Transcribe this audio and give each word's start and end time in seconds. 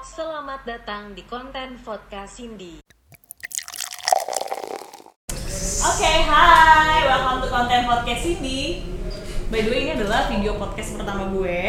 Selamat 0.00 0.64
datang 0.64 1.12
di 1.12 1.20
konten 1.28 1.76
podcast 1.84 2.40
Cindy. 2.40 2.80
Oke, 5.84 6.12
hai, 6.24 7.04
welcome 7.04 7.44
to 7.44 7.52
konten 7.52 7.84
podcast 7.84 8.24
ini. 8.24 8.80
By 9.52 9.60
the 9.60 9.68
way, 9.68 9.80
ini 9.84 9.92
adalah 9.92 10.24
video 10.32 10.56
podcast 10.56 10.96
pertama 10.96 11.28
gue 11.36 11.60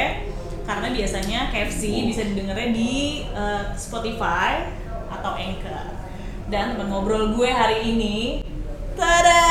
karena 0.64 0.88
biasanya 0.96 1.52
KFC 1.52 2.08
bisa 2.08 2.24
didengarnya 2.24 2.72
di 2.72 3.28
eh, 3.28 3.76
Spotify 3.76 4.64
atau 5.12 5.36
Anchor. 5.36 5.92
Dan 6.48 6.80
teman 6.80 6.88
ngobrol 6.88 7.36
gue 7.36 7.52
hari 7.52 7.84
ini, 7.84 8.48
tada, 8.96 9.44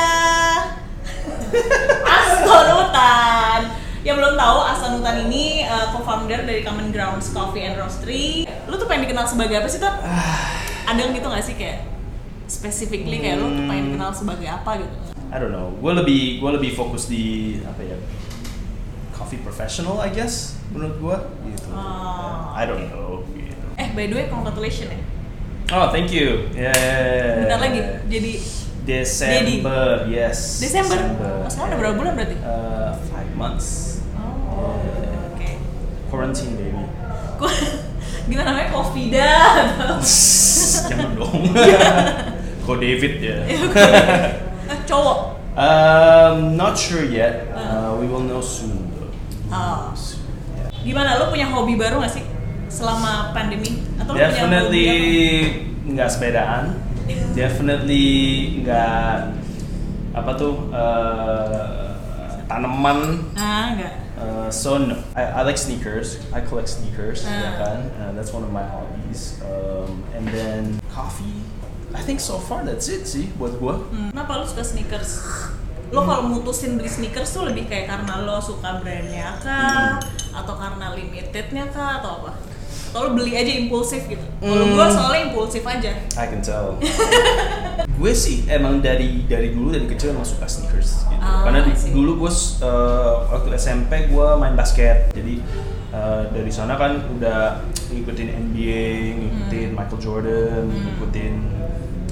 Aston 2.17 2.67
Utan. 2.81 3.86
Yang 4.05 4.15
belum 4.21 4.33
tahu, 4.37 4.57
Aston 4.61 4.93
Utan 5.01 5.15
ini 5.29 5.65
eh, 5.65 5.85
co-founder 5.93 6.45
dari 6.45 6.61
Common 6.61 6.93
Grounds 6.93 7.33
Coffee 7.33 7.65
and 7.65 7.77
Roastery. 7.77 8.45
Lu 8.69 8.75
tuh 8.77 8.85
pengen 8.85 9.09
dikenal 9.09 9.25
sebagai 9.25 9.57
apa 9.57 9.67
sih, 9.69 9.81
Ton? 9.81 9.93
Ada 10.89 10.99
yang 11.03 11.11
gitu 11.17 11.27
gak 11.27 11.43
sih 11.43 11.55
kayak 11.57 11.83
specifically 12.47 13.19
kayak 13.19 13.43
lu 13.43 13.51
tuh 13.51 13.63
pengen 13.67 13.83
dikenal 13.91 14.11
sebagai 14.15 14.47
apa 14.47 14.71
gitu? 14.79 14.95
I 15.27 15.37
don't 15.41 15.51
know. 15.51 15.75
Gue 15.83 15.91
lebih 15.91 16.39
gue 16.39 16.51
lebih 16.55 16.71
fokus 16.77 17.11
di 17.11 17.57
apa 17.67 17.81
ya? 17.83 17.97
Coffee 19.11 19.41
professional, 19.43 19.99
I 19.99 20.13
guess. 20.13 20.55
Menurut 20.71 20.95
gue 20.99 21.17
gitu. 21.51 21.67
Oh, 21.75 22.55
I 22.55 22.63
don't 22.63 22.87
know. 22.87 23.27
Gitu. 23.35 23.65
Eh, 23.75 23.91
by 23.91 24.07
the 24.07 24.15
way, 24.15 24.25
congratulations 24.31 24.87
ya. 24.87 24.99
Oh, 25.75 25.91
thank 25.91 26.15
you. 26.15 26.47
Yeah. 26.55 27.43
Bentar 27.43 27.59
lagi 27.59 27.83
jadi 28.07 28.39
Desember, 28.87 30.07
yes. 30.07 30.63
Desember. 30.63 30.95
Oh, 31.43 31.51
sekarang 31.51 31.75
udah 31.75 31.79
berapa 31.83 31.95
bulan 31.99 32.11
berarti? 32.15 32.35
Uh, 32.39 32.95
five 33.11 33.31
months. 33.35 33.99
Oh, 34.15 34.79
oke. 35.35 35.49
Quarantine, 36.07 36.55
baby. 36.55 36.87
Gimana 38.31 38.55
namanya 38.55 38.71
Covida? 38.71 39.31
Jangan 40.87 41.19
dong. 41.19 41.51
Ko 42.65 42.79
David 42.79 43.19
ya. 43.19 43.43
Eh, 43.43 43.59
Cowok. 44.87 45.35
Um, 45.59 46.55
not 46.55 46.79
sure 46.79 47.03
yet. 47.03 47.51
Uh, 47.51 47.99
we 47.99 48.07
will 48.07 48.23
know 48.23 48.39
soon. 48.39 48.87
though. 48.95 49.11
Oh. 49.51 49.91
Yeah. 49.91 50.71
Gimana 50.87 51.19
lu 51.19 51.35
punya 51.35 51.51
hobi 51.51 51.75
baru 51.75 51.99
gak 51.99 52.15
sih 52.15 52.23
selama 52.71 53.35
pandemi? 53.35 53.83
Atau 53.99 54.15
Definitely 54.15 54.87
hobi 54.87 55.19
nggak 55.91 56.07
sepedaan. 56.07 56.86
Definitely 57.33 58.07
nggak 58.61 59.33
apa 60.11 60.31
tuh 60.33 60.73
uh, 60.73 61.93
tanaman. 62.45 63.23
Ah, 63.33 63.71
enggak. 63.71 63.93
Uh, 64.17 64.49
so 64.49 64.81
no, 64.81 64.97
I, 65.13 65.29
I 65.29 65.41
like 65.45 65.55
sneakers. 65.55 66.17
I 66.33 66.41
collect 66.41 66.65
sneakers, 66.67 67.21
ya 67.21 67.29
Ah. 67.29 67.53
kan? 67.55 67.79
Uh, 67.93 68.11
that's 68.17 68.33
one 68.33 68.41
of 68.41 68.49
my 68.49 68.65
hobbies. 68.65 69.37
Um, 69.45 70.01
and 70.11 70.25
then 70.29 70.81
coffee. 70.89 71.37
I 71.93 72.01
think 72.01 72.17
so 72.19 72.35
far 72.37 72.65
that's 72.65 72.89
it 72.89 73.05
sih 73.05 73.29
buat 73.37 73.61
gua. 73.61 73.77
Hmm, 73.93 74.09
Kenapa 74.11 74.41
lu 74.41 74.45
suka 74.45 74.65
sneakers? 74.65 75.21
Lo 75.87 76.03
kalau 76.03 76.27
mutusin 76.27 76.75
beli 76.75 76.89
sneakers 76.89 77.31
tuh 77.31 77.47
lebih 77.47 77.69
kayak 77.69 77.87
karena 77.87 78.25
lo 78.25 78.41
suka 78.43 78.81
brandnya 78.83 79.37
kah? 79.39 80.01
Atau 80.35 80.59
karena 80.59 80.91
limitednya 80.91 81.69
kah? 81.71 82.01
Atau 82.03 82.25
apa? 82.25 82.31
Lo 82.97 83.13
beli 83.13 83.31
aja 83.31 83.53
impulsif 83.55 84.01
gitu? 84.05 84.25
Kalau 84.39 84.65
Hmm. 84.65 84.73
gue 84.73 84.85
soalnya 84.89 85.21
impulsif 85.27 85.61
aja. 85.63 85.91
I 86.11 86.25
can 86.25 86.41
tell. 86.41 86.81
gue 87.97 88.11
sih 88.11 88.45
emang 88.47 88.77
dari 88.79 89.21
dari 89.23 89.49
dulu 89.49 89.69
dari 89.69 89.85
kecil 89.85 90.11
emang 90.11 90.21
suka 90.23 90.45
sneakers 90.45 91.05
gitu. 91.07 91.17
Ah, 91.17 91.45
Karena 91.45 91.61
di- 91.63 91.77
dulu 91.89 92.11
gue 92.19 92.31
eh, 92.59 93.13
waktu 93.27 93.49
SMP 93.53 93.91
gue 94.07 94.27
main 94.35 94.53
basket. 94.53 95.13
Jadi 95.13 95.41
eh, 95.89 96.21
dari 96.27 96.49
sana 96.49 96.73
kan 96.73 96.97
udah 97.11 97.61
ngikutin 97.87 98.27
NBA, 98.49 98.85
ngikutin 99.15 99.67
Hmm. 99.67 99.77
Michael 99.77 99.99
Jordan, 99.99 100.63
ngikutin 100.67 101.33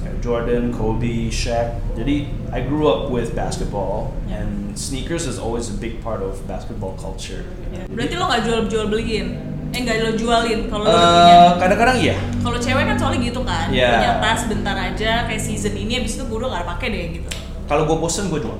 eh, 0.02 0.14
Jordan, 0.18 0.70
Kobe, 0.70 1.26
Shaq. 1.28 1.82
Jadi 1.94 2.16
I 2.48 2.62
grew 2.62 2.86
up 2.86 3.08
with 3.08 3.34
basketball 3.34 4.14
and 4.28 4.48
sneakers 4.74 5.24
is 5.24 5.36
always 5.36 5.66
a 5.66 5.76
big 5.76 5.98
part 5.98 6.18
of 6.18 6.38
basketball 6.44 6.94
culture. 6.96 7.42
Jadi, 7.68 7.90
Berarti 7.90 8.14
lo 8.14 8.24
nggak 8.26 8.42
jual-jual 8.44 8.86
beliin? 8.86 9.28
Eh 9.76 9.84
nggak 9.84 9.96
lo 10.00 10.10
jualin 10.16 10.60
kalau 10.72 10.88
lo 10.88 10.96
udah 10.96 11.04
eh, 11.04 11.12
punya? 11.12 11.36
kadang-kadang 11.60 11.96
iya. 12.00 12.16
Kalau 12.40 12.56
cewek 12.56 12.84
kan 12.88 12.96
soalnya 12.96 13.20
gitu 13.28 13.40
kan, 13.44 13.68
Iya. 13.68 13.90
punya 13.92 14.12
tas 14.24 14.40
bentar 14.48 14.72
aja 14.72 15.12
kayak 15.28 15.42
season 15.44 15.76
ini 15.76 16.00
abis 16.00 16.16
itu 16.16 16.24
gue 16.24 16.38
udah 16.40 16.48
gak 16.48 16.66
pakai 16.76 16.88
deh 16.88 17.04
gitu. 17.20 17.28
Kalau 17.68 17.84
gue 17.84 17.96
bosen 18.00 18.32
gue 18.32 18.40
jual. 18.40 18.56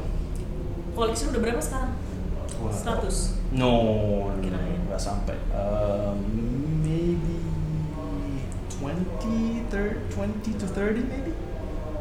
Koleksi 0.92 1.32
udah 1.32 1.40
berapa 1.40 1.60
sekarang? 1.64 1.92
100. 2.68 3.56
No, 3.56 3.72
nggak 4.36 5.00
sampai. 5.00 5.36
Um, 5.56 6.20
maybe 6.84 7.40
20, 8.76 9.72
30, 9.72 10.08
20 10.12 10.60
to 10.60 10.66
30 10.68 11.04
maybe. 11.04 11.32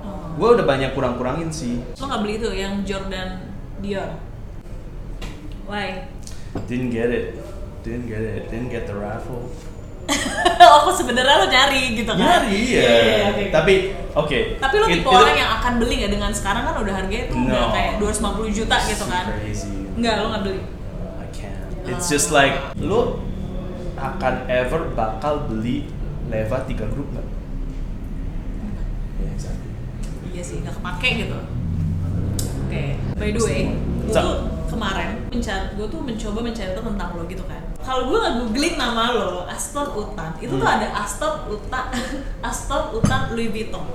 Oh. 0.03 0.35
Gue 0.35 0.49
udah 0.59 0.65
banyak 0.67 0.91
kurang-kurangin 0.91 1.51
sih. 1.55 1.79
Lo 1.99 2.03
nggak 2.07 2.19
beli 2.19 2.33
itu 2.35 2.49
yang 2.51 2.83
Jordan 2.83 3.51
Dior? 3.79 4.19
Why? 5.71 6.07
Didn't 6.67 6.91
get 6.91 7.11
it. 7.11 7.35
Didn't 7.85 8.09
get 8.09 8.17
it. 8.25 8.49
Didn't 8.49 8.73
get 8.73 8.89
the 8.89 8.97
raffle. 8.97 9.45
oh, 10.65 10.89
sebenarnya 10.89 11.37
lo 11.37 11.47
nyari 11.49 11.93
gitu 11.93 12.09
kan? 12.17 12.17
Nyari 12.17 12.61
ya. 12.65 12.81
iya, 12.81 13.17
oke. 13.29 13.43
Tapi 13.53 13.73
oke. 14.17 14.39
Tapi 14.57 14.75
lo 14.81 14.85
tipe 14.89 15.05
orang 15.05 15.37
yang 15.37 15.51
akan 15.61 15.73
beli 15.77 15.93
nggak 16.01 16.13
dengan 16.17 16.31
sekarang 16.33 16.65
kan 16.65 16.81
udah 16.81 16.93
harganya 16.97 17.25
tuh 17.29 17.37
udah 17.45 17.61
No. 17.61 17.73
kayak 17.73 17.93
250 18.01 18.57
juta 18.57 18.75
gitu 18.89 19.05
kan? 19.05 19.25
Crazy. 19.37 19.69
Enggak, 20.01 20.13
lo 20.17 20.27
nggak 20.33 20.43
beli. 20.49 20.61
I 21.21 21.27
can't. 21.29 21.61
It's 21.85 22.09
just 22.09 22.33
like 22.33 22.57
lo 22.81 23.21
akan 24.01 24.49
ever 24.49 24.89
bakal 24.97 25.45
beli 25.45 25.85
Leva 26.29 26.65
3 26.65 26.89
grup 26.89 27.09
nggak? 27.13 27.27
Yeah, 29.21 29.29
exactly. 29.29 29.71
Iya 30.33 30.41
sih, 30.41 30.57
nggak 30.65 30.73
kepake 30.81 31.09
gitu. 31.25 31.37
Oke, 32.65 32.83
by 33.13 33.29
the 33.29 33.41
way, 33.45 33.61
gue 33.77 34.13
tuh 34.13 34.37
kemarin 34.73 35.21
mencari, 35.29 35.65
gue 35.77 35.85
tuh 35.85 36.01
mencoba 36.01 36.39
mencari 36.41 36.71
tentang 36.73 37.09
lo 37.13 37.23
gitu 37.29 37.45
kan. 37.45 37.64
Kalau 37.85 38.09
gue 38.09 38.17
nge-googling 38.17 38.75
nama 38.75 39.13
lo, 39.13 39.45
Aston 39.45 39.93
Utan, 39.93 40.33
itu 40.41 40.49
tuh 40.51 40.65
Hmm. 40.65 40.75
ada 40.81 40.89
Aston 40.97 41.45
Utan, 41.47 41.85
Aston 42.49 42.83
Utan 42.91 43.21
Louis 43.31 43.47
Vuitton. 43.47 43.85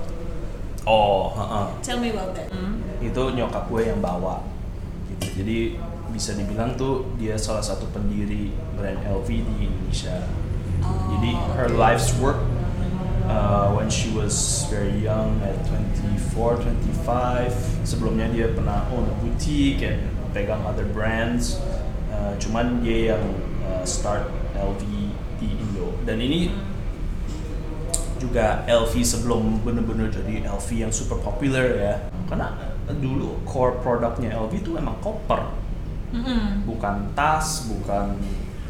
Oh, 0.86 1.34
heeh. 1.34 1.64
Tell 1.82 1.98
me 1.98 2.08
about 2.10 2.32
that. 2.32 2.48
Hmm. 2.48 2.80
itu 3.00 3.22
nyokap 3.32 3.64
gue 3.66 3.82
yang 3.82 3.98
bawa 3.98 4.44
gitu. 5.08 5.40
jadi 5.40 5.72
bisa 6.12 6.36
dibilang 6.36 6.76
tuh 6.76 7.08
dia 7.16 7.32
salah 7.32 7.64
satu 7.64 7.88
pendiri 7.90 8.52
brand 8.76 9.00
LV 9.02 9.24
di 9.24 9.54
Indonesia 9.64 10.20
Oh, 10.80 11.16
jadi 11.16 11.32
her 11.56 11.68
life's 11.72 12.12
work 12.16 12.36
uh, 13.24 13.72
when 13.72 13.88
she 13.88 14.12
was 14.12 14.36
very 14.68 14.92
young 14.96 15.40
at 15.40 15.56
24 16.32 16.60
25 16.60 17.52
sebelumnya 17.84 18.28
dia 18.28 18.48
pernah 18.50 18.84
own 18.92 19.04
a 19.04 19.14
boutique 19.18 19.80
and 19.80 20.04
pegang 20.30 20.60
other 20.62 20.84
brands 20.86 21.56
Uh, 22.10 22.36
cuman 22.36 22.84
dia 22.84 23.14
yang 23.14 23.22
uh, 23.70 23.86
start 23.86 24.26
LV 24.58 24.82
di 25.38 25.48
Indo 25.54 25.94
dan 26.02 26.18
ini 26.18 26.50
juga 28.20 28.62
LV 28.68 28.92
sebelum 29.00 29.64
bener-bener 29.64 30.12
jadi 30.12 30.44
LV 30.44 30.68
yang 30.76 30.92
super 30.92 31.16
popular 31.24 31.64
ya. 31.72 31.94
Karena 32.28 32.52
dulu 33.00 33.40
core 33.48 33.80
produknya 33.80 34.36
LV 34.36 34.52
itu 34.60 34.76
emang 34.76 35.00
koper. 35.00 35.56
Mm-mm. 36.10 36.66
bukan 36.66 37.14
tas 37.14 37.70
bukan 37.70 38.18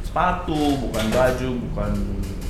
sepatu 0.04 0.76
bukan 0.76 1.08
baju 1.08 1.56
bukan 1.56 1.92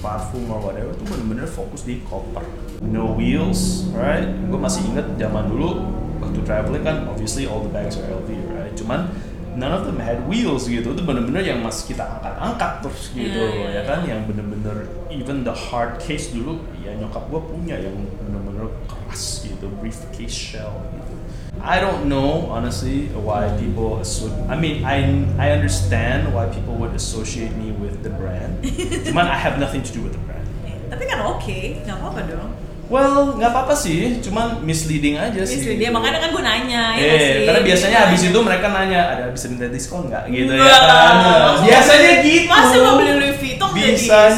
parfum 0.03 0.45
or 0.51 0.61
whatever. 0.61 0.93
Itu 0.93 1.05
bener-bener 1.09 1.49
fokus 1.49 1.89
di 1.89 2.05
koper. 2.05 2.45
No 2.85 3.17
wheels 3.17 3.89
right? 3.97 4.29
Gue 4.51 4.61
masih 4.61 4.85
inget 4.93 5.07
zaman 5.17 5.49
dulu 5.49 5.89
waktu 6.21 6.43
traveling 6.45 6.85
kan 6.85 7.09
obviously 7.09 7.49
all 7.49 7.65
the 7.65 7.73
bags 7.73 7.97
are 7.97 8.07
LV 8.13 8.29
right? 8.53 8.75
Cuman 8.77 9.09
none 9.57 9.73
of 9.75 9.83
them 9.83 9.99
had 9.99 10.23
wheels 10.31 10.71
gitu 10.71 10.95
itu 10.95 11.03
bener-bener 11.03 11.43
yang 11.43 11.59
masih 11.59 11.95
kita 11.95 12.07
angkat-angkat 12.07 12.73
terus 12.87 13.03
gitu 13.11 13.35
Iya, 13.35 13.51
iya, 13.51 13.69
ya 13.81 13.83
kan 13.83 14.01
yang 14.07 14.21
bener-bener 14.27 14.87
even 15.11 15.43
the 15.43 15.51
hard 15.51 15.99
case 15.99 16.31
dulu 16.31 16.63
ya 16.81 16.95
nyokap 16.95 17.27
gue 17.27 17.41
punya 17.43 17.77
yang 17.79 17.97
bener-bener 18.23 18.71
keras 18.87 19.43
gitu 19.43 19.67
briefcase 19.83 20.31
shell 20.31 20.75
gitu 20.95 21.15
I 21.61 21.77
don't 21.83 22.09
know 22.09 22.49
honestly 22.49 23.13
why 23.13 23.45
people 23.61 24.01
associate. 24.01 24.49
I 24.49 24.57
mean, 24.57 24.81
I 24.81 25.05
I 25.37 25.53
understand 25.53 26.33
why 26.33 26.49
people 26.49 26.73
would 26.81 26.97
associate 26.97 27.53
me 27.53 27.69
with 27.77 28.01
the 28.01 28.09
brand. 28.09 28.65
Cuman 29.13 29.29
I 29.29 29.37
have 29.37 29.61
nothing 29.61 29.85
to 29.85 29.93
do 29.93 30.01
with 30.01 30.17
the 30.17 30.25
brand. 30.25 30.47
Eh, 30.65 30.73
Tapi 30.89 31.05
kan 31.05 31.21
oke, 31.21 31.85
nggak 31.85 31.97
apa-apa 32.01 32.21
dong. 32.33 32.57
Well, 32.91 33.39
nggak 33.39 33.55
apa-apa 33.55 33.71
sih, 33.71 34.19
cuman 34.19 34.61
misleading 34.61 35.15
aja 35.15 35.47
sih. 35.47 35.63
Istri 35.63 35.79
dia 35.79 35.95
makanya 35.95 36.19
kan 36.19 36.31
gue 36.35 36.43
nanya 36.43 36.83
ya 36.93 37.07
nggak 37.07 37.21
sih? 37.23 37.43
karena 37.47 37.61
biasanya 37.63 37.95
Gitu. 37.95 38.05
habis 38.05 38.23
itu 38.27 38.39
mereka 38.43 38.67
nanya 38.69 39.01
ada 39.09 39.25
bisa 39.31 39.47
minta 39.47 39.71
diskon 39.71 40.11
nggak 40.11 40.25
gitu 40.27 40.51
ya 40.51 40.59
Enggak. 40.59 40.83
kan? 40.83 41.15
Nah, 41.15 41.51
Biasanya 41.63 42.13
gitu. 42.21 42.51
Masa 42.51 42.75
mau 42.83 42.95
beli 42.99 43.13
Louis 43.15 43.37
Vuitton 43.39 43.71
diskon? 43.73 44.31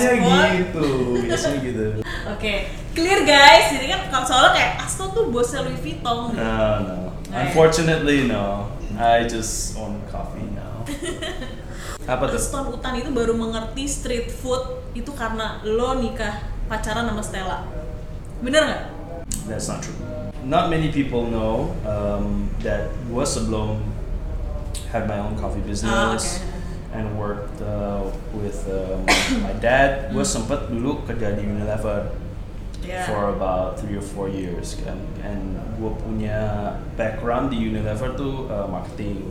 gitu, 0.53 0.87
biasanya 1.25 1.59
gitu. 1.65 1.85
Oke, 2.29 2.55
clear 2.93 3.21
guys. 3.25 3.67
Jadi 3.73 3.87
kan 3.89 4.01
kalau 4.13 4.27
soalnya 4.29 4.53
kayak 4.53 4.73
Asto 4.79 5.05
tuh 5.09 5.25
bosnya 5.33 5.65
Louis 5.65 5.81
Vuitton. 5.81 6.37
No, 6.37 6.53
no. 6.85 6.97
Right. 7.33 7.49
Unfortunately, 7.49 8.29
no. 8.29 8.69
I 8.93 9.25
just 9.25 9.73
own 9.75 9.97
coffee 10.07 10.45
now. 10.53 10.85
Apa 12.13 12.29
tuh? 12.29 12.37
Stone 12.37 12.69
Utan 12.71 13.01
itu 13.01 13.09
baru 13.09 13.33
mengerti 13.33 13.89
street 13.89 14.29
food 14.29 14.61
itu 14.93 15.09
karena 15.17 15.65
lo 15.65 15.97
nikah 15.97 16.37
pacaran 16.69 17.09
sama 17.09 17.25
Stella. 17.25 17.59
Bener 18.43 18.61
nggak? 18.67 18.83
That's 19.47 19.71
not 19.71 19.83
true. 19.83 19.95
Not 20.43 20.67
many 20.71 20.91
people 20.91 21.31
know 21.31 21.71
um, 21.87 22.51
that 22.67 22.91
gue 23.07 23.23
sebelum 23.23 23.79
had 24.91 25.07
my 25.07 25.23
own 25.23 25.39
coffee 25.39 25.63
business 25.63 25.95
Ah, 25.95 26.19
okay. 26.19 26.99
and 26.99 27.15
worked 27.15 27.63
uh, 27.63 28.03
with 28.35 28.67
um, 28.67 29.07
my 29.47 29.55
dad. 29.63 30.11
Gue 30.11 30.27
sempet 30.27 30.67
dulu 30.69 31.07
kerja 31.07 31.39
di 31.39 31.47
Unilever 31.47 32.11
Ya. 32.83 33.07
for 33.07 33.31
about 33.31 33.79
three 33.79 33.95
or 33.95 34.03
four 34.03 34.27
years 34.27 34.75
kan. 34.83 34.99
And 35.23 35.55
gue 35.79 35.93
punya 36.03 36.75
background 36.99 37.55
di 37.55 37.63
Unilever 37.63 38.19
tuh 38.19 38.51
uh, 38.51 38.67
marketing. 38.67 39.23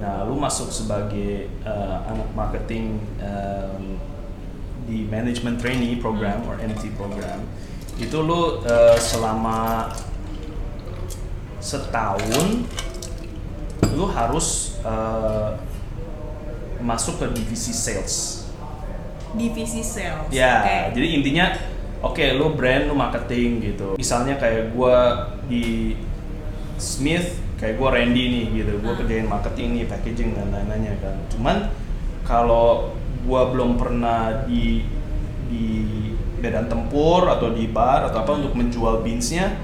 Nah, 0.00 0.24
lu 0.24 0.40
masuk 0.40 0.72
sebagai 0.72 1.52
uh, 1.68 2.08
anak 2.08 2.32
marketing 2.32 3.04
um, 3.20 4.00
di 4.88 5.04
management 5.04 5.60
trainee 5.60 6.00
program 6.00 6.40
or 6.48 6.56
MT 6.56 6.96
program 6.96 7.44
itu 8.00 8.16
lu 8.24 8.64
uh, 8.64 8.96
selama 8.96 9.92
setahun 11.60 12.64
lu 13.92 14.04
harus 14.08 14.80
uh, 14.80 15.52
masuk 16.80 17.20
ke 17.20 17.26
divisi 17.36 17.76
sales. 17.76 18.48
Divisi 19.36 19.84
sales. 19.84 20.32
Ya, 20.32 20.64
Oke. 20.64 20.96
jadi 20.96 21.06
intinya 21.20 21.46
oke 22.00 22.24
lu 22.40 22.56
brand 22.56 22.88
lu 22.88 22.96
marketing 22.96 23.60
gitu. 23.60 24.00
Misalnya 24.00 24.40
kayak 24.40 24.72
gua 24.72 25.28
di 25.44 25.94
Smith, 26.80 27.36
kayak 27.60 27.76
gua 27.76 27.92
Randy 28.00 28.24
nih 28.32 28.44
gitu. 28.64 28.80
Gua 28.80 28.96
Ah. 28.96 28.98
kerjain 29.04 29.28
marketing 29.28 29.68
nih, 29.76 29.84
packaging 29.86 30.30
dan 30.32 30.48
lain-lainnya 30.48 30.96
kan. 31.04 31.16
Cuman 31.28 31.56
kalau 32.24 32.96
gua 33.28 33.52
belum 33.52 33.76
pernah 33.76 34.48
di 34.48 34.88
di 35.52 35.66
medan 36.40 36.66
tempur 36.66 37.28
atau 37.28 37.52
di 37.52 37.68
bar 37.68 38.08
atau 38.08 38.24
apa 38.24 38.32
untuk 38.40 38.56
menjual 38.56 39.00
beansnya, 39.00 39.54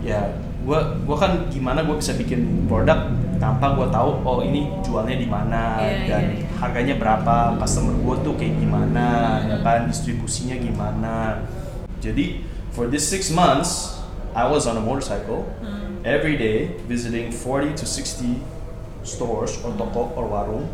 ya 0.00 0.36
gua 0.62 0.94
gua 1.02 1.16
kan 1.16 1.32
gimana 1.48 1.82
gua 1.82 1.96
bisa 1.96 2.12
bikin 2.12 2.68
produk 2.68 3.08
tanpa 3.36 3.72
gua 3.72 3.88
tahu 3.88 4.20
oh 4.22 4.40
ini 4.40 4.68
jualnya 4.80 5.16
di 5.16 5.28
mana 5.28 5.76
Iya, 5.80 6.08
dan 6.08 6.22
iya, 6.32 6.40
iya. 6.40 6.46
harganya 6.56 6.94
berapa, 6.96 7.56
customer 7.56 7.96
gua 8.00 8.16
tuh 8.20 8.36
kayak 8.36 8.56
gimana, 8.56 9.08
ya 9.44 9.56
kan 9.60 9.88
distribusinya 9.88 10.56
gimana. 10.56 11.44
Jadi 12.00 12.44
for 12.72 12.86
this 12.86 13.04
six 13.04 13.32
months, 13.32 13.96
I 14.36 14.44
was 14.44 14.68
on 14.68 14.76
a 14.76 14.84
motorcycle 14.84 15.48
Hmm. 15.64 16.04
every 16.04 16.36
day 16.36 16.76
visiting 16.86 17.32
40 17.32 17.72
to 17.74 17.84
60 17.88 18.36
stores 19.02 19.56
or 19.64 19.72
toko 19.80 20.12
or 20.14 20.28
warung 20.28 20.66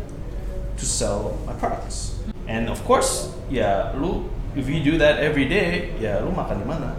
to 0.75 0.85
sell 0.85 1.37
my 1.47 1.53
products. 1.55 2.17
And 2.43 2.67
of 2.67 2.83
course, 2.83 3.31
ya 3.47 3.93
lu 3.95 4.27
if 4.53 4.65
you 4.65 4.79
do 4.79 4.97
that 4.97 5.17
every 5.19 5.45
day, 5.45 5.93
ya 5.97 6.21
lu 6.21 6.29
makan 6.29 6.61
di 6.61 6.67
mana? 6.67 6.89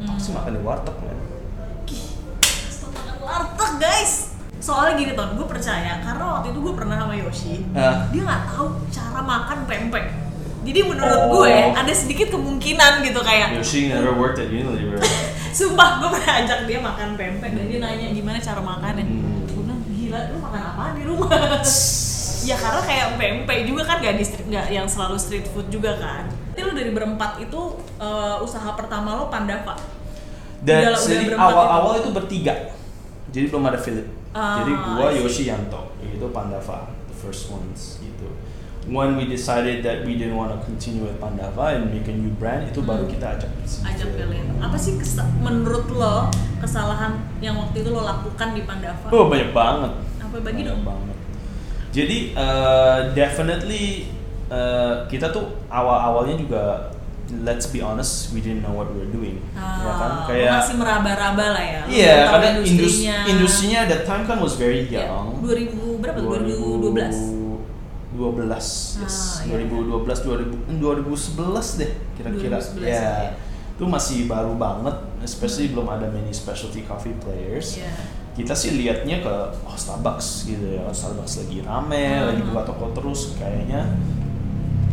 Pasti 0.00 0.32
makan 0.32 0.52
di 0.54 0.60
warteg 0.60 0.96
makan 0.96 1.16
warteg 3.20 3.72
guys. 3.78 4.12
Soalnya 4.60 4.92
gini 4.94 5.12
ton, 5.16 5.32
gue 5.34 5.46
percaya 5.48 6.04
karena 6.04 6.20
waktu 6.20 6.52
itu 6.52 6.60
gue 6.60 6.74
pernah 6.76 7.00
sama 7.00 7.16
Yoshi, 7.16 7.64
Ah. 7.72 8.04
dia 8.12 8.20
nggak 8.20 8.42
tahu 8.52 8.66
cara 8.92 9.20
makan 9.20 9.58
pempek. 9.64 10.04
Jadi 10.60 10.80
menurut 10.84 11.20
Oh. 11.24 11.40
gue 11.40 11.72
ada 11.72 11.92
sedikit 11.96 12.28
kemungkinan 12.28 13.00
gitu 13.00 13.24
kayak 13.24 13.56
Yoshi 13.56 13.88
never 13.88 14.12
worked 14.12 14.36
at 14.36 14.52
Unilever. 14.52 15.00
Sumpah 15.56 16.04
gue 16.04 16.08
pernah 16.12 16.44
ajak 16.44 16.68
dia 16.68 16.76
makan 16.78 17.16
pempek 17.16 17.50
dan 17.56 17.64
dia 17.66 17.80
nanya 17.80 18.12
gimana 18.12 18.36
cara 18.36 18.60
makannya. 18.60 19.00
Hmm. 19.02 19.48
Gue 19.48 19.64
bilang 19.64 19.80
gila 19.88 20.20
lu 20.28 20.38
makan 20.44 20.60
apa 20.62 20.84
di 20.92 21.02
rumah? 21.08 21.28
Ya 22.44 22.56
karena 22.56 22.80
kayak 22.84 23.06
pempek 23.20 23.58
juga 23.68 23.82
kan 23.84 23.96
gak 24.00 24.16
di 24.16 24.24
street, 24.24 24.46
gak 24.48 24.66
yang 24.72 24.86
selalu 24.88 25.16
street 25.20 25.46
food 25.50 25.68
juga 25.68 25.96
kan. 26.00 26.28
Tapi 26.52 26.60
lu 26.64 26.72
dari 26.76 26.90
berempat 26.92 27.40
itu 27.40 27.60
eh, 28.00 28.36
usaha 28.40 28.72
pertama 28.76 29.16
lo 29.16 29.28
Pandava. 29.28 29.76
Dan 30.60 30.92
jadi 30.92 31.32
awal-awal 31.36 32.04
itu 32.04 32.10
bertiga. 32.12 32.76
Jadi 33.32 33.46
belum 33.48 33.64
ada 33.64 33.80
Philip. 33.80 34.06
Ah, 34.30 34.62
jadi 34.62 34.72
gua. 34.76 35.08
Yoshi 35.10 35.50
Yanto, 35.50 35.90
itu 36.04 36.26
Pandava, 36.30 36.86
the 37.10 37.16
first 37.16 37.50
ones 37.50 37.98
gitu. 37.98 38.28
When 38.90 39.14
we 39.14 39.28
decided 39.28 39.84
that 39.84 40.08
we 40.08 40.16
didn't 40.16 40.34
want 40.34 40.56
to 40.56 40.58
continue 40.64 41.04
with 41.04 41.20
Pandava 41.20 41.76
and 41.76 41.92
make 41.92 42.08
a 42.08 42.14
new 42.14 42.32
brand, 42.40 42.68
itu 42.68 42.80
baru 42.80 43.04
kita 43.06 43.36
ajak 43.36 43.50
Hmm. 43.50 43.90
ajak 43.92 44.08
Phil. 44.08 44.20
kalian. 44.26 44.46
Apa 44.60 44.76
sih 44.76 44.96
menurut 45.40 45.86
lo 45.92 46.28
kesalahan 46.60 47.20
yang 47.44 47.60
waktu 47.60 47.84
itu 47.84 47.90
lo 47.92 48.02
lakukan 48.02 48.56
di 48.56 48.62
Pandava? 48.64 49.08
Oh 49.12 49.28
banyak 49.28 49.50
banget. 49.52 49.92
Apa 50.20 50.36
bagi 50.40 50.64
banyak 50.64 50.74
dong? 50.74 50.82
banget. 50.84 51.16
Jadi 51.90 52.38
uh, 52.38 53.10
definitely 53.12 54.06
uh, 54.46 55.06
kita 55.06 55.30
tuh 55.30 55.58
awal-awalnya 55.66 56.38
juga 56.38 56.62
let's 57.30 57.70
be 57.70 57.78
honest, 57.78 58.34
we 58.34 58.42
didn't 58.42 58.62
know 58.62 58.74
what 58.74 58.90
we 58.90 59.06
were 59.06 59.12
doing. 59.14 59.38
ya 59.54 59.92
kan? 59.94 60.10
Ah, 60.10 60.26
Kayak 60.26 60.50
masih 60.58 60.76
meraba-raba 60.82 61.46
lah 61.54 61.62
ya. 61.62 61.80
Iya, 61.86 62.14
tahu 62.26 62.32
karena 62.34 62.48
indus 62.58 62.66
industrinya. 62.74 63.16
industrinya 63.26 63.78
at 63.86 63.88
that 63.88 64.02
time 64.02 64.22
kan 64.26 64.42
was 64.42 64.58
very 64.58 64.82
Ya, 64.90 65.06
young. 65.06 65.38
2000 65.38 66.02
berapa? 66.02 66.18
2012. 66.18 67.38
2012, 68.10 68.98
yes. 68.98 69.38
Ah, 69.38 69.46
iya. 69.46 69.62
2012, 69.62 70.26
2000, 70.26 70.82
2011 70.82 71.78
deh 71.78 71.90
kira-kira. 72.18 72.58
2011, 72.58 72.82
Ya, 72.82 72.98
ya. 72.98 73.32
itu 73.78 73.84
masih 73.86 74.26
baru 74.26 74.58
banget, 74.58 74.96
especially 75.22 75.70
belum 75.70 75.86
ada 75.86 76.10
many 76.10 76.34
specialty 76.34 76.82
coffee 76.82 77.14
players. 77.22 77.78
Iya. 77.78 77.94
Kita 78.30 78.54
sih 78.54 78.78
liatnya 78.78 79.20
ke 79.20 79.34
oh 79.66 79.76
Starbucks 79.76 80.46
gitu 80.46 80.78
ya, 80.78 80.86
Starbucks 80.90 81.44
lagi 81.44 81.60
rame, 81.60 82.06
Hmm. 82.08 82.26
lagi 82.32 82.42
buka 82.46 82.62
toko 82.64 82.94
terus, 82.94 83.34
kayaknya 83.36 83.90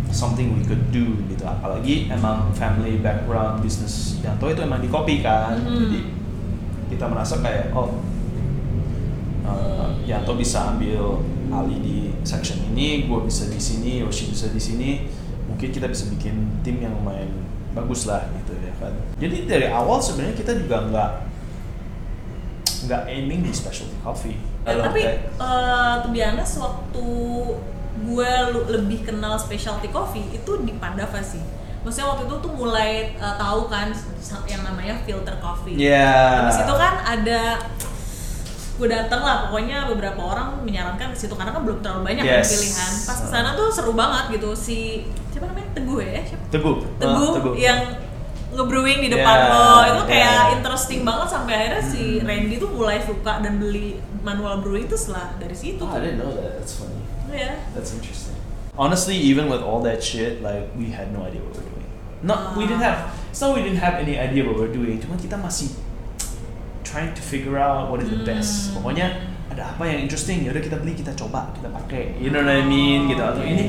something 0.10 0.58
we 0.58 0.64
could 0.66 0.82
do 0.90 1.22
gitu. 1.30 1.46
Apalagi 1.46 2.10
emang 2.10 2.50
family 2.58 2.98
background 3.00 3.62
bisnis 3.62 4.18
Yanto 4.26 4.50
itu 4.50 4.62
emang 4.66 4.82
di 4.82 4.90
kopi 4.90 5.22
kan, 5.22 5.60
Hmm. 5.62 5.86
jadi 5.86 6.00
kita 6.90 7.06
merasa 7.08 7.40
kayak 7.40 7.72
oh 7.76 8.00
uh, 9.46 9.92
Yanto 10.08 10.34
bisa 10.36 10.74
ambil 10.76 11.22
alih 11.48 11.80
di 11.80 11.98
section 12.28 12.60
ini, 12.74 13.08
gue 13.08 13.20
bisa 13.24 13.48
di 13.48 13.60
sini, 13.60 14.04
Yoshi 14.04 14.32
bisa 14.32 14.52
di 14.52 14.60
sini, 14.60 14.90
mungkin 15.48 15.72
kita 15.72 15.88
bisa 15.88 16.10
bikin 16.12 16.60
tim 16.64 16.84
yang 16.84 16.92
lumayan 17.00 17.32
bagus 17.72 18.04
lah 18.10 18.28
gitu 18.36 18.58
ya 18.60 18.74
kan. 18.82 18.92
Jadi 19.22 19.48
dari 19.48 19.68
awal 19.70 20.02
sebenarnya 20.02 20.36
kita 20.36 20.58
juga 20.60 20.84
nggak 20.90 21.12
nggak 22.88 23.04
aiming 23.06 23.42
di 23.42 23.52
specialty 23.52 24.00
coffee. 24.00 24.40
Eh, 24.64 24.74
tapi 24.74 25.02
kayak- 25.02 25.36
eh 25.36 25.94
to 26.02 26.08
be 26.10 26.20
honest, 26.20 26.58
waktu 26.58 27.06
gue 28.00 28.32
lebih 28.70 29.04
kenal 29.04 29.36
specialty 29.36 29.90
coffee 29.90 30.24
itu 30.32 30.52
di 30.62 30.74
Pandava 30.74 31.20
sih. 31.20 31.44
Maksudnya 31.80 32.08
waktu 32.10 32.24
itu 32.26 32.36
tuh 32.40 32.52
mulai 32.52 32.92
eh, 33.12 33.36
tahu 33.38 33.68
kan 33.68 33.92
yang 34.46 34.62
namanya 34.62 34.96
filter 35.02 35.36
coffee. 35.38 35.76
Iya. 35.78 36.44
Habis 36.44 36.60
itu 36.62 36.74
kan 36.74 36.94
ada 37.02 37.42
gue 38.78 38.88
dateng 38.88 39.20
lah 39.20 39.50
pokoknya 39.50 39.90
beberapa 39.90 40.22
orang 40.22 40.62
menyarankan 40.62 41.10
ke 41.10 41.18
situ 41.18 41.34
karena 41.34 41.50
kan 41.50 41.66
belum 41.66 41.82
terlalu 41.82 42.02
banyak 42.06 42.24
kan 42.24 42.38
Yes. 42.40 42.50
pilihan. 42.54 42.92
Pas 43.04 43.18
ke 43.18 43.28
sana 43.28 43.50
tuh 43.52 43.68
seru 43.68 43.92
banget 43.92 44.38
gitu 44.38 44.54
si 44.54 45.02
siapa 45.28 45.50
namanya 45.50 45.70
Teguh 45.74 45.98
ya 45.98 46.22
siapa? 46.24 46.44
Teguh. 46.54 46.78
Teguh, 46.96 47.26
Ah, 47.26 47.36
Teguh. 47.42 47.54
yang 47.58 47.80
ngebrewing 48.54 49.00
di 49.04 49.10
depan 49.12 49.38
Yeah, 49.38 49.52
lo 49.52 49.68
itu 49.84 50.04
kayak 50.08 50.36
yeah. 50.40 50.56
interesting 50.56 51.02
banget 51.04 51.28
sampai 51.28 51.54
akhirnya 51.60 51.84
si 51.84 52.04
Randy 52.24 52.56
tuh 52.56 52.70
mulai 52.72 52.98
suka 53.04 53.44
dan 53.44 53.60
beli 53.60 54.00
manual 54.24 54.64
brewing 54.64 54.88
tuh 54.88 54.96
setelah 54.96 55.36
dari 55.36 55.56
situ 55.56 55.84
Oh. 55.84 55.92
I 55.92 56.00
didn't 56.00 56.24
know 56.24 56.32
that. 56.32 56.60
That's 56.60 56.80
funny. 56.80 57.00
Iya. 57.28 57.60
That's 57.76 57.92
interesting. 57.92 58.36
Honestly, 58.78 59.18
even 59.18 59.52
with 59.52 59.60
all 59.60 59.82
that 59.84 60.00
shit, 60.00 60.40
like 60.40 60.72
we 60.78 60.94
had 60.94 61.12
no 61.12 61.26
idea 61.28 61.44
what 61.44 61.58
we 61.58 61.66
were 61.66 61.76
doing. 61.76 61.90
Not 62.24 62.56
we 62.56 62.64
didn't 62.70 62.86
have. 62.86 63.12
It's 63.34 63.42
not 63.42 63.58
we 63.58 63.62
didn't 63.66 63.82
have 63.82 64.00
any 64.00 64.16
idea 64.16 64.46
what 64.48 64.56
we 64.56 64.64
were 64.64 64.76
doing. 64.76 65.02
Cuma 65.02 65.18
kita 65.20 65.36
masih 65.36 65.74
trying 66.88 67.12
to 67.12 67.22
figure 67.22 67.60
out 67.60 67.92
what 67.92 68.00
is 68.00 68.08
the 68.08 68.24
best. 68.24 68.72
Hmm. 68.72 68.80
Pokoknya 68.80 69.08
ada 69.52 69.76
apa 69.76 69.84
yang 69.90 70.06
interesting, 70.06 70.46
ya 70.46 70.54
udah 70.54 70.64
kita 70.64 70.78
beli, 70.80 70.94
kita 70.96 71.12
coba, 71.18 71.52
kita 71.58 71.68
pakai. 71.74 72.16
You 72.22 72.32
know 72.32 72.46
what 72.46 72.54
I 72.54 72.64
mean? 72.64 73.12
Gitu 73.12 73.22
atau 73.22 73.44
ini. 73.44 73.66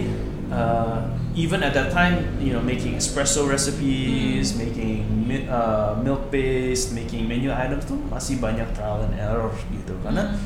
Uh, 0.49 1.09
even 1.39 1.63
at 1.63 1.71
that 1.71 1.95
time, 1.95 2.19
you 2.43 2.51
know, 2.51 2.59
making 2.59 2.99
espresso 2.99 3.47
recipes, 3.47 4.53
Hmm. 4.53 4.59
making 4.59 4.99
mi- 5.23 5.47
uh, 5.47 5.95
milk 6.03 6.35
based, 6.35 6.91
making 6.91 7.31
menu 7.31 7.55
items 7.55 7.87
tuh 7.87 7.95
masih 8.11 8.43
banyak 8.43 8.67
trial 8.75 9.07
and 9.07 9.15
error 9.15 9.55
gitu. 9.71 9.95
Karena 10.03 10.35
Hmm. 10.35 10.43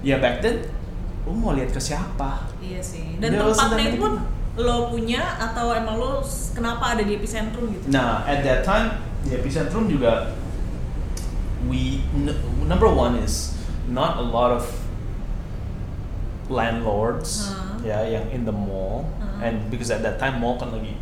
ya 0.00 0.16
back 0.16 0.40
then, 0.40 0.64
lu 1.28 1.36
mau 1.36 1.52
lihat 1.52 1.70
ke 1.70 1.78
siapa? 1.78 2.48
Iya 2.56 2.80
sih. 2.80 3.20
Dan 3.20 3.36
wasn't 3.36 3.76
tempatnya 3.76 4.00
pun 4.00 4.12
many. 4.16 4.64
lo 4.64 4.88
punya 4.88 5.20
atau 5.36 5.76
emang 5.76 6.00
lo 6.00 6.24
kenapa 6.56 6.96
ada 6.96 7.04
di 7.04 7.12
epicentrum 7.14 7.68
gitu? 7.70 7.92
Nah, 7.92 8.24
at 8.24 8.40
that 8.40 8.64
time, 8.64 8.96
di 9.20 9.36
epicentrum 9.36 9.92
juga 9.92 10.32
we 11.68 12.00
number 12.64 12.88
one 12.88 13.20
is 13.20 13.52
not 13.84 14.16
a 14.16 14.24
lot 14.24 14.48
of 14.48 14.64
landlords 16.48 17.52
Huh. 17.52 17.78
ya 17.84 18.02
yang 18.02 18.26
in 18.32 18.42
the 18.42 18.54
mall. 18.54 19.06
And 19.40 19.56
because 19.68 19.88
at 19.88 20.00
that 20.00 20.16
time 20.16 20.38
mall 20.38 20.56
kan 20.56 20.70
lagi 20.70 20.94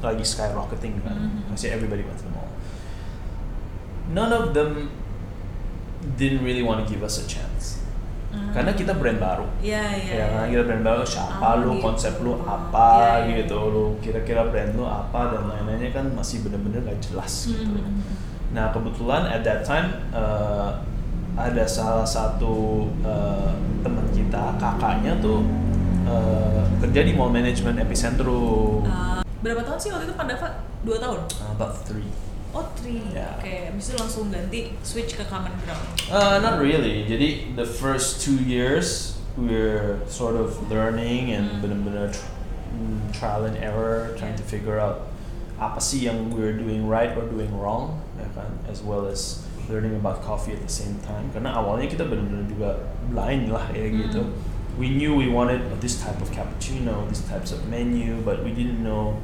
lagi 0.00 0.20
skyrocketing 0.20 1.00
kan 1.00 1.16
Mhm. 1.16 1.48
Masih 1.48 1.72
everybody 1.72 2.04
went 2.04 2.20
to 2.20 2.28
the 2.28 2.32
mall 2.32 2.48
none 4.10 4.28
of 4.30 4.52
them 4.52 4.92
didn't 6.20 6.44
really 6.44 6.60
want 6.60 6.76
to 6.78 6.86
give 6.86 7.00
us 7.00 7.16
a 7.16 7.24
chance 7.24 7.80
karena 8.50 8.74
kita 8.74 8.98
brand 8.98 9.16
baru 9.16 9.46
Iya, 9.62 9.94
iya. 9.94 10.12
ya 10.12 10.24
karena 10.28 10.46
kita 10.50 10.62
brand 10.66 10.82
baru 10.84 11.02
siapa 11.06 11.38
Ah, 11.40 11.54
lu 11.56 11.78
gitu. 11.78 11.86
konsep 11.86 12.14
lu 12.18 12.34
apa 12.42 12.90
Iya, 13.22 13.30
iya. 13.30 13.34
gitu 13.40 13.58
lu 13.70 13.84
kira-kira 14.02 14.50
brand 14.50 14.74
lu 14.74 14.82
apa 14.82 15.30
dan 15.30 15.46
lain-lainnya 15.46 15.94
kan 15.94 16.10
masih 16.10 16.42
bener-bener 16.42 16.82
gak 16.82 16.98
jelas 17.00 17.46
gitu 17.48 17.78
Hmm. 17.78 18.02
nah 18.50 18.74
kebetulan 18.74 19.24
at 19.24 19.40
that 19.40 19.62
time 19.62 19.86
eh, 20.10 20.68
ada 21.38 21.64
salah 21.64 22.02
satu 22.04 22.86
eh, 23.00 23.50
teman 23.80 24.06
kita 24.10 24.58
kakaknya 24.58 25.14
tuh 25.22 25.46
eh, 26.04 26.62
kerja 26.80 27.00
di 27.02 27.12
mall 27.12 27.28
management 27.28 27.80
epicentrum 27.80 28.84
Ah, 28.84 29.20
berapa 29.40 29.60
tahun 29.62 29.78
sih 29.78 29.90
waktu 29.90 30.06
itu 30.06 30.14
Pandava? 30.14 30.48
Dua 30.84 30.96
tahun? 31.00 31.20
Uh, 31.40 31.50
about 31.52 31.74
three 31.84 32.08
Oh, 32.54 32.62
three. 32.78 33.02
Ya. 33.10 33.34
Oke, 33.34 33.74
itu 33.74 33.98
langsung 33.98 34.30
ganti 34.30 34.78
switch 34.86 35.18
ke 35.18 35.26
common 35.26 35.50
ground. 35.66 35.82
Uh, 36.06 36.38
not 36.38 36.62
really. 36.62 37.02
Jadi 37.02 37.50
the 37.58 37.66
first 37.66 38.22
two 38.22 38.38
years 38.38 39.18
we're 39.34 39.98
sort 40.06 40.38
of 40.38 40.54
learning 40.70 41.34
and 41.34 41.50
Hmm. 41.50 41.66
benar-benar 41.66 42.14
mm, 42.70 43.10
trial 43.10 43.42
and 43.42 43.58
error, 43.58 44.14
trying 44.14 44.38
to 44.38 44.46
figure 44.46 44.78
out 44.78 45.10
apa 45.58 45.82
sih 45.82 46.06
yang 46.06 46.30
we're 46.30 46.54
doing 46.54 46.86
right 46.86 47.10
or 47.18 47.26
doing 47.26 47.50
wrong, 47.58 47.98
ya 48.14 48.30
kan, 48.38 48.46
as 48.70 48.86
well 48.86 49.10
as 49.10 49.42
learning 49.66 49.98
about 49.98 50.22
coffee 50.22 50.54
at 50.54 50.62
the 50.62 50.70
same 50.70 50.94
time. 51.02 51.26
Karena 51.34 51.58
awalnya 51.58 51.90
kita 51.90 52.06
benar-benar 52.06 52.46
juga 52.46 52.70
blind 53.10 53.50
lah 53.50 53.66
ya 53.74 53.90
gitu. 53.90 54.30
We 54.74 54.90
knew 54.90 55.14
we 55.14 55.30
wanted 55.30 55.62
this 55.80 56.02
type 56.02 56.18
of 56.18 56.34
cappuccino, 56.34 57.06
these 57.08 57.22
types 57.30 57.54
of 57.54 57.68
menu, 57.70 58.18
but 58.26 58.42
we 58.42 58.50
didn't 58.50 58.82
know, 58.82 59.22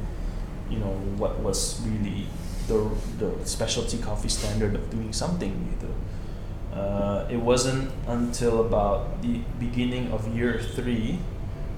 you 0.71 0.79
know, 0.79 0.95
what 1.19 1.43
was 1.43 1.83
really 1.83 2.27
the 2.71 2.87
the 3.19 3.29
specialty 3.43 3.99
coffee 3.99 4.31
standard 4.31 4.75
of 4.75 4.87
doing 4.87 5.11
something 5.11 5.51
gitu. 5.75 5.91
Uh, 6.71 7.27
it 7.27 7.35
wasn't 7.43 7.91
until 8.07 8.63
about 8.63 9.19
the 9.19 9.43
beginning 9.59 10.07
of 10.15 10.23
year 10.31 10.55
three 10.55 11.19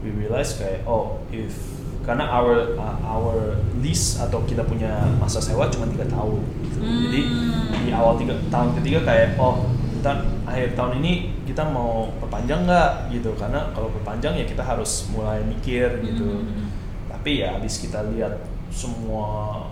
we 0.06 0.12
realized 0.14 0.62
kayak 0.62 0.86
oh 0.86 1.18
if 1.34 1.56
karena 2.04 2.28
our 2.28 2.76
uh, 2.76 2.98
our 3.08 3.58
lease 3.80 4.20
atau 4.20 4.44
kita 4.44 4.62
punya 4.68 4.92
masa 5.18 5.40
sewa 5.40 5.72
cuma 5.72 5.88
tiga 5.88 6.04
tahun 6.12 6.44
gitu. 6.68 6.78
jadi 6.84 7.22
Hmm. 7.24 7.88
di 7.88 7.92
awal 7.96 8.20
tiga 8.20 8.36
tahun 8.52 8.76
ketiga 8.78 9.00
kayak 9.08 9.40
oh 9.40 9.66
kita 10.04 10.20
akhir 10.44 10.76
tahun 10.76 11.00
ini 11.00 11.14
kita 11.48 11.64
mau 11.64 12.12
perpanjang 12.20 12.68
nggak 12.68 13.08
gitu 13.08 13.32
karena 13.40 13.72
kalau 13.72 13.88
perpanjang 13.88 14.36
ya 14.36 14.44
kita 14.44 14.60
harus 14.60 15.08
mulai 15.16 15.40
mikir 15.48 16.04
gitu 16.04 16.44
Hmm. 16.44 16.68
tapi 17.08 17.40
ya 17.40 17.56
habis 17.56 17.80
kita 17.80 18.04
lihat 18.12 18.36
semua 18.68 19.64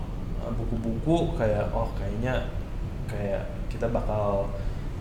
buku-buku 0.56 1.36
kayak 1.36 1.68
oh 1.76 1.92
kayaknya 2.00 2.48
kayak 3.04 3.44
kita 3.68 3.92
bakal 3.92 4.48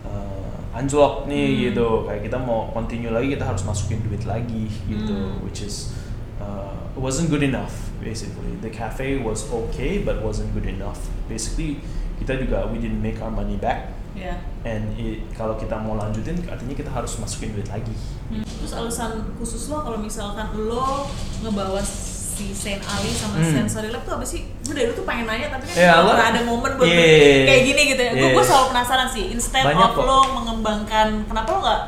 uh, 0.03 0.75
anjlok 0.75 1.31
nih 1.31 1.47
Hmm. 1.47 1.61
gitu 1.71 1.87
kayak 2.03 2.27
kita 2.27 2.35
mau 2.35 2.67
continue 2.75 3.15
lagi 3.15 3.31
kita 3.31 3.47
harus 3.47 3.63
masukin 3.63 4.03
duit 4.03 4.27
lagi 4.27 4.67
gitu 4.83 5.15
Hmm. 5.15 5.47
which 5.47 5.63
is 5.63 5.95
uh, 6.43 6.75
it 6.91 6.99
wasn't 6.99 7.31
good 7.31 7.47
enough 7.47 7.71
basically 8.03 8.59
the 8.59 8.67
cafe 8.67 9.15
was 9.15 9.47
okay 9.47 10.03
but 10.03 10.19
wasn't 10.19 10.51
good 10.51 10.67
enough 10.67 10.99
basically 11.31 11.79
kita 12.19 12.35
juga 12.35 12.67
we 12.67 12.83
didn't 12.83 12.99
make 12.99 13.15
our 13.23 13.31
money 13.31 13.55
back 13.55 13.95
Ya. 14.13 14.35
and 14.61 14.91
it, 14.93 15.23
kalau 15.31 15.55
kita 15.55 15.73
mau 15.73 15.95
lanjutin 15.95 16.35
artinya 16.43 16.73
kita 16.73 16.89
harus 16.89 17.15
masukin 17.15 17.51
duit 17.51 17.65
lagi 17.65 17.95
Hmm. 18.27 18.43
Terus 18.43 18.71
alasan 18.73 19.11
khusus 19.35 19.67
lo 19.67 19.79
kalau 19.81 19.97
misalkan 19.97 20.47
lo 20.53 21.03
ngebawa 21.41 21.83
si 21.83 22.51
Saint 22.51 22.79
Ali 22.81 23.07
sama 23.09 23.37
Hmm. 23.37 23.51
Sensory 23.59 23.87
Lab 23.87 24.01
tuh 24.01 24.15
apa 24.15 24.23
sih? 24.23 24.47
Gue 24.61 24.71
dari 24.71 24.87
dulu 24.87 24.95
tuh 24.95 25.05
pengen 25.05 25.27
nanya 25.27 25.47
tapi 25.49 25.63
kan 25.65 25.75
nggak 25.75 25.99
lo- 26.01 26.15
ada 26.15 26.41
momen 26.41 26.71
buat 26.73 26.87
Yeah. 26.87 27.43
kayak 27.45 27.61
gini 27.65 27.81
gitu 27.89 28.01
ya. 28.01 28.11
Gue 28.13 28.21
Yeah. 28.21 28.33
gue 28.33 28.45
selalu 28.45 28.65
penasaran 28.69 29.07
sih. 29.09 29.25
Instead 29.29 29.63
Banyak 29.65 29.83
of 29.85 29.91
kok. 29.93 30.05
lo 30.05 30.17
mengembangkan, 30.33 31.07
kenapa 31.25 31.49
lo 31.49 31.59
nggak? 31.59 31.81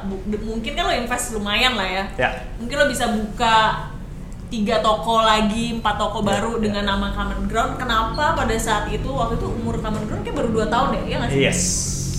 Mungkin 0.43 0.71
kan 0.73 0.83
lo 0.83 0.93
invest 0.93 1.25
lumayan 1.31 1.73
lah 1.73 1.87
ya. 1.89 2.03
ya 2.17 2.29
Mungkin 2.57 2.75
lo 2.75 2.85
bisa 2.85 3.05
buka 3.09 3.55
tiga 4.49 4.79
toko 4.79 5.23
lagi, 5.23 5.73
empat 5.73 5.95
toko 5.95 6.19
Ya, 6.21 6.27
baru 6.29 6.51
ya. 6.53 6.61
dengan 6.61 6.83
nama 6.87 7.07
Common 7.09 7.47
Ground. 7.47 7.73
Kenapa 7.75 8.35
pada 8.35 8.55
saat 8.55 8.85
itu 8.87 9.07
waktu 9.07 9.35
itu 9.35 9.47
umur 9.49 9.79
Common 9.79 10.03
Ground 10.03 10.21
kayak 10.21 10.35
baru 10.35 10.49
dua 10.51 10.67
tahun 10.67 10.87
deh, 10.93 11.03
ya 11.07 11.15
nggak 11.17 11.31
sih? 11.31 11.39
yes 11.41 11.61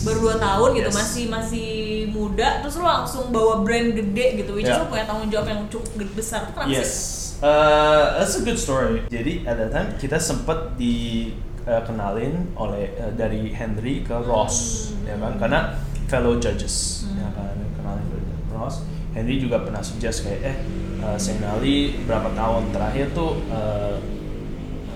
baru 0.04 0.18
dua 0.20 0.36
tahun 0.36 0.68
gitu 0.74 0.88
Yes. 0.88 0.96
masih 0.96 1.24
masih 1.26 1.68
muda 2.08 2.60
terus 2.60 2.74
lo 2.74 2.84
langsung 2.84 3.24
bawa 3.28 3.60
brand 3.60 3.90
gede 3.90 4.26
gitu 4.38 4.52
which 4.52 4.64
is 4.64 4.70
Yeah. 4.70 4.80
lo 4.80 4.86
punya 4.86 5.04
tanggung 5.04 5.28
jawab 5.28 5.46
yang 5.48 5.60
cukup 5.66 5.88
gede- 5.96 6.14
besar 6.14 6.40
kenapa 6.46 6.68
Yes, 6.68 6.90
sih? 7.34 7.40
uh, 7.40 8.16
that's 8.16 8.34
a 8.34 8.42
good 8.42 8.56
story. 8.56 9.02
Jadi 9.08 9.42
at 9.42 9.56
that 9.56 9.70
time 9.70 9.88
kita 9.96 10.16
sempat 10.16 10.76
dikenalin 10.76 12.34
oleh 12.54 12.92
uh, 12.96 13.12
dari 13.12 13.50
Henry 13.50 14.00
ke 14.00 14.14
Ross, 14.14 14.88
Hmm. 14.90 15.06
ya 15.06 15.16
kan? 15.16 15.32
Karena 15.38 15.60
fellow 16.06 16.36
judges, 16.36 17.04
Hmm. 17.04 17.18
ya 17.18 17.28
kan? 17.32 17.56
Kenalin 17.74 18.04
ke 18.04 18.18
Ross. 18.52 18.84
Henry 19.12 19.38
juga 19.38 19.58
pernah 19.58 19.80
suggest 19.80 20.22
kayak 20.22 20.40
eh 20.44 20.56
uh, 21.00 21.16
Saint 21.16 21.38
Ali 21.42 21.94
berapa 22.02 22.28
tahun 22.30 22.70
terakhir 22.70 23.12
tuh 23.12 23.38
uh, 23.48 23.94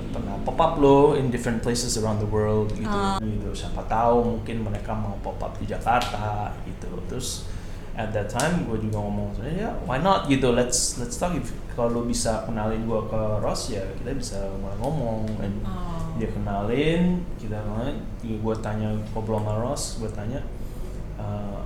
pernah 0.08 0.34
pop 0.42 0.58
up 0.58 0.72
lo 0.76 1.14
in 1.14 1.28
different 1.28 1.60
places 1.60 1.94
around 1.94 2.18
the 2.18 2.26
world 2.26 2.72
gitu. 2.72 2.88
Ah. 2.88 3.22
Gitu. 3.48 3.64
Siapa 3.64 3.80
tahu 3.88 4.36
mungkin 4.36 4.62
mereka 4.62 4.92
mau 4.92 5.16
pop 5.24 5.40
up 5.40 5.56
di 5.56 5.64
Jakarta 5.64 6.52
gitu. 6.62 6.92
Terus 7.08 7.48
at 7.98 8.14
that 8.14 8.30
time 8.30 8.62
gue 8.62 8.78
juga 8.78 9.02
ngomong 9.02 9.34
ya 9.42 9.74
why 9.82 9.98
not 9.98 10.30
gitu 10.30 10.54
let's 10.54 11.02
let's 11.02 11.18
talk 11.18 11.34
if 11.34 11.50
kalau 11.74 11.98
lu 11.98 12.06
bisa 12.06 12.46
kenalin 12.46 12.86
gue 12.86 13.00
ke 13.10 13.20
Ross 13.42 13.74
ya 13.74 13.82
kita 13.98 14.14
bisa 14.14 14.38
mulai 14.62 14.78
ngomong 14.78 15.26
dan 15.34 15.50
Oh. 15.66 16.14
dia 16.14 16.30
kenalin 16.30 17.26
kita 17.42 17.58
kenalin 17.58 17.98
gue 18.22 18.54
tanya 18.62 18.94
ngobrol 19.10 19.42
sama 19.42 19.58
Ross 19.58 19.98
gue 19.98 20.06
tanya 20.14 20.38
uh, 21.18 21.58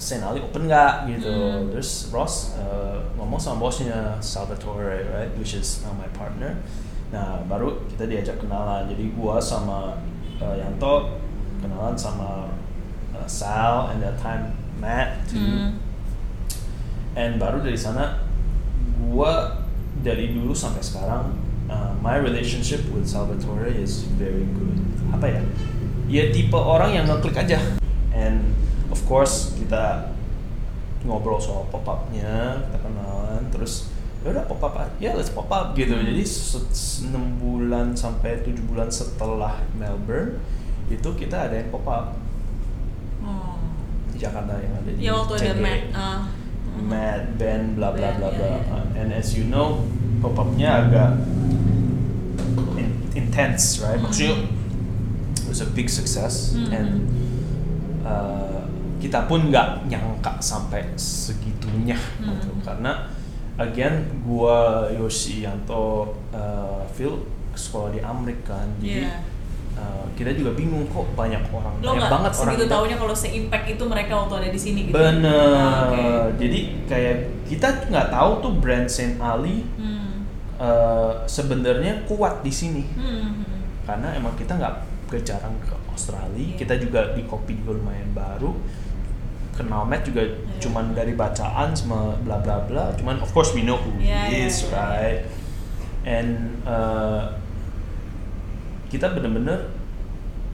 Saint 0.00 0.24
Ali 0.24 0.40
open 0.40 0.64
nggak 0.64 1.12
gitu 1.12 1.28
Hmm. 1.28 1.68
terus 1.68 2.08
Ross 2.08 2.56
uh, 2.56 3.04
ngomong 3.20 3.36
sama 3.36 3.68
bosnya 3.68 4.16
Salvatore 4.24 5.04
right 5.12 5.32
which 5.36 5.52
is 5.52 5.84
now 5.84 5.92
my 5.92 6.08
partner 6.16 6.56
nah 7.10 7.42
baru 7.46 7.82
kita 7.90 8.06
diajak 8.06 8.36
kenalan. 8.38 8.86
Jadi 8.86 9.10
gua 9.18 9.42
sama 9.42 9.98
uh, 10.38 10.54
Yanto 10.54 11.18
kenalan 11.60 11.98
sama 11.98 12.48
uh, 13.12 13.26
Sal 13.26 13.90
and 13.94 14.00
that 14.02 14.16
time 14.18 14.54
Matt 14.80 15.28
too. 15.28 15.38
Hmm. 15.38 15.76
and 17.18 17.36
baru 17.36 17.60
dari 17.60 17.76
sana 17.76 18.22
gua 19.10 19.60
dari 20.00 20.32
dulu 20.32 20.54
sampai 20.54 20.80
sekarang 20.80 21.36
uh, 21.68 21.92
my 22.00 22.16
relationship 22.16 22.80
with 22.94 23.04
Salvatore 23.04 23.68
is 23.68 24.08
very 24.16 24.46
good. 24.56 24.78
Apa 25.12 25.26
ya? 25.28 25.42
Ya 26.10 26.24
tipe 26.30 26.56
orang 26.56 26.94
yang 26.96 27.06
ngeklik 27.10 27.36
aja. 27.36 27.58
And 28.14 28.54
of 28.90 29.02
course 29.06 29.54
kita 29.58 30.14
ngobrol 31.04 31.40
soal 31.40 31.64
pop 31.72 31.84
upnya 31.86 32.60
kita 32.68 32.78
kenalan 32.84 33.42
terus 33.48 33.88
ya 34.20 34.28
udah 34.30 34.44
pop 34.44 34.60
up 34.60 34.76
ya 34.98 35.16
let's 35.16 35.28
pop 35.28 35.48
up 35.48 35.72
gitu 35.72 35.96
Hmm. 35.96 36.04
jadi 36.04 36.24
enam 37.08 37.24
bulan 37.36 37.86
sampai 37.92 38.44
tujuh 38.44 38.60
bulan 38.64 38.86
setelah 38.86 39.56
Melbourne 39.74 40.36
itu 40.88 41.08
kita 41.14 41.48
ada 41.48 41.56
yang 41.56 41.70
pop 41.70 41.86
up 41.86 42.06
Oh. 43.20 43.56
di 44.08 44.16
Jakarta 44.16 44.56
yang 44.56 44.74
ada 44.74 44.90
di 44.90 45.00
ya 45.00 45.12
waktu 45.14 45.32
ada. 45.38 45.52
Matt 45.56 45.82
uh, 45.92 46.20
Matt, 46.80 47.22
Ben, 47.36 47.76
bla 47.76 47.92
bla 47.92 48.12
bla 48.14 48.28
ya, 48.28 48.32
bla. 48.32 48.46
ya. 48.46 48.60
Uh, 48.72 48.84
And 48.94 49.08
as 49.10 49.32
you 49.32 49.44
know, 49.44 49.84
pop 50.18 50.32
upnya 50.34 50.84
agak 50.84 51.20
in- 52.76 53.00
intense, 53.14 53.80
right? 53.80 53.96
Hmm. 53.96 54.08
Maksudnya 54.08 54.36
it 55.36 55.46
was 55.46 55.60
a 55.60 55.68
big 55.68 55.88
success 55.88 56.52
Hmm. 56.52 56.70
and 56.70 56.88
uh, 58.02 58.64
kita 58.98 59.24
pun 59.26 59.48
nggak 59.48 59.84
nyangka 59.86 60.40
sampai 60.40 60.84
segitunya 60.96 61.96
Hmm. 62.20 62.36
gitu. 62.36 62.50
Karena 62.62 63.08
again, 63.60 63.94
gua 64.20 64.56
Yoshi 64.90 65.44
Yanto, 65.44 65.84
uh, 66.32 66.80
Phil 66.90 67.20
sekolah 67.52 67.92
di 67.92 68.00
Amerika 68.00 68.56
kan, 68.56 68.68
jadi 68.78 69.04
Iya. 69.04 69.20
uh, 69.74 70.04
kita 70.14 70.32
juga 70.32 70.52
bingung 70.52 70.86
kok 70.86 71.12
banyak 71.12 71.44
orang 71.50 71.74
lo 71.78 71.92
banyak 71.92 72.08
banget 72.08 72.32
orang 72.32 72.40
segitu 72.46 72.64
Indo- 72.64 72.72
taunya 72.72 72.96
kalau 72.96 73.12
se-impact 73.12 73.66
itu 73.68 73.84
mereka 73.84 74.12
waktu 74.16 74.34
ada 74.36 74.48
di 74.48 74.60
sini 74.60 74.80
gitu 74.86 74.94
Bener. 74.94 75.52
Ah, 75.54 75.86
oke. 75.86 76.04
Jadi 76.36 76.58
kayak 76.86 77.16
kita 77.44 77.68
nggak 77.86 78.08
tahu 78.08 78.30
tuh 78.40 78.52
brand 78.56 78.86
Saint 78.86 79.18
Ali 79.18 79.66
Hmm. 79.74 80.24
eh, 80.56 81.12
sebenarnya 81.26 82.04
kuat 82.04 82.40
di 82.40 82.50
sini 82.50 82.84
Hmm. 82.92 83.40
hmm. 83.40 83.60
karena 83.84 84.08
emang 84.14 84.32
kita 84.34 84.56
nggak 84.56 84.74
jarang 85.20 85.58
ke 85.58 85.74
Australia. 85.90 86.38
Iya. 86.38 86.54
Kita 86.54 86.74
juga 86.78 87.12
di 87.12 87.26
kopi 87.26 87.58
juga 87.58 87.74
lumayan 87.74 88.14
baru. 88.14 88.54
Kenal 89.60 89.84
Matt 89.84 90.02
juga 90.02 90.24
Iya. 90.24 90.56
cuman 90.58 90.92
dari 90.92 91.12
bacaan 91.12 91.76
sama 91.76 92.16
bla 92.24 92.40
bla 92.40 92.64
bla. 92.64 92.96
Cuman 92.96 93.20
of 93.20 93.28
course 93.30 93.52
we 93.52 93.60
know 93.60 93.76
who 93.76 93.92
Iya, 94.00 94.32
he 94.32 94.40
iya, 94.40 94.48
is, 94.48 94.64
iya. 94.64 94.72
right? 94.72 95.20
And 96.02 96.28
eh, 96.64 97.22
kita 98.88 99.12
bener-bener 99.12 99.68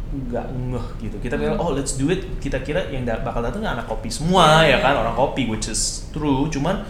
nggak 0.07 0.47
ngeh 0.71 0.87
gitu. 1.03 1.17
Kita 1.21 1.35
kira 1.35 1.55
Hmm. 1.55 1.63
oh 1.63 1.71
let's 1.71 1.95
do 1.95 2.07
it. 2.09 2.39
Kita 2.39 2.61
kira 2.61 2.87
yang 2.89 3.03
da- 3.03 3.21
bakal 3.21 3.43
datang 3.43 3.63
anak 3.63 3.87
kopi 3.87 4.07
semua 4.09 4.63
Iya, 4.63 4.79
ya 4.79 4.79
kan 4.81 4.93
iya. 4.95 5.03
orang 5.03 5.15
kopi 5.15 5.47
which 5.47 5.67
is 5.67 6.07
true. 6.11 6.47
Cuman 6.47 6.83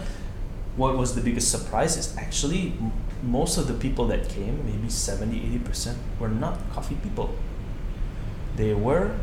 what 0.77 0.93
was 0.93 1.13
the 1.13 1.21
biggest 1.21 1.49
surprise 1.49 1.97
is 1.97 2.13
actually 2.15 2.77
most 3.25 3.57
of 3.57 3.65
the 3.65 3.73
people 3.73 4.05
that 4.05 4.29
came, 4.29 4.61
maybe 4.61 4.85
70 4.85 5.33
80% 5.65 5.97
were 6.21 6.29
not 6.29 6.53
coffee 6.69 6.93
people. 7.01 7.33
They 8.53 8.77
were 8.77 9.17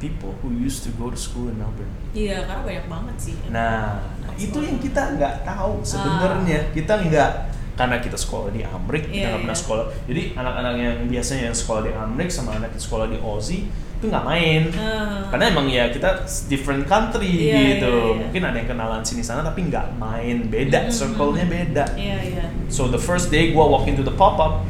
people 0.00 0.32
who 0.40 0.48
used 0.56 0.82
to 0.82 0.90
go 0.96 1.12
to 1.12 1.18
school 1.20 1.46
in 1.52 1.60
Melbourne. 1.60 1.92
Iya, 2.16 2.48
karena 2.48 2.62
banyak 2.64 2.86
banget 2.88 3.16
sih. 3.20 3.36
Nah, 3.52 4.00
nah 4.24 4.32
itu 4.34 4.58
yang 4.58 4.80
kita 4.80 5.20
nggak 5.20 5.44
tahu 5.44 5.84
sebenarnya. 5.84 6.72
Kita 6.72 7.04
nggak 7.04 7.30
karena 7.76 7.96
kita 8.00 8.16
sekolah 8.16 8.48
di 8.52 8.60
Amrik, 8.64 9.08
kita 9.08 9.16
Iya, 9.16 9.28
nggak 9.32 9.42
pernah 9.44 9.56
iya. 9.56 9.62
sekolah. 9.64 9.84
Jadi 10.08 10.22
anak-anak 10.36 10.72
yang 10.80 10.96
biasanya 11.08 11.42
yang 11.52 11.56
sekolah 11.56 11.80
di 11.84 11.92
Amrik 11.92 12.28
sama 12.32 12.50
anak 12.56 12.72
yang 12.76 12.84
sekolah 12.84 13.06
di 13.08 13.16
Aussie 13.20 13.64
itu 14.00 14.08
nggak 14.08 14.24
main. 14.24 14.62
Ah. 14.80 15.28
Karena 15.28 15.44
emang 15.52 15.68
ya 15.68 15.92
kita 15.92 16.24
different 16.48 16.88
country 16.88 17.52
Iya, 17.52 17.76
gitu. 17.76 17.92
iya, 17.92 18.08
iya. 18.16 18.20
Mungkin 18.24 18.42
ada 18.48 18.56
yang 18.56 18.68
kenalan 18.72 19.04
sini 19.04 19.20
sana 19.20 19.44
tapi 19.44 19.68
nggak 19.68 20.00
main, 20.00 20.48
beda, 20.48 20.88
Mm-mm. 20.88 20.96
circle-nya 20.96 21.44
beda. 21.44 21.84
Iya, 22.00 22.16
iya. 22.24 22.44
So 22.72 22.88
the 22.88 23.00
first 23.00 23.28
day 23.28 23.52
gue 23.52 23.60
walk 23.60 23.84
into 23.84 24.00
the 24.00 24.16
pop 24.16 24.40
up, 24.40 24.64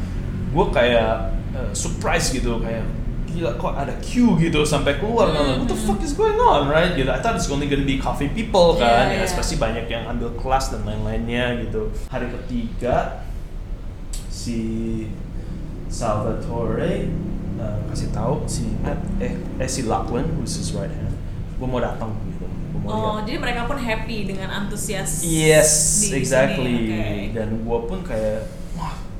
gue 0.51 0.65
kayak 0.75 1.31
uh, 1.55 1.71
surprise 1.71 2.27
gitu 2.31 2.59
kayak 2.59 2.83
gila 3.31 3.51
kok 3.55 3.73
ada 3.73 3.93
queue 3.99 4.35
gitu 4.37 4.61
sampai 4.61 4.95
keluar 4.95 5.31
Hmm, 5.31 5.59
what 5.59 5.67
the 5.67 5.75
fuck 5.75 5.99
is 5.99 6.11
going 6.11 6.35
on 6.35 6.67
right 6.67 6.93
gitu 6.93 7.07
I 7.07 7.19
thought 7.19 7.35
it's 7.35 7.47
only 7.47 7.65
gonna 7.65 7.83
be 7.83 7.95
coffee 7.95 8.27
people 8.27 8.75
kan 8.75 9.07
Yeah, 9.07 9.15
ya 9.15 9.15
yeah. 9.17 9.25
especially 9.25 9.57
banyak 9.57 9.85
yang 9.87 10.03
ambil 10.05 10.35
kelas 10.35 10.69
dan 10.69 10.83
lain-lainnya 10.83 11.63
gitu 11.63 11.89
hari 12.07 12.27
ketiga 12.29 13.23
si 14.27 14.59
Salvatore 15.87 17.11
uh, 17.55 17.79
kasih 17.87 18.09
tahu 18.09 18.47
si 18.47 18.63
eh 19.19 19.35
eh 19.59 19.67
si 19.67 19.83
Lachlan 19.83 20.23
who's 20.35 20.55
his 20.55 20.71
right 20.71 20.89
hand 20.89 21.13
gue 21.55 21.67
mau 21.67 21.77
datang 21.77 22.15
gitu 22.25 22.47
mau 22.47 22.57
Oh, 22.81 22.97
lihat 23.19 23.27
jadi 23.27 23.37
mereka 23.37 23.61
pun 23.65 23.77
happy 23.77 24.25
dengan 24.25 24.49
antusias 24.49 25.21
Yes, 25.21 26.01
di 26.01 26.17
exactly. 26.17 26.73
sini. 26.73 26.97
Oke. 26.97 27.37
Dan 27.37 27.49
gue 27.61 27.79
pun 27.85 27.99
kayak, 28.01 28.41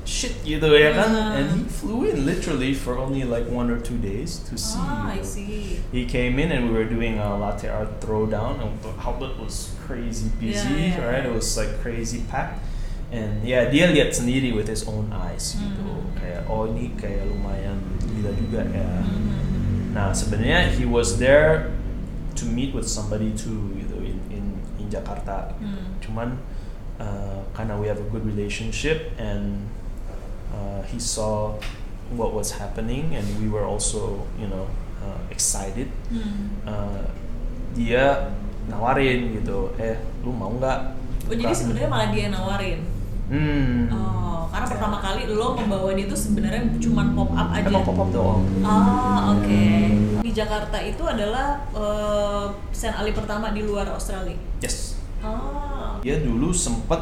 shit 0.04 0.34
gitu 0.44 0.66
ya 0.74 0.92
kan. 0.96 1.10
Ah. 1.14 1.38
And 1.38 1.46
he 1.56 1.62
flew 1.70 2.04
in 2.10 2.26
literally 2.26 2.74
for 2.74 2.98
only 2.98 3.22
like 3.24 3.46
one 3.46 3.70
or 3.70 3.78
two 3.78 3.98
days 3.98 4.42
to 4.50 4.58
see. 4.58 4.80
Ah, 4.80 5.14
I 5.14 5.22
see. 5.22 5.78
He 5.94 6.04
came 6.06 6.38
in 6.42 6.50
and 6.50 6.70
we 6.70 6.74
were 6.74 6.88
doing 6.88 7.18
a 7.22 7.36
latte 7.38 7.68
art 7.70 8.00
throwdown, 8.02 8.58
and 8.62 8.72
outlet 8.98 9.38
was 9.38 9.72
crazy 9.86 10.30
busy, 10.40 10.68
Yeah, 10.68 10.98
yeah, 10.98 11.06
right? 11.06 11.22
yeah. 11.24 11.30
It 11.30 11.34
was 11.34 11.54
like 11.54 11.78
crazy 11.84 12.24
packed. 12.26 12.58
And 13.12 13.44
ya 13.44 13.68
dia 13.68 13.92
lihat 13.92 14.16
sendiri 14.16 14.56
with 14.56 14.72
his 14.72 14.88
own 14.88 15.12
eyes 15.12 15.52
gitu, 15.60 15.84
Hmm. 15.84 16.16
kayak 16.16 16.48
oh 16.48 16.64
ini 16.64 16.96
kayak 16.96 17.28
lumayan 17.28 17.76
gila 18.08 18.32
juga 18.32 18.64
ya. 18.72 18.88
Mhm. 19.04 19.92
Nah 19.92 20.16
sebenarnya 20.16 20.72
he 20.72 20.88
was 20.88 21.20
there 21.20 21.68
to 22.32 22.48
meet 22.48 22.72
with 22.72 22.88
somebody 22.88 23.28
too 23.36 23.68
gitu 23.76 24.00
in 24.00 24.16
in, 24.32 24.44
in 24.80 24.86
Jakarta. 24.88 25.52
Hmm. 25.60 26.00
Cuman 26.00 26.40
uh, 26.96 27.44
karena 27.52 27.76
we 27.76 27.84
have 27.84 28.00
a 28.00 28.08
good 28.08 28.24
relationship 28.24 29.12
and 29.20 29.68
uh, 30.52 30.80
he 30.86 31.00
saw 31.00 31.56
what 32.12 32.36
was 32.36 32.60
happening 32.60 33.16
and 33.16 33.24
we 33.40 33.48
were 33.48 33.64
also 33.64 34.28
you 34.36 34.46
know 34.46 34.68
uh, 35.00 35.20
excited. 35.32 35.88
Hmm. 36.12 36.52
Uh, 36.68 37.08
dia 37.72 38.30
nawarin 38.68 39.32
gitu, 39.40 39.72
eh 39.80 39.96
lu 40.22 40.30
mau 40.30 40.52
nggak? 40.54 40.78
Oh, 41.26 41.34
jadi 41.34 41.50
buka?" 41.50 41.58
sebenarnya 41.58 41.88
malah 41.88 42.08
dia 42.12 42.26
nawarin. 42.28 42.80
Hmm. 43.32 43.88
Oh, 43.88 44.44
karena 44.52 44.66
pertama 44.68 44.96
kali 45.00 45.24
lo 45.32 45.56
membawa 45.56 45.96
dia 45.96 46.04
tuh 46.04 46.20
sebenarnya 46.20 46.68
cuma 46.76 47.08
pop 47.16 47.32
up 47.32 47.48
aja. 47.48 47.64
Emang 47.64 47.88
pop 47.88 47.96
up 48.04 48.10
doang. 48.12 48.44
Ah, 48.60 49.32
oke. 49.32 49.64
Di 50.20 50.30
Jakarta 50.36 50.76
itu 50.84 51.00
adalah 51.08 51.64
eh, 51.72 52.44
Saint 52.76 52.92
Ali 52.92 53.16
pertama 53.16 53.56
di 53.56 53.64
luar 53.64 53.88
Australia. 53.88 54.36
Yes. 54.60 55.00
Ah. 55.24 55.96
Dia 56.04 56.20
dulu 56.20 56.52
sempet 56.52 57.00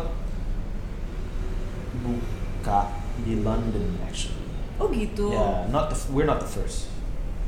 buka 2.00 3.00
di 3.24 3.40
London 3.40 3.98
actually. 4.04 4.38
Oh 4.80 4.88
gitu. 4.88 5.32
Yeah, 5.32 5.68
not 5.68 5.92
the 5.92 5.96
we're 6.08 6.24
not 6.28 6.40
the 6.40 6.48
first. 6.48 6.88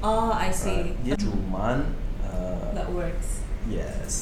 Oh, 0.03 0.35
I 0.35 0.51
see. 0.51 0.93
right? 0.93 1.05
Dia 1.07 1.17
cuman 1.17 1.95
uh, 2.27 2.75
That 2.75 2.91
works. 2.91 3.41
yes. 3.71 4.13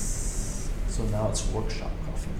So 0.93 1.09
now 1.09 1.33
it's 1.33 1.41
workshop 1.51 1.89
coffee. 2.05 2.37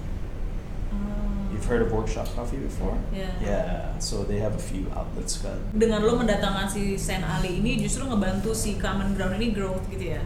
Ah. 0.93 1.49
You've 1.49 1.65
heard 1.65 1.81
of 1.81 1.89
workshop 1.89 2.29
coffee 2.37 2.61
before? 2.61 2.93
Yeah. 3.09 3.33
Yeah. 3.41 3.97
So 3.97 4.21
they 4.23 4.37
have 4.39 4.53
a 4.53 4.61
few 4.61 4.85
outlets 4.93 5.41
kan. 5.41 5.57
Dengan 5.73 6.05
lo 6.05 6.15
mendatangkan 6.21 6.69
si 6.69 6.93
Saint 6.95 7.25
Ali 7.25 7.57
ini 7.59 7.81
justru 7.81 8.05
ngebantu 8.05 8.53
si 8.53 8.77
Common 8.77 9.17
Ground 9.17 9.41
ini 9.41 9.51
growth 9.51 9.81
gitu 9.89 10.13
ya. 10.15 10.21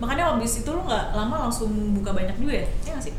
Makanya 0.00 0.34
abis 0.34 0.64
itu 0.64 0.70
lo 0.72 0.82
nggak 0.88 1.12
lama 1.14 1.46
langsung 1.48 1.68
buka 1.94 2.10
banyak 2.16 2.34
juga 2.40 2.64
ya? 2.64 2.68
Iya 2.88 2.96
sih? 3.04 3.14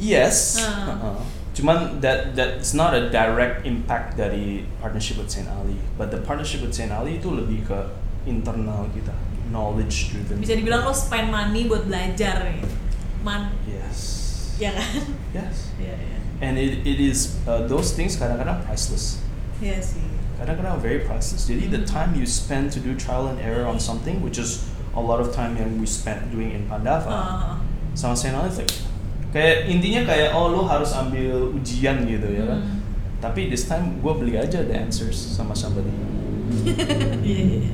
Yes. 0.00 0.64
Ah. 0.64 0.96
Uh-uh. 0.96 1.20
Cuman 1.60 2.00
that 2.00 2.32
that's 2.32 2.72
not 2.72 2.96
a 2.96 3.12
direct 3.12 3.68
impact 3.68 4.16
dari 4.16 4.64
partnership 4.80 5.20
with 5.20 5.28
Saint 5.28 5.44
Ali, 5.52 5.76
but 6.00 6.08
the 6.08 6.16
partnership 6.24 6.64
with 6.64 6.72
Saint 6.72 6.88
Ali 6.88 7.20
itu 7.20 7.28
lebih 7.28 7.68
ke 7.68 7.78
internal 8.24 8.88
kita, 8.96 9.12
knowledge 9.52 10.08
driven. 10.08 10.40
Bisa 10.40 10.56
dibilang 10.56 10.88
lo 10.88 10.96
spend 10.96 11.28
money 11.28 11.68
buat 11.68 11.84
belajar 11.84 12.48
nih. 12.48 12.64
Man, 13.20 13.52
Yes. 13.68 14.00
ya 14.56 14.72
kan? 14.72 14.88
Yes. 15.36 15.76
Iya, 15.76 15.92
iya. 16.00 16.16
And 16.40 16.56
it, 16.56 16.80
it 16.88 16.96
is 16.96 17.36
uh, 17.44 17.68
those 17.68 17.92
things 17.92 18.16
kadang-kadang 18.16 18.64
priceless. 18.64 19.20
Iya 19.60 19.76
sih. 19.84 20.00
Kadang-kadang 20.40 20.80
very 20.80 21.04
priceless. 21.04 21.44
Jadi 21.44 21.68
the 21.68 21.84
Hmm. 21.84 21.92
time 21.92 22.10
you 22.16 22.24
spend 22.24 22.72
to 22.72 22.80
do 22.80 22.96
trial 22.96 23.28
and 23.28 23.36
error 23.44 23.68
on 23.68 23.76
something, 23.76 24.24
which 24.24 24.40
is 24.40 24.64
a 24.96 25.02
lot 25.04 25.20
of 25.20 25.36
time 25.36 25.60
yang 25.60 25.76
we 25.76 25.84
spent 25.84 26.32
doing 26.32 26.56
in 26.56 26.64
Pandava, 26.64 27.12
Ah, 27.12 27.60
sama 27.92 28.16
Saint 28.16 28.32
Ali 28.32 28.48
it's 28.48 28.56
like 28.56 28.72
kayak 29.30 29.70
intinya 29.70 30.02
kayak 30.06 30.34
oh 30.34 30.50
lo 30.50 30.66
harus 30.66 30.90
ambil 30.94 31.54
ujian 31.54 32.02
gitu 32.06 32.28
ya 32.30 32.44
kan. 32.46 32.60
Hmm. 32.62 32.78
Tapi 33.20 33.52
this 33.52 33.68
time 33.68 34.00
gue 34.00 34.12
beli 34.16 34.34
aja 34.40 34.64
the 34.64 34.74
answers 34.74 35.16
sama 35.16 35.52
somebody. 35.54 35.90
Iya, 35.90 36.76
iya. 37.26 37.42
iya. 37.62 37.70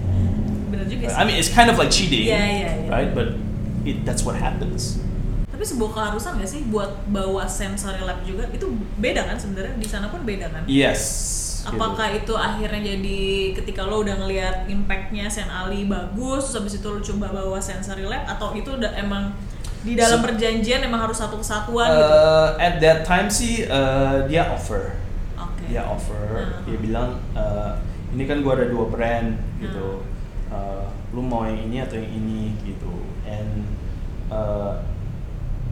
Bener 0.68 0.86
juga 0.90 1.04
sih. 1.08 1.16
I 1.16 1.22
mean 1.24 1.36
it's 1.38 1.52
kind 1.52 1.70
of 1.72 1.78
like 1.78 1.88
cheating, 1.88 2.28
Yeah, 2.28 2.42
yeah, 2.42 2.72
yeah. 2.84 2.92
right? 2.92 3.10
But 3.14 3.38
it 3.86 4.02
that's 4.04 4.26
what 4.26 4.36
happens. 4.36 5.00
Tapi 5.48 5.64
sebuah 5.64 5.90
keharusan 5.96 6.36
gak 6.36 6.50
sih 6.52 6.68
buat 6.68 7.08
bawa 7.08 7.48
sensory 7.48 8.04
lab 8.04 8.20
juga? 8.28 8.44
Itu 8.52 8.76
beda 9.00 9.24
kan 9.24 9.40
sebenarnya 9.40 9.80
di 9.80 9.88
sana 9.88 10.12
pun 10.12 10.20
beda 10.28 10.52
kan? 10.52 10.68
Yes. 10.68 11.00
gitu. 11.66 11.74
Apakah 11.74 12.14
itu 12.14 12.34
akhirnya 12.36 12.94
jadi 12.94 13.20
ketika 13.56 13.82
lo 13.82 14.04
udah 14.04 14.20
ngelihat 14.22 14.70
impactnya 14.70 15.26
Sen 15.26 15.50
Ali 15.50 15.88
bagus, 15.88 16.52
terus 16.52 16.62
habis 16.62 16.74
itu 16.78 16.86
lo 16.86 17.00
coba 17.02 17.26
bawa 17.42 17.58
sensory 17.58 18.06
lab 18.06 18.22
atau 18.28 18.54
itu 18.54 18.70
udah 18.70 18.94
emang 18.94 19.34
di 19.86 19.94
dalam 19.94 20.18
perjanjian 20.18 20.82
emang 20.82 21.06
harus 21.06 21.14
satu 21.16 21.38
kesatuan 21.38 21.86
gitu? 21.86 22.02
Uh, 22.10 22.48
at 22.58 22.82
that 22.82 23.06
time 23.06 23.30
sih 23.30 23.62
uh, 23.64 24.26
dia 24.26 24.50
offer. 24.50 24.98
Oke. 25.38 25.62
dia 25.70 25.86
offer 25.86 26.18
Ah. 26.42 26.58
dia 26.66 26.76
bilang 26.76 27.22
uh, 27.32 27.78
ini 28.10 28.26
kan 28.26 28.42
gua 28.42 28.58
ada 28.58 28.66
dua 28.66 28.90
brand 28.90 29.38
gitu. 29.62 30.02
Uh, 30.50 30.84
lu 31.14 31.22
mau 31.22 31.46
yang 31.46 31.62
ini 31.62 31.80
atau 31.80 31.94
yang 31.96 32.10
ini 32.10 32.54
gitu 32.62 32.90
and 33.22 33.62
uh, 34.28 34.74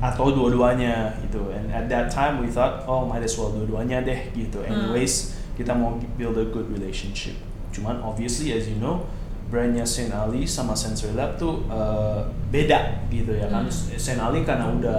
atau 0.00 0.31
dua-duanya 0.31 1.14
gitu 1.22 1.48
and 1.55 1.70
at 1.70 1.87
that 1.88 2.11
time 2.11 2.42
we 2.42 2.50
thought 2.50 2.83
oh 2.85 3.07
might 3.07 3.22
as 3.22 3.35
well 3.35 3.48
dua-duanya 3.48 4.03
deh 4.03 4.20
gitu 4.33 4.61
Hmm. 4.61 4.90
anyways 4.90 5.38
kita 5.55 5.70
mau 5.70 5.96
build 6.18 6.35
a 6.37 6.46
good 6.50 6.66
relationship 6.68 7.33
cuman 7.70 8.03
obviously 8.03 8.50
as 8.53 8.66
you 8.66 8.77
know 8.77 9.07
brandnya 9.46 9.85
Saint 9.85 10.11
Ali 10.11 10.44
sama 10.44 10.72
Sensory 10.72 11.12
Lab 11.12 11.37
tuh 11.37 11.62
uh, 11.66 12.22
beda 12.48 13.04
gitu 13.09 13.33
ya 13.33 13.46
kan 13.46 13.64
Hmm. 13.64 13.96
Saint 13.96 14.18
Ali 14.18 14.42
karena 14.42 14.68
udah 14.68 14.98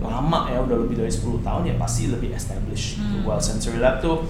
lama 0.00 0.48
ya 0.48 0.58
udah 0.58 0.80
lebih 0.80 0.96
dari 0.96 1.12
10 1.12 1.40
tahun 1.40 1.62
ya 1.64 1.74
pasti 1.76 2.08
lebih 2.08 2.32
established 2.32 2.96
gitu. 2.96 3.16
Hmm. 3.20 3.26
while 3.26 3.38
Sensory 3.38 3.76
Lab 3.76 4.00
tuh 4.00 4.24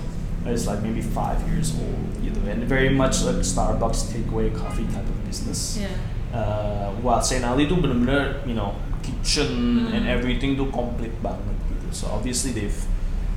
is 0.45 0.65
like 0.65 0.81
maybe 0.81 0.99
five 0.99 1.39
years 1.47 1.77
old 1.77 2.01
gitu 2.19 2.41
and 2.45 2.65
very 2.65 2.91
much 2.91 3.23
like 3.23 3.39
Starbucks 3.41 4.11
takeaway 4.11 4.51
coffee 4.51 4.89
type 4.89 5.05
of 5.05 5.19
business 5.23 5.79
Iya. 5.79 5.93
uh, 6.31 6.89
while 6.99 7.21
Saint 7.21 7.45
Ali 7.45 7.65
tuh 7.65 7.79
bener-bener 7.79 8.43
you 8.43 8.55
know 8.55 8.75
kitchen 9.01 9.87
and 9.89 10.05
Hmm. 10.05 10.15
everything 10.17 10.57
tuh 10.57 10.67
complete 10.69 11.15
banget 11.21 11.55
gitu 11.69 11.87
so 11.93 12.11
obviously 12.11 12.51
they've 12.51 12.81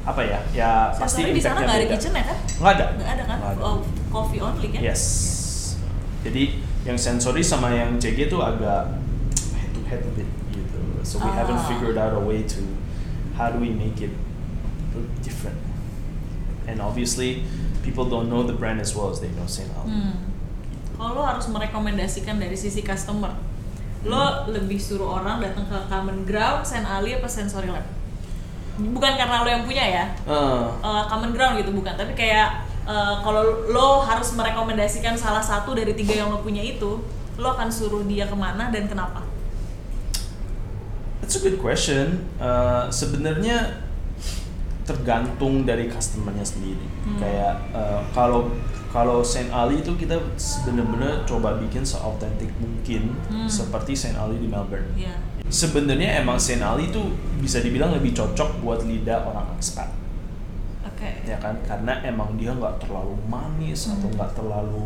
apa 0.04 0.20
ya 0.20 0.40
ya 0.52 0.72
pasti 0.92 1.22
Sensory 1.22 1.32
di 1.32 1.40
sana 1.40 1.52
impactnya 1.54 1.64
nggak 1.64 1.78
ada 1.78 1.88
kitchen 1.94 2.12
ya 2.12 2.24
kan? 2.24 2.38
nggak 2.60 2.74
ada 2.74 2.86
Nggak 2.92 3.12
ada 3.14 3.24
kan? 3.24 3.38
Nggak 3.40 3.52
ada. 3.56 3.62
Oh, 3.62 3.76
coffee 4.10 4.40
only 4.40 4.68
kan? 4.68 4.82
yes 4.82 5.02
jadi 6.24 6.44
yang 6.84 6.98
sensory 6.98 7.44
sama 7.44 7.72
yang 7.72 8.00
CG 8.00 8.28
tuh 8.28 8.40
agak 8.40 8.96
head 9.56 9.72
to 9.72 9.82
head 9.88 10.02
a 10.04 10.12
bit 10.16 10.28
gitu. 10.52 10.80
So 11.04 11.20
we 11.20 11.30
haven't 11.32 11.60
Ah. 11.60 11.68
figured 11.68 11.96
out 11.96 12.16
a 12.16 12.24
way 12.24 12.44
to 12.48 12.62
how 13.36 13.52
do 13.52 13.60
we 13.60 13.72
make 13.72 14.00
it 14.00 14.12
look 14.92 15.08
different? 15.20 15.60
And 16.64 16.80
obviously 16.80 17.44
people 17.84 18.08
don't 18.08 18.32
know 18.32 18.48
the 18.48 18.56
brand 18.56 18.80
as 18.80 18.96
well 18.96 19.12
as 19.12 19.20
they 19.20 19.28
know 19.36 19.44
Saint 19.46 19.68
Ali 19.76 19.92
Hmm. 19.92 20.16
Kalau 20.94 21.20
lo 21.20 21.24
harus 21.26 21.50
merekomendasikan 21.52 22.40
dari 22.40 22.56
sisi 22.56 22.80
customer, 22.80 23.36
lo 24.08 24.48
lebih 24.48 24.80
suruh 24.80 25.20
orang 25.20 25.44
datang 25.44 25.68
ke 25.68 25.76
Common 25.92 26.24
Ground, 26.24 26.64
Saint 26.64 26.88
Ali 26.88 27.18
apa 27.18 27.28
Sensory 27.28 27.68
Lab? 27.68 27.84
Bukan 28.80 29.14
karena 29.18 29.44
lo 29.44 29.50
yang 29.52 29.66
punya 29.68 29.84
ya, 29.84 30.06
Uh, 30.24 30.70
eh, 30.80 31.04
Common 31.12 31.36
Ground 31.36 31.60
gitu 31.60 31.76
bukan, 31.76 31.94
tapi 31.94 32.16
kayak 32.16 32.64
eh, 32.84 33.16
kalau 33.22 33.68
lo 33.68 34.04
harus 34.04 34.32
merekomendasikan 34.34 35.16
salah 35.16 35.42
satu 35.42 35.74
dari 35.74 35.94
tiga 35.94 36.24
yang 36.24 36.30
lo 36.32 36.40
punya 36.40 36.62
itu, 36.62 37.00
lo 37.36 37.48
akan 37.50 37.70
suruh 37.72 38.04
dia 38.06 38.30
ke 38.30 38.36
mana 38.38 38.70
dan 38.70 38.86
kenapa? 38.86 39.26
That's 41.24 41.40
a 41.40 41.42
good 41.42 41.58
question. 41.58 42.28
Uh, 42.36 42.92
sebenarnya 42.92 43.80
tergantung 44.84 45.64
dari 45.64 45.88
customernya 45.88 46.44
sendiri. 46.44 46.84
Hmm. 47.08 47.16
Kayak 47.16 47.54
eh, 47.72 48.02
kalau 48.12 48.52
kalau 48.92 49.24
Saint 49.24 49.48
Ali 49.50 49.80
itu 49.80 49.96
kita 49.96 50.20
bener-bener 50.68 51.24
coba 51.24 51.56
bikin 51.58 51.82
seautentik 51.82 52.52
mungkin 52.60 53.16
Hmm. 53.32 53.48
seperti 53.48 53.96
Saint 53.96 54.20
Ali 54.20 54.36
di 54.38 54.52
Melbourne. 54.52 54.92
Iya. 55.00 55.16
Sebenarnya 55.48 56.20
emang 56.20 56.36
Saint 56.36 56.60
Ali 56.60 56.92
itu 56.92 57.00
bisa 57.40 57.64
dibilang 57.64 57.96
lebih 57.96 58.12
cocok 58.12 58.60
buat 58.60 58.84
lidah 58.84 59.24
orang 59.24 59.56
expat, 59.56 59.88
Oke. 61.04 61.28
ya 61.28 61.38
kan? 61.38 61.56
Karena 61.68 62.00
emang 62.02 62.40
dia 62.40 62.56
nggak 62.56 62.80
terlalu 62.80 63.20
manis 63.28 63.92
atau 63.92 64.08
Hmm. 64.08 64.16
nggak 64.16 64.32
terlalu 64.34 64.86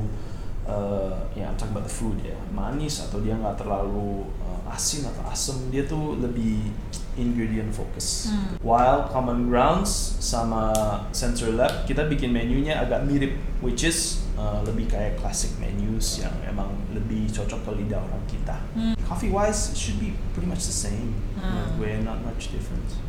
eh, 0.68 1.16
ya 1.38 1.48
I'm 1.48 1.56
talking 1.56 1.72
about 1.72 1.88
the 1.88 1.94
food 1.94 2.20
ya 2.20 2.36
manis 2.52 3.00
atau 3.00 3.24
dia 3.24 3.40
nggak 3.40 3.56
terlalu 3.56 4.28
eh, 4.44 4.74
asin 4.74 5.08
atau 5.08 5.24
asem 5.32 5.56
dia 5.72 5.88
tuh 5.88 6.20
lebih 6.20 6.74
ingredient 7.16 7.72
focus. 7.72 8.30
Hmm. 8.30 8.60
While 8.62 9.08
Common 9.08 9.48
Grounds 9.48 9.90
sama 10.20 10.76
Sensor 11.16 11.56
Lab 11.56 11.88
kita 11.88 12.06
bikin 12.06 12.36
menunya 12.36 12.78
agak 12.78 13.08
mirip, 13.08 13.34
which 13.64 13.82
is 13.82 14.22
uh, 14.38 14.62
lebih 14.62 14.86
kayak 14.86 15.18
classic 15.18 15.50
menus 15.58 16.22
yang 16.22 16.36
emang 16.46 16.70
lebih 16.94 17.26
cocok 17.34 17.58
ke 17.64 17.72
lidah 17.82 18.04
orang 18.04 18.24
kita. 18.30 18.58
Hmm. 18.76 18.94
Coffee 19.08 19.32
wise 19.32 19.72
it 19.74 19.78
should 19.80 19.98
be 19.98 20.14
pretty 20.36 20.46
much 20.46 20.68
the 20.68 20.76
same. 20.76 21.16
Hmm. 21.40 21.74
Gue 21.80 21.98
not 22.04 22.22
much 22.22 22.52
difference. 22.52 23.00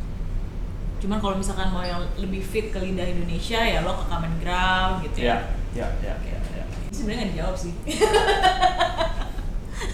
Cuman 0.99 1.17
kalau 1.17 1.35
misalkan 1.35 1.71
mau 1.71 1.81
yang 1.81 2.03
lebih 2.15 2.39
fit 2.39 2.69
ke 2.69 2.77
lidah 2.77 3.07
Indonesia 3.07 3.57
ya 3.57 3.79
lo 3.81 3.95
ke 3.95 4.05
Common 4.07 4.33
Ground 4.43 4.93
gitu 5.07 5.23
ya. 5.23 5.47
Ya, 5.71 5.87
ya, 6.03 6.03
ya, 6.03 6.13
ya, 6.27 6.37
ya. 6.59 6.63
Ini 6.67 6.91
Sebenarnya 6.91 7.19
nggak 7.19 7.29
dijawab 7.33 7.55
sih. 7.55 7.73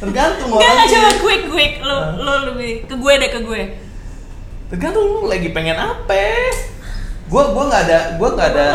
Tergantung 0.01 0.49
Enggak 0.49 0.71
nggak 0.73 0.87
coba 0.91 1.09
quick 1.21 1.43
quick 1.47 1.73
lo 1.79 1.97
lo 2.17 2.33
lebih 2.51 2.89
ke 2.89 2.95
gue 2.97 3.13
deh 3.21 3.29
ke 3.29 3.39
gue. 3.45 3.61
Tergantung 4.73 5.05
lu 5.05 5.21
lagi 5.29 5.49
pengen 5.53 5.77
apa. 5.77 6.17
Gue 7.29 7.43
gue 7.53 7.63
nggak 7.69 7.81
ada 7.85 7.99
gue 8.17 8.29
nggak 8.33 8.49
ada. 8.53 8.67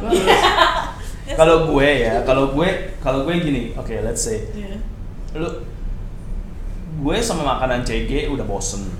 Kalau 1.30 1.70
gue 1.70 1.86
ya, 1.86 2.26
kalau 2.26 2.50
gue 2.50 2.68
kalau 2.98 3.22
gue 3.22 3.38
gini, 3.38 3.70
oke 3.78 3.94
let's 4.02 4.26
say 4.26 4.50
Iya. 4.50 4.82
lu 5.38 5.62
gue 7.06 7.16
sama 7.22 7.54
makanan 7.54 7.86
CG 7.86 8.26
udah 8.26 8.42
bosen 8.42 8.90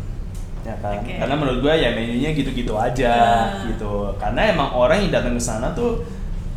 ya 0.61 0.75
kan 0.79 1.01
Oke. 1.01 1.17
karena 1.17 1.35
menurut 1.35 1.59
gue 1.61 1.75
ya 1.75 1.89
menunya 1.91 2.31
gitu-gitu 2.31 2.73
aja 2.73 3.13
Ah. 3.13 3.65
gitu 3.65 4.13
karena 4.17 4.53
emang 4.53 4.69
orang 4.71 5.01
yang 5.01 5.13
datang 5.13 5.33
ke 5.33 5.41
sana 5.41 5.73
tuh 5.73 6.05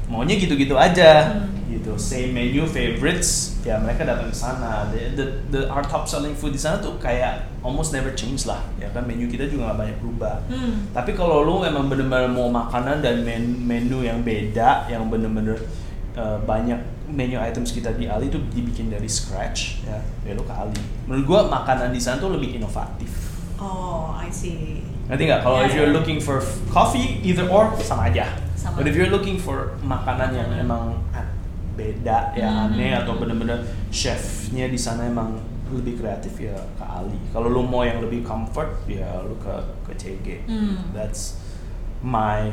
maunya 0.06 0.36
gitu-gitu 0.36 0.76
aja 0.76 1.32
Hmm. 1.32 1.48
gitu 1.72 1.96
same 1.96 2.30
menu 2.30 2.68
favorites 2.68 3.58
ya 3.64 3.80
mereka 3.80 4.04
datang 4.04 4.28
ke 4.28 4.36
sana 4.36 4.86
the, 4.92 5.16
the, 5.16 5.26
the 5.50 5.62
our 5.68 5.82
top 5.82 6.04
selling 6.04 6.36
food 6.36 6.52
di 6.52 6.60
sana 6.60 6.78
tuh 6.78 7.00
kayak 7.00 7.48
almost 7.64 7.90
never 7.90 8.12
change 8.12 8.44
lah 8.44 8.60
ya 8.76 8.92
kan 8.92 9.02
menu 9.04 9.26
kita 9.26 9.48
juga 9.48 9.72
nggak 9.72 9.80
banyak 9.80 9.98
berubah 9.98 10.36
Hmm. 10.52 10.92
tapi 10.92 11.16
kalau 11.16 11.42
lu 11.42 11.64
emang 11.64 11.88
bener-bener 11.88 12.28
mau 12.28 12.46
makanan 12.48 13.00
dan 13.00 13.24
men- 13.24 13.56
menu 13.58 14.04
yang 14.04 14.20
beda, 14.20 14.86
yang 14.86 15.08
bener-bener 15.08 15.56
uh, 16.14 16.38
banyak 16.44 16.78
menu 17.08 17.38
items 17.38 17.72
kita 17.72 17.94
di 17.94 18.06
Ali 18.06 18.28
itu 18.28 18.38
dibikin 18.50 18.90
dari 18.90 19.06
scratch, 19.06 19.82
ya, 19.82 19.98
ya 20.24 20.34
lu 20.34 20.42
ke 20.42 20.50
Ali. 20.50 20.74
Menurut 21.06 21.26
gua 21.26 21.40
makanan 21.46 21.90
di 21.90 22.00
sana 22.00 22.18
tuh 22.18 22.34
lebih 22.34 22.58
inovatif. 22.58 23.23
Oh, 23.64 24.12
I 24.12 24.28
see. 24.28 24.84
Nanti 25.08 25.24
nggak? 25.24 25.40
Kalau 25.40 25.64
Ya, 25.64 25.68
if 25.68 25.74
you're 25.74 25.92
ya. 25.92 25.96
looking 25.96 26.20
for 26.20 26.44
coffee, 26.68 27.24
either 27.24 27.48
or 27.48 27.72
sama 27.80 28.12
aja. 28.12 28.28
Sama. 28.56 28.80
But 28.80 28.88
if 28.88 28.96
you're 28.96 29.08
looking 29.08 29.40
for 29.40 29.80
makanan 29.80 30.36
yang 30.36 30.52
emang 30.54 31.00
beda, 31.74 32.36
ya 32.36 32.48
Hmm. 32.48 32.64
aneh 32.70 32.92
atau 32.94 33.18
bener-bener 33.18 33.64
chefnya 33.90 34.68
di 34.68 34.78
sana 34.78 35.08
emang 35.08 35.40
lebih 35.72 35.98
kreatif 35.98 36.38
ya 36.38 36.54
ke 36.78 36.86
Ali. 36.86 37.18
Kalau 37.32 37.50
lu 37.50 37.66
mau 37.66 37.82
yang 37.82 37.98
lebih 37.98 38.22
comfort, 38.22 38.86
ya 38.86 39.24
lu 39.24 39.34
ke 39.42 39.54
ke 39.84 39.92
CG. 39.98 40.28
Hmm. 40.46 40.94
That's 40.94 41.42
my 42.00 42.52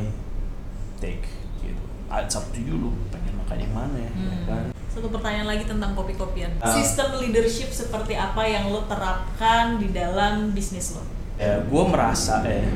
take 0.97 1.29
gitu. 1.61 1.83
Ah, 2.09 2.25
It's 2.25 2.33
up 2.33 2.49
to 2.51 2.61
you 2.61 2.79
lu 2.79 2.91
pengen 3.11 3.37
makan 3.37 3.57
yang 3.61 3.73
mana 3.73 3.97
ya 3.99 4.11
Hmm. 4.11 4.43
kan. 4.49 4.65
Satu 4.91 5.07
pertanyaan 5.07 5.47
lagi 5.47 5.65
tentang 5.65 5.95
kopi-kopian. 5.95 6.51
Ah. 6.59 6.75
Sistem 6.75 7.23
leadership 7.23 7.71
seperti 7.71 8.19
apa 8.19 8.43
yang 8.43 8.75
lo 8.75 8.83
terapkan 8.85 9.79
di 9.79 9.95
dalam 9.95 10.51
bisnis 10.51 10.99
lo? 10.99 11.03
Ya, 11.39 11.63
gue 11.63 11.85
merasa 11.87 12.43
eh 12.43 12.67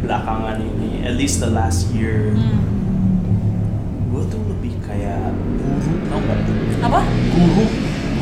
belakangan 0.00 0.62
ini, 0.62 1.02
at 1.02 1.18
least 1.18 1.42
the 1.42 1.50
last 1.50 1.90
year, 1.90 2.30
Hmm. 2.30 2.62
gue 4.06 4.22
tuh 4.30 4.38
lebih 4.46 4.78
kayak 4.80 5.34
guru, 5.34 5.92
tau 6.06 6.18
gak? 6.22 6.38
Apa? 6.86 7.00
Guru, 7.34 7.64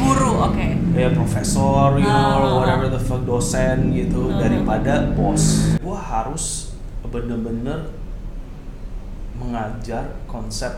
Guru, 0.00 0.30
oke. 0.40 0.66
kayak 0.96 1.12
profesor, 1.12 2.00
you 2.00 2.08
know, 2.08 2.40
Ah. 2.40 2.56
whatever 2.64 2.88
the 2.88 2.98
fuck 2.98 3.20
dosen 3.22 3.92
gitu, 3.92 4.32
Ah. 4.32 4.48
daripada 4.48 5.12
bos. 5.12 5.76
Gue 5.76 5.98
harus 6.00 6.72
bener-bener 7.04 7.92
mengajar 9.36 10.18
konsep 10.24 10.72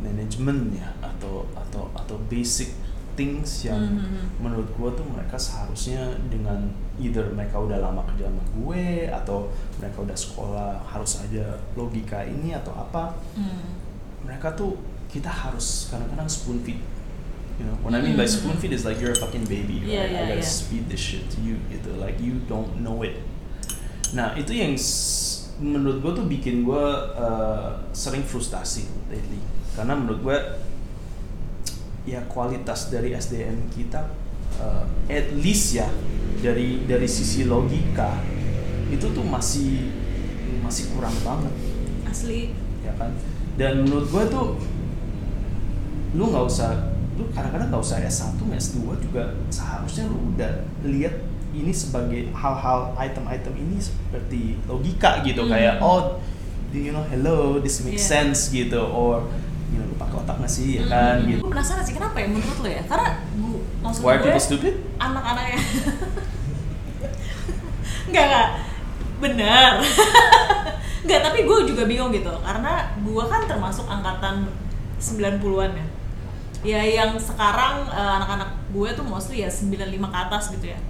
manajemen 0.00 0.72
ya 0.74 0.88
atau 1.00 1.44
atau 1.52 1.88
atau 1.94 2.16
basic 2.26 2.72
things 3.14 3.64
yang 3.64 4.00
Mhm. 4.00 4.40
menurut 4.40 4.68
gue 4.72 4.90
tuh 4.96 5.04
mereka 5.04 5.36
seharusnya 5.36 6.00
dengan 6.32 6.72
either 6.96 7.28
mereka 7.30 7.60
udah 7.60 7.76
lama 7.76 8.00
kerja 8.08 8.28
sama 8.32 8.44
gue 8.56 8.84
atau 9.06 9.50
mereka 9.76 9.98
udah 10.00 10.16
sekolah 10.16 10.70
harus 10.88 11.20
aja 11.20 11.44
logika 11.74 12.24
ini 12.24 12.56
atau 12.56 12.72
apa 12.72 13.12
Hmm. 13.36 13.76
mereka 14.24 14.54
tuh 14.54 14.78
kita 15.10 15.28
harus 15.28 15.90
kadang-kadang 15.90 16.30
spoon 16.30 16.62
feed 16.62 16.78
you 17.58 17.66
know 17.66 17.76
when 17.84 17.92
I 17.92 18.00
mean 18.00 18.16
by 18.16 18.24
Mhm. 18.24 18.32
spoon 18.40 18.56
feed 18.56 18.72
is 18.72 18.88
like 18.88 19.02
you're 19.02 19.12
a 19.12 19.18
fucking 19.18 19.44
baby 19.44 19.84
right? 19.84 19.90
iya, 19.90 20.02
I 20.06 20.38
gotta 20.38 20.40
iya. 20.40 20.64
feed 20.70 20.88
this 20.88 21.02
shit 21.02 21.28
to 21.34 21.44
you 21.44 21.60
gitu 21.68 21.92
like 22.00 22.16
you 22.22 22.40
don't 22.48 22.80
know 22.80 23.04
it 23.04 23.20
nah 24.16 24.32
itu 24.32 24.54
yang 24.54 24.72
menurut 25.60 26.00
gue 26.00 26.12
tuh 26.16 26.24
bikin 26.24 26.64
gue 26.64 26.84
uh, 27.20 27.84
sering 27.92 28.24
frustasi 28.24 28.88
lately 29.12 29.36
karena 29.80 29.96
menurut 29.96 30.20
gue 30.20 30.38
ya 32.04 32.20
kualitas 32.28 32.92
dari 32.92 33.16
SDM 33.16 33.72
kita 33.72 34.12
uh, 34.60 34.84
at 35.08 35.32
least 35.40 35.72
ya 35.72 35.88
dari 36.44 36.84
dari 36.84 37.08
sisi 37.08 37.48
logika 37.48 38.20
itu 38.92 39.08
tuh 39.08 39.24
masih 39.24 39.88
masih 40.60 40.92
kurang 40.92 41.16
banget 41.24 41.54
Asli. 42.04 42.52
ya 42.84 42.92
kan 43.00 43.16
dan 43.56 43.88
menurut 43.88 44.04
gue 44.12 44.24
tuh 44.28 44.46
lu 46.12 46.28
nggak 46.28 46.44
usah 46.44 46.92
lu 47.16 47.24
kadang-kadang 47.32 47.72
nggak 47.72 47.80
usah 47.80 48.04
S1 48.04 48.36
S2 48.36 48.76
juga 49.00 49.32
seharusnya 49.48 50.04
lu 50.12 50.36
udah 50.36 50.52
lihat 50.84 51.24
ini 51.56 51.72
sebagai 51.72 52.28
hal-hal 52.36 52.92
item-item 53.00 53.54
ini 53.56 53.80
seperti 53.80 54.60
logika 54.68 55.24
gitu 55.24 55.48
Hmm. 55.48 55.52
kayak 55.52 55.80
oh 55.80 56.20
do 56.70 56.78
you 56.78 56.92
know 56.92 57.02
hello 57.08 57.58
this 57.58 57.82
makes 57.82 58.04
Yeah. 58.06 58.30
sense 58.30 58.50
gitu 58.50 58.78
or 58.80 59.24
you 59.70 59.78
know 59.78 59.86
lu 59.86 59.96
pakai 59.96 60.16
otak 60.20 60.36
nggak 60.42 60.52
sih 60.52 60.82
ya 60.82 60.84
kan 60.90 61.16
gitu. 61.24 61.40
Gue 61.40 61.50
penasaran 61.54 61.82
sih 61.86 61.94
kenapa 61.94 62.16
ya 62.18 62.26
menurut 62.28 62.58
lo 62.60 62.68
ya? 62.68 62.82
Karena 62.84 63.08
gue 63.22 63.58
maksud 63.80 64.00
why 64.04 64.18
gue 64.18 64.28
people 64.28 64.42
stupid? 64.42 64.74
anak-anaknya. 64.98 65.60
Enggak, 68.10 68.26
enggak 68.26 68.48
Bener 69.22 69.72
Enggak, 71.06 71.20
tapi 71.30 71.38
gue 71.46 71.58
juga 71.62 71.86
bingung 71.86 72.10
gitu. 72.10 72.32
Karena 72.42 72.90
gue 72.98 73.24
kan 73.30 73.46
termasuk 73.46 73.86
angkatan 73.86 74.50
90-an 74.98 75.72
ya. 75.78 75.86
Ya 76.60 76.80
yang 76.82 77.14
sekarang 77.16 77.86
eh, 77.86 78.12
anak-anak 78.18 78.50
gue 78.74 78.88
tuh 78.98 79.06
mostly 79.06 79.46
ya 79.46 79.48
95 79.48 79.94
ke 79.94 80.18
atas 80.18 80.44
gitu 80.52 80.66
ya 80.74 80.80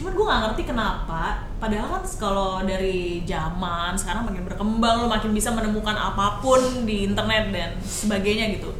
Cuman 0.00 0.16
gue 0.16 0.24
gak 0.24 0.40
ngerti 0.48 0.62
kenapa 0.64 1.44
Padahal 1.60 1.92
kan 1.92 2.02
kalau 2.16 2.64
dari 2.64 3.20
zaman 3.28 3.92
sekarang 3.92 4.24
makin 4.24 4.48
berkembang 4.48 5.04
Lo 5.04 5.12
makin 5.12 5.36
bisa 5.36 5.52
menemukan 5.52 5.92
apa 5.92 6.40
pun 6.40 6.88
di 6.88 7.04
internet 7.04 7.52
dan 7.52 7.76
sebagainya 7.78 8.56
gitu. 8.56 8.72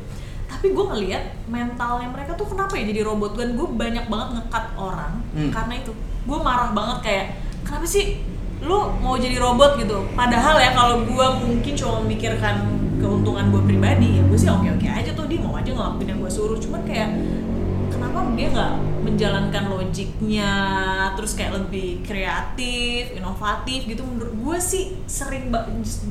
Tapi 0.49 0.73
gue 0.73 0.85
ngeliat 0.89 1.45
mentalnya 1.47 2.09
mereka 2.09 2.33
tuh 2.35 2.49
kenapa 2.49 2.73
ya 2.75 2.89
jadi 2.89 3.05
robot? 3.05 3.37
Dan 3.37 3.53
gue 3.53 3.69
banyak 3.69 4.09
banget 4.09 4.29
ngekat 4.41 4.65
orang 4.75 5.21
Hmm. 5.31 5.53
karena 5.53 5.79
itu. 5.79 5.93
Gue 6.25 6.39
marah 6.41 6.73
banget 6.73 6.99
kayak 7.05 7.27
kenapa 7.63 7.85
sih 7.85 8.25
lu 8.61 8.93
mau 8.99 9.15
jadi 9.15 9.37
robot 9.37 9.77
gitu? 9.77 10.09
Padahal 10.17 10.57
ya 10.57 10.73
kalau 10.73 11.05
gue 11.05 11.27
mungkin 11.39 11.73
cuma 11.77 12.01
memikirkan 12.03 12.65
keuntungan 13.01 13.49
gue 13.49 13.63
pribadi 13.65 14.21
ya 14.21 14.23
gue 14.25 14.37
sih 14.37 14.49
oke 14.49 14.69
oke 14.75 14.89
aja 14.89 15.13
tuh. 15.13 15.29
Dia 15.29 15.39
mau 15.41 15.55
aja 15.55 15.71
ngelakuin 15.71 16.09
yang 16.11 16.19
gue 16.19 16.33
suruh. 16.33 16.57
Cuman 16.57 16.81
kayak 16.83 17.09
kenapa 18.11 18.35
dia 18.35 18.49
nggak 18.51 18.75
menjalankan 19.07 19.65
logiknya 19.71 20.53
terus 21.15 21.33
kayak 21.39 21.63
lebih 21.63 22.03
kreatif 22.03 23.15
inovatif 23.15 23.87
gitu? 23.87 24.03
Menurut 24.03 24.35
gue 24.35 24.59
sih 24.59 24.99
sering 25.07 25.55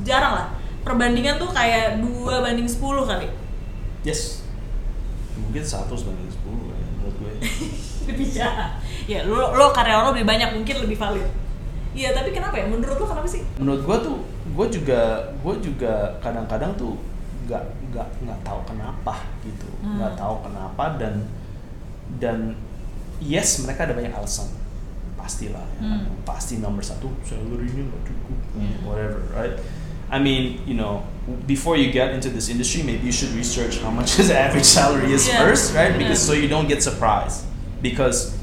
jarang 0.02 0.32
lah. 0.40 0.46
Perbandingan 0.80 1.36
tuh 1.36 1.52
kayak 1.52 2.00
dua 2.00 2.40
banding 2.40 2.64
10 2.64 2.80
kali. 2.80 3.28
Yes. 4.00 4.40
Mungkin 5.36 5.60
satu 5.60 5.92
sebagai 5.92 6.32
sepuluh 6.32 6.72
ya 6.72 6.88
menurut 6.96 7.14
gue. 7.20 7.32
Lebih 8.08 8.28
jahat 8.32 8.80
ya 9.04 9.26
lo 9.26 9.54
lo 9.54 9.70
karyawan 9.70 10.06
lo 10.06 10.10
lebih 10.16 10.26
banyak 10.26 10.50
mungkin 10.56 10.76
lebih 10.82 10.96
valid. 10.96 11.28
Iya 11.92 12.16
tapi 12.16 12.32
kenapa 12.32 12.56
ya? 12.56 12.66
Menurut 12.66 12.96
lo 12.96 13.06
kenapa 13.06 13.28
sih? 13.28 13.44
Menurut 13.60 13.82
gue 13.84 13.96
tuh 14.08 14.16
gue 14.50 14.66
juga 14.80 15.30
gue 15.44 15.54
juga 15.62 16.16
kadang-kadang 16.24 16.72
tuh 16.80 16.96
nggak 17.44 17.62
nggak 17.92 18.08
nggak 18.24 18.40
tahu 18.46 18.60
kenapa 18.64 19.14
gitu. 19.44 19.68
Hmm. 19.84 20.00
nggak 20.00 20.14
tahu 20.16 20.34
kenapa 20.48 20.84
dan 20.96 21.14
dan 22.18 22.56
yes 23.20 23.60
mereka 23.62 23.84
ada 23.86 23.94
banyak 23.94 24.10
alasan 24.10 24.48
pastilah 25.14 25.62
ya. 25.78 25.84
Hmm. 25.84 26.08
pasti 26.24 26.56
nomor 26.58 26.80
satu 26.80 27.12
salary-nya 27.22 27.84
nggak 27.86 28.02
cukup 28.08 28.38
Yeah. 28.58 28.82
whatever 28.82 29.22
right 29.30 29.54
I 30.10 30.18
mean 30.18 30.58
you 30.66 30.74
know 30.74 31.06
before 31.46 31.78
you 31.78 31.94
get 31.94 32.10
into 32.10 32.26
this 32.32 32.50
industry 32.50 32.82
maybe 32.82 33.06
you 33.06 33.14
should 33.14 33.30
research 33.38 33.78
how 33.78 33.94
much 33.94 34.16
his 34.20 34.32
average 34.32 34.66
salary 34.66 35.12
is 35.14 35.28
Yeah. 35.30 35.38
first 35.46 35.70
right 35.76 35.94
because 35.94 36.18
Yeah. 36.24 36.28
so 36.28 36.32
you 36.34 36.48
don't 36.50 36.66
get 36.66 36.82
surprised 36.82 37.46
because 37.84 38.34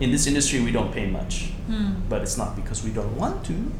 in 0.00 0.08
this 0.14 0.24
industry 0.24 0.62
we 0.64 0.72
don't 0.72 0.94
pay 0.94 1.04
much 1.10 1.52
Hmm. 1.66 2.06
but 2.08 2.22
it's 2.22 2.38
not 2.38 2.54
because 2.56 2.80
we 2.86 2.94
don't 2.94 3.12
want 3.18 3.42
to 3.50 3.74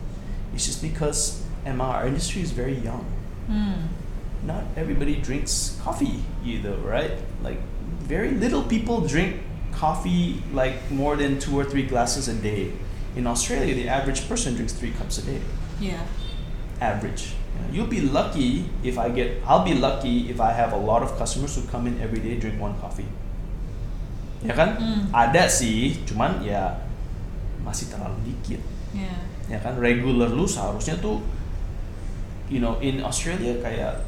it's 0.52 0.66
just 0.66 0.82
because 0.82 1.40
Emma, 1.64 2.02
our 2.02 2.04
industry 2.10 2.42
is 2.42 2.50
very 2.50 2.74
young 2.82 3.06
Hmm. 3.46 3.94
not 4.42 4.66
everybody 4.76 5.16
drinks 5.22 5.78
coffee 5.80 6.22
either, 6.42 6.74
right? 6.82 7.14
Like 7.42 7.58
very 8.06 8.30
little 8.30 8.62
people 8.62 9.02
drink 9.02 9.42
coffee 9.72 10.42
like 10.54 10.90
more 10.90 11.16
than 11.16 11.38
two 11.38 11.58
or 11.58 11.64
three 11.64 11.84
glasses 11.84 12.28
a 12.28 12.34
day. 12.34 12.72
In 13.16 13.26
Australia, 13.26 13.74
the 13.74 13.88
average 13.88 14.28
person 14.28 14.54
drinks 14.54 14.72
three 14.72 14.92
cups 14.92 15.18
a 15.18 15.22
day. 15.22 15.40
Iya. 15.80 16.00
Average. 16.80 17.34
You'll 17.72 17.88
be 17.88 18.04
lucky 18.04 18.68
if 18.84 19.00
I 19.00 19.08
get. 19.08 19.40
I'll 19.48 19.64
be 19.64 19.72
lucky 19.72 20.28
if 20.28 20.40
I 20.40 20.52
have 20.52 20.76
a 20.76 20.80
lot 20.80 21.00
of 21.02 21.16
customers 21.16 21.56
who 21.56 21.64
come 21.72 21.88
in 21.88 21.96
every 22.00 22.20
day 22.20 22.36
drink 22.36 22.60
one 22.60 22.76
coffee. 22.76 23.08
Ya 24.44 24.52
kan? 24.52 24.76
Hmm. 24.76 25.08
Ada 25.08 25.48
sih, 25.48 26.04
cuman 26.04 26.44
ya 26.44 26.84
masih 27.64 27.88
terlalu 27.88 28.20
dikit. 28.28 28.60
Iya. 28.92 29.16
ya 29.46 29.58
kan 29.62 29.78
regular 29.78 30.26
lu 30.30 30.46
seharusnya 30.46 30.98
tuh 30.98 31.22
you 32.50 32.58
know 32.58 32.78
in 32.82 32.98
Australia 33.02 33.58
kayak 33.62 34.02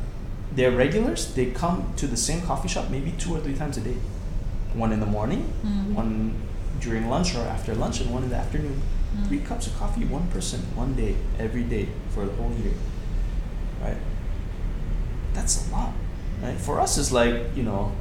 their 0.56 0.70
regulars 0.70 1.34
they 1.34 1.46
come 1.52 1.92
to 1.96 2.06
the 2.06 2.16
same 2.16 2.40
coffee 2.42 2.68
shop 2.68 2.90
maybe 2.90 3.12
two 3.18 3.34
or 3.34 3.40
three 3.40 3.54
times 3.54 3.76
a 3.76 3.80
day 3.80 3.96
one 4.74 4.92
in 4.92 5.00
the 5.00 5.06
morning 5.06 5.42
Hmm. 5.62 5.94
one 5.94 6.34
during 6.80 7.08
lunch 7.08 7.34
or 7.34 7.42
after 7.46 7.74
lunch 7.74 8.00
and 8.00 8.10
one 8.12 8.22
in 8.24 8.30
the 8.30 8.36
afternoon 8.36 8.80
Hmm. 9.12 9.24
three 9.28 9.40
cups 9.40 9.66
of 9.66 9.76
coffee 9.78 10.04
one 10.04 10.26
person 10.28 10.60
one 10.76 10.94
day 10.94 11.14
every 11.38 11.64
day 11.64 11.88
for 12.14 12.24
the 12.26 12.32
whole 12.34 12.52
year 12.62 12.72
right 13.82 13.96
that's 15.34 15.68
a 15.68 15.72
lot 15.72 15.92
right 16.42 16.58
for 16.58 16.80
us 16.80 16.98
it's 16.98 17.12
like 17.12 17.34
you 17.56 17.62
know 17.62 17.92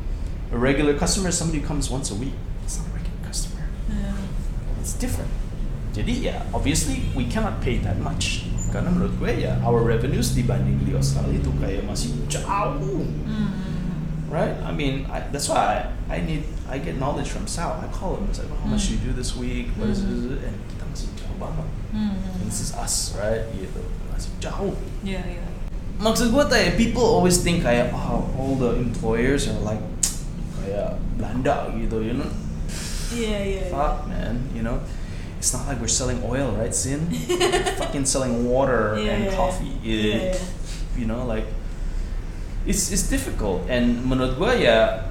a 0.52 0.58
regular 0.58 0.94
customer 0.98 1.30
is 1.30 1.38
somebody 1.38 1.60
who 1.62 1.68
comes 1.68 1.90
once 1.90 2.12
a 2.12 2.16
week 2.16 2.34
it's 2.64 2.78
not 2.78 2.88
a 2.88 2.92
regular 2.92 3.20
customer 3.28 3.64
Iya. 3.92 4.14
it's 4.82 4.94
different. 4.94 5.32
Jadi 5.98 6.30
ya, 6.30 6.46
obviously 6.54 7.02
we 7.18 7.26
cannot 7.26 7.58
pay 7.64 7.80
that 7.82 7.98
much. 7.98 8.46
Karena 8.78 8.94
menurut 8.94 9.18
gue 9.18 9.32
ya, 9.42 9.58
our 9.66 9.82
revenues 9.82 10.38
dibanding 10.38 10.78
di 10.86 10.94
Australia 10.94 11.34
itu 11.34 11.50
kayak 11.58 11.82
masih 11.90 12.14
jauh, 12.30 13.02
Hmm. 13.26 13.50
right? 14.30 14.54
I 14.62 14.70
mean, 14.70 15.10
I, 15.10 15.26
that's 15.34 15.50
why 15.50 15.58
I, 15.58 15.82
I 16.14 16.18
need, 16.22 16.46
I 16.70 16.78
get 16.78 17.02
knowledge 17.02 17.34
from 17.34 17.50
Sal. 17.50 17.82
I 17.82 17.90
call 17.90 18.22
him, 18.22 18.30
it's 18.30 18.38
like, 18.38 18.54
how 18.54 18.70
much 18.70 18.86
Hmm. 18.86 19.02
do 19.02 19.02
you 19.02 19.02
do 19.10 19.12
this 19.18 19.34
week? 19.34 19.74
What 19.82 19.90
is 19.90 20.06
Hmm. 20.06 20.38
it? 20.38 20.46
And 20.46 20.56
kita 20.70 20.84
masih 20.94 21.10
jauh 21.18 21.38
banget. 21.42 21.68
Hmm. 21.90 22.14
And 22.38 22.46
this 22.46 22.62
is 22.62 22.70
us, 22.78 23.18
right? 23.18 23.50
Gitu, 23.50 23.82
masih 24.14 24.30
jauh. 24.38 24.78
Iya, 25.02 25.26
iya. 25.26 25.46
Maksud 25.98 26.30
gue 26.30 26.44
kayak 26.46 26.78
people 26.78 27.02
always 27.02 27.42
think 27.42 27.66
kayak, 27.66 27.90
oh, 27.90 28.30
all 28.38 28.54
the 28.54 28.78
employers 28.78 29.50
are 29.50 29.58
like 29.66 29.82
kayak 30.62 31.02
Belanda 31.18 31.74
gitu, 31.74 32.06
you 32.06 32.14
know? 32.14 32.30
Iya, 33.10 33.40
iya. 33.42 33.62
iya. 33.66 33.72
fuck 33.72 34.04
man 34.06 34.44
you 34.52 34.60
know 34.60 34.84
it's 35.38 35.54
not 35.54 35.66
like 35.70 35.78
we're 35.78 35.88
selling 35.92 36.20
oil 36.26 36.52
right 36.58 36.74
sin? 36.74 37.08
Fucking 37.80 38.06
selling 38.06 38.50
water 38.50 38.98
Yeah, 38.98 39.14
and 39.14 39.22
yeah, 39.30 39.36
coffee. 39.38 39.74
Yeah. 39.82 39.94
Yeah, 39.94 40.04
It- 40.04 40.24
yeah. 40.36 41.00
you 41.00 41.06
know 41.06 41.22
like 41.26 41.46
it's 42.66 42.90
it's 42.92 43.06
difficult. 43.08 43.64
And 43.70 44.04
menurut 44.04 44.36
gua 44.36 44.58
ya 44.58 45.08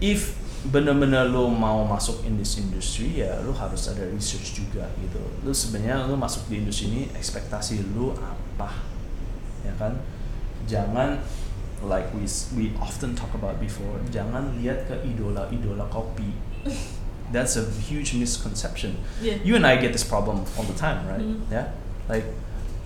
if 0.00 0.36
bener-bener 0.66 1.30
lo 1.30 1.46
mau 1.46 1.86
masuk 1.86 2.26
in 2.26 2.36
this 2.36 2.58
industry 2.58 3.22
ya 3.22 3.38
lo 3.46 3.54
harus 3.54 3.86
ada 3.86 4.02
research 4.10 4.58
juga 4.58 4.90
gitu. 4.98 5.22
Lo 5.46 5.54
sebenarnya 5.54 6.10
lo 6.10 6.18
masuk 6.18 6.50
di 6.50 6.58
industri 6.58 6.90
ini 6.90 7.02
ekspektasi 7.14 7.80
lo 7.94 8.12
apa? 8.18 8.74
Ya 9.62 9.72
kan? 9.78 9.94
Jangan 10.66 11.22
like 11.86 12.10
we 12.16 12.26
we 12.58 12.72
often 12.82 13.12
talk 13.14 13.30
about 13.36 13.60
before 13.60 14.00
jangan 14.08 14.48
lihat 14.58 14.88
ke 14.88 14.96
idola-idola 15.06 15.84
kopi 15.92 16.32
that's 17.28 17.56
a 17.56 17.64
huge 17.82 18.14
misconception 18.14 18.94
Iya. 19.18 19.42
you 19.42 19.52
and 19.54 19.64
I 19.64 19.76
get 19.76 19.90
this 19.90 20.04
problem 20.04 20.46
all 20.54 20.64
the 20.64 20.74
time 20.74 21.02
right 21.04 21.18
Hmm. 21.18 21.42
ya 21.48 21.74
like 22.06 22.26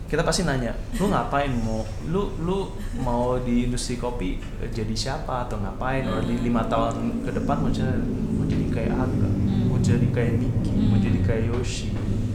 kita 0.07 0.25
pasti 0.25 0.43
nanya 0.43 0.75
lu 0.97 1.07
ngapain 1.07 1.53
mau 1.55 1.87
lu 2.05 2.35
lu 2.41 2.73
mau 2.99 3.39
di 3.39 3.65
industri 3.65 3.95
kopi 3.95 4.41
eh, 4.59 4.67
jadi 4.67 4.91
siapa 4.91 5.47
atau 5.47 5.61
ngapain 5.61 6.03
or 6.05 6.19
di 6.21 6.35
lima 6.41 6.67
tahun 6.67 7.23
ke 7.23 7.31
depan 7.33 7.57
mau 7.61 7.71
jadi 7.71 8.01
mau 8.31 8.43
jadi 8.45 8.67
kayak 8.71 8.95
Aga 8.97 9.29
Hmm. 9.31 9.71
mau 9.71 9.79
jadi 9.79 10.07
kayak 10.09 10.33
Miki 10.37 10.73
mau 10.83 10.97
Hmm. 10.97 11.05
jadi 11.05 11.19
kayak 11.21 11.43
Yoshi 11.49 11.89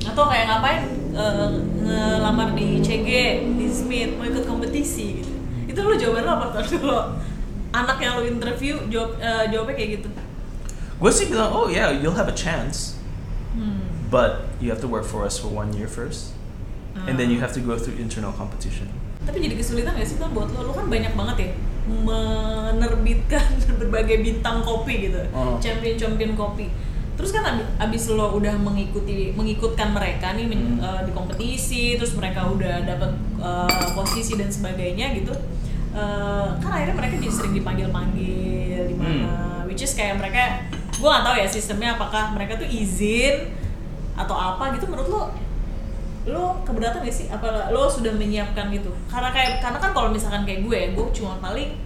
Atau 0.05 0.29
kayak 0.29 0.45
ngapain 0.47 0.81
eh, 1.11 1.49
ngelamar 1.81 2.53
di 2.53 2.77
CG, 2.77 3.09
di 3.49 3.65
Smith, 3.67 4.13
mau 4.13 4.23
ikut 4.23 4.45
kompetisi 4.45 5.17
gitu. 5.17 5.33
Itu 5.65 5.79
lu 5.81 5.95
jawaban 5.95 6.21
lu 6.21 6.31
apa 6.31 6.61
tuh 6.61 7.17
anak 7.71 7.97
yang 7.97 8.13
lu 8.15 8.29
interview 8.29 8.77
jawab 8.85 9.17
eh, 9.17 9.49
jawabnya 9.49 9.73
kayak 9.73 9.89
gitu. 9.97 10.09
Gue 10.95 11.11
sih 11.11 11.27
bilang 11.27 11.51
oh 11.51 11.67
yeah 11.67 11.91
you'll 11.91 12.15
have 12.15 12.27
a 12.27 12.35
chance 12.35 12.95
Hmm. 13.51 13.87
but 14.11 14.51
you 14.59 14.67
have 14.67 14.79
to 14.79 14.87
work 14.87 15.03
for 15.03 15.23
us 15.23 15.35
for 15.35 15.47
one 15.47 15.71
year 15.71 15.87
first 15.87 16.35
and 17.07 17.15
then 17.15 17.27
you 17.27 17.39
have 17.39 17.51
to 17.51 17.59
go 17.59 17.75
through 17.75 17.95
internal 17.95 18.31
competition 18.31 18.87
Tapi 19.23 19.41
jadi 19.41 19.55
kesulitan 19.55 19.95
gak 19.95 20.05
sih 20.05 20.19
kan 20.19 20.29
buat 20.31 20.51
lo? 20.51 20.69
Lo 20.69 20.71
kan 20.71 20.85
banyak 20.85 21.15
banget 21.15 21.35
ya 21.39 21.49
menerbitkan 21.97 23.41
berbagai 23.81 24.21
bintang 24.21 24.61
kopi 24.61 25.09
gitu, 25.09 25.21
Oh. 25.31 25.57
champion-champion 25.57 26.35
kopi. 26.35 26.69
Terus 27.15 27.31
kan 27.31 27.47
abis, 27.47 27.65
abis 27.79 28.03
lo 28.11 28.35
udah 28.35 28.53
mengikuti 28.53 29.31
mengikutkan 29.31 29.95
mereka 29.95 30.35
nih 30.35 30.45
Hmm. 30.45 30.77
eh, 30.77 31.01
di 31.07 31.11
kompetisi, 31.11 31.95
terus 31.95 32.13
mereka 32.13 32.45
udah 32.45 32.83
dapat 32.83 33.11
eh, 33.39 33.89
posisi 33.95 34.35
dan 34.35 34.51
sebagainya 34.51 35.15
gitu. 35.15 35.33
Eh, 35.95 36.47
kan 36.59 36.69
akhirnya 36.69 36.93
mereka 36.93 37.15
jadi 37.17 37.31
sering 37.31 37.53
dipanggil-panggil 37.55 38.79
di 38.85 38.95
mana, 38.95 39.63
which 39.63 39.79
is 39.79 39.95
kayak 39.95 40.19
mereka, 40.19 40.59
gue 40.95 41.09
nggak 41.09 41.25
tahu 41.27 41.35
ya 41.35 41.47
sistemnya 41.47 41.89
apakah 41.99 42.31
mereka 42.31 42.55
tuh 42.55 42.67
izin 42.67 43.51
atau 44.15 44.35
apa 44.35 44.71
gitu. 44.79 44.87
Menurut 44.87 45.09
lo 45.11 45.21
lo 46.25 46.45
keberatan 46.65 47.05
gak 47.05 47.13
sih? 47.13 47.27
Apa 47.29 47.69
lo 47.69 47.85
sudah 47.91 48.15
menyiapkan 48.15 48.71
gitu? 48.73 48.89
Karena 49.11 49.29
kayak 49.29 49.61
karena 49.61 49.77
kan 49.77 49.91
kalau 49.93 50.09
misalkan 50.09 50.47
kayak 50.47 50.65
gue 50.65 50.79
gue 50.95 51.05
cuma 51.13 51.37
paling 51.43 51.77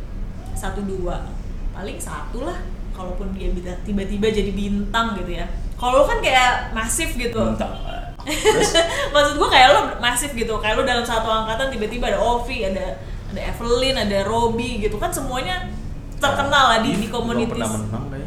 satu 0.54 0.86
dua 0.86 1.26
paling 1.74 1.98
satu 1.98 2.46
lah. 2.46 2.60
Kalaupun 2.94 3.32
dia 3.32 3.48
tiba-tiba 3.88 4.28
jadi 4.28 4.52
bintang 4.52 5.16
gitu 5.16 5.32
ya. 5.32 5.48
Kalau 5.80 6.04
lo 6.04 6.06
kan 6.06 6.20
kayak 6.20 6.76
masif 6.76 7.16
gitu. 7.16 7.40
Bintang. 7.40 7.72
maksud 9.16 9.40
gue 9.40 9.50
kayak 9.50 9.68
lo 9.74 9.82
masif 10.04 10.32
gitu. 10.36 10.54
Kayak 10.60 10.76
lo 10.80 10.84
dalam 10.84 11.06
satu 11.08 11.28
angkatan 11.28 11.72
tiba-tiba 11.72 12.12
ada 12.12 12.20
Ovi 12.20 12.68
ada 12.68 13.00
ada 13.32 13.42
Evelyn 13.42 13.96
ada 13.96 14.28
Robby 14.28 14.84
gitu. 14.84 15.00
Kan 15.00 15.10
semuanya 15.10 15.72
terkenal 16.20 16.64
lah 16.76 16.80
di 16.84 16.92
di 17.00 17.08
Belum 17.08 17.24
komunitas 17.24 17.56
pernah 17.56 17.70
menang 17.80 18.04
kayaknya 18.12 18.19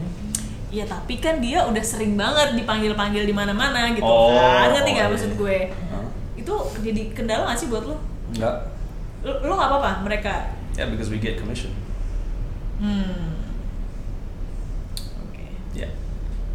Iya 0.73 0.89
tapi 0.89 1.21
kan 1.21 1.37
dia 1.37 1.61
udah 1.63 1.85
sering 1.85 2.17
banget 2.17 2.57
dipanggil-panggil 2.57 3.29
di 3.29 3.35
mana-mana 3.37 3.93
gitu 3.93 4.01
Oh, 4.03 4.33
kan 4.33 4.73
ngerti 4.73 4.91
nggak 4.97 5.07
oh, 5.07 5.13
maksud 5.13 5.31
iya. 5.31 5.39
gue 5.39 5.59
itu 6.33 6.55
jadi 6.81 7.03
kendala 7.13 7.45
gak 7.47 7.61
sih 7.61 7.69
buat 7.69 7.85
lo? 7.85 8.01
enggak 8.33 8.73
Lo 9.21 9.37
lo 9.39 9.53
nggak 9.53 9.69
apa-apa 9.69 9.91
mereka? 10.01 10.49
yeah 10.73 10.89
because 10.89 11.07
we 11.07 11.21
get 11.21 11.37
commission 11.37 11.69
Hmm. 12.81 13.37
Oke. 15.23 15.45
yeah 15.71 15.93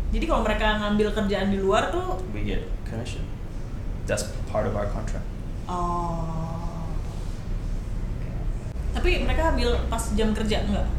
Jadi 0.10 0.26
kalau 0.26 0.42
mereka 0.42 0.82
ngambil 0.82 1.14
kerjaan 1.14 1.48
di 1.48 1.62
luar 1.62 1.88
tuh, 1.88 2.18
we 2.34 2.42
get 2.42 2.66
commission 2.84 3.22
that's 4.04 4.28
part 4.50 4.66
of 4.66 4.74
our 4.74 4.90
contract 4.90 5.24
oh. 5.70 6.90
Tapi 8.92 9.22
mereka 9.22 9.54
ambil 9.54 9.78
pas 9.88 10.02
jam 10.12 10.34
kerja 10.34 10.66
enggak? 10.66 10.90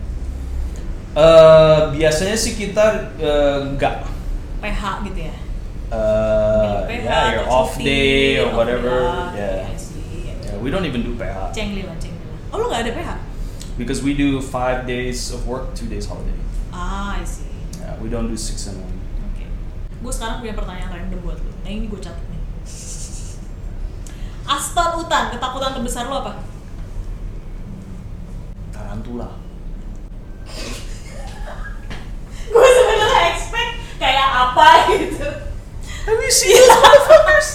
Eh, 1.16 1.78
biasanya 1.96 2.36
sih 2.36 2.52
kita 2.54 3.16
eh, 3.16 3.58
enggak 3.64 4.04
PH 4.60 4.82
gitu 5.08 5.20
ya? 5.24 5.34
uh, 5.88 6.84
Ambil 6.84 6.84
PH 6.84 7.06
yeah, 7.08 7.26
your 7.32 7.46
off 7.48 7.72
day 7.80 8.38
or 8.42 8.52
off 8.52 8.56
whatever. 8.60 8.96
day. 9.32 9.40
Yeah. 9.40 9.72
Yeah, 10.44 10.56
we 10.60 10.68
don't 10.68 10.84
even 10.84 11.00
do 11.02 11.16
PH 11.16 11.56
Cengli 11.56 11.88
lah, 11.88 11.96
cengli 11.96 12.20
lah. 12.28 12.38
Oh 12.52 12.60
lo 12.60 12.68
nggak 12.68 12.82
ada 12.84 12.92
PH? 12.92 13.10
because 13.78 14.02
we 14.02 14.10
do 14.12 14.42
five 14.42 14.90
days 14.90 15.30
of 15.30 15.46
work, 15.46 15.70
two 15.78 15.86
days 15.86 16.10
holiday. 16.10 16.34
Ah, 16.74 17.14
I 17.14 17.22
see. 17.22 17.46
Yeah, 17.78 17.94
we 18.02 18.10
don't 18.10 18.26
do 18.26 18.34
six 18.34 18.66
and 18.66 18.76
one. 18.82 18.90
Oke. 19.30 19.46
Gue 20.02 20.12
sekarang 20.12 20.42
punya 20.42 20.58
pertanyaan 20.58 20.90
random 20.90 21.22
buat 21.22 21.38
lo. 21.38 21.50
Nah 21.62 21.70
ini 21.70 21.86
gue 21.86 22.00
catat 22.02 22.26
nih. 22.26 22.42
Aston 24.58 24.90
Utan, 24.98 25.30
ketakutan 25.30 25.70
terbesar 25.78 26.10
lo 26.10 26.26
apa? 26.26 26.42
Tarantula. 28.74 29.38
Gue 32.48 32.68
sebenarnya 32.70 33.20
expect 33.30 33.70
kayak 33.96 34.28
apa 34.28 34.68
gitu. 34.90 35.26
You 36.04 36.30
seen 36.30 36.56
the 36.56 36.74
motherfuckers? 36.74 37.48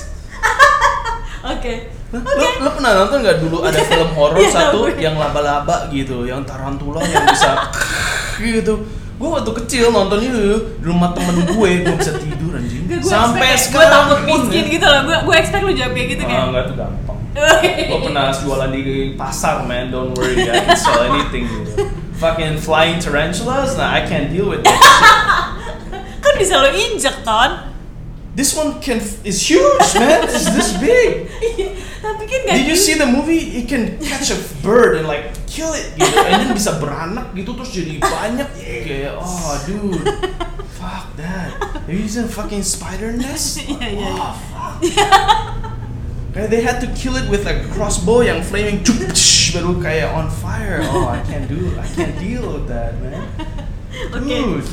Oke. 1.54 1.74
Lo, 2.14 2.22
lo 2.62 2.70
pernah 2.72 2.92
nonton 2.96 3.18
nggak 3.20 3.38
dulu 3.40 3.58
ada 3.62 3.80
film 3.80 4.14
horor 4.14 4.38
Iya, 4.38 4.50
satu 4.50 4.86
gue. 4.86 5.02
yang 5.02 5.18
laba-laba 5.18 5.90
gitu, 5.90 6.24
yang 6.24 6.46
tarantula 6.46 7.02
yang 7.02 7.26
bisa 7.26 7.58
gitu. 8.40 8.86
gue 9.14 9.30
waktu 9.30 9.52
kecil 9.56 9.90
nonton 9.90 10.20
itu 10.20 10.36
di 10.36 10.54
rumah 10.84 11.10
temen 11.10 11.42
gue 11.44 11.70
gue 11.80 11.96
bisa 11.96 12.14
tidur 12.14 12.54
anjing 12.54 12.86
Gak, 12.86 12.98
gue 12.98 13.08
sampai 13.08 13.46
gue 13.48 13.62
sekarang 13.64 14.04
takut 14.04 14.20
pun, 14.20 14.40
miskin 14.44 14.62
ya. 14.62 14.74
gitu 14.74 14.86
loh 14.86 15.02
gue 15.04 15.18
gue 15.22 15.36
expect 15.36 15.64
lu 15.64 15.72
jawab 15.72 15.94
kayak 15.94 16.08
gitu 16.12 16.22
Ah, 16.22 16.28
kan 16.28 16.40
enggak 16.50 16.64
tuh 16.66 16.76
gampang 16.76 17.20
gue 17.64 18.00
pernah 18.04 18.26
jualan 18.30 18.70
di 18.70 18.84
pasar 19.14 19.56
man 19.64 19.86
don't 19.90 20.12
worry 20.14 20.38
I 20.44 20.60
can 20.60 20.76
sell 20.76 21.02
anything 21.08 21.46
gitu. 21.48 21.72
Fucking 22.18 22.58
flying 22.58 22.98
tarantulas 23.00 23.78
nah 23.78 23.92
I 23.94 24.06
can't 24.06 24.30
deal 24.30 24.50
with 24.50 24.64
that 24.64 24.80
kan 26.24 26.34
bisa 26.40 26.58
lo 26.62 26.70
injek 26.72 27.26
ton 27.26 27.74
this 28.34 28.58
one 28.58 28.82
can 28.82 28.98
is 29.28 29.44
huge 29.44 29.94
man 29.98 30.26
it's 30.26 30.50
this 30.50 30.74
big 30.78 31.30
Iya, 31.44 31.70
tapi 32.02 32.24
kan 32.26 32.40
Did 32.56 32.66
you 32.66 32.78
see 32.80 32.96
the 32.98 33.06
movie? 33.06 33.62
It 33.62 33.70
can 33.70 34.00
catch 34.02 34.32
a 34.34 34.40
bird 34.66 34.98
and 34.98 35.06
like 35.06 35.36
kill 35.46 35.70
it 35.76 35.94
gitu, 35.94 36.18
and 36.28 36.42
then 36.42 36.50
bisa 36.56 36.82
beranak 36.82 37.30
gitu 37.38 37.54
terus 37.54 37.70
jadi 37.70 38.02
banyak 38.02 38.50
kayak 38.58 39.14
oh 39.20 39.54
dude, 39.70 40.02
fuck 40.74 41.14
that. 41.20 41.54
They're 41.86 42.00
using 42.00 42.26
fucking 42.26 42.66
spider 42.66 43.14
nest. 43.14 43.62
Iya, 43.70 43.78
iya, 43.78 43.90
iya. 43.92 44.12
Oh, 44.18 44.34
fuck. 44.50 44.78
Kayak 46.34 46.50
they 46.50 46.62
had 46.66 46.82
to 46.82 46.90
kill 46.98 47.14
it 47.14 47.30
with 47.30 47.46
a 47.46 47.62
crossbow 47.78 48.26
yang 48.26 48.42
flaming 48.42 48.82
baru 49.54 49.78
kayak 49.78 50.10
on 50.18 50.28
fire. 50.34 50.82
Oh 50.82 51.06
I 51.06 51.22
can't 51.30 51.46
do, 51.46 51.78
I 51.78 51.86
can't 51.86 52.18
deal 52.18 52.58
with 52.58 52.66
that 52.74 52.98
man. 52.98 53.22
Oke. 54.18 54.26
Dude, 54.26 54.66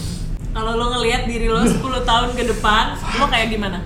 kalau 0.56 0.72
lo 0.80 0.96
ngelihat 0.96 1.28
diri 1.28 1.52
lo 1.52 1.60
10 1.60 1.84
tahun 2.10 2.30
ke 2.32 2.48
depan 2.48 2.96
lo 2.96 3.28
kayak 3.28 3.52
gimana 3.52 3.84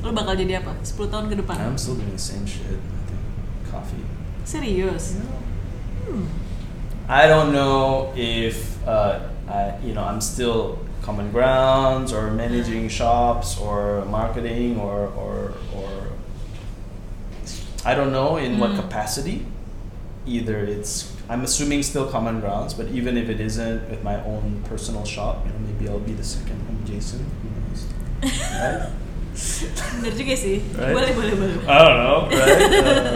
lo 0.00 0.14
bakal 0.14 0.38
jadi 0.38 0.62
apa 0.62 0.78
10 0.80 0.94
tahun 1.10 1.26
ke 1.26 1.34
depan 1.42 1.58
I'm 1.58 1.74
still 1.74 1.98
doing 1.98 2.14
the 2.14 2.22
same 2.22 2.46
shit. 2.46 2.78
I 2.78 3.02
think 3.10 3.22
coffee. 3.66 4.06
serius 4.46 5.18
I 7.10 7.26
don't 7.26 7.52
know 7.52 8.14
if 8.14 8.78
uh, 8.86 9.26
I, 9.50 9.74
you 9.82 9.92
know 9.92 10.06
I'm 10.06 10.22
still 10.22 10.78
common 11.02 11.34
grounds 11.34 12.14
or 12.14 12.30
managing 12.30 12.88
shops 12.88 13.58
or 13.58 14.06
marketing 14.06 14.78
or 14.78 15.10
or 15.18 15.58
or 15.74 15.90
I 17.88 17.96
don't 17.96 18.12
know 18.12 18.36
in 18.36 18.60
what 18.60 18.70
Mm. 18.76 18.80
capacity. 18.84 19.38
Either 20.28 20.60
it's 20.60 20.92
I'm 21.32 21.40
assuming 21.44 21.80
still 21.84 22.04
common 22.08 22.40
grounds, 22.44 22.72
but 22.76 22.88
even 22.92 23.16
if 23.16 23.28
it 23.32 23.40
isn't 23.40 23.80
with 23.88 24.04
my 24.04 24.16
own 24.24 24.60
personal 24.68 25.04
shop, 25.08 25.44
you 25.44 25.52
know 25.52 25.60
maybe 25.64 25.84
I'll 25.88 26.04
be 26.04 26.12
the 26.12 26.24
second 26.36 26.60
home 26.68 26.80
Jason. 26.84 27.24
Who 27.40 27.48
knows? 27.56 27.80
Right? 28.60 28.92
bener 30.02 30.12
juga 30.18 30.34
sih 30.34 30.58
Right. 30.74 30.90
boleh 30.98 31.12
boleh 31.14 31.34
boleh 31.38 31.54
I 31.64 31.76
don't 31.78 31.98
know, 32.02 32.18
right? 32.26 32.60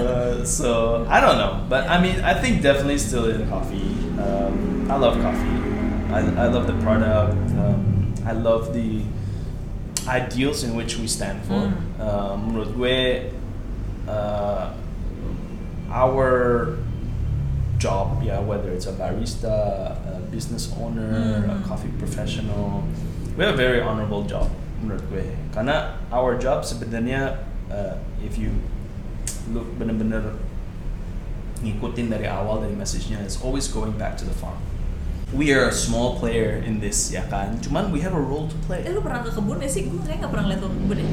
uh, 0.07 0.33
so 0.47 1.03
I 1.11 1.19
don't 1.19 1.35
know, 1.37 1.67
but 1.67 1.83
I 1.91 1.99
mean, 1.99 2.23
I 2.23 2.33
think 2.39 2.63
definitely 2.63 2.97
still 3.03 3.27
in 3.29 3.43
coffee. 3.51 3.91
Um, 4.23 4.87
I 4.87 4.97
love 4.97 5.19
coffee. 5.19 5.57
I, 6.15 6.21
I 6.37 6.47
love 6.47 6.71
the 6.71 6.79
product. 6.79 7.35
Um, 7.59 8.15
I 8.23 8.33
love 8.39 8.71
the 8.71 9.03
ideals 10.07 10.63
in 10.63 10.79
which 10.79 10.95
we 10.99 11.11
stand 11.11 11.43
for. 11.45 11.59
Mm. 11.59 11.75
Um, 11.99 12.37
menurut 12.55 12.71
gue, 12.79 12.97
uh, 14.09 14.73
our 15.91 16.79
job, 17.79 18.23
yeah, 18.23 18.39
whether 18.41 18.71
it's 18.71 18.87
a 18.87 18.93
barista, 18.95 19.93
a 20.07 20.21
business 20.31 20.73
owner, 20.79 21.45
a 21.51 21.57
Mm. 21.59 21.65
coffee 21.67 21.91
professional, 21.99 22.85
we 23.37 23.45
have 23.45 23.55
a 23.55 23.57
very 23.57 23.81
honorable 23.83 24.23
job 24.25 24.49
menurut 24.81 25.03
gue. 25.11 25.27
Karena 25.53 25.99
our 26.11 26.39
job 26.39 26.63
sebenarnya, 26.63 27.43
uh, 27.71 27.99
if 28.23 28.39
you 28.39 28.51
look 29.51 29.67
bener-bener 29.79 30.39
ngikutin 31.63 32.11
dari 32.11 32.27
awal 32.27 32.63
dari 32.63 32.75
message-nya, 32.75 33.23
it's 33.23 33.39
always 33.43 33.67
going 33.71 33.95
back 33.95 34.19
to 34.19 34.25
the 34.27 34.35
farm. 34.35 34.59
We 35.33 35.49
are 35.57 35.65
a 35.65 35.73
small 35.73 36.21
player 36.21 36.61
in 36.61 36.77
this, 36.85 37.09
ya 37.09 37.25
kan? 37.25 37.57
Cuman 37.65 37.89
we 37.89 38.05
have 38.05 38.13
a 38.13 38.21
role 38.21 38.53
to 38.53 38.57
play. 38.69 38.85
eh 38.85 38.93
lu 38.93 39.01
pernah 39.01 39.25
ke 39.25 39.33
kebun 39.33 39.65
ya 39.65 39.71
sih 39.71 39.89
gue 39.89 39.97
kayaknya 40.05 40.29
gak 40.29 40.33
pernah 40.37 40.47
liat 40.53 40.61
lo 40.61 40.69
ke 40.69 40.77
kebun 40.77 40.97
ya 41.01 41.07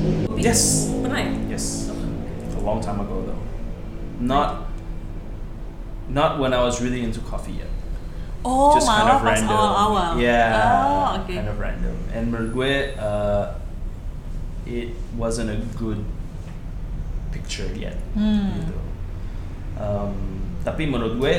Yes. 0.52 0.62
pernah 1.00 1.20
ya 1.24 1.56
Yes, 1.56 1.66
a 2.60 2.64
long 2.66 2.82
time 2.82 3.00
ago 3.00 3.24
though. 3.26 3.42
Not, 4.20 4.68
not 6.10 6.40
when 6.40 6.54
I 6.54 6.62
was 6.62 6.82
really 6.82 7.04
into 7.04 7.20
coffee 7.22 7.54
yet. 7.54 7.72
oh 8.44 8.74
just 8.76 8.88
kind 8.88 9.10
of 9.10 9.24
random. 9.24 9.50
awal-awal 9.52 10.20
Yeah, 10.20 10.84
oh 10.88 11.22
oke 11.22 11.28
kind 11.28 11.48
of 11.48 11.60
random. 11.60 11.96
And 12.14 12.32
menurut 12.32 12.52
gue, 12.54 12.96
uh, 13.00 13.56
it 14.66 14.94
wasn't 15.16 15.50
a 15.52 15.60
good 15.78 16.04
picture 17.32 17.68
yet. 17.76 17.96
Hmm. 18.16 18.52
Gitu. 18.60 18.78
Um, 19.80 20.14
tapi 20.64 20.88
menurut 20.88 21.16
gue, 21.20 21.36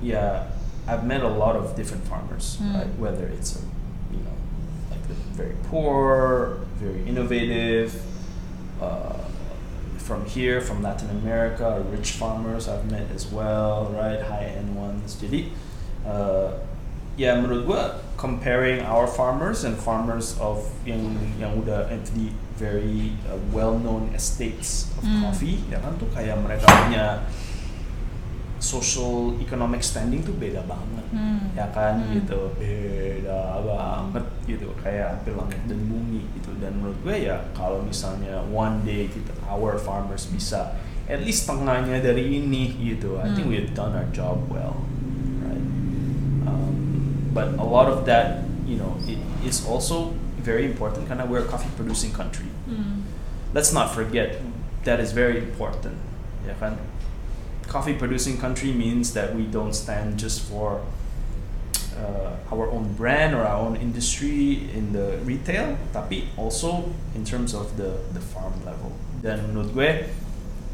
ya, 0.00 0.48
I've 0.88 1.04
met 1.04 1.20
a 1.20 1.28
lot 1.28 1.56
of 1.56 1.76
different 1.76 2.04
farmers, 2.08 2.56
Hmm. 2.60 2.72
right? 2.76 2.92
Whether 2.96 3.28
it's 3.32 3.56
a, 3.60 3.62
you 4.12 4.20
know, 4.24 4.36
like 4.92 5.02
the 5.08 5.16
very 5.36 5.56
poor, 5.68 6.60
very 6.80 7.04
innovative. 7.04 7.96
Uh, 8.80 9.25
from 10.06 10.22
here, 10.24 10.62
from 10.62 10.86
Latin 10.86 11.10
America, 11.10 11.82
rich 11.90 12.14
farmers 12.14 12.70
I've 12.70 12.86
met 12.86 13.10
as 13.10 13.26
well, 13.26 13.90
right? 13.90 14.22
High 14.22 14.54
end 14.54 14.78
ones. 14.78 15.18
Jadi, 15.18 15.50
uh, 16.06 16.62
ya 17.18 17.34
menurut 17.34 17.66
gua 17.66 17.82
comparing 18.14 18.80
our 18.86 19.10
farmers 19.10 19.66
and 19.66 19.74
farmers 19.74 20.38
of 20.38 20.62
yang 20.86 21.02
yang 21.36 21.58
udah 21.58 21.90
at 21.90 22.06
the 22.14 22.30
very 22.56 23.12
uh, 23.26 23.36
well 23.50 23.74
known 23.76 24.08
estates 24.14 24.88
of 24.96 25.04
Hmm. 25.04 25.26
coffee, 25.26 25.58
ya 25.68 25.82
kan 25.82 25.98
tuh 25.98 26.08
kayak 26.14 26.38
mereka 26.40 26.64
punya 26.64 27.26
social 28.58 29.36
economic 29.38 29.82
standing 29.82 30.24
tuh 30.24 30.32
beda 30.34 30.64
banget. 30.64 31.06
Hmm. 31.12 31.52
ya 31.54 31.66
kan? 31.70 32.02
Hmm. 32.02 32.12
gitu. 32.18 32.50
Beda 32.56 33.60
banget 33.62 34.26
gitu. 34.46 34.68
Kayak 34.82 35.20
hampir 35.20 35.32
langit 35.36 35.60
dan 35.68 35.80
bumi 35.86 36.24
gitu. 36.34 36.50
Dan 36.58 36.80
menurut 36.80 36.98
gue 37.04 37.16
ya 37.28 37.46
kalau 37.52 37.80
misalnya 37.82 38.40
one 38.48 38.80
day 38.82 39.06
kita 39.06 39.32
our 39.46 39.76
farmers 39.76 40.26
bisa 40.26 40.74
at 41.06 41.22
least 41.22 41.46
tengahnya 41.46 42.02
dari 42.02 42.42
ini 42.42 42.74
gitu 42.82 43.14
I 43.22 43.30
think 43.30 43.46
Hmm. 43.46 43.54
we've 43.54 43.70
done 43.72 43.94
our 43.94 44.10
job 44.10 44.42
well 44.50 44.82
right? 45.46 45.62
Um, 46.50 46.74
but 47.30 47.54
a 47.58 47.66
lot 47.66 47.86
of 47.86 48.02
that 48.10 48.42
you 48.66 48.74
know 48.74 48.98
it 49.06 49.18
is 49.46 49.62
also 49.62 50.10
very 50.42 50.66
important 50.66 51.06
karena 51.06 51.22
we're 51.22 51.42
a 51.42 51.50
coffee 51.50 51.70
producing 51.78 52.10
country. 52.10 52.50
Hmm. 52.66 53.06
let's 53.54 53.70
not 53.70 53.94
forget 53.94 54.42
that 54.82 54.98
is 54.98 55.14
very 55.14 55.38
important. 55.38 55.94
Ya 56.42 56.54
kan 56.58 56.74
coffee 57.76 57.92
producing 57.92 58.40
country 58.40 58.72
means 58.72 59.12
that 59.12 59.36
we 59.36 59.44
don't 59.44 59.76
stand 59.76 60.16
just 60.16 60.48
for 60.48 60.80
uh, 62.00 62.32
our 62.48 62.72
own 62.72 62.92
brand 62.96 63.34
or 63.36 63.44
our 63.44 63.60
own 63.60 63.76
industry 63.76 64.64
in 64.72 64.96
the 64.96 65.20
retail 65.28 65.76
tapi 65.92 66.24
also 66.40 66.88
in 67.12 67.20
terms 67.20 67.52
of 67.52 67.76
the 67.76 68.00
the 68.16 68.22
farm 68.32 68.56
level 68.64 68.96
Then 69.20 69.44
menurut 69.52 69.76
gue 69.76 69.90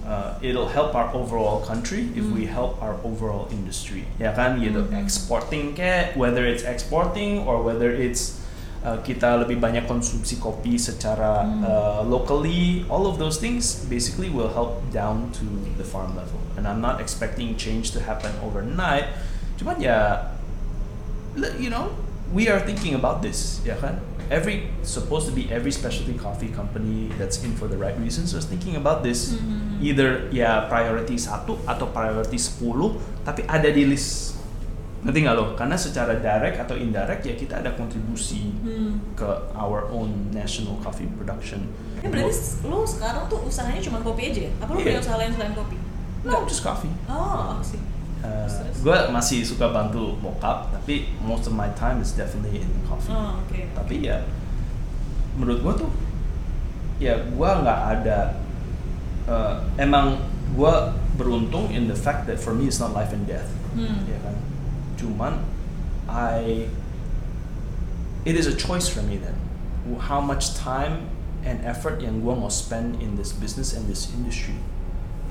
uh, 0.07 0.39
it'll 0.43 0.71
help 0.71 0.95
our 0.95 1.11
overall 1.15 1.63
country 1.63 2.11
if 2.15 2.27
we 2.31 2.47
Hmm. 2.47 2.55
help 2.55 2.73
our 2.79 2.99
overall 3.03 3.51
industry 3.51 4.07
ya 4.19 4.31
kan 4.35 4.63
gitu 4.63 4.87
Mhm. 4.87 4.99
exporting 5.03 5.75
kayak 5.75 6.15
whether 6.15 6.47
it's 6.47 6.63
exporting 6.63 7.43
or 7.43 7.63
whether 7.67 7.91
it's 7.91 8.42
uh, 8.83 8.99
kita 9.01 9.39
lebih 9.41 9.59
banyak 9.59 9.87
konsumsi 9.87 10.37
kopi 10.37 10.77
secara 10.77 11.43
Hmm. 11.43 11.63
uh, 11.63 12.01
locally. 12.05 12.83
All 12.87 13.07
of 13.07 13.19
those 13.19 13.39
things 13.39 13.87
basically 13.87 14.29
will 14.29 14.51
help 14.51 14.83
down 14.91 15.31
to 15.39 15.47
the 15.75 15.87
farm 15.87 16.15
level. 16.15 16.39
And 16.59 16.69
I'm 16.69 16.83
not 16.83 17.01
expecting 17.01 17.57
change 17.57 17.91
to 17.97 18.05
happen 18.05 18.31
overnight. 18.43 19.09
Cuman 19.57 19.79
ya 19.79 20.31
you 21.59 21.71
know 21.71 21.97
we 22.33 22.49
are 22.49 22.61
thinking 22.61 22.95
about 22.95 23.23
this 23.23 23.61
ya 23.65 23.77
kan? 23.79 24.01
Every 24.33 24.73
supposed 24.81 25.29
to 25.29 25.35
be 25.37 25.53
every 25.53 25.73
specialty 25.73 26.17
coffee 26.17 26.49
company 26.49 27.13
that's 27.21 27.45
in 27.45 27.53
for 27.53 27.69
the 27.69 27.77
right 27.77 27.97
reasons 28.01 28.33
is 28.33 28.49
thinking 28.49 28.77
about 28.77 29.05
this. 29.05 29.37
Mhm. 29.37 29.61
either 29.83 30.31
ya 30.31 30.71
priority 30.71 31.19
satu 31.19 31.59
atau 31.67 31.91
priority 31.91 32.39
10 32.39 33.03
tapi 33.27 33.43
ada 33.51 33.67
di 33.67 33.83
list 33.83 34.39
ngerti 35.03 35.19
nggak 35.21 35.35
lo 35.35 35.45
karena 35.53 35.75
secara 35.75 36.15
direct 36.15 36.57
atau 36.59 36.75
indirect 36.75 37.23
ya 37.23 37.35
kita 37.35 37.59
ada 37.59 37.75
kontribusi 37.75 38.55
Hmm. 38.63 39.03
ke 39.13 39.27
our 39.53 39.91
own 39.91 40.31
national 40.31 40.79
coffee 40.79 41.11
production 41.13 41.67
Ya 41.99 42.07
berarti 42.07 42.35
lo 42.63 42.83
sekarang 42.83 43.27
tuh 43.27 43.43
usahanya 43.43 43.79
cuma 43.79 43.99
kopi 43.99 44.31
aja 44.31 44.47
ya? 44.47 44.53
Apa 44.59 44.71
lo 44.71 44.79
Iya. 44.79 44.87
punya 44.89 45.01
usaha 45.01 45.17
lain 45.17 45.33
selain 45.33 45.55
kopi? 45.55 45.77
no 46.23 46.47
just 46.47 46.63
coffee 46.63 46.91
Oh, 47.11 47.59
sih. 47.61 47.83
Uh, 48.23 48.47
gue 48.79 48.97
masih 49.11 49.43
suka 49.43 49.67
bantu 49.69 50.15
bokap 50.19 50.71
tapi 50.71 51.11
most 51.19 51.47
of 51.47 51.53
my 51.53 51.67
time 51.75 51.99
is 51.99 52.15
definitely 52.15 52.63
in 52.63 52.71
coffee 52.87 53.11
Oh, 53.11 53.43
oke. 53.43 53.59
tapi 53.75 54.07
ya 54.07 54.23
menurut 55.35 55.59
gue 55.61 55.75
tuh 55.83 55.91
ya 56.99 57.19
gue 57.19 57.51
nggak 57.59 57.81
ada 57.93 58.39
uh, 59.27 59.59
emang 59.75 60.23
gue 60.55 60.75
beruntung 61.13 61.67
in 61.69 61.87
the 61.87 61.97
fact 61.97 62.25
that 62.25 62.39
for 62.39 62.55
me 62.55 62.67
it's 62.67 62.79
not 62.79 62.91
life 62.93 63.11
and 63.11 63.27
death 63.27 63.51
Hmm. 63.73 64.05
ya 64.07 64.21
kan 64.21 64.37
cuman 65.03 65.43
I 66.07 66.71
it 68.23 68.39
is 68.39 68.47
a 68.47 68.55
choice 68.55 68.87
for 68.87 69.03
me 69.03 69.19
then 69.19 69.35
how 70.07 70.23
much 70.23 70.55
time 70.55 71.11
and 71.43 71.59
effort 71.67 71.99
yang 71.99 72.23
gue 72.23 72.35
mau 72.39 72.47
spend 72.47 73.03
in 73.03 73.19
this 73.19 73.35
business 73.35 73.75
and 73.75 73.91
this 73.91 74.15
industry 74.15 74.55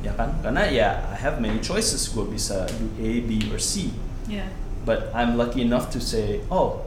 ya 0.04 0.12
kan 0.20 0.36
karena 0.44 0.68
ya 0.68 1.08
I 1.08 1.16
have 1.16 1.40
many 1.40 1.64
choices 1.64 2.12
gue 2.12 2.28
bisa 2.28 2.68
do 2.68 2.92
A 3.00 3.24
B 3.24 3.48
or 3.48 3.62
C 3.62 3.96
Ya. 4.28 4.44
but 4.86 5.12
I'm 5.14 5.38
lucky 5.38 5.62
enough 5.62 5.92
to 5.92 6.02
say, 6.02 6.42
oh, 6.52 6.82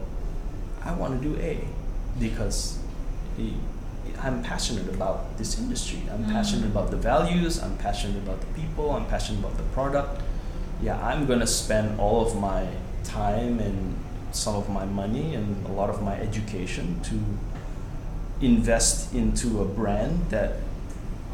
I 0.85 0.93
want 0.93 1.21
to 1.21 1.29
do 1.29 1.37
A 1.41 1.61
because 2.21 2.79
I'm 4.21 4.43
passionate 4.43 4.89
about 4.89 5.37
this 5.39 5.59
industry. 5.59 6.01
I'm 6.13 6.25
mm. 6.25 6.33
passionate 6.33 6.67
about 6.67 6.91
the 6.91 6.97
values. 6.97 7.63
I'm 7.63 7.77
passionate 7.77 8.19
about 8.19 8.41
the 8.41 8.47
people. 8.59 8.93
I'm 8.93 9.07
passionate 9.07 9.41
about 9.41 9.57
the 9.57 9.69
product. 9.75 10.21
Yeah, 10.85 11.01
I'm 11.01 11.25
gonna 11.25 11.47
spend 11.47 11.99
all 11.99 12.21
of 12.21 12.37
my 12.37 12.69
time 13.05 13.59
and 13.59 13.97
some 14.33 14.55
of 14.55 14.69
my 14.69 14.85
money 14.85 15.35
and 15.35 15.65
a 15.65 15.73
lot 15.73 15.89
of 15.89 16.03
my 16.03 16.13
education 16.21 17.01
to 17.09 17.17
invest 18.45 19.15
into 19.15 19.63
a 19.63 19.65
brand 19.65 20.29
that 20.29 20.61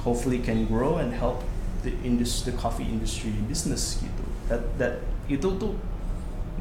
hopefully 0.06 0.38
can 0.38 0.66
grow 0.66 0.98
and 0.98 1.12
help 1.12 1.42
the 1.82 1.90
industry, 2.04 2.52
the 2.52 2.58
coffee 2.58 2.84
industry 2.84 3.34
business 3.50 3.98
gitu. 3.98 4.22
That 4.46 4.62
that 4.78 4.94
itu 5.26 5.58
tuh 5.58 5.74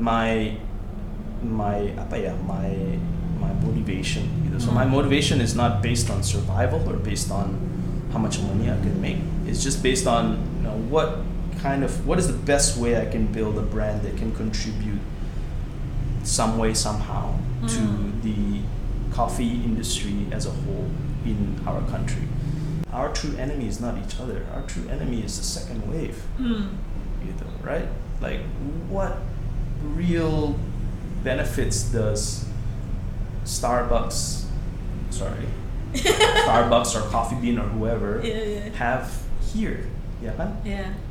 my 0.01 0.57
my 1.45 1.93
apa 1.93 2.17
ya 2.17 2.33
my 2.41 2.73
my 3.37 3.53
motivation 3.61 4.25
gitu. 4.49 4.65
So 4.65 4.73
my 4.73 4.89
hmm. 4.89 4.97
motivation 4.97 5.45
is 5.45 5.53
not 5.53 5.85
based 5.85 6.09
on 6.09 6.25
survival 6.25 6.81
or 6.89 6.97
based 6.97 7.29
on 7.29 7.53
how 8.09 8.17
much 8.17 8.41
money 8.41 8.65
I 8.65 8.81
can 8.81 8.97
make. 8.97 9.21
It's 9.45 9.61
just 9.61 9.85
based 9.85 10.09
on 10.09 10.41
you 10.57 10.65
know 10.65 10.77
what 10.89 11.21
kind 11.61 11.83
of 11.83 12.05
what 12.07 12.19
is 12.19 12.27
the 12.27 12.33
best 12.45 12.77
way 12.77 12.99
I 12.99 13.05
can 13.05 13.27
build 13.27 13.57
a 13.57 13.61
brand 13.61 14.01
that 14.03 14.17
can 14.17 14.31
contribute 14.35 14.99
some 16.23 16.57
way 16.57 16.73
somehow 16.73 17.35
to 17.67 18.11
the 18.23 18.61
coffee 19.11 19.63
industry 19.63 20.27
as 20.31 20.45
a 20.45 20.51
whole 20.51 20.87
in 21.25 21.59
our 21.67 21.81
country. 21.89 22.23
Our 22.91 23.09
true 23.13 23.35
enemy 23.37 23.67
is 23.67 23.79
not 23.79 23.97
each 23.97 24.19
other. 24.19 24.45
Our 24.53 24.63
true 24.63 24.87
enemy 24.89 25.21
is 25.23 25.37
the 25.37 25.43
second 25.43 25.83
wave 25.91 26.15
Hmm. 26.37 26.75
gitu, 27.21 27.45
right? 27.63 27.87
Like, 28.21 28.41
what 28.89 29.17
real 29.83 30.55
benefits 31.23 31.83
does 31.91 32.45
Starbucks, 33.45 34.45
sorry, 35.09 35.47
Starbucks 35.93 36.95
or 36.95 37.01
Coffee 37.09 37.35
Bean 37.35 37.57
or 37.59 37.67
whoever 37.67 38.21
Iya, 38.21 38.43
iya. 38.45 38.73
have 38.77 39.11
here? 39.53 39.85
Yeah. 40.21 40.35
kan? 40.35 40.59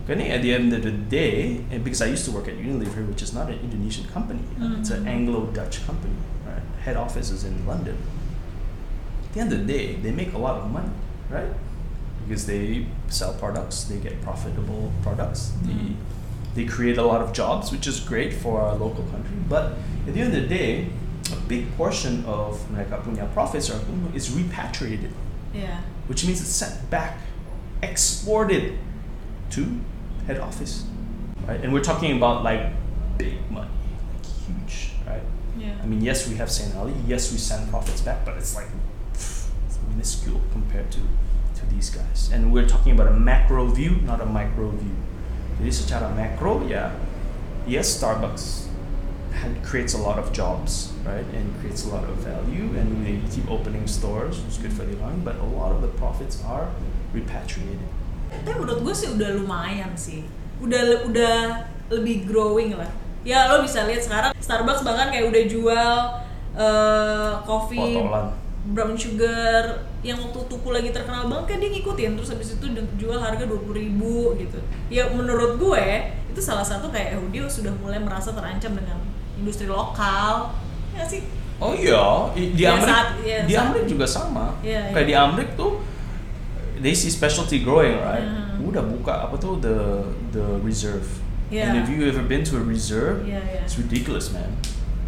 Karena 0.08 0.24
at 0.32 0.40
the 0.40 0.54
end 0.54 0.72
of 0.72 0.82
the 0.82 0.90
day, 0.90 1.60
and 1.70 1.84
because 1.84 2.00
I 2.00 2.06
used 2.06 2.24
to 2.24 2.32
work 2.32 2.48
at 2.48 2.56
Unilever, 2.56 3.06
which 3.06 3.20
is 3.20 3.34
not 3.34 3.50
an 3.50 3.60
Indonesian 3.60 4.08
company, 4.08 4.40
uh, 4.56 4.80
it's 4.80 4.88
an 4.88 5.04
mm. 5.04 5.08
Anglo-Dutch 5.08 5.84
company. 5.84 6.16
Right? 6.46 6.62
Head 6.80 6.96
office 6.96 7.30
is 7.30 7.44
in 7.44 7.66
London. 7.66 7.98
At 9.28 9.34
the 9.34 9.40
end 9.40 9.52
of 9.52 9.58
the 9.60 9.68
day, 9.68 9.96
they 9.96 10.10
make 10.10 10.32
a 10.32 10.38
lot 10.38 10.56
of 10.56 10.70
money, 10.70 10.88
right? 11.28 11.52
Because 12.26 12.46
they 12.46 12.86
sell 13.08 13.34
products, 13.34 13.84
they 13.84 13.98
get 13.98 14.22
profitable 14.22 14.90
products, 15.02 15.52
they 15.62 15.72
mm. 15.72 15.94
they 16.54 16.64
create 16.64 16.96
a 16.96 17.04
lot 17.04 17.20
of 17.20 17.36
jobs, 17.36 17.70
which 17.70 17.86
is 17.86 18.00
great 18.00 18.32
for 18.32 18.60
our 18.60 18.74
local 18.74 19.04
country. 19.12 19.36
But 19.46 19.76
at 20.08 20.14
the 20.14 20.20
end 20.24 20.32
of 20.34 20.40
the 20.40 20.48
day, 20.48 20.88
a 21.30 21.36
big 21.44 21.68
portion 21.76 22.24
of 22.24 22.56
mereka 22.72 23.04
punya 23.04 23.28
profits 23.36 23.68
are, 23.68 23.80
is 24.16 24.32
repatriated 24.32 25.12
Iya. 25.54 25.80
which 26.06 26.24
means 26.24 26.40
it's 26.40 26.50
sent 26.50 26.90
back, 26.90 27.18
exported 27.82 28.78
to 29.50 29.80
head 30.28 30.38
office, 30.38 30.84
right? 31.48 31.58
And 31.64 31.72
we're 31.72 31.82
talking 31.82 32.12
about 32.16 32.44
like 32.44 32.68
big 33.16 33.40
money, 33.50 33.72
like 34.12 34.26
huge, 34.44 34.92
right? 35.08 35.24
Iya. 35.56 35.72
I 35.82 35.86
mean, 35.88 36.04
yes, 36.04 36.28
we 36.28 36.36
have 36.36 36.52
Saint 36.52 36.76
Ali, 36.76 36.92
yes, 37.08 37.32
we 37.32 37.40
send 37.40 37.64
profits 37.72 38.04
back, 38.04 38.28
but 38.28 38.36
it's 38.36 38.52
like 38.52 38.68
it's 39.16 39.48
minuscule 39.88 40.44
compared 40.52 40.92
to 40.92 41.00
to 41.56 41.66
these 41.72 41.88
guys. 41.88 42.28
And 42.28 42.52
we're 42.52 42.68
talking 42.68 42.92
about 42.92 43.08
a 43.08 43.16
macro 43.16 43.66
view, 43.72 44.04
not 44.04 44.20
a 44.20 44.28
micro 44.28 44.68
view. 44.76 44.94
Jadi 45.58 45.72
secara 45.72 46.12
macro, 46.14 46.62
yeah, 46.68 46.92
yes, 47.66 47.88
Starbucks 47.88 48.68
had, 49.32 49.58
creates 49.64 49.96
a 49.96 49.98
lot 49.98 50.20
of 50.20 50.30
jobs, 50.30 50.92
right, 51.02 51.26
and 51.34 51.50
creates 51.58 51.82
a 51.82 51.90
lot 51.90 52.04
of 52.04 52.20
value, 52.22 52.70
and 52.78 53.02
they 53.02 53.18
keep 53.32 53.48
opening 53.50 53.88
stores, 53.88 54.38
it's 54.46 54.60
good 54.60 54.70
for 54.70 54.84
the 54.84 54.92
economy, 54.92 55.24
but 55.24 55.34
a 55.40 55.48
lot 55.56 55.72
of 55.72 55.82
the 55.82 55.90
profits 55.98 56.44
are 56.44 56.70
repatriated. 57.16 57.80
Tapi 58.30 58.54
menurut 58.54 58.80
gue 58.80 58.94
sih 58.94 59.08
udah 59.10 59.28
lumayan 59.34 59.92
sih. 59.94 60.24
Udah 60.58 61.04
udah 61.04 61.36
lebih 61.88 62.24
growing 62.24 62.76
lah. 62.76 62.88
Ya 63.22 63.48
lo 63.48 63.60
bisa 63.60 63.84
lihat 63.84 64.00
sekarang 64.00 64.30
Starbucks 64.36 64.82
bahkan 64.82 65.08
kayak 65.08 65.28
udah 65.28 65.42
jual 65.44 65.92
eh 66.58 67.32
coffee 67.44 67.94
Botolan. 67.94 68.26
brown 68.68 68.94
sugar 68.98 69.64
yang 70.02 70.18
waktu 70.18 70.40
tuku 70.46 70.68
lagi 70.68 70.90
terkenal 70.90 71.26
banget 71.26 71.44
kan 71.46 71.56
dia 71.58 71.70
ngikutin 71.70 72.10
terus 72.14 72.30
habis 72.30 72.54
itu 72.54 72.66
jual 72.98 73.16
harga 73.16 73.42
20.000 73.42 73.70
ribu 73.70 74.34
gitu 74.36 74.58
ya 74.88 75.06
menurut 75.08 75.56
gue 75.56 75.84
itu 76.28 76.40
salah 76.40 76.62
satu 76.62 76.90
kayak 76.90 77.18
oh, 77.18 77.30
dia 77.30 77.46
sudah 77.46 77.70
mulai 77.78 77.98
merasa 77.98 78.34
terancam 78.34 78.74
dengan 78.74 78.98
industri 79.34 79.66
lokal 79.66 80.50
ya 80.92 81.06
sih 81.06 81.22
Oh 81.58 81.74
iya, 81.74 82.30
di 82.38 82.54
Ya, 82.54 82.70
ya, 83.18 83.42
di 83.42 83.54
Amrik 83.58 83.90
juga 83.90 84.06
sama. 84.06 84.54
Iya, 84.62 84.94
Kayak 84.94 85.02
iya. 85.02 85.10
di 85.10 85.14
Amrik 85.18 85.48
tuh, 85.58 85.82
they 86.82 86.94
see 86.94 87.10
specialty 87.10 87.58
growing, 87.62 87.98
right? 88.00 88.22
Mhm. 88.24 88.68
Udah 88.68 88.82
buka 88.82 89.12
apa 89.28 89.36
tuh 89.38 89.56
the 89.60 90.04
the 90.32 90.44
reserve. 90.62 91.06
Iya. 91.50 91.72
And 91.72 91.74
if 91.82 91.88
you 91.88 92.04
ever 92.04 92.22
been 92.22 92.44
to 92.52 92.60
a 92.60 92.64
reserve, 92.64 93.24
Iya, 93.24 93.40
iya. 93.40 93.60
it's 93.64 93.78
ridiculous, 93.80 94.28
man. 94.32 94.52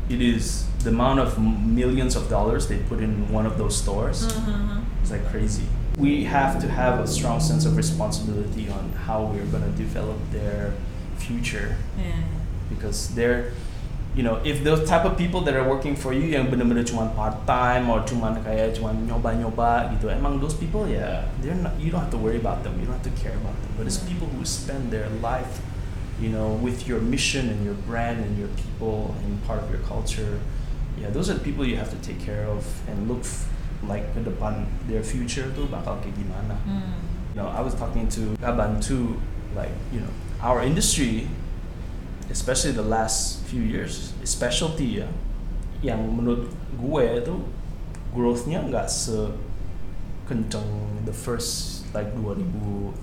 It 0.08 0.20
is 0.24 0.64
the 0.82 0.90
amount 0.90 1.20
of 1.20 1.36
millions 1.38 2.16
of 2.16 2.32
dollars 2.32 2.66
they 2.66 2.80
put 2.88 3.00
in 3.04 3.28
one 3.28 3.44
of 3.44 3.60
those 3.60 3.76
stores. 3.76 4.24
Mhm. 4.24 4.82
It's 5.04 5.12
like 5.12 5.24
crazy. 5.28 5.68
We 6.00 6.24
have 6.24 6.56
to 6.64 6.68
have 6.72 6.98
a 7.02 7.06
strong 7.06 7.40
sense 7.44 7.68
of 7.68 7.76
responsibility 7.76 8.72
on 8.72 8.96
how 9.06 9.28
we're 9.28 9.44
gonna 9.52 9.68
develop 9.76 10.16
their 10.32 10.72
future 11.20 11.76
iya. 12.00 12.24
because 12.72 13.12
they're 13.12 13.52
you 14.20 14.24
know 14.28 14.36
if 14.44 14.60
those 14.60 14.84
type 14.84 15.08
of 15.08 15.16
people 15.16 15.40
that 15.48 15.56
are 15.56 15.64
working 15.64 15.96
for 15.96 16.12
you 16.12 16.28
yang 16.28 16.52
bener-bener 16.52 16.84
cuma 16.84 17.08
part 17.16 17.32
time 17.48 17.88
or 17.88 18.04
cuma 18.04 18.36
kayak 18.44 18.76
cuma 18.76 18.92
nyoba-nyoba 18.92 19.88
gitu 19.96 20.12
emang 20.12 20.36
those 20.36 20.52
people 20.52 20.84
ya 20.84 21.24
they're 21.40 21.56
not 21.56 21.72
you 21.80 21.88
don't 21.88 22.04
have 22.04 22.12
to 22.12 22.20
worry 22.20 22.36
about 22.36 22.60
them 22.60 22.76
you 22.76 22.84
don't 22.84 23.00
have 23.00 23.08
to 23.08 23.16
care 23.16 23.32
about 23.40 23.56
them. 23.64 23.72
But 23.80 23.88
it's 23.88 23.96
people 24.04 24.28
who 24.28 24.44
spend 24.44 24.92
their 24.92 25.08
life 25.24 25.64
you 26.20 26.28
know 26.28 26.60
with 26.60 26.84
your 26.84 27.00
mission 27.00 27.48
and 27.48 27.64
your 27.64 27.80
brand 27.88 28.20
and 28.20 28.36
your 28.36 28.52
people 28.60 29.16
and 29.24 29.40
part 29.48 29.64
of 29.64 29.72
your 29.72 29.80
culture. 29.88 30.36
Yeah 31.00 31.08
those 31.08 31.32
are 31.32 31.36
the 31.40 31.46
people 31.48 31.64
you 31.64 31.80
have 31.80 31.88
to 31.88 32.00
take 32.04 32.20
care 32.20 32.44
of 32.44 32.68
and 32.84 33.08
look 33.08 33.24
f- 33.24 33.48
like 33.88 34.04
ke 34.12 34.20
depan 34.20 34.68
their 34.84 35.00
future 35.00 35.48
tuh 35.56 35.64
bakal 35.72 35.96
kayak 36.04 36.12
gimana. 36.20 36.60
Hmm. 36.68 37.10
you 37.30 37.36
know, 37.40 37.48
I 37.48 37.60
was 37.60 37.74
talking 37.74 38.08
to 38.08 38.20
Gaban 38.42 38.84
too, 38.84 39.20
like, 39.54 39.70
you 39.92 40.00
know, 40.00 40.12
our 40.42 40.62
industry, 40.62 41.28
especially 42.31 42.72
the 42.72 42.83
last 42.87 43.43
few 43.47 43.62
years, 43.62 44.14
specialty 44.24 45.03
ya, 45.03 45.09
yang 45.83 45.99
menurut 46.11 46.49
gue 46.78 47.05
itu 47.18 47.35
growth-nya 48.14 48.62
nggak 48.66 48.87
sekenceng 48.87 50.66
the 51.05 51.12
first 51.14 51.83
like 51.91 52.11
2015 52.14 52.95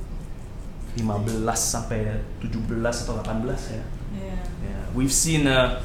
sampai 1.54 2.24
17 2.40 3.04
atau 3.04 3.20
18 3.20 3.44
ya. 3.48 3.84
Iya. 4.18 4.38
Yeah, 4.64 4.82
we've 4.96 5.12
seen 5.14 5.46
a 5.48 5.84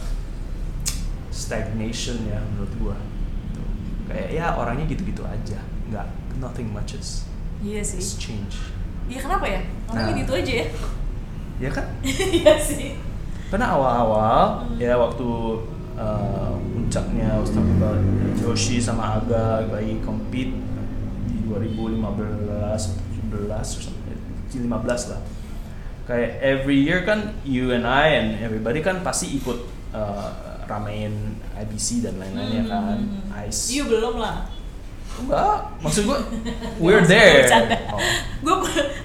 stagnation 1.33 2.29
ya 2.29 2.39
menurut 2.55 2.73
gua. 2.79 2.97
Tuh. 3.53 3.67
Kayak 4.09 4.29
ya 4.33 4.47
orangnya 4.57 4.87
gitu-gitu 4.89 5.25
aja, 5.25 5.59
nggak 5.91 6.07
nothing 6.39 6.69
much 6.73 6.93
has, 6.97 7.25
Iya 7.65 7.83
sih. 7.85 7.99
changed. 8.19 8.59
Iya 9.09 9.19
kenapa 9.21 9.47
ya? 9.49 9.61
Orangnya 9.91 10.15
Nah. 10.15 10.21
gitu 10.25 10.33
aja 10.39 10.53
ya. 10.63 10.67
Ya 11.61 11.71
kan? 11.71 11.87
Iya 12.43 12.55
sih. 12.59 12.97
Karena 13.53 13.67
awal-awal 13.69 14.65
Hmm. 14.65 14.81
ya 14.81 14.97
waktu 14.97 15.29
uh, 15.95 16.57
puncaknya 16.73 17.37
I 17.37 17.39
was 17.39 17.53
talking 17.53 17.77
about 17.77 18.01
Yoshi 18.41 18.81
sama 18.81 19.21
Aga 19.21 19.69
lagi 19.69 20.01
compete 20.01 20.57
di 21.29 21.37
2015 21.45 22.01
17 22.01 23.77
or 23.77 23.83
something 23.85 24.21
15 24.49 24.73
lah 25.13 25.21
kayak 26.03 26.41
every 26.41 26.81
year 26.81 27.05
kan 27.05 27.37
you 27.45 27.71
and 27.71 27.85
I 27.85 28.19
and 28.19 28.41
everybody 28.41 28.81
kan 28.81 29.05
pasti 29.05 29.37
ikut 29.37 29.59
uh, 29.93 30.29
ramein 30.65 31.37
IBC 31.55 32.03
dan 32.03 32.17
lain-lainnya 32.17 32.65
kan 32.67 32.99
Hmm. 32.99 33.45
Ice 33.49 33.73
Iya 33.73 33.85
belum 33.85 34.17
lah. 34.17 34.49
Enggak 35.19 35.57
maksud 35.79 36.03
gua 36.05 36.19
we're 36.83 37.05
there 37.05 37.45
oh. 37.93 38.01
Gue 38.43 38.57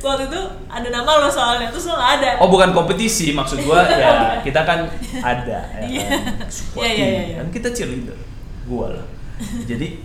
waktu 0.02 0.26
itu 0.26 0.42
ada 0.66 0.88
nama 0.88 1.12
lo 1.20 1.28
soalnya 1.28 1.70
terus 1.70 1.86
lo 1.86 1.94
ada. 1.94 2.40
Oh 2.40 2.48
bukan 2.48 2.72
kompetisi 2.72 3.32
maksud 3.32 3.62
gua 3.62 3.86
ya 4.02 4.40
kita 4.42 4.64
kan 4.64 4.88
ada 5.20 5.60
ya 5.78 5.86
Iya. 5.86 6.08
kan 6.10 6.50
support 6.50 6.84
Iya, 6.84 6.92
iya, 6.92 6.98
team. 6.98 7.12
iya, 7.12 7.22
iya. 7.24 7.36
kan 7.42 7.48
kita 7.52 7.68
cheerleader 7.70 8.18
gua 8.66 8.98
lah 8.98 9.06
jadi 9.64 10.00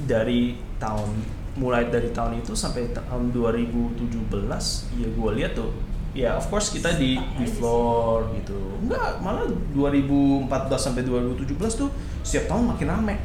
dari 0.00 0.58
tahun 0.76 1.10
mulai 1.54 1.86
dari 1.86 2.10
tahun 2.10 2.42
itu 2.42 2.50
sampai 2.52 2.90
tahun 2.90 3.30
2017 3.30 4.10
ya 4.98 5.08
gua 5.14 5.30
lihat 5.32 5.54
tuh 5.54 5.70
ya 6.10 6.34
of 6.34 6.46
course 6.46 6.70
kita 6.70 6.94
di 6.94 7.14
di 7.14 7.46
floor 7.46 8.34
gitu 8.34 8.58
enggak 8.82 9.18
malah 9.18 9.46
2014 9.70 10.50
sampai 10.74 11.02
2017 11.02 11.54
tuh 11.78 11.90
setiap 12.22 12.50
tahun 12.50 12.74
makin 12.74 12.86
rame 12.88 13.16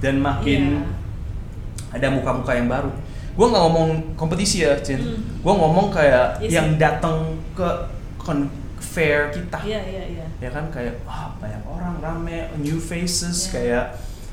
dan 0.00 0.18
makin 0.18 0.80
Iya. 0.80 1.96
ada 1.96 2.08
muka-muka 2.10 2.52
yang 2.52 2.66
baru. 2.66 2.90
Gua 3.32 3.46
nggak 3.48 3.62
ngomong 3.62 3.90
kompetisi 4.14 4.64
ya, 4.64 4.76
Cin. 4.80 5.00
Hmm. 5.00 5.40
Gua 5.40 5.54
ngomong 5.54 5.88
kayak 5.88 6.40
Iya 6.40 6.48
sih. 6.48 6.54
yang 6.56 6.68
datang 6.76 7.16
ke 7.52 7.68
kon- 8.16 8.50
fair 8.80 9.28
kita 9.30 9.60
Iya 9.60 9.76
iya 9.86 10.04
iya. 10.08 10.26
ya 10.40 10.50
kan 10.50 10.66
kayak 10.66 11.04
wah 11.04 11.30
banyak 11.36 11.62
orang 11.62 12.00
rame 12.00 12.48
new 12.58 12.80
faces 12.80 13.46
Yeah. 13.46 13.52
kayak 13.52 13.84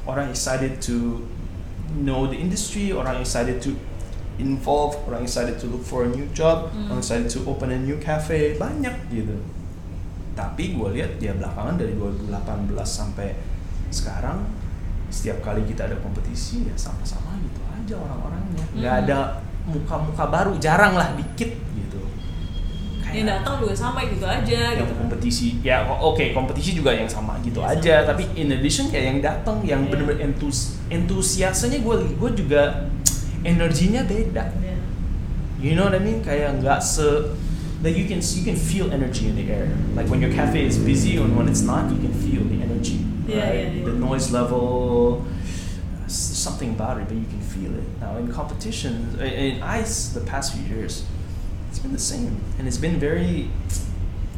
orang 0.07 0.31
excited 0.31 0.79
to 0.79 1.21
know 1.93 2.25
the 2.25 2.33
industry 2.33 2.89
orang 2.89 3.21
excited 3.21 3.59
to 3.59 3.75
involve 4.39 4.97
orang 5.05 5.21
excited 5.21 5.59
to 5.59 5.67
look 5.67 5.83
for 5.83 6.07
a 6.07 6.09
new 6.09 6.25
job 6.31 6.73
Hmm. 6.73 6.89
orang 6.89 7.03
excited 7.03 7.27
to 7.27 7.43
open 7.45 7.69
a 7.69 7.77
new 7.77 7.99
cafe 7.99 8.55
banyak 8.55 8.95
gitu 9.11 9.35
tapi 10.33 10.73
gue 10.73 10.89
lihat 10.95 11.19
ya 11.19 11.35
belakangan 11.35 11.77
dari 11.77 11.93
2018 11.93 12.31
sampai 12.81 13.35
sekarang 13.89 14.41
setiap 15.17 15.41
kali 15.41 15.65
kita 15.65 15.85
ada 15.85 15.97
kompetisi 15.97 16.69
ya 16.69 16.75
sama-sama 16.77 17.33
gitu 17.41 17.61
aja 17.65 17.95
orang-orangnya 17.97 18.63
nggak 18.71 18.93
Hmm. 18.93 19.01
ada 19.01 19.17
muka-muka 19.65 20.23
baru 20.27 20.53
jarang 20.57 20.93
lah 20.93 21.17
dikit 21.17 21.51
gitu 21.73 21.99
Yang 23.07 23.27
datang 23.33 23.55
juga 23.57 23.73
sama 23.73 24.03
gitu 24.03 24.21
aja 24.23 24.59
yang 24.75 24.85
gitu. 24.85 24.93
kompetisi 24.93 25.47
ya 25.63 25.81
oke 25.87 26.21
kompetisi 26.31 26.75
juga 26.75 26.91
yang 26.91 27.07
sama 27.07 27.39
gitu 27.41 27.59
Iya, 27.59 27.73
aja 27.73 27.95
sama. 28.03 28.07
tapi 28.13 28.23
in 28.35 28.51
addition 28.51 28.87
kayak 28.87 29.05
yang 29.09 29.19
datang 29.19 29.57
yang 29.65 29.81
Iya. 29.83 29.89
bener-bener 29.89 30.21
entus 30.23 30.77
entusiasnya 30.87 31.81
gue 31.81 31.95
gue 32.13 32.31
juga 32.37 32.61
energinya 33.41 34.03
beda 34.03 34.45
Iya. 34.53 34.75
you 35.57 35.73
know 35.73 35.87
what 35.87 35.95
I 35.95 36.03
mean 36.03 36.19
kayak 36.21 36.61
nggak 36.61 36.79
se 36.79 37.33
like 37.81 37.95
you 37.95 38.05
can 38.05 38.19
you 38.19 38.43
can 38.43 38.57
feel 38.57 38.89
energy 38.89 39.29
in 39.29 39.35
the 39.35 39.45
air 39.47 39.69
like 39.95 40.05
when 40.07 40.19
your 40.19 40.31
cafe 40.31 40.65
is 40.65 40.77
busy 40.77 41.17
and 41.17 41.33
when 41.33 41.47
it's 41.47 41.63
not 41.63 41.87
you 41.89 41.97
can 41.97 42.13
feel 42.13 42.43
the 42.45 42.59
energy 42.59 43.01
Yeah, 43.27 43.43
right? 43.43 43.59
yeah, 43.59 43.71
yeah. 43.71 43.85
the 43.85 43.93
noise 43.93 44.31
level 44.31 45.25
something 46.07 46.71
about 46.71 46.97
it 47.01 47.07
but 47.07 47.17
you 47.17 47.25
can 47.27 47.41
feel 47.41 47.75
it. 47.75 47.83
Now 47.99 48.15
in 48.17 48.31
competition 48.31 49.19
in 49.19 49.61
ice 49.61 50.09
the 50.15 50.21
past 50.21 50.55
few 50.55 50.63
years 50.63 51.03
it's 51.69 51.79
been 51.79 51.93
the 51.93 51.99
same. 51.99 52.39
And 52.57 52.67
it's 52.67 52.77
been 52.77 52.99
very 52.99 53.49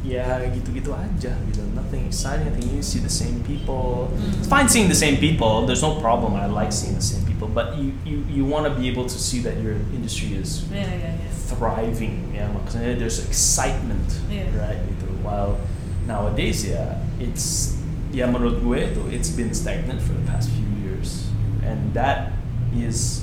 yeah, 0.00 0.40
gitu-gitu 0.48 0.96
aja 0.96 1.36
gitu. 1.52 1.60
Nothing 1.76 2.08
exciting 2.08 2.48
nothing 2.48 2.72
new. 2.72 2.80
See 2.80 3.04
the 3.04 3.12
same 3.12 3.44
people. 3.44 4.08
Mm. 4.16 4.40
it's 4.40 4.48
fine 4.48 4.64
seeing 4.68 4.88
the 4.88 4.96
same 4.96 5.20
people. 5.20 5.68
There's 5.68 5.84
no 5.84 6.00
problem. 6.00 6.34
I 6.34 6.48
like 6.48 6.72
seeing 6.72 6.96
the 6.96 7.04
same 7.04 7.20
people. 7.28 7.52
But 7.52 7.76
you 7.76 7.92
you, 8.08 8.24
you 8.28 8.42
want 8.48 8.64
to 8.64 8.72
be 8.72 8.88
able 8.88 9.04
to 9.04 9.18
see 9.20 9.44
that 9.44 9.60
your 9.60 9.76
industry 9.92 10.32
is 10.40 10.64
Iya 10.72 10.88
iya 10.88 11.10
iya. 11.20 11.30
thriving 11.52 12.32
ya 12.32 12.48
maksudnya 12.48 12.96
there's 12.96 13.20
excitement 13.28 14.08
Yeah. 14.32 14.48
right 14.56 14.80
while 15.20 15.60
nowadays 16.08 16.64
yeah, 16.64 16.96
it's 17.20 17.76
ya 18.10 18.26
menurut 18.26 18.58
gue 18.60 18.78
itu 18.90 19.02
it's 19.14 19.30
been 19.30 19.54
stagnant 19.54 20.02
for 20.02 20.12
the 20.14 20.24
past 20.26 20.50
few 20.50 20.66
years 20.82 21.30
and 21.62 21.94
that 21.94 22.34
is 22.74 23.22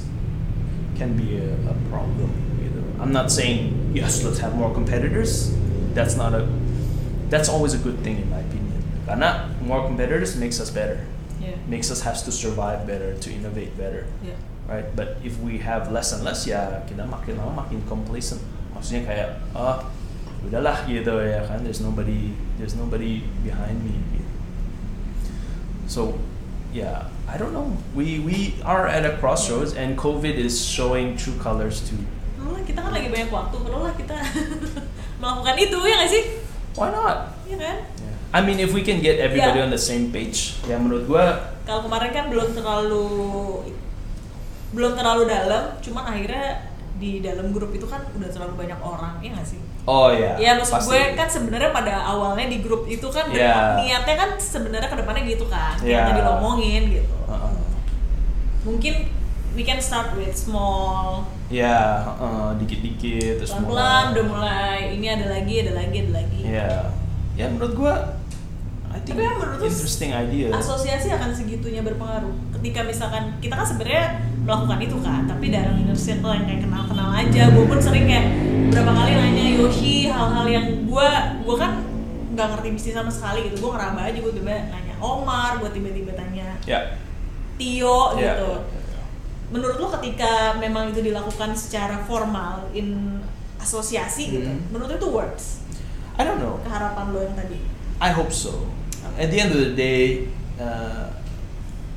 can 0.95 1.13
be 1.13 1.37
a, 1.37 1.49
a 1.69 1.75
problem 1.91 2.31
gitu. 2.59 2.79
I'm 2.97 3.11
not 3.11 3.29
saying 3.29 3.91
yes 3.93 4.23
let's 4.23 4.39
have 4.39 4.55
more 4.55 4.71
competitors 4.71 5.51
that's 5.91 6.15
not 6.15 6.31
a 6.33 6.47
that's 7.27 7.51
always 7.51 7.75
a 7.75 7.81
good 7.81 7.99
thing 8.01 8.17
in 8.23 8.27
my 8.31 8.39
opinion 8.39 8.79
karena 9.03 9.51
more 9.63 9.83
competitors 9.83 10.35
makes 10.39 10.59
us 10.59 10.71
better 10.71 11.03
Iya. 11.37 11.53
makes 11.69 11.93
us 11.93 12.01
have 12.01 12.17
to 12.25 12.33
survive 12.33 12.89
better 12.89 13.13
to 13.21 13.29
innovate 13.29 13.69
better 13.77 14.09
Iya. 14.25 14.33
right? 14.65 14.87
But 14.97 15.21
if 15.21 15.37
we 15.37 15.61
have 15.61 15.93
less 15.93 16.09
and 16.09 16.25
less, 16.25 16.49
ya 16.49 16.81
kita 16.89 17.05
makin 17.05 17.37
lama 17.37 17.61
makin 17.63 17.85
complacent. 17.85 18.41
Maksudnya 18.73 19.05
kayak, 19.05 19.29
ah, 19.53 19.85
udahlah 20.41 20.81
gitu 20.89 21.13
ya 21.23 21.45
kan. 21.45 21.61
There's 21.61 21.77
nobody, 21.79 22.33
there's 22.57 22.73
nobody 22.73 23.21
behind 23.45 23.85
me. 23.85 23.95
So, 25.87 26.19
yeah, 26.75 27.07
I 27.25 27.39
don't 27.39 27.55
know. 27.55 27.71
We 27.95 28.19
we 28.19 28.59
are 28.63 28.87
at 28.87 29.07
a 29.07 29.15
crossroads, 29.17 29.71
and 29.71 29.95
COVID 29.95 30.35
is 30.35 30.59
showing 30.59 31.15
true 31.15 31.39
colors 31.39 31.79
too. 31.83 31.99
Perlulah 32.35 32.63
kita 32.67 32.79
kan 32.83 32.91
lagi 32.91 33.07
banyak 33.07 33.31
waktu, 33.31 33.55
perlulah 33.55 33.93
kita 33.95 34.15
melakukan 35.23 35.55
itu 35.57 35.77
ya 35.81 35.95
nggak 36.03 36.11
sih? 36.11 36.23
Why 36.75 36.91
not? 36.91 37.17
Iya 37.47 37.57
kan? 37.57 37.77
Yeah. 38.03 38.15
I 38.35 38.39
mean, 38.43 38.59
if 38.59 38.75
we 38.75 38.83
can 38.83 38.99
get 38.99 39.17
everybody 39.17 39.63
Yeah. 39.63 39.65
on 39.65 39.71
the 39.71 39.79
same 39.79 40.11
page, 40.11 40.59
ya 40.67 40.75
menurut 40.77 41.07
gua, 41.07 41.55
Kalau 41.63 41.87
kemarin 41.87 42.11
kan 42.11 42.25
belum 42.31 42.51
terlalu 42.53 43.07
belum 44.75 44.99
terlalu 44.99 45.23
dalam, 45.31 45.79
cuman 45.79 46.03
akhirnya 46.03 46.67
di 46.99 47.23
dalam 47.23 47.55
grup 47.55 47.71
itu 47.71 47.87
kan 47.87 48.03
udah 48.11 48.29
terlalu 48.29 48.67
banyak 48.67 48.79
orang, 48.83 49.19
ya 49.23 49.31
nggak 49.31 49.47
sih? 49.47 49.59
Oh 49.87 50.11
ya, 50.11 50.35
Ya 50.35 50.51
maksud 50.53 50.77
pasti. 50.77 50.91
gue 50.91 51.01
kan 51.15 51.27
sebenarnya 51.27 51.71
pada 51.71 52.03
awalnya 52.05 52.45
di 52.45 52.59
grup 52.59 52.83
itu 52.85 53.07
kan 53.07 53.31
Yeah. 53.31 53.79
niatnya 53.79 54.15
kan 54.15 54.29
sebenarnya 54.35 54.85
ke 54.85 54.97
depannya 54.97 55.23
gitu 55.25 55.47
kan, 55.47 55.79
Yeah. 55.79 56.03
yang 56.03 56.11
tadi 56.11 56.21
lo 56.21 56.31
omongin 56.37 56.83
gitu. 56.93 57.15
Uh-uh. 57.25 57.55
Mungkin 58.63 58.93
we 59.53 59.63
can 59.63 59.79
start 59.79 60.11
with 60.13 60.35
small, 60.35 61.23
Ya, 61.47 62.03
uh, 62.13 62.51
dikit-dikit 62.53 63.39
terus 63.39 63.49
pelan-pelan 63.49 64.11
udah 64.11 64.25
mulai 64.27 64.77
ini 64.91 65.07
ada 65.07 65.31
lagi, 65.31 65.63
ada 65.63 65.73
lagi, 65.73 65.97
ada 66.03 66.11
lagi. 66.13 66.41
Ya, 66.43 66.91
ya 67.33 67.47
menurut 67.47 67.71
gua, 67.73 68.19
I 68.87 68.99
think 68.99 69.15
Tapi 69.15 69.23
kan 69.23 69.35
menurut 69.37 69.63
interesting 69.63 70.11
idea. 70.11 70.51
asosiasi 70.51 71.07
akan 71.09 71.31
segitunya 71.31 71.79
berpengaruh 71.79 72.35
ketika 72.53 72.83
misalkan 72.83 73.39
kita 73.39 73.55
kan 73.55 73.63
sebenarnya 73.63 74.05
melakukan 74.41 74.79
itu 74.81 74.97
kan 74.99 75.21
tapi 75.23 75.45
dalam 75.47 75.75
inner 75.77 75.95
circle 75.95 76.33
yang 76.33 76.43
kayak 76.43 76.61
kenal-kenal 76.61 77.09
aja 77.13 77.41
gue 77.47 77.63
pun 77.63 77.77
sering 77.77 78.05
kayak 78.05 78.25
berapa 78.67 78.91
kali 78.91 79.11
nanya 79.15 79.45
Yoshi 79.57 79.95
hal-hal 80.07 80.45
yang 80.45 80.65
gue 80.83 81.09
gue 81.43 81.55
kan 81.55 81.71
nggak 82.33 82.47
ngerti 82.53 82.67
bisnis 82.75 82.93
sama 82.93 83.11
sekali 83.11 83.49
gitu 83.49 83.65
gue 83.65 83.71
ngeraba 83.73 84.01
aja 84.03 84.17
gue 84.17 84.33
tiba 84.33 84.51
nanya 84.69 84.95
Omar 84.99 85.57
gue 85.59 85.69
tiba-tiba 85.71 86.11
tanya 86.13 86.47
Ya, 86.67 86.99
Tio 87.55 88.13
ya, 88.15 88.35
gitu 88.35 88.51
menurut 89.47 89.79
lo 89.79 89.87
ketika 89.95 90.59
memang 90.59 90.91
itu 90.91 90.99
dilakukan 90.99 91.55
secara 91.55 92.03
formal 92.03 92.67
in 92.71 93.19
asosiasi 93.57 94.23
gitu 94.29 94.47
Hmm. 94.47 94.61
menurut 94.69 94.87
lo 94.91 94.97
itu 94.97 95.09
works 95.09 95.45
I 96.17 96.25
don't 96.25 96.41
know. 96.41 96.59
keharapan 96.61 97.05
lo 97.13 97.19
yang 97.21 97.35
tadi 97.35 97.57
I 97.97 98.13
hope 98.13 98.29
so. 98.29 98.69
At 99.17 99.33
the 99.33 99.41
end 99.41 99.49
of 99.49 99.57
the 99.57 99.73
day, 99.73 100.29
uh, 100.61 101.09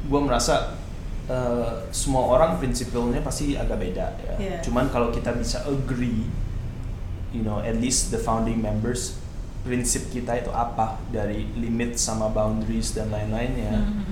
gua 0.08 0.24
merasa 0.24 0.80
uh, 1.28 1.84
semua 1.92 2.24
orang 2.24 2.56
prinsipalnya 2.56 3.20
pasti 3.20 3.52
agak 3.52 3.76
beda 3.76 4.16
ya. 4.16 4.34
Yeah. 4.40 4.60
Cuman 4.64 4.88
kalau 4.88 5.12
kita 5.12 5.36
bisa 5.36 5.60
agree, 5.68 6.24
you 7.30 7.42
know, 7.42 7.58
at 7.60 7.78
least 7.78 8.10
the 8.10 8.18
founding 8.18 8.58
members 8.58 9.16
prinsip 9.60 10.08
kita 10.08 10.40
itu 10.40 10.48
apa 10.50 10.96
dari 11.12 11.44
limit 11.54 11.94
sama 11.94 12.32
boundaries 12.32 12.96
dan 12.96 13.12
lain-lainnya. 13.12 13.76
Hmm. 13.76 14.04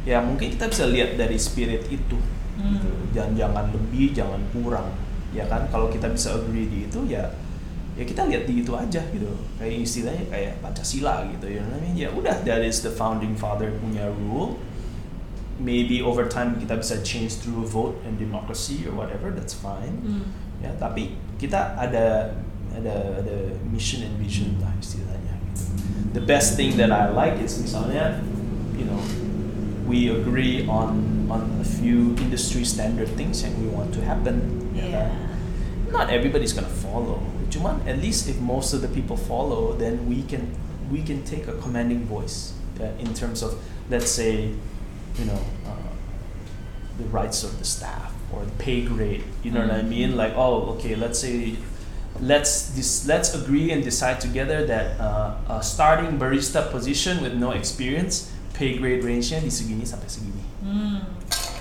ya 0.00 0.20
mungkin 0.20 0.48
kita 0.52 0.68
bisa 0.68 0.84
lihat 0.88 1.16
dari 1.16 1.36
spirit 1.36 1.84
itu 1.88 2.16
Hmm. 2.60 2.76
gitu. 2.76 2.92
jangan 3.16 3.32
jangan 3.32 3.64
lebih 3.72 4.12
jangan 4.12 4.40
kurang 4.52 4.92
ya 5.32 5.48
kan 5.48 5.64
kalau 5.68 5.88
kita 5.88 6.12
bisa 6.12 6.36
agree 6.36 6.68
di 6.68 6.84
itu 6.84 7.00
ya 7.08 7.32
ya 7.96 8.04
kita 8.04 8.28
lihat 8.28 8.44
di 8.44 8.60
itu 8.60 8.72
aja 8.76 9.00
gitu 9.08 9.28
kayak 9.56 9.80
istilahnya 9.80 10.24
kayak 10.28 10.52
pancasila 10.60 11.24
gitu 11.32 11.48
ya 11.48 11.64
namanya 11.64 11.88
ya 11.96 12.08
udah 12.12 12.36
that 12.44 12.60
is 12.60 12.84
the 12.84 12.92
founding 12.92 13.32
father 13.32 13.72
punya 13.80 14.04
rule 14.12 14.60
maybe 15.56 16.00
over 16.00 16.28
time 16.28 16.56
kita 16.56 16.76
bisa 16.76 17.00
change 17.00 17.40
through 17.40 17.64
vote 17.64 17.96
and 18.04 18.16
democracy 18.16 18.84
or 18.84 18.92
whatever 18.92 19.32
that's 19.32 19.56
fine 19.56 19.96
Hmm. 20.04 20.28
ya 20.60 20.72
tapi 20.76 21.16
kita 21.36 21.76
ada 21.76 22.36
ada 22.76 23.20
ada 23.22 23.36
mission 23.72 24.02
and 24.06 24.14
vision 24.18 24.56
lah 24.62 24.72
istilahnya 24.78 25.34
gitu. 25.50 25.64
The 26.14 26.24
best 26.24 26.54
thing 26.58 26.76
that 26.78 26.90
I 26.90 27.10
like 27.10 27.38
is 27.42 27.58
misalnya 27.58 28.22
you 28.74 28.86
know 28.86 28.98
we 29.86 30.06
agree 30.10 30.66
on 30.70 31.26
on 31.30 31.62
a 31.62 31.66
few 31.66 32.14
industry 32.18 32.62
standard 32.66 33.10
things 33.14 33.42
yang 33.42 33.54
we 33.62 33.66
want 33.70 33.94
to 33.94 34.02
happen. 34.02 34.66
Yeah. 34.74 35.10
Not 35.90 36.10
everybody's 36.10 36.54
gonna 36.54 36.70
follow. 36.70 37.18
Cuman 37.50 37.82
at 37.86 37.98
least 37.98 38.30
if 38.30 38.38
most 38.38 38.70
of 38.74 38.82
the 38.82 38.90
people 38.90 39.18
follow, 39.18 39.74
then 39.74 40.06
we 40.06 40.22
can 40.26 40.54
we 40.90 41.02
can 41.02 41.22
take 41.26 41.46
a 41.50 41.54
commanding 41.58 42.06
voice 42.06 42.54
uh, 42.78 42.90
in 43.02 43.10
terms 43.14 43.42
of 43.42 43.58
let's 43.90 44.10
say 44.10 44.54
you 45.18 45.24
know 45.26 45.42
uh, 45.66 45.90
the 46.98 47.06
rights 47.10 47.42
of 47.42 47.58
the 47.58 47.66
staff 47.66 48.14
or 48.30 48.46
the 48.46 48.54
pay 48.62 48.86
grade. 48.86 49.26
You 49.42 49.50
know 49.50 49.66
what 49.66 49.74
I 49.74 49.82
Mhm. 49.82 49.90
mean? 49.90 50.10
Like 50.14 50.34
oh 50.38 50.74
okay, 50.78 50.94
let's 50.94 51.18
say 51.18 51.58
let's 52.18 52.74
this 52.74 53.06
let's 53.06 53.32
agree 53.34 53.70
and 53.70 53.86
decide 53.86 54.18
together 54.18 54.66
that 54.66 54.98
uh, 54.98 55.38
a 55.46 55.62
starting 55.62 56.18
barista 56.18 56.66
position 56.70 57.22
with 57.22 57.34
no 57.38 57.54
experience 57.54 58.32
pay 58.52 58.76
grade 58.76 59.00
range-nya 59.06 59.40
di 59.40 59.48
segini 59.48 59.86
sampai 59.86 60.08
segini. 60.10 60.42
Hmm. 60.60 60.98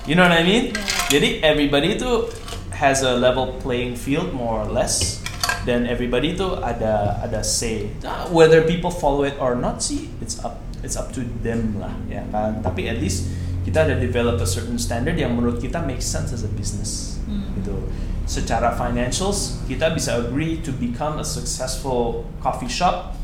You 0.09 0.17
know 0.17 0.25
what 0.25 0.33
I 0.33 0.43
mean? 0.43 0.73
Yeah. 0.73 1.19
Jadi 1.19 1.29
everybody 1.45 1.95
itu 1.95 2.27
has 2.75 3.05
a 3.05 3.13
level 3.13 3.59
playing 3.61 3.95
field 3.99 4.33
more 4.33 4.63
or 4.63 4.69
less. 4.71 5.21
Then 5.67 5.85
everybody 5.85 6.33
itu 6.33 6.55
ada 6.59 7.19
ada 7.19 7.43
say. 7.43 7.91
Whether 8.31 8.63
people 8.65 8.89
follow 8.91 9.27
it 9.27 9.35
or 9.37 9.53
not 9.53 9.83
sih, 9.83 10.09
it's 10.23 10.39
up 10.41 10.59
it's 10.81 10.95
up 10.95 11.11
to 11.15 11.21
them 11.43 11.77
lah, 11.77 11.91
ya 12.07 12.23
kan. 12.31 12.63
Tapi 12.63 12.87
at 12.87 12.97
least 12.97 13.27
kita 13.67 13.85
ada 13.85 13.95
develop 13.99 14.39
a 14.39 14.47
certain 14.47 14.79
standard 14.79 15.19
yang 15.19 15.35
menurut 15.35 15.59
kita 15.59 15.83
make 15.83 15.99
sense 15.99 16.31
as 16.31 16.47
a 16.47 16.51
business. 16.51 17.18
Secara 18.30 18.77
financials 18.77 19.57
kita 19.65 19.89
bisa 19.89 20.21
agree 20.21 20.61
to 20.61 20.69
become 20.77 21.17
a 21.17 21.25
successful 21.25 22.30
coffee 22.38 22.69
shop. 22.69 23.17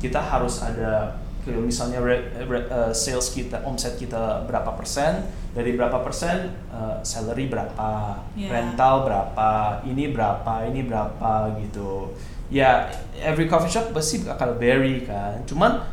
Kita 0.00 0.16
harus 0.16 0.64
ada 0.64 1.20
kayak 1.44 1.60
misalnya 1.60 2.00
re- 2.00 2.32
re- 2.48 2.68
uh, 2.72 2.88
sales 2.96 3.28
kita, 3.36 3.60
omset 3.68 4.00
kita 4.00 4.48
berapa 4.48 4.72
persen, 4.72 5.28
dari 5.52 5.76
berapa 5.76 6.00
persen 6.00 6.56
uh, 6.72 7.04
salary 7.04 7.52
berapa, 7.52 8.16
Yeah. 8.32 8.48
rental 8.48 9.04
berapa, 9.04 9.84
ini 9.84 10.08
berapa, 10.10 10.52
ini 10.72 10.88
berapa 10.88 11.52
gitu. 11.60 12.16
Ya 12.48 12.88
every 13.20 13.52
coffee 13.52 13.68
shop 13.70 13.92
pasti 13.92 14.24
akan 14.24 14.56
vary 14.56 15.04
kan. 15.04 15.44
Cuman 15.44 15.84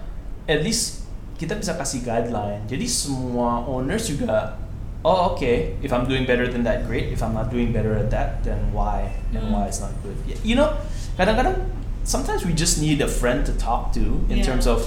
at 0.47 0.63
least 0.63 1.03
kita 1.35 1.59
bisa 1.59 1.75
kasih 1.75 1.99
guideline. 1.99 2.63
Jadi 2.65 2.87
semua 2.87 3.59
owners 3.67 4.07
juga 4.07 4.55
oh 5.03 5.35
okay, 5.35 5.75
if 5.83 5.91
I'm 5.91 6.07
doing 6.07 6.25
better 6.25 6.47
than 6.47 6.63
that 6.63 6.87
great. 6.87 7.11
If 7.11 7.21
I'm 7.21 7.35
not 7.35 7.51
doing 7.51 7.71
better 7.71 7.95
at 7.95 8.09
that 8.11 8.43
then 8.43 8.71
why? 8.71 9.11
Then 9.31 9.47
Hmm. 9.47 9.53
why 9.53 9.67
it's 9.67 9.83
not 9.83 9.91
good. 10.03 10.15
You 10.43 10.55
know, 10.55 10.73
kadang-kadang 11.15 11.67
sometimes 12.03 12.43
we 12.43 12.51
just 12.51 12.79
need 12.79 12.99
a 12.99 13.07
friend 13.07 13.43
to 13.45 13.53
talk 13.55 13.91
to 13.95 14.23
in 14.27 14.39
Yeah. 14.39 14.47
terms 14.47 14.63
of 14.65 14.83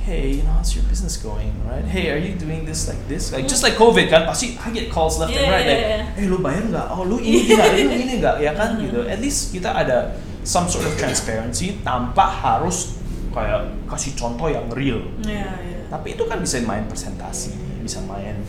hey, 0.00 0.40
you 0.40 0.42
know, 0.42 0.56
how's 0.56 0.72
your 0.72 0.82
business 0.88 1.20
going, 1.20 1.52
right? 1.68 1.84
Hey, 1.84 2.08
are 2.08 2.16
you 2.16 2.32
doing 2.32 2.64
this 2.64 2.88
like 2.88 2.98
this? 3.04 3.36
Like 3.36 3.44
just 3.44 3.60
like 3.60 3.76
COVID 3.76 4.08
kan, 4.08 4.24
pasti 4.24 4.56
I 4.56 4.72
get 4.72 4.88
calls 4.88 5.20
left 5.20 5.28
and 5.30 5.44
Yeah, 5.44 5.52
right 5.52 5.66
yeah, 5.68 5.76
like, 5.76 5.84
yeah. 5.84 6.02
hey, 6.16 6.24
lu 6.26 6.40
bayar 6.40 6.64
nggak? 6.72 6.86
Oh, 6.88 7.04
lu 7.04 7.20
ini 7.20 7.52
nggak? 7.52 7.68
Lu 7.76 7.92
ini 8.00 8.14
nggak? 8.24 8.36
Ya 8.40 8.56
kan 8.56 8.80
gitu. 8.80 9.04
At 9.04 9.20
least 9.20 9.52
kita 9.52 9.68
ada 9.70 10.16
some 10.40 10.64
sort 10.66 10.88
of 10.88 10.96
transparency 10.96 11.76
tanpa 11.84 12.32
harus 12.32 12.96
kayak 13.30 13.76
kasih 13.86 14.16
contoh 14.16 14.48
yang 14.48 14.66
real. 14.72 15.04
Iya, 15.20 15.52
iya. 15.68 15.80
Tapi 15.92 16.16
itu 16.16 16.24
kan 16.24 16.40
bisa 16.40 16.58
main 16.64 16.88
presentasi, 16.88 17.52
bisa 17.84 18.00
main 18.08 18.40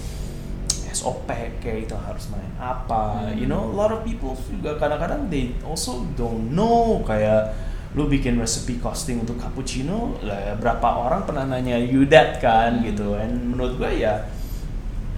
SOP 1.02 1.26
kayak 1.58 1.90
itu 1.90 1.96
harus 1.98 2.30
main 2.30 2.54
apa. 2.56 3.26
Hmm. 3.26 3.34
You 3.34 3.50
know, 3.50 3.66
a 3.66 3.74
lot 3.74 3.90
of 3.90 4.06
people 4.06 4.38
juga 4.46 4.78
kadang-kadang 4.78 5.34
they 5.34 5.58
also 5.66 6.06
don't 6.14 6.54
know 6.54 7.02
kayak 7.02 7.58
lu 7.92 8.08
bikin 8.08 8.40
recipe 8.40 8.80
costing 8.80 9.20
untuk 9.20 9.36
cappuccino 9.36 10.16
lah 10.24 10.56
berapa 10.56 10.86
orang 10.86 11.28
pernah 11.28 11.44
nanya 11.44 11.76
you 11.76 12.08
that 12.08 12.40
kan 12.40 12.80
Hmm. 12.80 12.88
gitu 12.88 13.20
and 13.20 13.52
menurut 13.52 13.76
gue 13.76 14.00
ya 14.00 14.32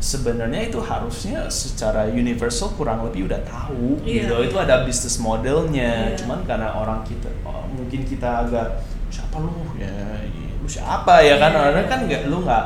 sebenarnya 0.01 0.67
itu 0.67 0.81
harusnya 0.81 1.47
secara 1.47 2.09
universal 2.09 2.73
kurang 2.73 3.05
lebih 3.05 3.29
udah 3.29 3.39
tahu 3.45 4.01
Iya. 4.03 4.25
gitu 4.25 4.35
itu 4.51 4.57
ada 4.57 4.83
bisnis 4.83 5.15
modelnya 5.15 6.11
Iya. 6.11 6.17
cuman 6.19 6.43
karena 6.43 6.73
orang 6.73 7.05
kita 7.05 7.29
oh, 7.45 7.63
mungkin 7.71 8.03
kita 8.03 8.43
agak 8.43 8.83
siapa 9.07 9.37
lu 9.37 9.53
ya 9.77 9.93
lu 10.57 10.67
siapa 10.67 11.21
ya 11.21 11.37
kan 11.37 11.53
Iya. 11.53 11.59
orang 11.71 11.85
kan 11.87 11.99
nggak 12.03 12.21
lu 12.27 12.41
nggak 12.41 12.65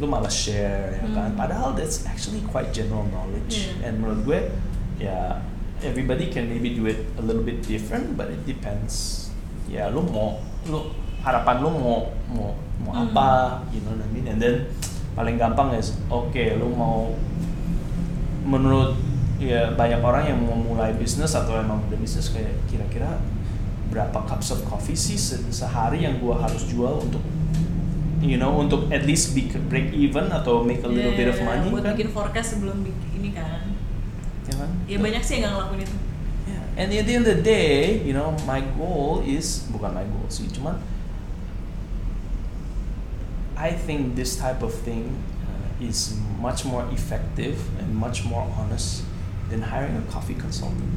lu 0.00 0.08
malah 0.08 0.32
share 0.32 0.96
ya 0.96 1.04
kan 1.12 1.28
Hmm. 1.28 1.36
padahal 1.36 1.70
that's 1.72 2.02
actually 2.02 2.40
quite 2.42 2.72
general 2.72 3.04
knowledge 3.06 3.68
Iya. 3.68 3.84
and 3.84 4.00
menurut 4.00 4.20
gue 4.24 4.40
ya 4.98 5.44
everybody 5.80 6.26
can 6.26 6.48
maybe 6.48 6.72
do 6.72 6.84
it 6.84 7.04
a 7.14 7.22
little 7.22 7.40
bit 7.40 7.60
different 7.62 8.16
but 8.16 8.28
it 8.28 8.40
depends 8.42 9.28
ya 9.66 9.86
lu 9.86 10.00
mau 10.02 10.40
lu 10.64 10.88
harapan 11.20 11.60
lu 11.60 11.68
mau 11.70 11.98
mau 12.26 12.50
mau 12.80 12.92
Hmm. 12.96 13.12
apa 13.12 13.28
you 13.70 13.80
know 13.80 13.92
what 13.92 14.00
I 14.00 14.08
mean 14.08 14.24
and 14.24 14.40
then 14.40 14.72
paling 15.12 15.36
gampang 15.36 15.76
is 15.76 15.92
oke 16.08 16.32
lu 16.56 16.72
mau 16.72 17.12
menurut 18.42 18.96
ya 19.36 19.72
banyak 19.72 20.00
orang 20.00 20.24
yang 20.26 20.40
mau 20.40 20.56
mulai 20.56 20.92
bisnis 20.92 21.32
atau 21.32 21.56
emang 21.56 21.80
udah 21.86 21.98
bisnis 21.98 22.28
kayak 22.28 22.56
kira-kira 22.66 23.20
berapa 23.88 24.16
cups 24.22 24.48
of 24.50 24.64
coffee 24.64 24.94
sih 24.94 25.16
se- 25.16 25.40
sehari 25.50 26.04
yang 26.04 26.16
gua 26.16 26.40
harus 26.40 26.64
jual 26.64 27.00
untuk 27.00 27.20
you 28.20 28.36
know 28.36 28.52
untuk 28.60 28.92
at 28.92 29.08
least 29.08 29.32
be 29.32 29.48
break 29.68 29.92
even 29.96 30.28
atau 30.28 30.60
make 30.60 30.84
a 30.84 30.90
little 30.90 31.12
bit 31.16 31.28
of 31.28 31.36
Iya, 31.40 31.48
money 31.48 31.68
buat 31.72 31.84
kan 31.84 31.92
bikin 31.96 32.10
forecast 32.12 32.48
sebelum 32.56 32.84
ini 33.16 33.32
kan 33.32 33.72
ya 34.44 34.54
kan 34.60 34.70
ya 34.84 34.98
banyak 35.00 35.22
sih 35.24 35.40
yang 35.40 35.48
nggak 35.48 35.54
ngelakuin 35.56 35.82
itu 35.88 35.96
Yeah. 36.50 36.82
And 36.82 36.88
at 36.90 37.06
the 37.06 37.14
end 37.14 37.28
of 37.28 37.36
the 37.36 37.42
day, 37.44 38.00
you 38.02 38.10
know, 38.10 38.34
my 38.42 38.64
goal 38.74 39.22
is 39.22 39.68
bukan 39.70 39.94
my 39.94 40.02
goal 40.02 40.26
sih, 40.26 40.48
cuman 40.50 40.82
I 43.54 43.70
think 43.76 44.16
this 44.16 44.34
type 44.40 44.64
of 44.64 44.72
thing 44.72 45.20
uh, 45.46 45.84
is 45.84 46.16
much 46.40 46.64
more 46.64 46.82
effective 46.90 47.60
and 47.78 47.92
much 47.94 48.24
more 48.24 48.48
honest 48.56 49.04
than 49.52 49.68
hiring 49.68 49.94
a 50.00 50.04
coffee 50.10 50.34
consultant. 50.34 50.90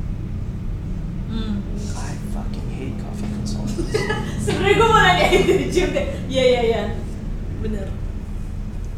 hmm. 1.27 1.59
I 1.93 2.15
fucking 2.33 2.67
hate 2.71 2.97
coffee 3.03 3.29
consultants. 3.35 3.93
sebenarnya 4.47 4.75
gue 4.79 4.87
mau 4.87 5.01
nanya 5.03 5.27
itu 5.37 5.53
juga 5.69 6.01
iya 6.31 6.43
iya 6.49 6.61
iya 6.63 6.83
bener. 7.63 7.87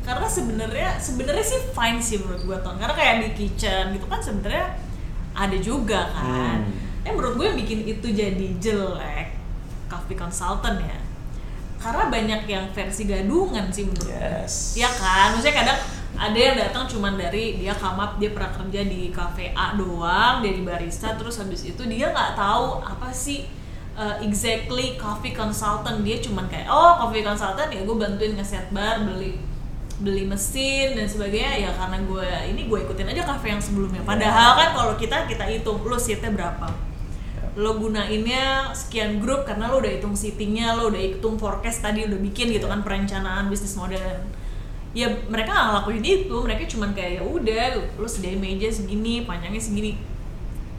Karena 0.02 0.28
sebenarnya 0.30 0.90
sebenarnya 0.98 1.46
sih 1.46 1.60
fine 1.74 2.00
sih 2.02 2.18
menurut 2.22 2.42
gue 2.42 2.58
ton. 2.66 2.76
Karena 2.82 2.94
kayak 2.98 3.14
di 3.22 3.30
kitchen 3.38 3.94
gitu 3.94 4.06
kan 4.10 4.20
sebenarnya 4.22 4.74
ada 5.38 5.58
juga 5.62 6.10
kan. 6.10 6.66
Hmm. 6.66 7.06
eh 7.06 7.14
menurut 7.14 7.38
gue 7.38 7.46
yang 7.54 7.60
bikin 7.62 7.86
itu 7.86 8.08
jadi 8.10 8.48
jelek 8.58 9.38
coffee 9.86 10.18
consultant 10.18 10.82
ya. 10.82 10.98
Karena 11.78 12.10
banyak 12.10 12.42
yang 12.50 12.66
versi 12.74 13.06
gadungan 13.06 13.70
sih 13.70 13.86
menurut 13.86 14.10
gue 14.10 14.18
yes. 14.18 14.74
Iya 14.74 14.90
kan, 14.90 15.38
maksudnya 15.38 15.54
kadang 15.54 15.80
ada 16.16 16.40
yang 16.40 16.56
datang 16.56 16.88
cuman 16.88 17.20
dari 17.20 17.60
dia 17.60 17.76
up 17.76 18.18
dia 18.18 18.32
pernah 18.32 18.52
kerja 18.56 18.82
di 18.88 19.12
cafe 19.12 19.52
A 19.52 19.76
doang, 19.76 20.40
dia 20.40 20.56
di 20.56 20.64
barista 20.64 21.14
terus 21.20 21.38
habis 21.38 21.68
itu 21.68 21.84
dia 21.86 22.10
nggak 22.10 22.40
tahu 22.40 22.82
apa 22.82 23.12
sih 23.12 23.46
uh, 23.96 24.16
exactly 24.22 25.00
coffee 25.00 25.32
consultant. 25.34 26.04
Dia 26.04 26.20
cuman 26.22 26.46
kayak 26.52 26.68
oh 26.70 27.00
coffee 27.02 27.24
consultant 27.24 27.72
ya 27.72 27.82
gue 27.82 27.96
bantuin 27.96 28.36
ngeset 28.36 28.70
bar 28.76 29.02
beli 29.02 29.40
beli 29.96 30.28
mesin 30.28 31.00
dan 31.00 31.08
sebagainya. 31.08 31.68
Ya 31.68 31.72
karena 31.74 31.98
gue 32.04 32.30
ini 32.52 32.68
gue 32.68 32.80
ikutin 32.84 33.08
aja 33.16 33.24
cafe 33.24 33.56
yang 33.56 33.64
sebelumnya. 33.64 34.04
Padahal 34.04 34.60
kan 34.60 34.70
kalau 34.76 34.94
kita 35.00 35.26
kita 35.26 35.48
hitung 35.48 35.82
lo 35.82 35.96
seatnya 35.96 36.32
berapa? 36.36 36.68
Lo 37.56 37.80
gunainnya 37.80 38.76
sekian 38.76 39.24
grup 39.24 39.48
karena 39.48 39.72
lo 39.72 39.80
udah 39.80 39.92
hitung 39.96 40.12
seatingnya 40.12 40.76
lo 40.76 40.92
udah 40.92 41.00
hitung 41.00 41.40
forecast 41.40 41.80
tadi 41.80 42.04
udah 42.04 42.20
bikin 42.20 42.52
gitu 42.52 42.68
kan 42.68 42.84
perencanaan 42.84 43.48
bisnis 43.48 43.80
model. 43.80 44.28
Ya 44.96 45.12
mereka 45.32 45.52
nggak 45.56 45.66
ngelakuin 45.72 46.04
itu. 46.04 46.36
Mereka 46.44 46.68
cuman 46.76 46.92
kayak 46.92 47.20
ya 47.20 47.24
udah 47.24 47.64
lo 47.96 48.08
sediain 48.08 48.40
meja 48.44 48.68
segini 48.68 49.24
panjangnya 49.24 49.64
segini. 49.64 49.96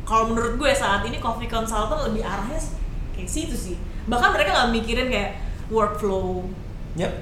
Kalau 0.07 0.31
menurut 0.31 0.61
gue 0.61 0.71
saat 0.71 1.03
ini 1.09 1.19
coffee 1.19 1.51
consultant 1.51 1.99
lebih 2.13 2.23
arahnya 2.23 2.61
kayak 3.17 3.31
situ 3.33 3.57
sih 3.57 3.77
bahkan 4.07 4.31
mereka 4.31 4.55
nggak 4.55 4.71
mikirin 4.77 5.09
kayak 5.11 5.41
workflow 5.73 6.47
Yep. 6.97 7.13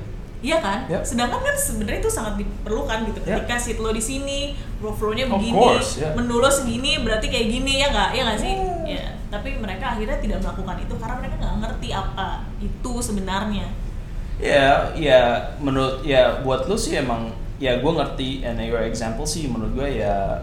Iya 0.45 0.61
kan? 0.61 0.78
Yep. 0.92 1.03
Sedangkan 1.03 1.40
kan 1.40 1.57
sebenarnya 1.57 2.01
itu 2.05 2.12
sangat 2.12 2.34
diperlukan 2.36 2.99
gitu. 3.11 3.20
Yep. 3.24 3.49
Ketika 3.49 3.57
seat 3.57 3.78
lo 3.80 3.90
di 3.90 4.03
sini, 4.05 4.53
workflow-nya 4.78 5.26
begini, 5.26 5.57
course, 5.57 5.99
yeah. 5.99 6.12
menu 6.12 6.36
lo 6.36 6.51
segini, 6.53 7.01
berarti 7.01 7.26
kayak 7.32 7.47
gini 7.49 7.80
ya 7.80 7.88
nggak? 7.90 8.11
Ya 8.12 8.22
nggak 8.28 8.40
sih? 8.40 8.53
Yeah. 8.53 8.86
Ya. 8.86 9.07
Tapi 9.32 9.59
mereka 9.59 9.97
akhirnya 9.97 10.20
tidak 10.20 10.38
melakukan 10.45 10.76
itu 10.84 10.95
karena 11.01 11.16
mereka 11.18 11.34
nggak 11.40 11.57
ngerti 11.64 11.88
apa 11.90 12.28
itu 12.61 12.92
sebenarnya. 13.03 13.66
Ya, 14.34 14.92
ya 14.99 15.20
menurut 15.62 16.05
ya 16.05 16.45
buat 16.45 16.68
lu 16.68 16.76
sih 16.76 16.99
emang 16.99 17.32
ya 17.62 17.78
gue 17.80 17.92
ngerti 17.95 18.45
and 18.45 18.61
your 18.61 18.82
example 18.82 19.24
sih 19.24 19.47
menurut 19.47 19.72
gue 19.78 20.05
ya 20.05 20.42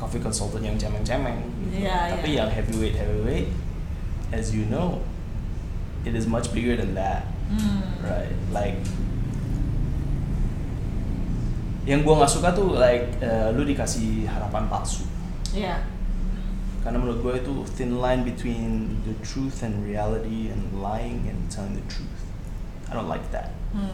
coffee 0.00 0.18
consultant 0.18 0.64
yang 0.66 0.74
cemeng-cemeng. 0.74 1.38
gitu. 1.62 1.86
Iya, 1.86 2.18
Tapi 2.18 2.28
iya. 2.34 2.38
yang 2.42 2.50
heavyweight 2.50 2.96
heavyweight, 2.98 3.48
as 4.32 4.54
you 4.54 4.64
know, 4.66 5.00
it 6.04 6.14
is 6.14 6.26
much 6.26 6.52
bigger 6.52 6.76
than 6.76 6.94
that, 6.94 7.24
Hmm. 7.48 7.80
right? 8.04 8.32
Like 8.52 8.76
yang 11.88 12.04
gue 12.04 12.12
nggak 12.12 12.28
suka 12.28 12.52
tuh 12.52 12.76
like 12.76 13.16
eh, 13.24 13.48
lu 13.56 13.64
dikasih 13.64 14.28
harapan 14.28 14.68
palsu. 14.68 15.08
Iya. 15.56 15.80
Karena 16.84 17.00
menurut 17.00 17.24
gue 17.24 17.32
itu 17.40 17.52
thin 17.76 17.96
line 17.96 18.22
between 18.28 19.00
the 19.08 19.16
truth 19.24 19.64
and 19.64 19.80
reality 19.80 20.52
and 20.52 20.60
lying 20.84 21.24
and 21.26 21.48
telling 21.48 21.72
the 21.72 21.84
truth. 21.88 22.28
I 22.88 22.96
don't 22.96 23.08
like 23.08 23.24
that. 23.32 23.56
Hmm. 23.72 23.88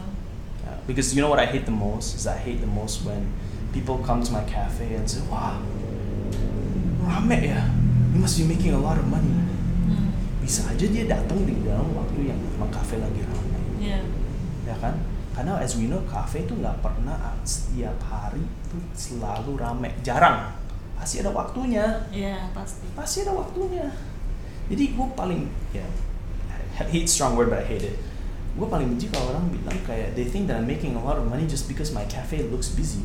Uh, 0.67 0.75
because 0.87 1.15
you 1.15 1.23
know 1.23 1.31
what 1.31 1.39
I 1.39 1.47
hate 1.47 1.63
the 1.63 1.75
most 1.75 2.15
is 2.19 2.27
I 2.27 2.35
hate 2.35 2.59
the 2.59 2.67
most 2.69 3.07
when 3.07 3.31
people 3.71 3.99
come 4.03 4.23
to 4.23 4.31
my 4.31 4.43
cafe 4.43 4.91
and 4.95 5.07
say, 5.07 5.23
"Wow, 5.31 5.59
rame 7.05 7.51
ya, 7.55 7.63
you 8.11 8.19
must 8.19 8.35
be 8.39 8.43
making 8.43 8.75
a 8.75 8.79
lot 8.81 8.99
of 8.99 9.07
money." 9.07 9.35
Bisa 10.45 10.61
aja 10.69 10.85
dia 10.85 11.09
datang 11.09 11.41
di 11.41 11.57
dalam 11.65 11.89
waktu 11.97 12.29
yang 12.29 12.37
memang 12.37 12.69
cafe 12.69 13.01
lagi 13.01 13.17
rame, 13.25 13.57
Iya. 13.81 13.97
ya 14.63 14.75
kan? 14.77 14.93
Karena 15.33 15.57
as 15.57 15.73
we 15.75 15.89
know, 15.89 15.99
cafe 16.05 16.45
itu 16.45 16.53
nggak 16.53 16.79
pernah 16.79 17.17
setiap 17.41 17.97
hari 18.05 18.45
itu 18.45 18.77
selalu 18.93 19.57
rame, 19.57 19.89
jarang. 20.05 20.53
Pasti 20.95 21.19
ada 21.19 21.33
waktunya, 21.33 22.05
Iya 22.13 22.53
pasti. 22.53 22.85
pasti 22.93 23.25
ada 23.25 23.33
waktunya. 23.33 23.89
Jadi 24.69 24.93
gue 24.93 25.07
paling 25.17 25.49
ya 25.73 25.85
hate 26.77 27.09
strong 27.09 27.33
word 27.33 27.49
but 27.49 27.61
I 27.61 27.67
hate 27.67 27.83
it. 27.83 27.97
Gue 28.55 28.69
paling 28.69 28.87
benci 28.87 29.09
kalau 29.09 29.33
orang 29.35 29.49
bilang 29.51 29.75
kayak 29.83 30.13
they 30.15 30.23
think 30.23 30.45
that 30.47 30.61
I'm 30.61 30.69
making 30.69 30.93
a 30.95 31.01
lot 31.03 31.17
of 31.17 31.25
money 31.27 31.43
just 31.45 31.65
because 31.67 31.89
my 31.89 32.05
cafe 32.05 32.45
looks 32.47 32.69
busy. 32.71 33.01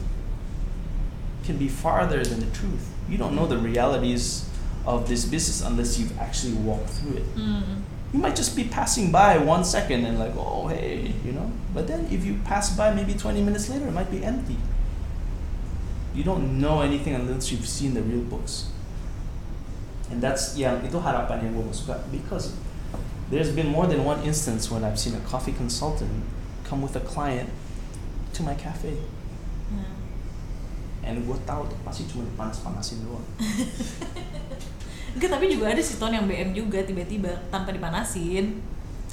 Can 1.43 1.57
be 1.57 1.67
farther 1.67 2.21
than 2.23 2.45
the 2.45 2.53
truth. 2.53 2.93
You 3.11 3.17
don't 3.19 3.33
know 3.35 3.49
the 3.49 3.59
realities 3.59 4.47
of 4.87 5.09
this 5.09 5.25
business 5.25 5.61
unless 5.61 5.99
you've 5.99 6.19
actually 6.19 6.55
walked 6.55 6.91
through 6.91 7.19
it. 7.19 7.27
Hmm. 7.35 7.83
You 8.13 8.19
might 8.19 8.35
just 8.35 8.57
be 8.57 8.65
passing 8.65 9.13
by 9.13 9.39
one 9.39 9.65
second 9.65 10.05
and 10.05 10.19
like, 10.19 10.33
oh 10.37 10.69
hey, 10.69 11.15
you 11.25 11.33
know. 11.33 11.51
But 11.73 11.87
then 11.87 12.09
if 12.11 12.25
you 12.25 12.41
pass 12.45 12.77
by 12.77 12.93
maybe 12.93 13.15
20 13.15 13.43
minutes 13.43 13.69
later, 13.69 13.87
it 13.87 13.93
might 13.93 14.11
be 14.11 14.25
empty. 14.25 14.57
You 16.15 16.25
don't 16.25 16.61
know 16.61 16.81
anything 16.81 17.15
unless 17.15 17.53
you've 17.53 17.69
seen 17.69 17.95
the 17.95 18.03
real 18.03 18.23
books. 18.23 18.71
And 20.11 20.21
that's 20.21 20.57
yeah, 20.59 20.75
itu 20.83 20.99
harapan 20.99 21.47
yang 21.47 21.55
gue 21.55 21.71
suka 21.71 22.03
because 22.11 22.51
there's 23.31 23.55
been 23.55 23.71
more 23.71 23.87
than 23.87 24.03
one 24.03 24.19
instance 24.27 24.67
when 24.67 24.83
I've 24.83 24.99
seen 24.99 25.15
a 25.15 25.23
coffee 25.23 25.55
consultant 25.55 26.27
come 26.67 26.83
with 26.83 26.99
a 26.99 27.05
client 27.07 27.49
to 28.35 28.43
my 28.43 28.59
cafe. 28.59 28.99
Hmm. 29.71 30.01
and 31.03 31.25
gue 31.25 31.37
tahu 31.49 31.65
tuh 31.65 31.79
pasti 31.81 32.05
cuma 32.05 32.29
panas-panasin 32.37 33.01
doang 33.05 33.25
Enggak, 35.11 35.31
tapi 35.31 35.51
juga 35.51 35.71
ada 35.71 35.81
sih 35.81 35.97
ton 35.97 36.11
yang 36.11 36.25
BM 36.25 36.53
juga 36.53 36.79
tiba-tiba 36.81 37.31
tanpa 37.49 37.71
dipanasin. 37.71 38.63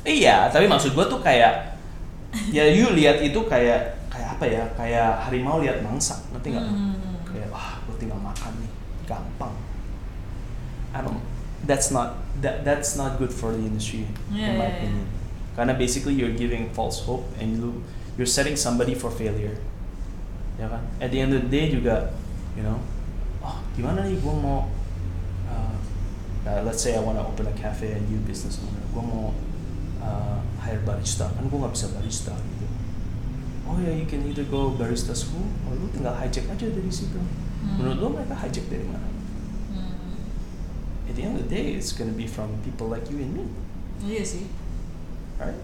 iya 0.05 0.47
tapi 0.47 0.65
maksud 0.65 0.93
gue 0.93 1.05
tuh 1.05 1.19
kayak 1.19 1.75
ya 2.47 2.63
you 2.63 2.93
lihat 2.93 3.19
itu 3.19 3.35
kayak 3.43 3.97
kayak 4.07 4.29
apa 4.33 4.45
ya 4.45 4.63
kayak 4.73 5.09
harimau 5.27 5.59
lihat 5.59 5.81
mangsa 5.81 6.21
ngerti 6.31 6.53
nggak 6.55 6.63
Hmm. 6.63 6.95
kayak 7.27 7.49
wah 7.49 7.81
gue 7.83 7.95
tinggal 7.97 8.15
makan 8.17 8.55
nih 8.61 8.71
gampang 9.03 9.51
I 10.95 11.03
don't 11.03 11.19
that's 11.67 11.91
not 11.91 12.23
that 12.39 12.63
that's 12.63 12.95
not 12.95 13.19
good 13.19 13.33
for 13.33 13.51
the 13.51 13.59
industry 13.59 14.07
Yeah, 14.31 14.53
in 14.53 14.61
my 14.61 14.63
yeah, 14.63 14.63
yeah. 14.63 14.77
opinion 14.79 15.05
karena 15.57 15.73
basically 15.75 16.15
you're 16.15 16.37
giving 16.37 16.69
false 16.71 17.03
hope 17.03 17.25
and 17.41 17.57
you 17.57 17.81
you're 18.15 18.29
setting 18.29 18.55
somebody 18.55 18.93
for 18.95 19.09
failure 19.11 19.57
ya 20.55 20.71
kan 20.71 20.87
at 20.97 21.09
the 21.11 21.19
end 21.19 21.33
of 21.35 21.41
the 21.45 21.51
day 21.51 21.67
juga 21.67 22.13
you 22.55 22.63
know 22.63 22.79
oh 23.43 23.59
gimana 23.75 24.05
nih 24.07 24.17
gue 24.17 24.33
mau 24.33 24.69
uh, 25.49 25.75
uh, 26.47 26.63
let's 26.63 26.79
say 26.79 26.95
I 26.95 27.03
wanna 27.03 27.27
open 27.27 27.43
a 27.47 27.55
cafe 27.59 27.91
and 27.91 28.07
you 28.07 28.17
business 28.23 28.55
owner 28.63 28.79
mau 28.95 29.35
uh, 30.01 30.39
hire 30.63 30.79
barista. 30.87 31.27
Gue 31.43 31.59
nggak 31.59 31.75
bisa 31.75 31.87
barista. 31.91 32.33
Oh 33.67 33.75
yeah, 33.83 33.91
you 33.91 34.07
can 34.07 34.23
either 34.23 34.47
go 34.47 34.71
barista 34.71 35.11
school 35.11 35.43
or 35.67 35.75
lu 35.75 35.91
tinggal 35.91 36.15
hijack 36.15 36.47
aja 36.47 36.71
dari 36.71 36.87
situ 36.87 37.19
menurut 37.75 38.15
mereka 38.15 38.31
hijack 38.39 38.63
dari 38.71 38.87
mana 38.87 39.03
at 41.11 41.13
the 41.19 41.23
end 41.23 41.35
of 41.35 41.43
the 41.43 41.51
day 41.51 41.75
it's 41.75 41.91
gonna 41.91 42.15
be 42.15 42.23
from 42.23 42.47
people 42.63 42.87
like 42.87 43.11
you 43.11 43.19
and 43.19 43.35
me. 43.35 43.43
Iya 44.07 44.23
sih. 44.23 44.45
right? 45.35 45.59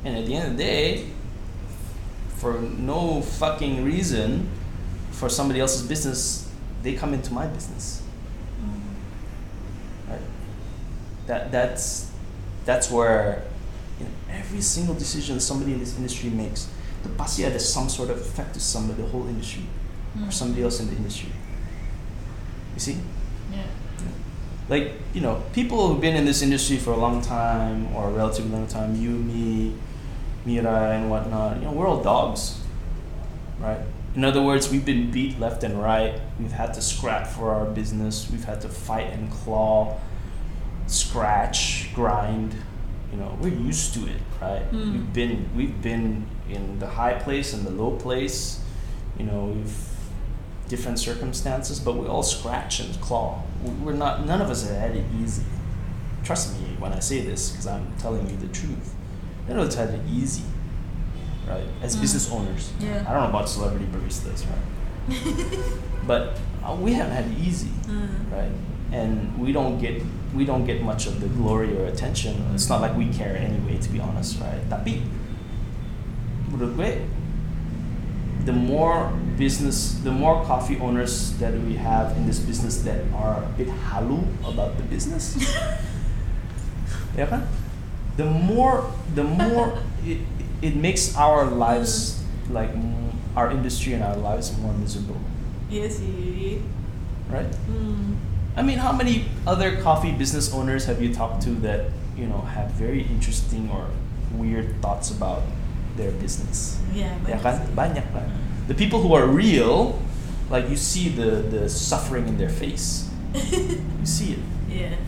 And 0.00 0.16
at 0.16 0.24
the 0.24 0.32
end 0.32 0.44
of 0.48 0.52
the 0.56 0.64
day 0.64 1.12
for 2.40 2.56
no 2.62 3.20
fucking 3.20 3.84
reason 3.84 4.48
for 5.12 5.28
somebody 5.28 5.60
else's 5.60 5.84
business 5.84 6.48
they 6.80 6.96
come 6.96 7.12
into 7.12 7.34
my 7.36 7.44
business 7.52 8.00
Hmm. 8.64 8.96
right? 10.08 10.24
That 11.28 11.52
that's 11.52 12.10
that's 12.64 12.90
where 12.90 13.44
in 14.00 14.08
every 14.32 14.60
single 14.60 14.94
decision 14.94 15.38
somebody 15.40 15.72
in 15.72 15.78
this 15.78 15.96
industry 15.96 16.30
makes, 16.30 16.68
the 17.04 17.10
pasti 17.10 17.44
ada 17.44 17.58
some 17.60 17.88
sort 17.88 18.08
of 18.10 18.16
effect 18.18 18.54
to 18.54 18.60
somebody, 18.60 19.02
the 19.02 19.08
whole 19.08 19.28
industry, 19.28 19.64
or 20.16 20.24
Hmm. 20.24 20.30
somebody 20.30 20.62
else 20.64 20.80
in 20.80 20.88
the 20.88 20.96
industry. 20.96 21.28
You 22.74 22.80
see, 22.80 22.96
Iya. 23.52 23.64
like 24.68 24.92
you 25.12 25.20
know, 25.20 25.42
people 25.52 25.88
who've 25.88 26.00
been 26.00 26.16
in 26.16 26.24
this 26.24 26.40
industry 26.42 26.76
for 26.78 26.92
a 26.92 26.96
long 26.96 27.20
time 27.20 27.88
or 27.94 28.08
a 28.08 28.12
relatively 28.12 28.50
long 28.52 28.66
time, 28.66 28.96
you, 28.96 29.10
me, 29.10 29.74
Mira, 30.46 30.96
and 30.96 31.10
whatnot. 31.10 31.56
You 31.60 31.64
know, 31.68 31.72
we're 31.72 31.88
all 31.88 32.02
dogs, 32.02 32.60
right? 33.60 33.80
In 34.16 34.24
other 34.24 34.40
words, 34.42 34.70
we've 34.70 34.84
been 34.84 35.10
beat 35.10 35.38
left 35.38 35.62
and 35.62 35.76
right. 35.80 36.20
We've 36.40 36.52
had 36.56 36.72
to 36.74 36.80
scrap 36.80 37.26
for 37.26 37.50
our 37.52 37.66
business. 37.66 38.28
We've 38.32 38.44
had 38.44 38.60
to 38.62 38.68
fight 38.68 39.12
and 39.12 39.30
claw, 39.30 39.98
scratch, 40.88 41.90
grind. 41.94 42.54
You 43.12 43.18
know, 43.18 43.38
we're 43.40 43.48
used 43.54 43.94
to 43.94 44.00
it, 44.06 44.20
right? 44.40 44.70
Mm. 44.72 44.92
We've 44.92 45.12
been 45.12 45.48
we've 45.56 45.82
been 45.82 46.26
in 46.50 46.78
the 46.78 46.86
high 46.86 47.14
place 47.14 47.52
and 47.54 47.64
the 47.66 47.70
low 47.70 47.92
place. 47.96 48.60
You 49.18 49.24
know, 49.26 49.46
we've 49.46 49.76
different 50.68 50.98
circumstances, 50.98 51.80
but 51.80 51.96
we 51.96 52.06
all 52.06 52.22
scratch 52.22 52.80
and 52.80 53.00
claw. 53.00 53.42
We- 53.64 53.70
We're 53.70 53.92
not. 53.94 54.26
None 54.26 54.42
of 54.42 54.50
us 54.50 54.68
have 54.68 54.76
had 54.76 54.96
it 54.96 55.06
easy. 55.22 55.44
Trust 56.24 56.60
me 56.60 56.76
when 56.78 56.92
I 56.92 56.98
say 57.00 57.20
this, 57.22 57.50
because 57.50 57.66
I'm 57.66 57.86
telling 57.98 58.28
you 58.28 58.36
the 58.36 58.48
truth. 58.48 58.94
None 59.48 59.58
of 59.58 59.68
us 59.68 59.74
had 59.76 59.90
it 59.90 60.00
easy, 60.10 60.42
right? 61.48 61.64
As 61.82 61.96
Mm. 61.96 62.00
business 62.02 62.30
owners. 62.30 62.70
Yeah. 62.80 63.02
I 63.08 63.14
don't 63.14 63.22
know 63.22 63.28
about 63.30 63.48
celebrity 63.48 63.86
baristas, 63.86 64.44
right? 64.44 65.68
but 66.06 66.38
uh, 66.62 66.74
we 66.78 66.92
haven't 66.92 67.12
had 67.14 67.24
it 67.32 67.38
easy, 67.38 67.68
Hmm. 67.88 68.06
right? 68.30 68.52
And 68.92 69.38
we 69.38 69.52
don't 69.52 69.78
get 69.78 70.02
we 70.34 70.44
don't 70.44 70.66
get 70.66 70.82
much 70.82 71.06
of 71.06 71.20
the 71.20 71.28
glory 71.28 71.76
or 71.76 71.86
attention. 71.86 72.50
It's 72.54 72.68
not 72.68 72.80
like 72.80 72.96
we 72.96 73.08
care 73.08 73.36
anyway, 73.36 73.78
to 73.78 73.88
be 73.88 74.00
honest, 74.00 74.40
right? 74.40 74.60
Tapi 74.68 75.02
menurut 76.52 76.76
gue, 76.76 76.90
the 78.44 78.52
more 78.52 79.12
business, 79.36 80.00
the 80.04 80.12
more 80.12 80.44
coffee 80.44 80.76
owners 80.80 81.36
that 81.38 81.52
we 81.64 81.76
have 81.76 82.16
in 82.16 82.26
this 82.26 82.40
business 82.40 82.82
that 82.84 83.04
are 83.12 83.44
a 83.44 83.50
bit 83.56 83.68
halu 83.92 84.24
about 84.44 84.76
the 84.76 84.84
business, 84.88 85.36
ya 87.18 87.26
kan? 87.28 87.48
The 88.16 88.26
more, 88.26 88.88
the 89.14 89.24
more 89.24 89.78
it, 90.04 90.20
it 90.60 90.74
makes 90.76 91.16
our 91.16 91.44
lives 91.46 92.20
like 92.50 92.72
our 93.36 93.52
industry 93.52 93.94
and 93.94 94.02
our 94.02 94.16
lives 94.16 94.52
more 94.58 94.72
miserable, 94.74 95.20
sih. 95.70 96.60
right? 97.28 97.52
Hmm. 97.68 98.27
I 98.58 98.62
mean, 98.66 98.78
how 98.78 98.90
many 98.90 99.30
other 99.46 99.78
coffee 99.78 100.10
business 100.10 100.50
owners 100.52 100.84
have 100.90 100.98
you 101.00 101.14
talked 101.14 101.42
to 101.46 101.50
that 101.62 101.94
you 102.18 102.26
know 102.26 102.42
have 102.42 102.74
very 102.74 103.02
interesting 103.06 103.70
or 103.70 103.86
weird 104.34 104.82
thoughts 104.82 105.14
about 105.14 105.46
their 105.94 106.10
business? 106.18 106.82
Ya 106.90 107.14
banyak 107.22 107.38
kan? 107.38 107.56
Banyak 107.78 108.06
kan? 108.10 108.26
The 108.66 108.74
people 108.74 108.98
who 108.98 109.14
are 109.14 109.30
real, 109.30 110.02
like 110.50 110.66
you 110.66 110.74
see 110.76 111.06
the 111.14 111.46
the 111.46 111.70
suffering 111.70 112.26
in 112.26 112.34
their 112.36 112.50
face. 112.50 113.06
You 114.02 114.06
see 114.06 114.34
it. 114.40 114.42
Iya. 114.66 114.98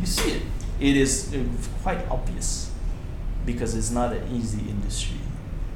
You 0.00 0.06
see 0.08 0.40
it. 0.40 0.42
It 0.80 0.96
is 0.96 1.30
uh, 1.30 1.44
quite 1.84 2.00
obvious 2.10 2.72
because 3.44 3.76
it's 3.78 3.92
not 3.94 4.10
an 4.16 4.24
easy 4.32 4.64
industry. 4.66 5.20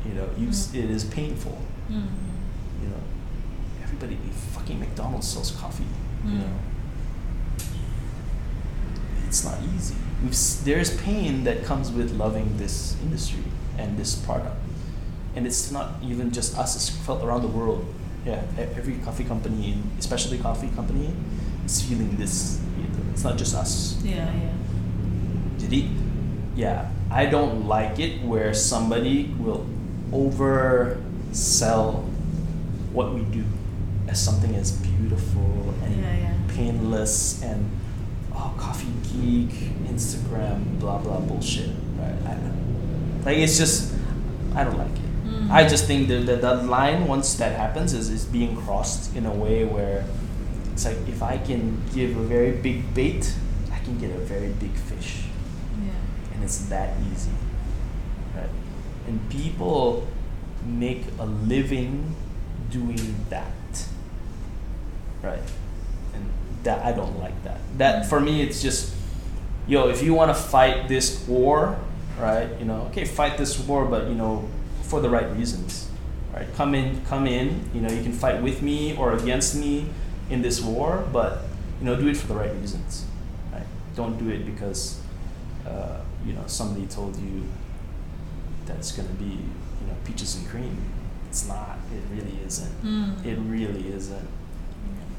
You 0.03 0.17
know, 0.19 0.27
you 0.35 0.49
s 0.51 0.73
it 0.75 0.89
is 0.91 1.05
painful. 1.07 1.61
Hmm. 1.87 2.09
You 2.83 2.89
know, 2.91 3.03
everybody 3.85 4.17
fucking 4.57 4.81
McDonald's 4.83 5.29
sells 5.31 5.53
coffee. 5.55 5.87
You 6.25 6.41
Mm. 6.41 6.41
know, 6.41 6.55
it's 9.35 9.43
not 9.43 9.59
easy. 9.75 9.99
We've, 10.23 10.39
there's 10.63 10.95
pain 11.03 11.43
that 11.43 11.65
comes 11.67 11.91
with 11.91 12.15
loving 12.15 12.57
this 12.57 12.95
industry 13.03 13.43
and 13.77 13.99
this 13.99 14.15
product, 14.15 14.55
and 15.35 15.43
it's 15.45 15.73
not 15.75 15.99
even 16.07 16.31
just 16.31 16.55
us. 16.57 16.77
It's 16.79 16.89
felt 17.03 17.19
around 17.27 17.43
the 17.43 17.51
world. 17.51 17.83
Yeah, 18.25 18.47
every 18.79 18.95
coffee 19.05 19.25
company, 19.27 19.75
especially 19.99 20.39
coffee 20.39 20.71
company, 20.79 21.11
is 21.67 21.83
feeling 21.83 22.15
this. 22.17 22.63
It's 23.13 23.25
not 23.27 23.35
just 23.37 23.55
us. 23.59 23.99
Iya, 24.07 24.23
iya. 24.31 24.53
Jadi, 25.59 25.91
yeah, 26.55 26.95
I 27.11 27.27
don't 27.27 27.67
like 27.67 27.99
it 27.99 28.23
where 28.23 28.55
somebody 28.55 29.35
will 29.43 29.67
oversell 30.15 32.07
what 32.95 33.13
we 33.15 33.27
do 33.35 33.43
as 34.07 34.23
something 34.23 34.55
as 34.55 34.71
beautiful 34.79 35.75
and 35.83 35.99
Yeah, 35.99 36.31
yeah. 36.31 36.35
painless 36.55 37.43
and 37.43 37.67
oh 38.35 38.55
coffee 38.59 38.93
geek 39.03 39.51
Instagram 39.89 40.79
blah 40.79 40.99
blah 40.99 41.21
bullshit 41.21 41.71
right? 41.99 42.17
I 42.27 42.35
don't 42.35 43.23
like 43.25 43.39
it's 43.39 43.59
just 43.59 43.95
I 44.55 44.65
don't 44.65 44.79
like 44.79 44.91
it. 44.91 45.27
Mm. 45.27 45.51
I 45.51 45.67
just 45.67 45.87
think 45.87 46.09
that 46.09 46.27
the, 46.27 46.37
that 46.37 46.67
line 46.67 47.07
once 47.07 47.35
that 47.35 47.57
happens 47.57 47.93
is, 47.93 48.09
is 48.09 48.25
being 48.25 48.57
crossed 48.57 49.17
in 49.17 49.27
a 49.27 49.33
way 49.33 49.65
where 49.65 50.05
it's 50.73 50.85
like 50.85 50.97
if 51.09 51.23
I 51.23 51.39
can 51.39 51.83
give 51.95 52.17
a 52.17 52.23
very 52.23 52.53
big 52.53 52.95
bait 52.95 53.35
I 53.73 53.79
can 53.79 53.99
get 53.99 54.11
a 54.11 54.19
very 54.19 54.51
big 54.51 54.73
fish. 54.73 55.25
Iya. 55.75 55.95
and 56.35 56.45
it's 56.45 56.67
that 56.67 56.95
easy 57.11 57.33
right? 58.37 58.51
And 59.07 59.19
people 59.31 60.07
make 60.65 61.05
a 61.19 61.27
living 61.27 62.15
doing 62.71 63.27
that 63.29 63.87
right 65.23 65.43
that 66.65 66.85
i 66.85 66.93
don't 66.93 67.19
like 67.19 67.43
that. 67.45 67.61
That 67.79 68.07
for 68.07 68.21
me 68.21 68.43
it's 68.43 68.63
just 68.63 68.95
yo 69.67 69.89
if 69.89 70.03
you 70.03 70.15
want 70.15 70.35
to 70.35 70.43
fight 70.43 70.89
this 70.89 71.27
war 71.27 71.79
right 72.19 72.49
you 72.59 72.65
know 72.65 72.83
okay 72.91 73.05
fight 73.05 73.39
this 73.39 73.59
war 73.59 73.85
but 73.85 74.09
you 74.09 74.15
know 74.15 74.49
for 74.83 75.01
the 75.01 75.09
right 75.09 75.31
reasons 75.37 75.89
right? 76.35 76.47
Come 76.57 76.75
in 76.75 77.05
come 77.07 77.27
in 77.27 77.71
you 77.75 77.81
know 77.81 77.91
you 77.91 78.03
can 78.03 78.13
fight 78.13 78.43
with 78.43 78.63
me 78.63 78.97
or 78.97 79.13
against 79.13 79.55
me 79.57 79.87
in 80.31 80.43
this 80.43 80.61
war 80.61 81.07
but 81.13 81.43
you 81.81 81.87
know 81.87 81.97
do 81.97 82.09
it 82.09 82.17
for 82.17 82.27
the 82.27 82.35
right 82.35 82.55
reasons 82.57 83.07
right? 83.53 83.67
Don't 83.97 84.19
do 84.19 84.29
it 84.29 84.45
because 84.45 85.01
uh, 85.67 86.01
you 86.27 86.33
know 86.33 86.43
somebody 86.47 86.87
told 86.87 87.17
you 87.17 87.45
that 88.67 88.77
it's 88.77 88.93
going 88.93 89.09
to 89.09 89.15
be 89.15 89.25
you 89.81 89.87
know 89.87 89.97
peaches 90.05 90.37
and 90.37 90.49
cream. 90.49 90.77
It's 91.29 91.49
not. 91.49 91.79
It 91.93 92.03
really 92.15 92.39
isn't. 92.47 92.73
Hmm. 92.81 93.29
it 93.29 93.37
really 93.39 93.93
isn't 93.93 94.29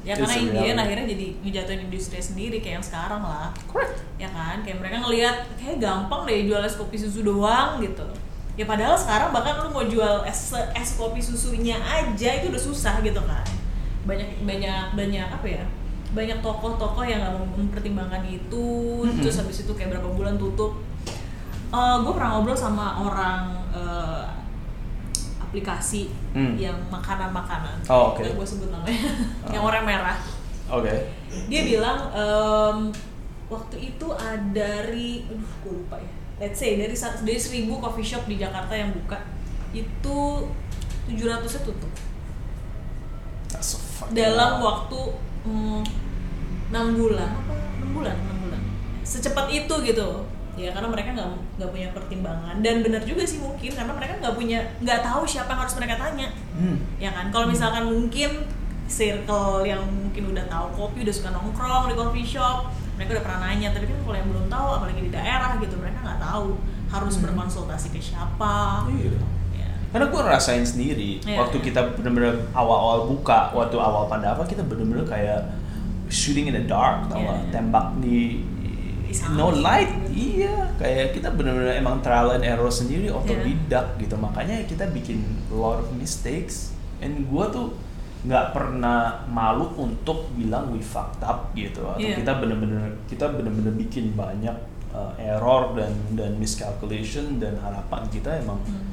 Ya 0.05 0.13
It's 0.13 0.21
karena 0.21 0.35
Indian 0.37 0.77
reality. 0.77 0.83
akhirnya 0.85 1.05
jadi 1.17 1.27
ngejatuhin 1.41 1.81
industri 1.89 2.21
sendiri 2.21 2.57
kayak 2.61 2.77
yang 2.77 2.85
sekarang 2.85 3.25
lah. 3.25 3.49
correct 3.65 4.05
Ya 4.21 4.29
kan? 4.29 4.61
Kayak 4.61 4.77
mereka 4.85 5.01
ngelihat 5.01 5.35
kayak 5.57 5.81
gampang 5.81 6.29
deh 6.29 6.45
jual 6.45 6.61
es 6.61 6.77
kopi 6.77 6.93
susu 6.93 7.25
doang 7.25 7.81
gitu. 7.81 8.05
Ya 8.55 8.69
padahal 8.69 8.95
sekarang 8.95 9.33
bahkan 9.33 9.65
lu 9.65 9.73
mau 9.73 9.83
jual 9.83 10.21
es 10.23 10.53
es 10.53 10.89
kopi 10.95 11.19
susunya 11.19 11.75
aja 11.81 12.29
itu 12.37 12.53
udah 12.53 12.61
susah 12.61 13.01
gitu 13.01 13.19
kan. 13.25 13.43
Banyak 14.05 14.45
banyak 14.45 14.93
banyak 14.93 15.27
apa 15.27 15.47
ya? 15.49 15.65
Banyak 16.13 16.39
tokoh-tokoh 16.39 17.03
yang 17.03 17.19
nggak 17.25 17.33
mau 17.35 17.45
mempertimbangkan 17.59 18.23
itu, 18.29 19.03
Mm-mm. 19.03 19.19
terus 19.19 19.35
habis 19.41 19.65
itu 19.65 19.73
kayak 19.75 19.97
berapa 19.97 20.07
bulan 20.13 20.37
tutup. 20.37 20.79
gue 21.75 22.11
pernah 22.15 22.39
ngobrol 22.39 22.55
sama 22.55 23.03
orang 23.03 23.51
eh, 23.75 24.23
apa 24.23 24.34
aplikasi 25.55 26.11
Hmm. 26.35 26.59
yang 26.59 26.75
makanan-makanan. 26.91 27.79
Oh. 27.87 28.11
Nggak 28.11 28.35
gue 28.35 28.43
sebut 28.43 28.67
namanya. 28.67 28.99
Oh. 29.47 29.51
yang 29.55 29.63
warna 29.63 29.81
merah. 29.87 30.19
Oke. 30.67 30.91
Dia 31.47 31.61
bilang 31.63 32.11
em, 32.11 32.77
waktu 33.47 33.95
itu 33.95 34.07
ada 34.11 34.43
dari, 34.51 35.23
aduh 35.31 35.51
gue 35.63 35.73
lupa 35.79 35.95
ya. 35.95 36.11
Let's 36.35 36.59
say 36.59 36.75
dari 36.75 36.91
dari 36.91 37.39
seribu 37.39 37.79
coffee 37.79 38.03
shop 38.03 38.27
di 38.27 38.35
Jakarta 38.35 38.75
yang 38.75 38.91
buka 38.91 39.23
itu 39.71 40.19
700 41.07 41.47
nya 41.47 41.61
tutup 41.63 41.91
fucking 43.95 44.15
dalam 44.15 44.59
lot. 44.59 44.63
waktu 44.67 44.99
mm, 45.47 45.81
enam 46.75 46.85
bulan 46.99 47.31
apa 47.31 47.53
enam 47.55 47.89
bulan 47.95 48.15
enam 48.19 48.37
bulan 48.43 48.61
secepat 49.07 49.47
itu 49.47 49.75
gitu 49.87 50.09
ya 50.55 50.71
karena 50.71 50.87
mereka 50.87 51.09
nggak 51.11 51.29
nggak 51.55 51.69
punya 51.69 51.87
pertimbangan 51.91 52.55
dan 52.59 52.79
benar 52.79 53.01
juga 53.01 53.23
sih 53.23 53.37
mungkin 53.37 53.71
karena 53.71 53.91
mereka 53.91 54.13
nggak 54.17 54.33
punya 54.33 54.59
nggak 54.79 54.99
tahu 55.01 55.23
siapa 55.23 55.49
yang 55.49 55.61
harus 55.61 55.75
mereka 55.75 55.95
tanya 55.97 56.29
Hmm. 56.51 56.79
ya 56.95 57.11
kan 57.11 57.27
kalau 57.27 57.45
misalkan 57.45 57.83
mungkin 57.83 58.47
circle 58.85 59.63
yang 59.63 59.81
mungkin 59.83 60.31
udah 60.31 60.45
tahu 60.45 60.67
kopi 60.73 61.01
udah 61.01 61.11
suka 61.11 61.29
nongkrong 61.29 61.89
di 61.89 61.95
coffee 61.95 62.23
shop 62.25 62.69
mereka 62.95 63.11
udah 63.13 63.23
pernah 63.23 63.39
nanya 63.43 63.69
tapi 63.69 63.85
kan 63.85 63.97
kalau 63.99 64.15
yang 64.15 64.29
belum 64.29 64.47
tahu 64.47 64.67
apalagi 64.73 65.01
di 65.01 65.11
daerah 65.11 65.51
gitu 65.57 65.75
mereka 65.75 65.99
nggak 66.01 66.21
tahu 66.21 66.55
harus 66.87 67.13
Hmm. 67.13 67.23
berkonsultasi 67.25 67.87
ke 67.89 67.99
siapa 67.99 68.87
Iya. 68.87 69.19
ya 69.53 69.69
Karena 69.91 70.05
gue 70.07 70.21
rasain 70.21 70.63
sendiri 70.63 71.19
Iya, 71.19 71.35
waktu 71.37 71.57
iya. 71.57 71.65
kita 71.65 71.81
bener-bener 71.93 72.35
awal-awal 72.51 73.07
buka, 73.09 73.51
waktu 73.51 73.75
awal 73.75 74.05
Pandava 74.05 74.43
kita 74.43 74.61
bener-bener 74.61 75.03
kayak 75.03 75.55
shooting 76.07 76.45
in 76.45 76.53
the 76.53 76.63
dark, 76.63 77.03
tau 77.05 77.17
nggak? 77.17 77.39
iya. 77.41 77.51
Tembak 77.51 77.87
di 77.99 78.43
Di 79.15 79.31
no 79.31 79.47
light, 79.49 79.91
iya. 80.09 80.67
Kayak 80.75 81.15
kita 81.15 81.31
bener-bener 81.31 81.71
emang 81.73 81.99
trial 81.99 82.31
and 82.31 82.43
error 82.43 82.67
sendiri, 82.67 83.07
Iya. 83.07 83.15
otodidak 83.15 83.95
gitu. 83.97 84.15
Makanya 84.15 84.67
kita 84.67 84.85
bikin 84.87 85.23
lot 85.49 85.79
of 85.79 85.87
mistakes. 85.91 86.75
And 86.99 87.23
gue 87.25 87.45
tuh 87.49 87.75
nggak 88.23 88.51
pernah 88.51 88.99
malu 89.25 89.69
untuk 89.77 90.33
bilang 90.33 90.69
we 90.69 90.79
fucked 90.79 91.21
up 91.21 91.53
gitu. 91.53 91.85
Atau 91.85 92.01
Iya. 92.01 92.19
kita 92.19 92.31
bener-bener 92.37 92.81
kita 93.05 93.29
bener-bener 93.29 93.71
bikin 93.71 94.11
banyak 94.13 94.55
uh, 94.89 95.13
error 95.15 95.71
dan 95.73 95.93
dan 96.11 96.35
miscalculation 96.35 97.37
dan 97.37 97.55
harapan 97.59 98.03
kita 98.09 98.35
emang 98.35 98.57
Hmm. 98.63 98.84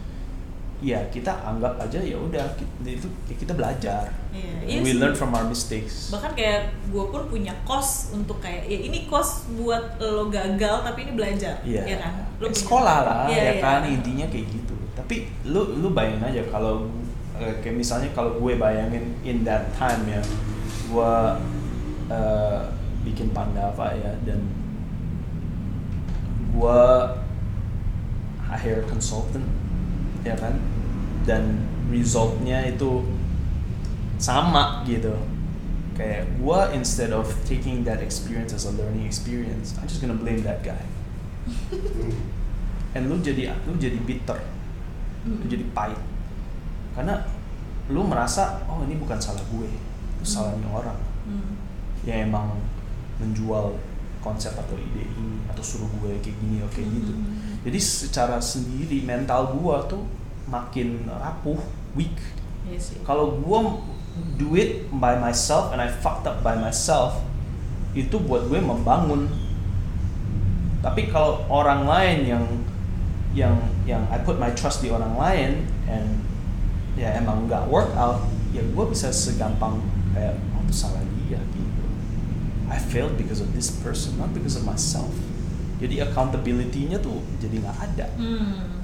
Ya 0.83 0.99
kita 1.09 1.31
anggap 1.41 1.79
aja 1.79 1.95
ya 1.97 2.19
udah 2.19 2.43
itu 2.83 3.07
ya 3.25 3.35
kita 3.39 3.55
belajar 3.55 4.11
And 4.35 4.67
iya 4.67 4.83
we 4.83 4.91
sih. 4.91 4.99
learn 4.99 5.15
from 5.15 5.31
our 5.31 5.47
mistakes 5.47 6.11
bahkan 6.11 6.35
kayak 6.35 6.61
gue 6.85 7.05
pun 7.07 7.23
punya 7.25 7.55
kos 7.63 8.11
untuk 8.11 8.39
kayak 8.39 8.67
ya 8.67 8.79
ini 8.83 9.07
kos 9.07 9.47
buat 9.55 9.97
lo 9.97 10.27
gagal 10.27 10.83
tapi 10.83 11.07
ini 11.07 11.13
belajar 11.15 11.63
Iya. 11.63 11.83
ya 11.87 11.97
kan 11.99 12.13
Lo 12.37 12.51
punya- 12.51 12.59
sekolah 12.59 12.99
lah 13.01 13.17
Iya, 13.27 13.39
ya 13.39 13.53
iya. 13.53 13.63
kan 13.63 13.81
intinya 13.87 14.27
kayak 14.27 14.47
gitu 14.51 14.75
tapi 14.93 15.15
lu 15.45 15.79
lu 15.79 15.95
bayangin 15.95 16.27
aja 16.27 16.43
kalau 16.51 16.91
eh, 17.39 17.55
kayak 17.59 17.79
misalnya 17.79 18.11
kalau 18.11 18.35
gue 18.37 18.59
bayangin 18.59 19.15
in 19.23 19.47
that 19.47 19.71
time 19.73 20.03
ya 20.05 20.19
gue 20.91 21.13
eh, 22.11 22.61
bikin 23.03 23.31
Pandava 23.31 23.95
ya 23.95 24.19
dan 24.23 24.43
gue 26.53 26.81
hire 28.45 28.83
consultant 28.85 29.47
ya 30.23 30.35
kan? 30.39 30.59
Dan 31.27 31.67
resultnya 31.91 32.67
itu 32.67 33.07
sama 34.19 34.83
gitu. 34.87 35.15
Kayak 35.93 36.25
gue 36.41 36.61
instead 36.73 37.13
of 37.13 37.29
taking 37.45 37.85
that 37.85 38.01
experience 38.01 38.57
as 38.57 38.65
a 38.65 38.73
learning 38.73 39.05
experience 39.05 39.77
I'm 39.77 39.85
just 39.85 40.01
gonna 40.01 40.17
blame 40.17 40.41
that 40.49 40.65
guy. 40.65 40.81
And 42.97 43.09
lu 43.09 43.21
jadi 43.21 43.53
lu 43.69 43.77
jadi 43.77 43.99
bitter. 44.03 44.41
Lu 45.29 45.39
Mm. 45.39 45.47
jadi 45.47 45.65
pahit. 45.71 46.01
Karena 46.99 47.23
lu 47.87 48.03
merasa 48.03 48.59
oh 48.67 48.83
ini 48.83 48.99
bukan 48.99 49.21
salah 49.23 49.43
gue. 49.47 49.71
Itu 50.19 50.25
salahnya 50.27 50.67
orang. 50.71 50.99
Hmm. 51.23 51.55
yang 52.03 52.27
emang 52.27 52.59
menjual 53.23 53.79
konsep 54.23 54.55
atau 54.55 54.79
ide 54.79 55.05
ini 55.05 55.43
atau 55.51 55.61
suruh 55.61 55.91
gue 56.01 56.17
kayak 56.23 56.37
gini 56.39 56.63
oke 56.65 56.81
gitu. 56.81 57.13
Hmm. 57.13 57.61
jadi 57.67 57.79
secara 57.79 58.39
sendiri 58.39 59.03
mental 59.05 59.59
gue 59.59 59.77
tuh 59.91 60.03
makin 60.49 61.07
rapuh 61.07 61.59
weak. 61.99 62.17
Iya 62.69 62.79
sih. 62.79 62.97
Kalau 63.03 63.41
gue 63.41 63.59
do 64.37 64.55
it 64.55 64.87
by 64.93 65.17
myself 65.17 65.73
and 65.73 65.81
I 65.81 65.89
fucked 65.89 66.29
up 66.29 66.45
by 66.45 66.57
myself 66.59 67.21
itu 67.93 68.17
buat 68.21 68.49
gue 68.49 68.61
membangun. 68.61 69.29
Tapi 70.83 71.09
kalau 71.09 71.47
orang 71.49 71.87
lain 71.87 72.19
yang 72.27 72.45
yang 73.33 73.57
yang 73.89 74.03
I 74.13 74.21
put 74.21 74.37
my 74.37 74.53
trust 74.53 74.85
di 74.85 74.93
orang 74.93 75.17
lain 75.17 75.51
and 75.89 76.21
ya 76.93 77.17
emang 77.17 77.49
nggak 77.49 77.65
work 77.73 77.89
out 77.97 78.21
ya 78.53 78.61
gue 78.61 78.85
bisa 78.93 79.09
segampang 79.09 79.81
kayak 80.13 80.37
oh 80.53 80.61
itu 80.69 80.75
salah 80.85 81.01
I 82.73 82.81
failed 82.81 83.21
because 83.21 83.45
of 83.45 83.53
this 83.53 83.69
person 83.85 84.17
not 84.17 84.33
because 84.33 84.57
of 84.57 84.65
myself. 84.65 85.13
Jadi 85.77 86.01
accountability-nya 86.01 87.03
tuh 87.05 87.21
jadi 87.37 87.61
nggak 87.61 87.77
ada. 87.77 88.07
Hmm. 88.17 88.81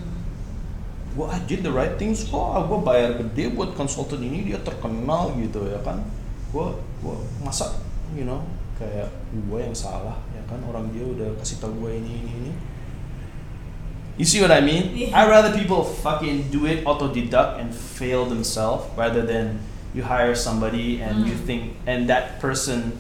gue 1.17 1.27
I 1.27 1.41
did 1.51 1.67
the 1.67 1.73
right 1.73 1.97
things 1.99 2.23
kok. 2.23 2.69
Gue 2.69 2.79
bayar 2.85 3.17
gede 3.19 3.51
buat 3.51 3.73
konsultan 3.75 4.23
ini 4.23 4.45
dia 4.53 4.61
terkenal 4.61 5.35
gitu 5.41 5.67
ya 5.67 5.81
kan. 5.83 6.05
Gue 6.53 6.77
gue 7.01 7.17
masa 7.41 7.75
you 8.13 8.23
know 8.23 8.45
kayak 8.77 9.09
gue 9.33 9.59
yang 9.59 9.75
salah 9.75 10.21
ya 10.37 10.43
kan? 10.47 10.61
Orang 10.69 10.93
dia 10.95 11.03
udah 11.03 11.33
kasih 11.41 11.59
tau 11.59 11.73
gue 11.73 11.91
ini 11.97 12.23
ini 12.23 12.33
ini. 12.45 12.53
You 14.19 14.27
see 14.27 14.43
what 14.43 14.51
I 14.51 14.59
mean? 14.59 14.99
Yeah. 14.99 15.15
I 15.15 15.31
rather 15.31 15.55
people 15.55 15.87
fucking 15.87 16.51
do 16.51 16.67
it 16.67 16.83
autodidact 16.83 17.63
and 17.63 17.71
fail 17.71 18.27
themselves 18.27 18.91
rather 18.99 19.23
than 19.23 19.63
you 19.95 20.03
hire 20.03 20.35
somebody 20.35 20.99
and 20.99 21.23
you 21.23 21.39
Mm. 21.39 21.47
think 21.47 21.63
and 21.87 22.11
that 22.11 22.43
person 22.43 22.99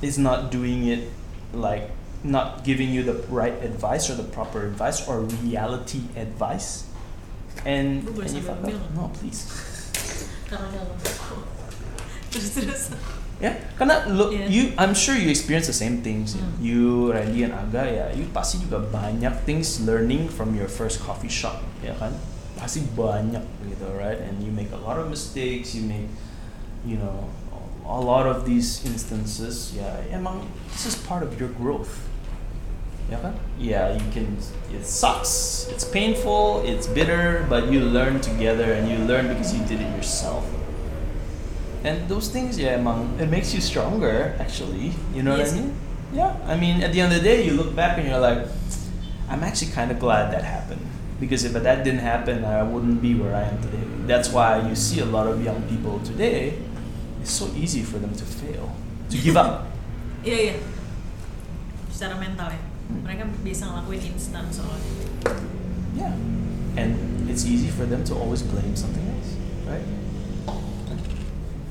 is 0.00 0.16
not 0.16 0.50
doing 0.50 0.86
it 0.88 1.10
like 1.52 1.90
not 2.24 2.64
giving 2.64 2.88
you 2.88 3.04
the 3.04 3.20
right 3.28 3.54
advice 3.62 4.08
or 4.08 4.16
the 4.16 4.24
proper 4.24 4.64
advice 4.66 5.04
or 5.06 5.20
reality 5.44 6.08
advice. 6.16 6.88
And, 7.64 8.02
Lu 8.04 8.16
boleh 8.16 8.26
and 8.26 8.34
you 8.34 8.42
fuck 8.42 8.64
up. 8.64 8.72
no 8.96 9.12
please. 9.14 9.46
Karena 10.48 10.66
dalam 10.72 10.96
terus 12.34 12.50
terus 12.50 12.82
ya 13.42 13.50
karena 13.78 14.06
lo 14.10 14.30
Yeah. 14.30 14.46
you 14.50 14.62
I'm 14.78 14.94
sure 14.94 15.14
you 15.14 15.30
experience 15.30 15.66
the 15.70 15.76
same 15.76 16.02
things. 16.02 16.34
Hmm. 16.34 16.54
you 16.58 17.10
Randy 17.14 17.42
and 17.46 17.54
Aga 17.54 17.82
ya 17.86 18.06
you 18.14 18.26
pasti 18.30 18.58
juga 18.62 18.82
banyak 18.82 19.46
things 19.46 19.82
learning 19.82 20.26
from 20.30 20.54
your 20.54 20.66
first 20.70 21.02
coffee 21.02 21.30
shop 21.30 21.62
ya 21.82 21.94
kan? 21.98 22.14
Pasti 22.58 22.82
banyak 22.94 23.42
gitu 23.66 23.86
right? 23.94 24.18
And 24.18 24.42
you 24.42 24.50
make 24.50 24.70
a 24.74 24.80
lot 24.80 24.98
of 24.98 25.06
mistakes 25.10 25.74
you 25.74 25.82
make 25.86 26.10
you 26.82 26.98
know 26.98 27.26
a 27.84 28.00
lot 28.00 28.26
of 28.26 28.44
these 28.48 28.80
instances 28.88 29.76
ya 29.76 29.84
emang 30.10 30.40
this 30.72 30.86
is 30.88 30.96
part 31.04 31.22
of 31.22 31.36
your 31.38 31.52
growth. 31.60 32.08
Ya 33.12 33.20
kan 33.20 33.36
yeah 33.60 33.92
you 33.92 34.00
can 34.16 34.40
it 34.72 34.80
sucks 34.88 35.68
it's 35.68 35.84
painful 35.84 36.64
it's 36.64 36.88
bitter 36.88 37.44
but 37.52 37.68
you 37.68 37.84
learn 37.84 38.16
together 38.24 38.72
and 38.72 38.88
you 38.88 38.96
learn 39.04 39.28
because 39.28 39.52
you 39.52 39.60
did 39.68 39.84
it 39.84 39.90
yourself. 39.92 40.40
And 41.84 42.08
those 42.08 42.32
things 42.32 42.56
yeah 42.56 42.80
emang 42.80 43.20
it 43.20 43.28
makes 43.28 43.52
you 43.52 43.60
stronger 43.60 44.32
actually 44.40 44.96
you 45.12 45.20
know 45.20 45.36
Yes. 45.36 45.52
what 45.52 45.60
I 45.60 45.60
mean? 45.60 45.70
Yeah 46.16 46.32
I 46.48 46.54
mean 46.56 46.76
at 46.80 46.96
the 46.96 47.04
end 47.04 47.12
of 47.12 47.20
the 47.20 47.26
day 47.28 47.44
you 47.44 47.52
look 47.52 47.76
back 47.76 48.00
and 48.00 48.08
you're 48.08 48.16
like 48.24 48.48
I'm 49.28 49.44
actually 49.44 49.76
kind 49.76 49.92
of 49.92 50.00
glad 50.00 50.32
that 50.32 50.40
happened 50.40 50.80
because 51.20 51.44
if 51.44 51.52
that 51.52 51.84
didn't 51.84 52.00
happen 52.00 52.40
I 52.48 52.64
wouldn't 52.64 53.04
be 53.04 53.12
where 53.12 53.36
I 53.36 53.44
am 53.52 53.60
today. 53.60 53.84
That's 54.08 54.32
why 54.32 54.64
you 54.64 54.72
see 54.72 55.04
a 55.04 55.08
lot 55.08 55.28
of 55.28 55.44
young 55.44 55.60
people 55.68 56.00
today 56.00 56.56
it's 57.24 57.32
so 57.32 57.48
easy 57.56 57.80
for 57.80 57.96
them 57.96 58.12
to 58.12 58.22
fail 58.22 58.68
to 59.08 59.16
give 59.16 59.34
up 59.34 59.64
iya 60.28 60.52
iya 60.52 60.56
secara 61.88 62.20
mental 62.20 62.52
ya 62.52 62.60
Hmm. 62.84 63.00
mereka 63.00 63.24
bisa 63.40 63.64
ngelakuin 63.64 64.12
instan 64.12 64.44
soalnya 64.52 64.92
Yeah. 65.96 66.12
And 66.76 66.92
it's 67.32 67.48
easy 67.48 67.72
for 67.72 67.88
them 67.88 68.04
to 68.04 68.12
always 68.12 68.44
blame 68.44 68.76
something 68.76 69.00
else, 69.08 69.30
right? 69.64 69.80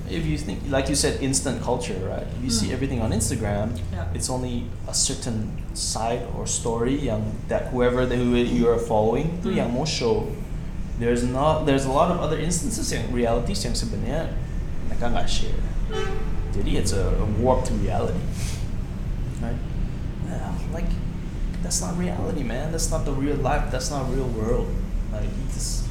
If 0.10 0.26
you 0.26 0.38
think, 0.38 0.64
like 0.70 0.90
you 0.90 0.96
said, 0.96 1.22
instant 1.22 1.62
culture, 1.62 2.00
right? 2.08 2.26
You 2.42 2.50
see 2.50 2.70
Mm. 2.70 2.76
everything 2.76 3.00
on 3.02 3.12
Instagram, 3.12 3.78
Yeah. 3.92 4.10
it's 4.14 4.26
only 4.26 4.66
a 4.88 4.94
certain 4.96 5.54
side 5.74 6.26
or 6.34 6.46
story 6.46 6.98
yang 6.98 7.36
that 7.48 7.70
whoever 7.70 8.06
the, 8.06 8.16
who 8.18 8.34
you 8.38 8.66
are 8.66 8.80
following 8.80 9.38
itu 9.38 9.54
Mm. 9.54 9.58
yang 9.60 9.70
mau 9.70 9.86
show. 9.86 10.32
There's 10.98 11.22
not, 11.22 11.66
there's 11.66 11.86
a 11.86 11.92
lot 11.92 12.10
of 12.10 12.18
other 12.22 12.38
instances 12.38 12.90
yang 12.90 13.10
realities 13.14 13.62
yang 13.62 13.74
sebenarnya 13.74 14.34
mereka 14.88 15.10
nggak 15.12 15.28
share. 15.28 15.62
Jadi 16.54 16.78
it's 16.78 16.94
a, 16.94 17.02
a 17.18 17.26
warped 17.42 17.72
reality, 17.82 18.20
right? 19.42 19.58
Yeah, 20.30 20.54
like 20.72 20.90
that's 21.66 21.82
not 21.82 21.98
reality, 21.98 22.44
man. 22.44 22.72
That's 22.72 22.90
not 22.94 23.06
the 23.06 23.14
real 23.14 23.38
life. 23.42 23.72
That's 23.74 23.90
not 23.90 24.06
real 24.14 24.28
world. 24.38 24.70
Like 25.12 25.30
it's, 25.50 25.82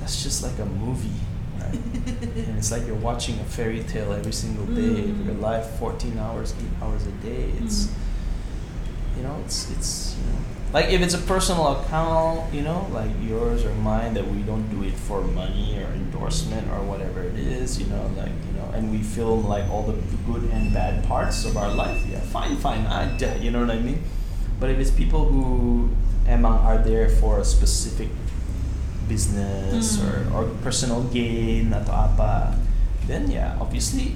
that's 0.00 0.22
just 0.22 0.40
like 0.42 0.56
a 0.60 0.64
movie, 0.80 1.12
right? 1.60 1.74
and 2.48 2.56
it's 2.56 2.72
like 2.72 2.86
you're 2.88 3.00
watching 3.00 3.36
a 3.40 3.44
fairy 3.44 3.84
tale 3.84 4.12
every 4.12 4.32
single 4.32 4.64
day. 4.72 5.04
Mm. 5.08 5.24
Your 5.26 5.36
life, 5.36 5.68
14 5.80 6.16
hours, 6.18 6.54
8 6.56 6.64
hours 6.84 7.04
a 7.06 7.12
day. 7.24 7.52
It's, 7.60 7.88
Mm. 7.88 9.16
you 9.16 9.22
know, 9.26 9.36
it's 9.44 9.68
it's 9.74 10.14
you 10.16 10.24
know, 10.32 10.40
like 10.72 10.92
if 10.92 11.00
it's 11.00 11.14
a 11.14 11.22
personal 11.24 11.80
account, 11.80 12.52
you 12.52 12.60
know, 12.62 12.86
like 12.92 13.10
yours 13.24 13.64
or 13.64 13.72
mine, 13.80 14.12
that 14.14 14.26
we 14.28 14.42
don't 14.42 14.68
do 14.68 14.84
it 14.84 14.92
for 14.94 15.22
money 15.22 15.78
or 15.80 15.88
endorsement 15.94 16.68
or 16.70 16.82
whatever 16.84 17.22
it 17.22 17.36
is, 17.38 17.80
you 17.80 17.86
know, 17.86 18.10
like 18.16 18.32
you 18.46 18.52
know, 18.60 18.68
and 18.74 18.92
we 18.92 19.00
film 19.02 19.46
like 19.48 19.64
all 19.70 19.82
the 19.82 19.96
good 20.30 20.44
and 20.52 20.72
bad 20.74 21.04
parts 21.08 21.44
of 21.44 21.56
our 21.56 21.72
life. 21.72 22.04
Yeah, 22.06 22.20
fine, 22.20 22.56
fine, 22.56 22.84
I, 22.86 23.08
you 23.40 23.50
know 23.50 23.60
what 23.60 23.70
I 23.70 23.78
mean. 23.80 24.02
But 24.60 24.70
if 24.70 24.78
it's 24.78 24.90
people 24.90 25.24
who 25.26 25.88
emang 26.26 26.60
are 26.64 26.78
there 26.78 27.08
for 27.08 27.40
a 27.40 27.44
specific 27.44 28.08
business 29.08 29.96
Hmm. 29.96 30.04
or, 30.04 30.16
or 30.34 30.42
personal 30.60 31.02
gain 31.08 31.72
atau 31.72 32.12
apa, 32.12 32.58
then 33.08 33.30
yeah, 33.32 33.56
obviously, 33.56 34.12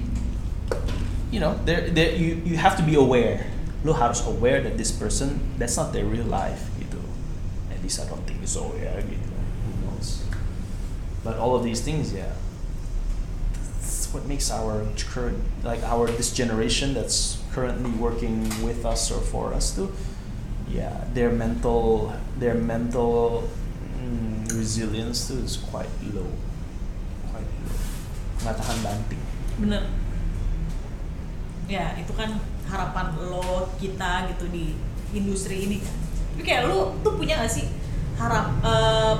you 1.33 1.39
know, 1.41 1.57
there, 1.65 1.89
there 1.89 2.13
you, 2.13 2.37
you 2.45 2.57
have 2.61 2.77
to 2.77 2.83
be 2.85 2.93
aware. 2.93 3.49
Lu 3.83 3.93
harus 3.93 4.23
aware 4.23 4.63
that 4.63 4.79
this 4.79 4.91
person 4.91 5.39
that's 5.59 5.75
not 5.75 5.91
their 5.91 6.07
real 6.07 6.25
life 6.27 6.71
gitu. 6.79 6.99
At 7.67 7.83
least 7.83 7.99
I 7.99 8.07
don't 8.07 8.23
think 8.23 8.43
so 8.47 8.71
ya 8.79 8.95
gitu. 9.03 9.29
Who 9.67 9.71
knows? 9.83 10.23
But 11.23 11.35
all 11.35 11.55
of 11.55 11.67
these 11.67 11.83
things, 11.83 12.15
yeah, 12.15 12.31
that's 13.79 14.07
what 14.15 14.23
makes 14.27 14.47
our 14.51 14.87
current 14.95 15.39
like 15.63 15.83
our 15.83 16.07
this 16.07 16.31
generation 16.31 16.95
that's 16.95 17.43
currently 17.51 17.91
working 17.91 18.47
with 18.63 18.87
us 18.87 19.11
or 19.11 19.19
for 19.19 19.51
us 19.51 19.75
too. 19.75 19.91
Yeah, 20.71 21.03
their 21.11 21.31
mental 21.31 22.15
their 22.39 22.55
mental 22.55 23.51
mm, 23.99 24.47
resilience 24.55 25.27
too 25.27 25.43
is 25.43 25.59
quite 25.59 25.91
low, 26.15 26.31
quite 27.35 27.47
low. 27.67 27.79
Nggak 28.47 28.55
tahan 28.63 28.79
banting. 28.79 29.23
bener 29.53 29.85
ya 31.69 31.93
itu 31.95 32.11
kan 32.17 32.41
harapan 32.73 33.13
lo 33.29 33.69
kita 33.77 34.33
gitu 34.33 34.49
di 34.49 34.73
industri 35.13 35.69
ini 35.69 35.77
kan 35.77 35.93
tapi 36.33 36.41
kayak 36.41 36.65
lo 36.65 36.97
tuh 37.05 37.13
punya 37.13 37.37
gak 37.45 37.53
sih 37.53 37.69
harap 38.17 38.49
eh, 38.65 39.15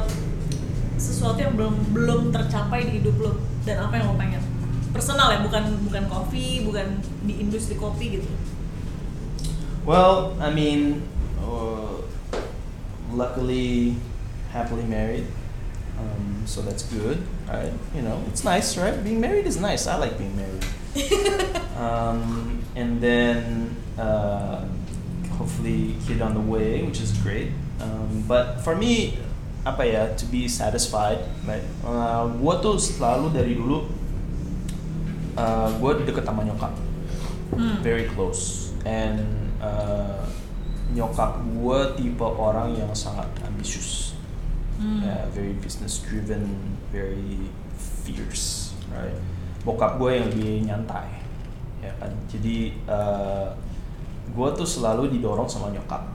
sesuatu 0.98 1.38
yang 1.38 1.54
belum 1.54 1.76
belum 1.94 2.22
tercapai 2.34 2.90
di 2.90 2.98
hidup 2.98 3.16
lo 3.22 3.32
dan 3.62 3.86
apa 3.86 4.02
yang 4.02 4.10
lo 4.10 4.18
pengen 4.18 4.42
personal 4.90 5.30
ya 5.30 5.46
bukan 5.46 5.78
bukan 5.86 6.04
kopi 6.10 6.66
bukan 6.66 6.98
di 7.30 7.38
industri 7.38 7.78
kopi 7.78 8.18
gitu 8.18 8.30
Well, 9.84 10.40
I 10.40 10.48
mean, 10.48 11.04
uh, 11.44 12.00
luckily, 13.12 14.00
happily 14.56 14.88
married, 14.88 15.28
um, 16.00 16.44
so 16.46 16.62
that's 16.62 16.84
good, 16.84 17.20
right? 17.52 17.74
You 17.94 18.02
know, 18.02 18.24
it's 18.32 18.46
nice, 18.46 18.78
right? 18.78 18.96
Being 19.04 19.20
married 19.20 19.46
is 19.46 19.60
nice. 19.60 19.86
I 19.86 20.00
like 20.00 20.18
being 20.18 20.40
married. 20.40 20.64
um, 21.76 22.63
and 22.76 23.02
then 23.02 23.70
uh, 23.98 24.66
hopefully 25.38 25.96
kid 26.06 26.22
on 26.22 26.34
the 26.34 26.44
way, 26.44 26.84
which 26.84 27.02
is 27.02 27.14
great. 27.22 27.52
Um, 27.82 28.24
but 28.28 28.62
for 28.62 28.76
me, 28.76 29.18
apa 29.66 29.84
ya, 29.88 30.02
to 30.18 30.26
be 30.28 30.48
satisfied, 30.48 31.24
right? 31.48 31.64
Uh, 31.84 32.28
gua 32.38 32.60
tuh 32.60 32.76
selalu 32.78 33.32
dari 33.34 33.54
dulu, 33.56 33.88
uh, 35.38 35.70
gua 35.80 35.98
deket 36.02 36.24
sama 36.26 36.44
nyokap 36.44 36.74
Hmm. 37.54 37.86
very 37.86 38.10
close 38.10 38.74
and 38.82 39.22
uh, 39.62 40.26
nyokap 40.90 41.38
gue 41.54 41.80
tipe 41.94 42.26
orang 42.26 42.74
yang 42.74 42.90
sangat 42.98 43.30
ambisius 43.46 44.18
Hmm. 44.74 45.06
Yeah, 45.06 45.30
very 45.30 45.54
business 45.62 46.02
driven 46.02 46.50
very 46.90 47.46
fierce 47.78 48.74
right 48.90 49.14
bokap 49.62 50.02
gue 50.02 50.18
yang 50.18 50.26
lebih 50.34 50.66
nyantai 50.66 51.23
ya 51.84 51.94
kan? 52.00 52.12
Jadi 52.32 52.80
uh, 52.88 53.52
gue 54.32 54.50
tuh 54.56 54.68
selalu 54.68 55.12
didorong 55.12 55.52
sama 55.52 55.68
nyokap 55.76 56.08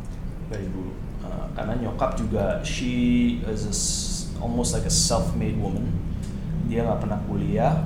dari 0.49 0.65
dulu. 0.73 0.97
Uh, 1.21 1.47
karena 1.53 1.77
nyokap 1.77 2.17
juga 2.17 2.65
she 2.65 3.39
is 3.45 3.69
a 3.69 3.75
almost 4.41 4.73
like 4.73 4.89
a 4.89 4.93
self-made 4.93 5.61
woman. 5.61 5.93
Dia 6.67 6.89
nggak 6.89 7.05
pernah 7.05 7.21
kuliah. 7.29 7.85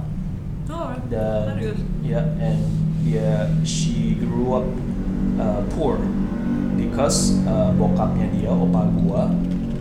Oh 0.73 0.95
dan 1.11 1.59
serius 1.59 1.83
yeah 2.01 2.25
and 2.39 2.63
yeah 3.03 3.51
she 3.67 4.17
grew 4.17 4.57
up 4.57 4.67
uh, 5.37 5.61
poor 5.75 5.99
because 6.79 7.37
uh, 7.45 7.75
bokapnya 7.77 8.31
dia 8.33 8.49
opa 8.49 8.89
gua 8.95 9.29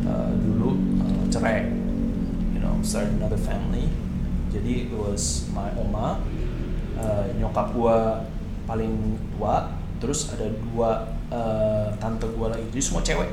uh, 0.09 0.31
dulu 0.35 0.75
uh, 0.99 1.23
cerai 1.31 1.69
you 2.51 2.59
know 2.59 2.75
started 2.83 3.13
another 3.21 3.39
family. 3.39 3.87
Jadi 4.51 4.89
it 4.89 4.91
was 4.91 5.47
my 5.55 5.71
oma 5.79 6.19
uh, 7.01 7.25
nyokap 7.35 7.73
gua 7.73 8.21
paling 8.63 8.93
tua 9.35 9.73
terus 9.97 10.29
ada 10.29 10.45
dua 10.71 11.09
uh, 11.29 11.89
tante 11.97 12.29
gua 12.33 12.53
lagi 12.53 12.65
jadi 12.69 12.81
semua 12.81 13.01
cewek 13.01 13.29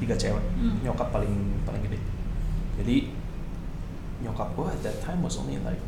tiga 0.00 0.16
cewek 0.16 0.42
Hmm. 0.56 0.80
nyokap 0.82 1.12
paling 1.12 1.32
paling 1.62 1.82
gede 1.84 1.98
jadi 2.80 2.96
nyokap 4.22 4.48
gua 4.54 4.72
at 4.72 4.80
that 4.82 4.96
time 5.00 5.20
was 5.20 5.36
only 5.36 5.60
like 5.62 5.80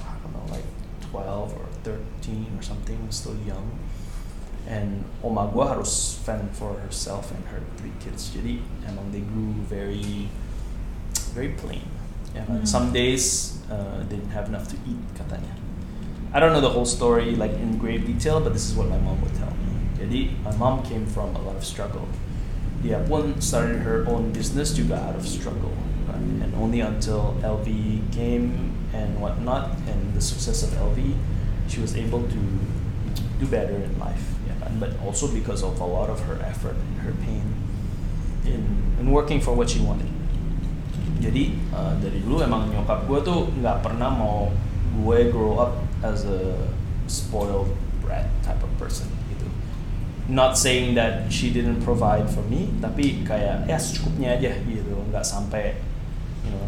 I 0.00 0.12
don't 0.20 0.32
know 0.34 0.46
like 0.50 0.66
12 1.08 1.52
or 1.52 1.66
13 1.84 2.56
or 2.56 2.62
something 2.64 2.96
still 3.08 3.36
young 3.44 3.68
and 4.64 5.02
oma 5.20 5.50
gua 5.50 5.74
harus 5.76 6.16
fend 6.22 6.54
for 6.54 6.78
herself 6.80 7.34
and 7.34 7.42
her 7.50 7.60
three 7.76 7.92
kids 7.98 8.30
jadi 8.30 8.62
emang 8.86 9.10
they 9.10 9.20
grew 9.22 9.52
very 9.66 10.30
very 11.32 11.52
plain 11.56 11.84
ya 12.32 12.44
kan? 12.48 12.60
Hmm. 12.60 12.64
some 12.64 12.86
days 12.92 13.56
uh, 13.68 14.00
didn't 14.08 14.32
have 14.32 14.48
enough 14.48 14.64
to 14.68 14.76
eat 14.88 15.00
katanya 15.12 15.52
I 16.32 16.40
don't 16.40 16.52
know 16.52 16.60
the 16.64 16.70
whole 16.70 16.86
story 16.86 17.36
like 17.36 17.52
in 17.52 17.76
great 17.76 18.06
detail 18.06 18.40
but 18.40 18.52
this 18.52 18.68
is 18.68 18.74
what 18.74 18.88
my 18.88 18.98
mom 18.98 19.20
would 19.20 19.34
tell 19.36 19.52
me 19.52 19.72
jadi 20.00 20.32
my 20.42 20.54
mom 20.56 20.82
came 20.82 21.04
from 21.04 21.36
a 21.36 21.42
lot 21.44 21.56
of 21.56 21.64
struggle 21.64 22.08
dia 22.80 22.98
pun 23.04 23.36
started 23.36 23.84
her 23.84 24.08
own 24.08 24.32
business 24.32 24.72
juga 24.72 24.96
out 24.96 25.14
of 25.14 25.28
struggle 25.28 25.76
right? 26.08 26.24
and 26.40 26.50
only 26.56 26.80
until 26.80 27.36
LV 27.44 27.68
came 28.16 28.72
and 28.96 29.20
whatnot 29.20 29.76
and 29.84 30.16
the 30.16 30.24
success 30.24 30.64
of 30.64 30.72
LV 30.74 30.98
she 31.68 31.84
was 31.84 31.92
able 31.92 32.24
to 32.32 32.40
do 33.36 33.44
better 33.44 33.76
in 33.76 33.92
life 34.00 34.32
kan? 34.72 34.80
but 34.80 34.96
also 35.04 35.28
because 35.28 35.60
of 35.60 35.76
a 35.76 35.84
lot 35.84 36.08
of 36.08 36.24
her 36.24 36.40
effort 36.40 36.80
and 36.80 36.96
her 37.04 37.12
pain 37.28 37.44
in 38.48 38.64
in 38.96 39.12
working 39.12 39.36
for 39.36 39.52
what 39.52 39.68
she 39.68 39.84
wanted 39.84 40.08
jadi 41.22 41.54
uh, 41.70 41.94
dari 42.02 42.18
dulu 42.24 42.42
emang 42.42 42.66
nyokap 42.72 43.06
gue 43.06 43.20
tuh 43.22 43.46
nggak 43.60 43.84
pernah 43.84 44.10
mau 44.10 44.50
gue 44.96 45.18
grow 45.30 45.60
up 45.60 45.91
as 46.02 46.26
a 46.26 46.68
spoiled 47.06 47.70
brat 48.02 48.26
type 48.42 48.62
of 48.62 48.70
person 48.78 49.06
gitu. 49.30 49.46
Not 50.30 50.54
saying 50.58 50.94
that 50.94 51.30
she 51.30 51.50
didn't 51.50 51.82
provide 51.82 52.30
for 52.30 52.42
me 52.46 52.70
tapi 52.78 53.26
kayak 53.26 53.66
ya 53.66 53.78
secukupnya 53.78 54.38
aja 54.38 54.54
gitu. 54.66 54.94
Nggak 55.10 55.26
sampai 55.26 55.78
you 56.46 56.50
know 56.50 56.66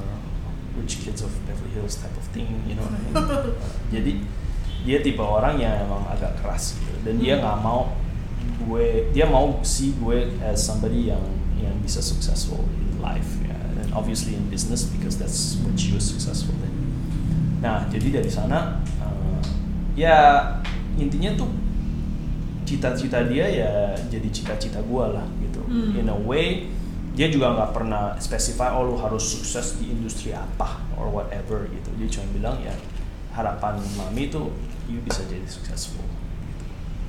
rich 0.78 1.02
kids 1.02 1.22
of 1.22 1.30
Beverly 1.46 1.70
Hills 1.74 1.98
type 1.98 2.14
of 2.14 2.26
thing 2.34 2.50
you 2.66 2.74
know. 2.74 2.86
What 2.86 2.98
I 2.98 3.02
mean? 3.02 3.14
Jadi 3.94 4.12
dia 4.84 4.98
tipe 5.00 5.22
orang 5.22 5.56
yang 5.56 5.74
emang 5.86 6.04
agak 6.10 6.38
keras 6.42 6.76
gitu. 6.76 6.94
Dan 7.06 7.22
dia 7.22 7.38
nggak 7.38 7.58
mau 7.62 7.94
gue 8.64 9.10
dia 9.14 9.26
mau 9.26 9.58
see 9.64 9.96
gue 9.98 10.30
as 10.44 10.62
somebody 10.62 11.10
yang 11.10 11.22
yang 11.58 11.74
bisa 11.80 12.04
successful 12.04 12.62
in 12.78 13.00
life 13.00 13.38
ya. 13.46 13.56
And 13.80 13.90
obviously 13.96 14.36
in 14.36 14.46
business 14.52 14.84
because 14.86 15.16
that's 15.16 15.56
what 15.62 15.78
she 15.78 15.94
was 15.94 16.04
successful 16.04 16.54
in. 16.60 16.74
Nah 17.64 17.88
jadi 17.88 18.20
dari 18.20 18.28
sana 18.28 18.82
ya 19.94 20.42
intinya 20.98 21.34
tuh 21.38 21.50
cita-cita 22.66 23.22
dia 23.30 23.46
ya 23.46 23.72
jadi 24.10 24.28
cita-cita 24.30 24.82
gue 24.82 25.04
lah 25.14 25.26
gitu. 25.42 25.62
Hmm. 25.64 25.96
in 25.96 26.06
a 26.10 26.18
way 26.18 26.68
dia 27.14 27.30
juga 27.30 27.54
nggak 27.54 27.70
pernah 27.70 28.18
specify 28.18 28.74
oh 28.74 28.90
lu 28.90 28.98
harus 28.98 29.22
sukses 29.22 29.78
di 29.78 29.94
industri 29.94 30.34
apa 30.34 30.82
or 30.98 31.06
whatever 31.06 31.70
gitu. 31.70 31.88
Dia 31.94 32.08
cuma 32.10 32.26
bilang 32.34 32.56
ya 32.58 32.74
harapan 33.38 33.78
mami 33.94 34.26
tuh 34.34 34.50
you 34.90 34.98
bisa 34.98 35.22
jadi 35.30 35.46
successful. 35.46 36.02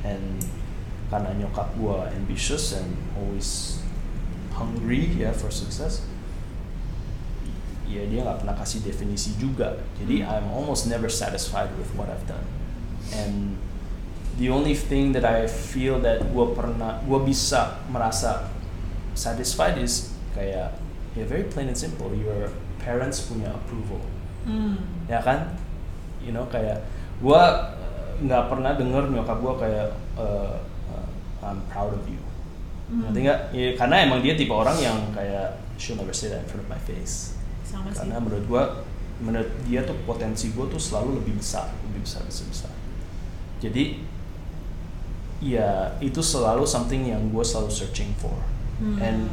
And 0.06 0.46
karena 1.10 1.34
nyokap 1.42 1.74
gue 1.74 1.98
ambitious 2.14 2.78
and 2.78 2.94
always 3.18 3.82
hungry 4.54 5.10
ya 5.18 5.34
for 5.34 5.50
success 5.50 6.06
ya 7.86 8.02
dia 8.10 8.26
nggak 8.26 8.46
pernah 8.46 8.56
kasih 8.62 8.86
definisi 8.86 9.34
juga. 9.42 9.82
Jadi 9.98 10.22
I'm 10.22 10.54
almost 10.54 10.86
never 10.86 11.10
satisfied 11.10 11.74
with 11.82 11.90
what 11.98 12.14
I've 12.14 12.30
done 12.30 12.55
and 13.14 13.58
the 14.38 14.50
only 14.50 14.76
thing 14.76 15.16
that 15.16 15.24
I 15.24 15.48
feel 15.48 16.00
that 16.04 16.24
gue 16.28 16.46
pernah 16.56 17.00
gue 17.04 17.20
bisa 17.24 17.80
merasa 17.88 18.52
satisfied 19.16 19.80
is 19.80 20.12
kayak 20.36 20.76
ya 21.16 21.24
very 21.24 21.48
plain 21.48 21.72
and 21.72 21.80
simple 21.80 22.12
your 22.12 22.52
parents 22.84 23.24
punya 23.24 23.48
approval. 23.52 24.04
Hmm. 24.46 24.78
ya 25.10 25.24
kan? 25.24 25.56
You 26.20 26.36
know 26.36 26.46
kayak 26.52 26.84
gue 27.24 27.42
nggak 28.28 28.44
pernah 28.52 28.76
denger 28.76 29.12
nyokap 29.12 29.38
gue 29.40 29.54
kayak 29.64 29.88
uh, 30.20 30.60
uh, 30.92 31.08
I'm 31.42 31.64
proud 31.72 31.96
of 31.96 32.04
you. 32.06 32.20
Hmm. 32.92 33.08
ngerti 33.08 33.20
nggak? 33.26 33.40
Ya, 33.56 33.68
karena 33.80 33.96
emang 34.04 34.20
dia 34.20 34.36
tipe 34.36 34.52
orang 34.52 34.78
yang 34.78 35.00
kayak 35.16 35.58
she'll 35.80 35.98
never 35.98 36.14
say 36.14 36.28
that 36.28 36.44
in 36.44 36.48
front 36.52 36.68
of 36.68 36.70
my 36.70 36.80
face. 36.84 37.34
Sama 37.64 37.90
sih. 37.90 38.04
Karena 38.04 38.20
menurut 38.20 38.46
gua 38.52 38.64
menurut 39.24 39.48
dia 39.64 39.80
tuh 39.88 39.96
potensi 40.04 40.52
gua 40.52 40.68
tuh 40.68 40.78
selalu 40.78 41.24
lebih 41.24 41.40
besar 41.40 41.72
lebih 41.88 42.04
besar 42.04 42.20
besar 42.28 42.46
besar 42.52 42.75
jadi 43.62 44.00
ya 45.44 45.92
itu 46.00 46.24
selalu 46.24 46.64
something 46.66 47.06
yang 47.12 47.30
gua 47.30 47.44
selalu 47.44 47.72
searching 47.72 48.12
for 48.18 48.34
Hmm. 48.76 49.00
and 49.00 49.32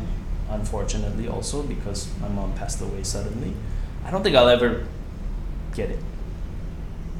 unfortunately 0.55 1.27
also 1.27 1.67
because 1.67 2.07
my 2.23 2.31
mom 2.31 2.55
passed 2.55 2.79
away 2.79 3.03
suddenly 3.03 3.51
I 4.07 4.11
don't 4.15 4.23
think 4.23 4.39
I'll 4.39 4.47
ever 4.51 4.87
get 5.75 5.91
it 5.91 5.99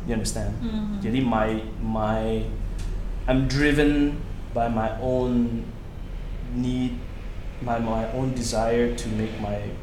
you 0.07 0.15
understand 0.15 0.55
Mhm. 0.63 1.03
jadi 1.03 1.19
my 1.19 1.49
my 1.83 2.47
I'm 3.27 3.51
driven 3.51 4.23
by 4.55 4.71
my 4.71 4.95
own 5.03 5.67
need 6.55 6.95
my 7.59 7.79
my 7.83 8.07
own 8.15 8.35
desire 8.39 8.95
to 8.95 9.07
make 9.19 9.35
my 9.43 9.75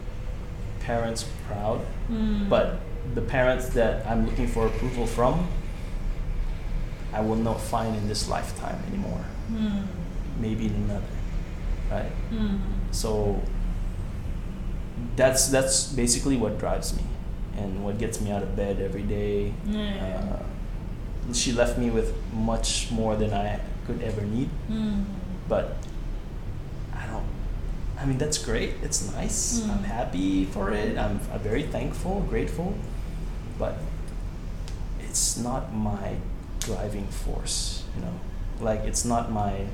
parents 0.79 1.27
proud 1.47 1.83
Hmm. 2.07 2.47
but 2.47 2.79
the 3.15 3.23
parents 3.23 3.75
that 3.75 4.03
I'm 4.07 4.23
looking 4.27 4.47
for 4.47 4.67
approval 4.71 5.03
from 5.07 5.43
I 7.13 7.21
will 7.21 7.35
not 7.49 7.59
find 7.59 7.95
in 7.95 8.07
this 8.07 8.29
lifetime 8.29 8.79
anymore 8.87 9.23
Hmm. 9.49 9.81
maybe 10.39 10.65
in 10.67 10.75
another 10.85 11.13
right 11.91 12.11
Hmm. 12.29 12.57
so 12.91 13.41
that's 15.15 15.47
that's 15.47 15.87
basically 15.93 16.37
what 16.37 16.59
drives 16.59 16.95
me 16.95 17.03
and 17.57 17.83
what 17.83 17.97
gets 17.97 18.21
me 18.21 18.31
out 18.31 18.43
of 18.43 18.55
bed 18.55 18.79
every 18.79 19.03
day 19.03 19.53
Yeah. 19.65 20.39
uh, 20.39 21.33
she 21.33 21.51
left 21.51 21.77
me 21.77 21.89
with 21.89 22.13
much 22.33 22.89
more 22.91 23.15
than 23.15 23.33
I 23.33 23.59
could 23.87 24.01
ever 24.03 24.21
need 24.21 24.49
Hmm. 24.67 25.03
but 25.47 25.77
I 26.93 27.05
don't 27.07 27.25
I 27.99 28.05
mean 28.05 28.17
that's 28.17 28.37
great 28.37 28.73
it's 28.83 29.11
nice 29.13 29.61
Mm. 29.61 29.69
I'm 29.71 29.83
happy 29.83 30.45
for 30.45 30.71
it 30.71 30.97
I'm, 30.97 31.19
I'm 31.33 31.39
very 31.39 31.63
thankful 31.63 32.21
grateful 32.29 32.73
but 33.57 33.75
it's 34.99 35.37
not 35.37 35.73
my 35.73 36.15
driving 36.59 37.07
force 37.07 37.83
you 37.95 38.01
know? 38.05 38.13
Like 38.61 38.81
it's 38.85 39.03
not 39.05 39.31
my 39.31 39.65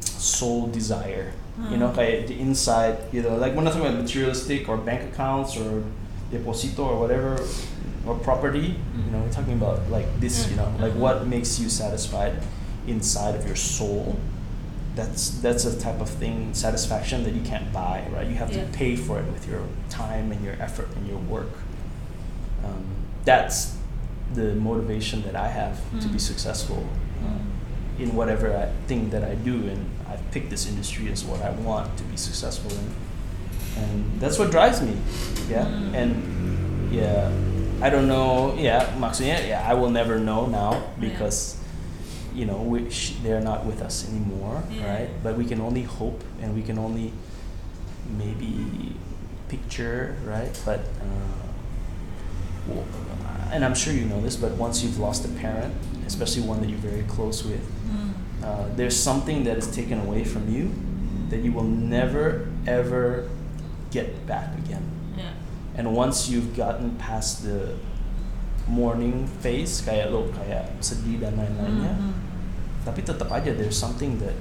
sole 0.00 0.66
desire. 0.68 1.32
You 1.70 1.76
know 1.76 1.92
Mm. 1.92 1.96
kayak 2.00 2.26
the 2.32 2.36
inside 2.40 2.96
you 3.12 3.20
know 3.20 3.36
like 3.36 3.52
we're 3.52 3.60
not 3.60 3.76
talking 3.76 3.86
about 3.92 4.00
materialistic 4.00 4.68
or 4.72 4.80
bank 4.80 5.04
accounts 5.12 5.52
or 5.60 5.84
deposito 6.32 6.80
or 6.80 6.96
whatever 6.96 7.36
or 8.08 8.16
property 8.24 8.80
you 8.96 9.08
know 9.12 9.20
we're 9.20 9.28
talking 9.36 9.60
about 9.60 9.84
like 9.92 10.08
this 10.18 10.48
you 10.48 10.56
know? 10.56 10.72
Like 10.80 10.96
what 10.96 11.28
makes 11.28 11.60
you 11.60 11.68
satisfied 11.68 12.40
inside 12.88 13.36
of 13.36 13.44
your 13.44 13.56
soul? 13.56 14.16
That's 14.96 15.40
that's 15.44 15.68
a 15.68 15.76
type 15.76 16.00
of 16.00 16.08
thing 16.08 16.56
satisfaction 16.56 17.20
that 17.28 17.36
you 17.36 17.44
can't 17.44 17.68
buy 17.68 18.08
right? 18.16 18.24
You 18.26 18.36
have 18.40 18.48
Yeah. 18.48 18.64
to 18.64 18.72
pay 18.72 18.96
for 18.96 19.20
it 19.20 19.28
with 19.28 19.44
your 19.44 19.68
time 19.92 20.32
and 20.32 20.40
your 20.40 20.56
effort 20.56 20.88
and 20.96 21.04
your 21.04 21.20
work. 21.28 21.52
Um, 22.64 22.80
that's 23.28 23.76
the 24.34 24.54
motivation 24.54 25.22
that 25.22 25.36
I 25.36 25.48
have 25.48 25.76
to 26.00 26.08
be 26.08 26.16
Mm. 26.18 26.20
successful 26.20 26.82
uh, 27.22 27.26
Mm. 27.28 28.02
in 28.02 28.08
whatever 28.16 28.56
I 28.56 28.68
think 28.88 29.10
that 29.12 29.22
I 29.24 29.34
do, 29.34 29.54
and 29.68 29.84
I've 30.08 30.24
picked 30.32 30.50
this 30.50 30.66
industry 30.66 31.10
as 31.12 31.24
what 31.24 31.42
I 31.42 31.50
want 31.50 31.96
to 31.98 32.04
be 32.04 32.16
successful 32.16 32.70
in, 32.72 32.86
and 33.82 34.20
that's 34.20 34.38
what 34.38 34.50
drives 34.50 34.80
me. 34.80 34.96
Yeah, 35.48 35.64
Mm. 35.68 35.94
and 35.94 36.10
yeah, 36.92 37.28
I 37.82 37.90
don't 37.90 38.06
know. 38.08 38.54
Yeah, 38.56 38.86
maksudnya, 38.98 39.42
yeah, 39.48 39.60
I 39.66 39.74
will 39.74 39.90
never 39.90 40.18
know 40.18 40.46
now 40.46 40.72
Yeah. 40.72 41.08
because 41.12 41.56
you 42.32 42.46
know 42.48 42.56
we, 42.64 42.88
sh- 42.88 43.16
they're 43.22 43.44
not 43.44 43.66
with 43.68 43.82
us 43.84 44.08
anymore, 44.08 44.62
Yeah. 44.72 44.88
right? 44.88 45.10
But 45.22 45.36
we 45.36 45.44
can 45.44 45.60
only 45.60 45.84
hope, 45.84 46.24
and 46.40 46.54
we 46.56 46.62
can 46.64 46.78
only 46.80 47.12
maybe 48.08 48.96
picture, 49.48 50.16
right? 50.24 50.52
But 50.64 50.80
uh, 51.00 51.44
and 53.52 53.64
I'm 53.64 53.74
sure 53.76 53.92
you 53.92 54.08
know 54.08 54.20
this, 54.20 54.34
but 54.34 54.56
once 54.56 54.82
you've 54.82 54.98
lost 54.98 55.24
a 55.24 55.32
parent, 55.36 55.74
especially 56.08 56.42
one 56.42 56.60
that 56.60 56.68
you're 56.72 56.80
very 56.80 57.04
close 57.04 57.44
with, 57.44 57.60
Hmm. 57.86 58.10
uh, 58.40 58.64
there's 58.74 58.96
something 58.96 59.44
that 59.44 59.60
is 59.60 59.68
taken 59.68 60.00
away 60.00 60.24
from 60.24 60.48
you 60.48 60.72
that 61.28 61.44
you 61.44 61.52
will 61.52 61.68
never 61.68 62.48
ever 62.64 63.28
get 63.92 64.24
back 64.26 64.56
again. 64.64 64.82
Yeah. 65.16 65.36
And 65.76 65.92
once 65.92 66.28
you've 66.32 66.56
gotten 66.56 66.96
past 66.96 67.44
the 67.44 67.76
mourning 68.64 69.26
phase, 69.42 69.82
kayak 69.82 70.08
lo 70.14 70.30
kayak 70.32 70.78
sedih 70.80 71.20
dan 71.20 71.36
lain-lainnya, 71.36 71.92
Hmm. 71.98 72.14
tapi 72.86 73.02
tetap 73.04 73.28
aja 73.28 73.52
there's 73.52 73.76
something 73.76 74.16
that 74.22 74.34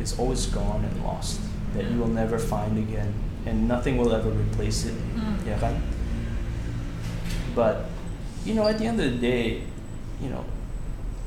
is 0.00 0.16
always 0.18 0.48
gone 0.48 0.82
and 0.82 0.94
lost 1.04 1.38
that 1.76 1.86
you 1.86 2.00
will 2.00 2.10
never 2.10 2.34
find 2.40 2.74
again, 2.80 3.14
and 3.46 3.68
nothing 3.68 3.94
will 4.00 4.10
ever 4.10 4.32
replace 4.32 4.88
it. 4.88 4.96
Hmm. 5.14 5.38
Ya 5.46 5.54
kan? 5.60 5.78
But 7.54 7.86
you 8.44 8.54
know, 8.54 8.66
at 8.66 8.78
the 8.78 8.86
end 8.86 9.00
of 9.00 9.06
the 9.10 9.18
day, 9.18 9.62
you 10.20 10.28
know, 10.30 10.44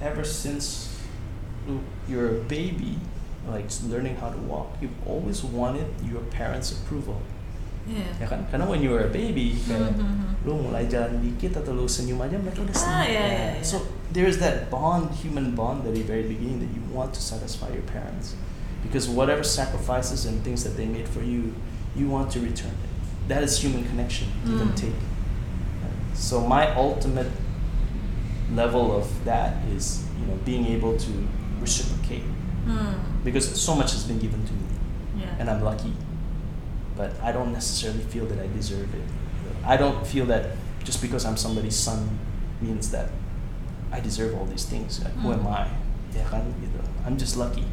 ever 0.01 0.23
since 0.23 0.89
you- 1.67 1.83
you're 2.09 2.27
a 2.29 2.39
baby, 2.47 2.99
like 3.47 3.67
learning 3.87 4.15
how 4.19 4.29
to 4.29 4.39
walk, 4.47 4.75
you've 4.81 4.95
always 5.05 5.43
wanted 5.43 5.87
your 6.03 6.21
parents' 6.31 6.71
approval. 6.71 7.19
Yeah. 7.83 8.07
Ya 8.23 8.27
kan? 8.31 8.47
Karena 8.47 8.63
when 8.63 8.79
you 8.79 8.95
were 8.95 9.03
a 9.03 9.11
baby, 9.11 9.59
kayak 9.67 9.91
Mhm. 9.99 10.47
lu 10.47 10.55
mulai 10.55 10.87
jalan 10.87 11.19
dikit 11.19 11.59
atau 11.59 11.75
lu 11.75 11.83
senyum 11.83 12.23
aja 12.23 12.39
mereka 12.39 12.63
udah 12.63 12.71
senang. 12.75 13.03
Ah, 13.03 13.07
yeah, 13.07 13.27
yeah, 13.27 13.49
yeah. 13.59 13.63
So 13.63 13.83
there's 14.15 14.39
that 14.39 14.71
bond, 14.71 15.11
human 15.19 15.51
bond, 15.51 15.83
at 15.83 15.91
the 15.91 16.03
very 16.07 16.23
beginning 16.23 16.63
that 16.63 16.71
you 16.71 16.79
want 16.95 17.11
to 17.11 17.19
satisfy 17.19 17.67
your 17.75 17.83
parents, 17.91 18.39
because 18.87 19.11
whatever 19.11 19.43
sacrifices 19.43 20.23
and 20.23 20.39
things 20.47 20.63
that 20.63 20.79
they 20.79 20.87
made 20.87 21.11
for 21.11 21.19
you, 21.23 21.51
you 21.91 22.07
want 22.07 22.31
to 22.31 22.39
return 22.39 22.71
it. 22.71 22.91
That 23.27 23.43
is 23.43 23.59
human 23.59 23.83
connection, 23.83 24.31
give 24.47 24.63
and 24.63 24.71
Mm. 24.75 24.79
take. 24.79 24.99
So 26.13 26.39
my 26.41 26.73
ultimate 26.75 27.29
level 28.53 28.95
of 28.95 29.07
that 29.25 29.57
is, 29.73 30.05
you 30.19 30.25
know, 30.27 30.37
being 30.45 30.65
able 30.67 30.97
to 30.97 31.11
reciprocate, 31.59 32.23
Hmm. 32.65 32.93
because 33.23 33.49
so 33.59 33.75
much 33.75 33.91
has 33.91 34.03
been 34.03 34.19
given 34.19 34.45
to 34.45 34.53
me 34.53 34.67
Yeah. 35.19 35.35
and 35.39 35.49
I'm 35.49 35.61
lucky. 35.63 35.93
But 36.95 37.17
I 37.21 37.31
don't 37.31 37.51
necessarily 37.51 38.03
feel 38.05 38.25
that 38.27 38.39
I 38.39 38.47
deserve 38.53 38.93
it. 38.93 39.05
I 39.65 39.77
don't 39.77 40.05
feel 40.05 40.25
that 40.27 40.55
just 40.83 41.01
because 41.01 41.25
I'm 41.25 41.37
somebody's 41.37 41.75
son 41.75 42.19
means 42.61 42.91
that 42.91 43.09
I 43.91 43.99
deserve 43.99 44.35
all 44.37 44.45
these 44.45 44.65
things. 44.65 45.01
Like, 45.03 45.13
Who 45.23 45.31
am 45.33 45.43
Mm. 45.45 45.51
I? 45.51 45.67
Gitu. 46.13 46.79
I'm 47.05 47.17
just 47.17 47.35
lucky. 47.37 47.65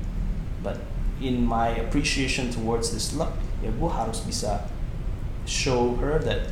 But 0.62 0.80
in 1.20 1.44
my 1.44 1.68
appreciation 1.76 2.48
towards 2.50 2.90
this 2.96 3.12
luck, 3.12 3.36
ya 3.62 3.68
gue 3.70 3.90
harus 3.92 4.24
bisa 4.24 4.64
show 5.44 5.96
her 6.00 6.16
that 6.24 6.48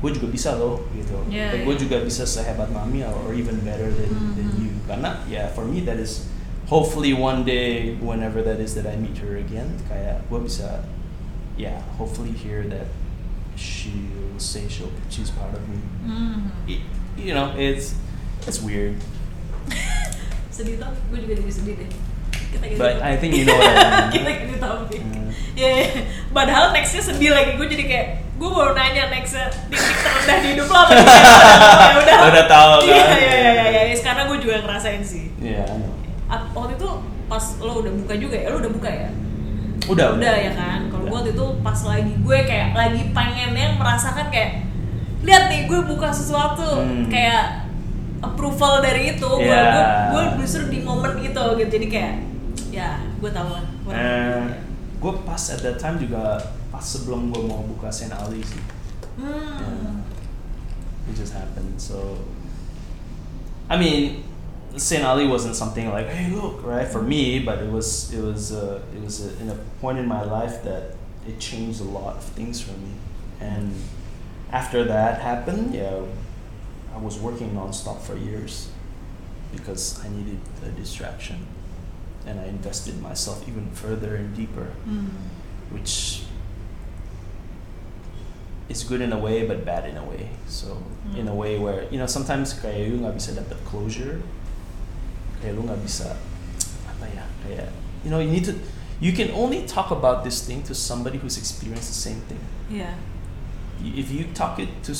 gue 0.00 0.10
juga 0.16 0.28
bisa 0.28 0.56
loh, 0.56 0.80
gitu. 0.92 1.12
Yeah, 1.28 1.52
Like, 1.52 1.68
gue 1.68 1.74
yeah. 1.76 1.82
juga 1.84 1.96
bisa 2.00 2.24
sehebat 2.24 2.72
mami 2.72 3.04
or 3.04 3.36
even 3.36 3.60
better 3.60 3.92
than, 3.92 4.12
than 4.32 4.48
Mhm. 4.48 4.60
you. 4.60 4.72
Karena 4.88 5.20
ya 5.28 5.52
for 5.52 5.62
me 5.62 5.84
that 5.84 6.00
is 6.00 6.24
hopefully 6.66 7.12
one 7.12 7.44
day 7.44 7.94
whenever 8.00 8.40
that 8.40 8.58
is 8.58 8.72
that 8.74 8.86
I 8.86 8.96
meet 8.96 9.18
her 9.20 9.36
again 9.36 9.74
kayak 9.86 10.22
gue 10.26 10.38
bisa 10.40 10.86
yeah 11.58 11.82
hopefully 11.98 12.30
hear 12.30 12.62
that 12.70 12.86
she'll 13.58 14.38
say 14.38 14.64
she'll 14.70 14.88
she's 15.10 15.28
proud 15.34 15.52
of 15.52 15.62
me 15.66 15.78
Hmm. 16.06 16.48
It- 16.64 16.86
you 17.18 17.34
know 17.34 17.50
it's 17.58 17.98
it's 18.46 18.62
weird 18.62 18.96
sedih 20.54 20.78
tuh 20.78 20.90
gue 21.10 21.18
juga 21.20 21.34
jadi 21.42 21.52
sedih 21.52 21.74
deh 21.84 21.90
but 22.76 22.94
I 23.00 23.14
think 23.14 23.32
you 23.32 23.44
know 23.44 23.54
what 23.54 23.68
I 23.68 23.76
mean 23.76 24.10
kita 24.14 24.30
gitu 24.40 24.54
topik 24.56 25.00
Hmm. 25.00 25.28
ya 25.56 25.68
ya. 25.76 25.86
padahal 26.30 26.70
nextnya 26.70 27.02
sedih 27.02 27.30
lagi 27.30 27.54
gue 27.54 27.66
jadi 27.68 27.84
kayak 27.84 28.06
gue 28.34 28.48
baru 28.48 28.72
nanya 28.72 29.08
nextnya 29.08 29.46
titik 29.68 29.96
terendah 29.98 30.36
di 30.38 30.48
hidup 30.50 30.66
lo 30.66 30.78
apa 30.78 30.92
ya 30.96 31.94
udah 31.94 32.16
Udah 32.26 32.44
tahu 32.46 32.72
iya 32.82 32.96
kan? 32.98 33.16
iya 33.16 33.30
iya 33.30 33.52
iya 33.68 33.82
ya. 33.84 33.94
sekarang 33.94 34.24
gue 34.26 34.38
juga 34.40 34.56
ngerasain 34.60 35.02
sih 35.02 35.28
yeah 35.38 35.62
I 35.62 35.76
know 35.76 35.92
Ap- 36.26 36.50
waktu 36.52 36.74
itu 36.74 36.88
pas 37.26 37.44
lo 37.58 37.72
udah 37.78 37.92
buka 37.94 38.14
juga 38.16 38.34
ya 38.34 38.48
lo 38.48 38.58
udah 38.58 38.72
buka 38.72 38.88
ya 38.88 39.08
udah 39.86 40.06
udah 40.14 40.34
ya 40.38 40.52
kan 40.52 40.80
kalau 40.88 41.02
gue 41.02 41.08
Udah. 41.08 41.16
waktu 41.18 41.30
itu 41.32 41.46
pas 41.60 41.78
lagi 41.84 42.12
gue 42.16 42.38
kayak 42.42 42.68
lagi 42.72 43.02
pengennya 43.10 43.66
merasakan 43.74 44.26
kayak 44.28 44.50
lihat 45.20 45.44
nih 45.46 45.60
gue 45.66 45.80
buka 45.84 46.08
sesuatu 46.08 46.80
Hmm. 46.80 47.04
kayak 47.06 47.68
approval 48.20 48.80
dari 48.80 49.12
itu 49.12 49.28
gue 49.28 49.44
Yeah. 49.44 50.08
gue 50.08 50.22
gue 50.32 50.40
justru 50.40 50.68
di 50.68 50.80
momen 50.80 51.18
itu 51.18 51.28
gitu 51.34 51.68
jadi 51.68 51.86
kayak 51.88 52.14
ya 52.70 53.02
gue 53.18 53.30
tahu 53.30 53.50
lah 53.50 53.64
Eh, 53.90 54.42
gue 55.02 55.12
pas 55.26 55.42
at 55.50 55.60
that 55.62 55.76
time 55.82 55.98
juga 55.98 56.38
pas 56.70 56.82
sebelum 56.82 57.34
gue 57.34 57.42
mau 57.42 57.66
buka 57.66 57.90
Saint 57.90 58.14
Ali 58.14 58.38
sih 58.46 58.62
hmm. 59.18 60.00
it 61.10 61.16
just 61.16 61.32
happened. 61.32 61.80
So, 61.80 62.18
I 63.68 63.78
mean, 63.78 64.24
Saint 64.76 65.04
Ali 65.04 65.26
wasn't 65.26 65.56
something 65.56 65.90
like, 65.90 66.08
hey, 66.08 66.30
look, 66.30 66.62
right, 66.64 66.86
for 66.86 67.02
me, 67.02 67.40
but 67.40 67.58
it 67.58 67.70
was, 67.70 68.12
it 68.12 68.22
was, 68.22 68.52
uh, 68.52 68.80
it 68.94 69.02
was 69.02 69.26
a, 69.26 69.40
in 69.40 69.50
a 69.50 69.56
point 69.80 69.98
in 69.98 70.06
my 70.06 70.22
life 70.22 70.62
that 70.64 70.94
it 71.26 71.38
changed 71.38 71.80
a 71.80 71.84
lot 71.84 72.16
of 72.16 72.24
things 72.24 72.60
for 72.60 72.72
me. 72.72 72.92
And 73.40 73.74
after 74.52 74.84
that 74.84 75.20
happened, 75.20 75.74
yeah, 75.74 76.00
I 76.94 76.98
was 76.98 77.18
working 77.18 77.50
nonstop 77.50 78.00
for 78.00 78.16
years 78.16 78.70
because 79.52 80.00
I 80.04 80.08
needed 80.08 80.38
a 80.64 80.68
distraction, 80.70 81.46
and 82.26 82.40
I 82.40 82.46
invested 82.46 83.00
myself 83.00 83.42
even 83.48 83.70
further 83.72 84.16
and 84.16 84.34
deeper 84.34 84.72
Hmm. 84.84 85.08
which 85.70 86.24
is 88.68 88.84
good 88.84 89.00
in 89.00 89.12
a 89.12 89.18
way 89.18 89.46
but 89.46 89.64
bad 89.64 89.88
in 89.88 89.96
a 89.96 90.04
way. 90.04 90.30
So 90.46 90.78
in 91.16 91.26
a 91.26 91.32
Hmm. 91.32 91.36
way 91.42 91.58
where 91.58 91.84
you 91.90 91.98
know 91.98 92.06
sometimes 92.06 92.54
nggak 93.02 93.14
bisa 93.18 93.34
dapat 93.34 93.58
closure, 93.66 94.22
nggak 95.66 95.80
bisa 95.82 96.14
apa 96.86 97.06
ya 97.10 97.24
kayak 97.42 97.68
you 98.06 98.10
know 98.10 98.22
you 98.22 98.30
need 98.30 98.46
to 98.46 98.54
you 99.00 99.10
can 99.16 99.32
only 99.32 99.64
talk 99.66 99.90
about 99.90 100.22
this 100.22 100.44
thing 100.44 100.60
to 100.62 100.76
somebody 100.76 101.16
who's 101.18 101.34
experienced 101.40 101.88
the 101.90 101.96
same 101.98 102.20
thing. 102.30 102.38
Iya. 102.70 102.94
Y- 103.80 103.96
If 103.96 104.12
you 104.12 104.28
talk 104.36 104.60
it 104.60 104.68
to 104.84 104.92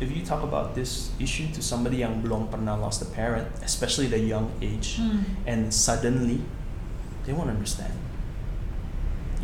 if 0.00 0.08
you 0.10 0.24
talk 0.24 0.42
about 0.42 0.74
this 0.74 1.12
issue 1.20 1.46
to 1.52 1.60
somebody 1.60 2.00
yang 2.00 2.24
belum 2.24 2.48
pernah 2.48 2.74
lost 2.80 3.04
a 3.04 3.08
parent, 3.12 3.46
especially 3.62 4.08
the 4.08 4.18
young 4.18 4.48
age, 4.64 4.96
Hmm. 4.96 5.22
and 5.44 5.68
suddenly 5.70 6.40
they 7.28 7.36
won't 7.36 7.52
understand. 7.52 7.92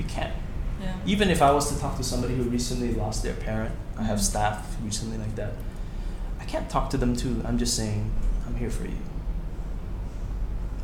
You 0.01 0.05
can't. 0.09 0.33
Iya. 0.81 0.93
Even 1.09 1.29
if 1.29 1.41
I 1.41 1.53
was 1.53 1.69
to 1.73 1.77
talk 1.81 1.97
to 1.97 2.05
somebody 2.05 2.37
who 2.37 2.45
recently 2.49 2.93
lost 2.97 3.21
their 3.25 3.37
parent, 3.37 3.73
I 3.97 4.05
have 4.05 4.21
Mhm. 4.21 4.29
staff 4.29 4.77
recently 4.85 5.17
like 5.17 5.37
that. 5.37 5.57
I 6.41 6.45
can't 6.45 6.69
talk 6.69 6.89
to 6.93 6.99
them 7.01 7.17
too. 7.17 7.41
I'm 7.45 7.57
just 7.57 7.77
saying, 7.77 8.13
I'm 8.49 8.57
here 8.57 8.69
for 8.73 8.85
you. 8.85 9.01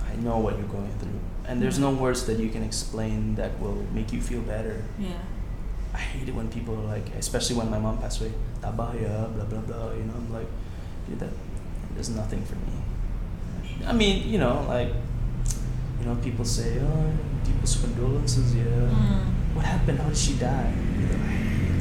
I 0.04 0.16
know 0.20 0.36
what 0.38 0.56
you're 0.60 0.68
going 0.68 0.92
through. 1.00 1.20
And 1.48 1.60
there's 1.60 1.78
no 1.78 1.90
words 1.90 2.24
that 2.28 2.38
you 2.38 2.48
can 2.48 2.62
explain 2.62 3.34
that 3.36 3.58
will 3.60 3.84
make 3.92 4.12
you 4.12 4.20
feel 4.20 4.40
better. 4.44 4.84
Iya. 5.00 5.16
I 5.94 5.98
hate 5.98 6.28
it 6.28 6.34
when 6.34 6.48
people 6.48 6.74
are 6.74 6.86
like, 6.88 7.04
especially 7.18 7.56
when 7.56 7.68
my 7.70 7.78
mom 7.78 7.98
passed 7.98 8.20
away, 8.20 8.32
tabah 8.64 8.96
ya, 8.96 9.28
blah 9.34 9.44
blah 9.44 9.60
blah. 9.60 9.92
You 9.92 10.04
know, 10.08 10.14
I'm 10.16 10.32
like, 10.32 10.48
dude, 11.08 11.20
that 11.20 11.32
there's 11.94 12.08
nothing 12.10 12.42
for 12.44 12.56
me. 12.56 12.72
I 13.86 13.92
mean, 13.92 14.28
you 14.28 14.38
know, 14.38 14.64
like, 14.68 14.88
you 16.00 16.04
know, 16.06 16.14
people 16.22 16.44
say, 16.44 16.78
oh, 16.80 17.12
deepest 17.44 17.82
condolences, 17.84 18.54
yeah. 18.54 18.64
Hmm. 18.88 19.56
What 19.56 19.64
happened? 19.66 19.98
How 20.00 20.08
did 20.08 20.16
she 20.16 20.34
die? 20.40 20.72
You 20.96 21.06
know, 21.12 21.18
I 21.20 21.34
hate 21.36 21.80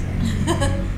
that. 0.60 0.80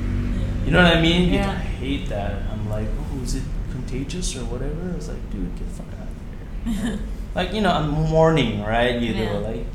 You 0.64 0.72
know 0.72 0.80
what 0.81 0.95
I 0.95 1.02
mean? 1.02 1.27
You- 1.27 1.44
Yeah. 1.44 1.52
I 1.52 1.60
hate 1.84 2.07
that. 2.07 2.48
I'm 2.49 2.69
like, 2.72 2.88
oh, 2.98 3.19
is 3.22 3.35
it 3.35 3.44
contagious 3.69 4.31
or 4.40 4.45
whatever? 4.48 4.80
I 4.91 4.95
was 4.95 5.10
like, 5.11 5.19
dude, 5.30 5.52
get 5.60 5.68
the 5.68 5.76
fuck 5.76 5.91
out 5.99 6.07
of 6.07 6.73
here. 6.73 6.99
like, 7.35 7.52
you 7.53 7.60
know, 7.60 7.69
I'm 7.69 7.91
mourning, 7.91 8.64
right? 8.64 8.95
You 8.95 9.11
Yeah. 9.14 9.26
know, 9.34 9.40
like, 9.44 9.68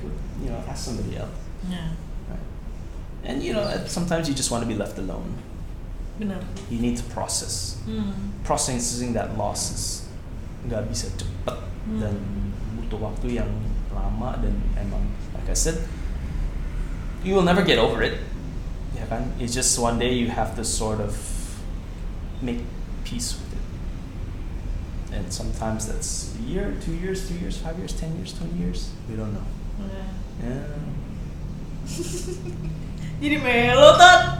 you 0.42 0.48
know, 0.48 0.56
ask 0.66 0.88
somebody 0.88 1.14
else. 1.20 1.36
Iya. 1.68 1.92
And 3.24 3.42
you 3.42 3.52
know, 3.52 3.66
sometimes 3.86 4.28
you 4.28 4.34
just 4.34 4.50
want 4.50 4.62
to 4.62 4.68
be 4.68 4.74
left 4.74 4.98
alone. 4.98 5.34
Benar. 6.18 6.40
You 6.70 6.78
need 6.78 6.96
to 6.98 7.04
process. 7.14 7.76
Hmm. 7.84 8.10
Processing 8.44 9.12
that 9.14 9.36
loss 9.38 9.70
is 9.70 9.84
nggak 10.66 10.90
bisa 10.90 11.06
cepet 11.14 11.56
Hmm. 11.88 12.00
dan 12.02 12.14
butuh 12.76 13.00
waktu 13.00 13.38
yang 13.40 13.48
lama 13.94 14.36
dan 14.42 14.52
emang, 14.76 15.00
like 15.32 15.48
I 15.48 15.56
said, 15.56 15.78
you 17.24 17.32
will 17.34 17.46
never 17.46 17.62
get 17.64 17.78
over 17.78 18.02
it. 18.02 18.20
Ya 18.98 19.06
kan? 19.08 19.30
It's 19.40 19.54
just 19.54 19.78
one 19.78 19.96
day 19.96 20.12
you 20.12 20.28
have 20.28 20.52
to 20.58 20.64
sort 20.66 20.98
of 21.00 21.14
make 22.42 22.60
peace 23.06 23.32
with 23.38 23.48
it. 23.54 23.64
And 25.14 25.32
sometimes 25.32 25.86
that's 25.88 26.34
a 26.36 26.42
year, 26.44 26.76
two 26.82 26.92
years, 26.98 27.24
three 27.24 27.40
years, 27.40 27.56
five 27.56 27.78
years, 27.80 27.94
ten 27.96 28.12
years, 28.20 28.34
twenty 28.36 28.58
years. 28.60 28.90
We 29.08 29.16
don't 29.16 29.32
know. 29.32 29.46
Iya. 29.80 30.04
Yeah. 30.44 30.66
Jadi 33.20 33.42
melo 33.42 33.96
tot. 33.98 34.34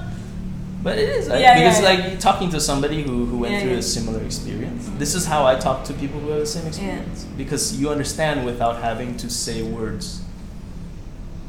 But 0.82 0.96
it 0.98 1.08
is 1.08 1.28
right? 1.28 1.40
Yeah, 1.40 1.58
yeah, 1.58 1.64
because 1.66 1.82
yeah. 1.82 1.88
like 1.90 2.00
you're 2.12 2.20
talking 2.20 2.50
to 2.50 2.60
somebody 2.60 3.02
who, 3.02 3.26
who 3.26 3.38
went 3.38 3.52
Yeah, 3.54 3.60
through 3.62 3.72
yeah. 3.72 3.78
a 3.78 3.82
similar 3.82 4.22
experience. 4.22 4.88
This 4.96 5.14
is 5.14 5.26
how 5.26 5.44
I 5.44 5.56
talk 5.58 5.82
to 5.90 5.92
people 5.92 6.20
who 6.20 6.30
have 6.30 6.40
the 6.40 6.46
same 6.46 6.66
experience 6.66 7.26
because 7.36 7.74
you 7.80 7.90
understand 7.90 8.44
without 8.46 8.80
having 8.80 9.16
to 9.18 9.28
say 9.28 9.62
words. 9.62 10.22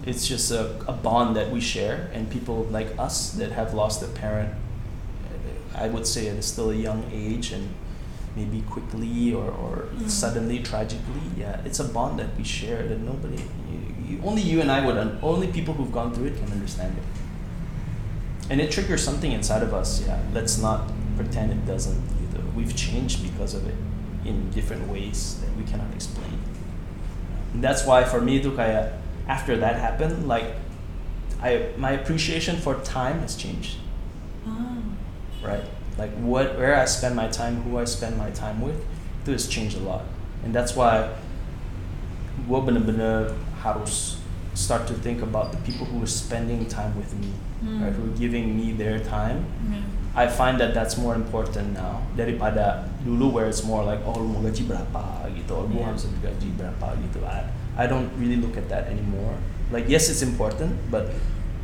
It's 0.05 0.25
just 0.27 0.49
a, 0.49 0.73
a 0.87 0.93
bond 0.93 1.35
that 1.35 1.51
we 1.51 1.61
share, 1.61 2.09
and 2.13 2.25
people 2.31 2.65
like 2.71 2.87
us 2.97 3.31
that 3.37 3.51
have 3.51 3.75
lost 3.75 4.01
a 4.01 4.07
parent, 4.07 4.49
I 5.75 5.87
would 5.87 6.07
say 6.07 6.27
at 6.29 6.43
still 6.43 6.71
a 6.71 6.75
young 6.75 7.05
age 7.13 7.51
and 7.51 7.69
maybe 8.35 8.61
quickly 8.65 9.33
or, 9.33 9.45
or 9.45 9.89
Mhm. 9.93 10.09
suddenly 10.09 10.59
tragically. 10.65 11.21
Yeah, 11.37 11.61
it's 11.65 11.79
a 11.79 11.83
bond 11.85 12.17
that 12.17 12.33
we 12.37 12.43
share 12.43 12.87
that 12.87 12.99
nobody, 13.05 13.37
you, 13.69 13.79
you, 14.17 14.21
only 14.25 14.41
you 14.41 14.61
and 14.61 14.71
I 14.71 14.81
would, 14.83 14.97
un- 14.97 15.19
only 15.21 15.47
people 15.53 15.73
who've 15.75 15.91
gone 15.91 16.13
through 16.15 16.33
it 16.33 16.37
can 16.41 16.49
understand 16.51 16.97
it 16.97 17.03
and 18.49 18.59
it 18.59 18.71
triggers 18.71 19.03
something 19.03 19.31
inside 19.31 19.61
of 19.61 19.73
us 19.73 20.01
yeah 20.05 20.19
let's 20.33 20.57
not 20.57 20.89
pretend 21.19 21.51
it 21.51 21.65
doesn't 21.65 22.01
either. 22.23 22.41
We've 22.55 22.73
changed 22.73 23.23
because 23.23 23.53
of 23.53 23.67
it 23.67 23.75
in 24.23 24.49
different 24.51 24.87
ways 24.87 25.41
that 25.41 25.51
we 25.57 25.63
cannot 25.69 25.93
explain. 25.93 26.39
And 27.53 27.61
that's 27.61 27.85
why 27.85 28.05
for 28.05 28.21
me 28.21 28.39
itu 28.39 28.55
kayak 28.55 28.95
after 29.27 29.59
that 29.59 29.75
happened 29.75 30.31
like 30.31 30.55
I 31.43 31.75
my 31.75 31.91
appreciation 31.91 32.55
for 32.55 32.79
time 32.87 33.19
has 33.19 33.35
changed. 33.35 33.83
Ah. 34.47 34.79
right? 35.43 35.67
Like 35.99 36.15
what 36.23 36.55
where 36.55 36.79
I 36.79 36.87
spend 36.87 37.19
my 37.19 37.27
time 37.27 37.67
who 37.67 37.75
I 37.75 37.83
spend 37.83 38.15
my 38.15 38.31
time 38.31 38.63
with 38.63 38.79
itu 39.27 39.35
has 39.35 39.51
changed 39.51 39.75
a 39.75 39.83
lot. 39.83 40.07
And 40.47 40.55
that's 40.55 40.71
why 40.71 41.11
gue 42.47 42.59
bener-bener 42.63 43.35
harus 43.59 44.23
start 44.55 44.87
to 44.87 44.95
think 44.95 45.19
about 45.19 45.51
the 45.51 45.59
people 45.67 45.83
who 45.83 45.99
are 45.99 46.07
spending 46.07 46.63
time 46.71 46.95
with 46.95 47.11
me 47.19 47.35
Hmm. 47.59 47.83
right 47.83 47.91
who 47.91 48.07
are 48.07 48.15
giving 48.15 48.55
me 48.55 48.71
their 48.71 48.99
time. 49.03 49.43
Iya. 49.67 49.83
I 50.15 50.25
find 50.27 50.57
that 50.59 50.73
that's 50.73 50.97
more 50.97 51.13
important 51.13 51.75
now. 51.75 52.01
Daripada 52.15 52.87
dulu 53.05 53.29
where 53.35 53.47
it's 53.51 53.63
more 53.67 53.83
like 53.83 53.99
oh 54.07 54.15
lu 54.17 54.31
mau 54.31 54.41
gaji 54.41 54.63
berapa 54.67 55.27
gitu 55.35 55.51
oh 55.53 55.67
gue 55.67 55.77
Yeah. 55.79 55.91
harus 55.91 56.07
gaji 56.23 56.49
berapa 56.55 56.87
gitu. 57.03 57.19
I, 57.27 57.43
I 57.75 57.85
don't 57.87 58.07
really 58.19 58.39
look 58.39 58.55
at 58.55 58.67
that 58.71 58.87
anymore. 58.87 59.35
Like 59.71 59.85
yes 59.91 60.07
it's 60.09 60.23
important 60.25 60.73
but 60.89 61.11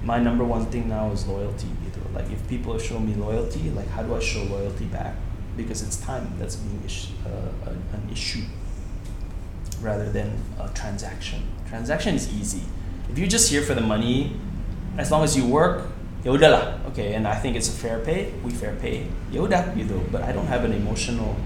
my 0.06 0.22
number 0.22 0.46
one 0.46 0.68
thing 0.70 0.86
now 0.92 1.10
is 1.16 1.24
loyalty 1.26 1.72
gitu. 1.88 2.00
Like 2.14 2.28
if 2.30 2.40
people 2.52 2.76
show 2.78 3.00
me 3.02 3.16
loyalty 3.18 3.72
like 3.74 3.88
how 3.90 4.04
do 4.06 4.14
I 4.16 4.22
show 4.22 4.44
loyalty 4.46 4.86
back? 4.92 5.16
Because 5.56 5.80
it's 5.82 5.96
time 6.04 6.28
that's 6.36 6.60
being 6.60 6.84
is- 6.84 7.16
uh, 7.24 7.72
an, 7.72 7.80
an 7.96 8.04
issue 8.12 8.44
rather 9.82 10.12
than 10.12 10.32
a 10.60 10.68
transaction. 10.76 11.44
Transaction 11.68 12.16
is 12.16 12.28
easy. 12.36 12.64
If 13.10 13.18
you're 13.18 13.28
just 13.32 13.50
here 13.50 13.62
for 13.62 13.74
the 13.74 13.82
money 13.84 14.36
as 14.98 15.12
long 15.12 15.24
as 15.24 15.36
you 15.36 15.46
work 15.46 15.92
ya 16.26 16.34
udahlah. 16.34 16.82
Okay 16.90 17.14
and 17.14 17.30
I 17.30 17.38
think 17.38 17.54
it's 17.54 17.70
a 17.70 17.78
fair 17.78 18.02
pay. 18.02 18.34
We 18.42 18.50
fair 18.50 18.74
pay. 18.82 19.06
Ya 19.30 19.46
udah 19.46 19.78
gitu. 19.78 20.02
But 20.10 20.26
I 20.26 20.34
don't 20.34 20.50
have 20.50 20.66
an 20.66 20.74
emotional 20.74 21.38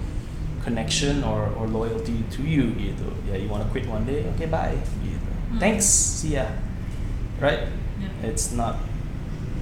connection 0.63 1.19
or, 1.27 1.51
or 1.59 1.67
loyalty 1.67 2.23
to 2.31 2.41
you 2.47 2.71
gitu. 2.80 3.11
Yeah 3.27 3.35
you 3.35 3.51
want 3.51 3.67
to 3.67 3.69
quit 3.69 3.84
one 3.91 4.07
day? 4.07 4.23
Okay 4.35 4.47
bye 4.47 4.80
gitu. 5.03 5.30
Hmm. 5.51 5.59
thanks. 5.59 5.84
See 5.85 6.39
ya. 6.39 6.47
Right? 7.43 7.67
Yeah. 7.99 8.31
it's 8.31 8.55
not 8.55 8.80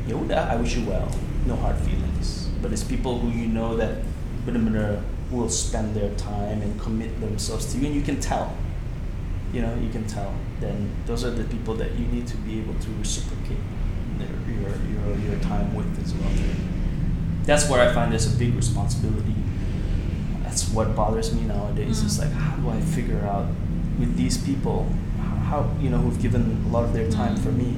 ya 0.05 0.13
udah 0.13 0.53
I 0.53 0.55
wish 0.61 0.77
you 0.77 0.85
well. 0.85 1.09
No 1.49 1.57
hard 1.57 1.81
feelings. 1.81 2.53
But 2.61 2.69
it's 2.69 2.85
people 2.85 3.17
who 3.17 3.33
you 3.33 3.49
know 3.49 3.73
that 3.77 4.05
benar-benar 4.45 5.01
will 5.33 5.49
spend 5.49 5.97
their 5.97 6.13
time 6.15 6.61
and 6.61 6.77
commit 6.79 7.19
themselves 7.19 7.73
to 7.73 7.81
you 7.81 7.89
and 7.89 7.95
you 7.97 8.05
can 8.05 8.21
tell. 8.21 8.53
You 9.49 9.65
know 9.65 9.73
you 9.81 9.89
can 9.89 10.05
tell. 10.05 10.37
Then 10.61 10.93
those 11.09 11.25
are 11.25 11.33
the 11.33 11.49
people 11.49 11.73
that 11.81 11.97
you 11.97 12.05
need 12.13 12.29
to 12.29 12.37
be 12.45 12.61
able 12.61 12.77
to 12.77 12.89
reciprocate 13.01 13.59
your, 14.47 14.71
your, 14.91 15.07
your 15.27 15.37
time 15.43 15.75
with 15.75 15.87
as 16.03 16.13
well 16.15 16.31
that's 17.45 17.69
where 17.69 17.79
I 17.79 17.93
find 17.93 18.11
there's 18.11 18.27
a 18.27 18.37
big 18.37 18.55
responsibility 18.55 19.35
that's 20.43 20.67
what 20.71 20.95
bothers 20.95 21.33
me 21.33 21.43
nowadays 21.43 22.03
is 22.03 22.17
Mm. 22.17 22.21
like 22.27 22.33
how 22.33 22.55
do 22.57 22.69
I 22.69 22.79
figure 22.81 23.23
out 23.25 23.47
with 23.99 24.15
these 24.15 24.37
people 24.37 24.87
how 25.47 25.69
you 25.79 25.89
know 25.89 25.97
who've 25.97 26.19
given 26.21 26.43
a 26.67 26.69
lot 26.69 26.83
of 26.83 26.91
their 26.93 27.07
time 27.09 27.35
Mm. 27.35 27.43
for 27.43 27.51
me 27.51 27.75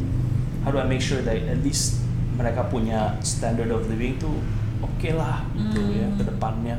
how 0.66 0.72
do 0.72 0.78
I 0.80 0.86
make 0.86 1.02
sure 1.02 1.22
that 1.22 1.38
at 1.38 1.60
least 1.64 2.02
mereka 2.38 2.66
punya 2.72 3.20
standard 3.22 3.70
of 3.72 3.86
living 3.90 4.16
tuh 4.18 4.32
oke 4.82 5.10
lah 5.14 5.44
gitu 5.54 5.82
ya 5.92 6.08
Mm. 6.10 6.18
ke 6.18 6.24
depannya 6.26 6.78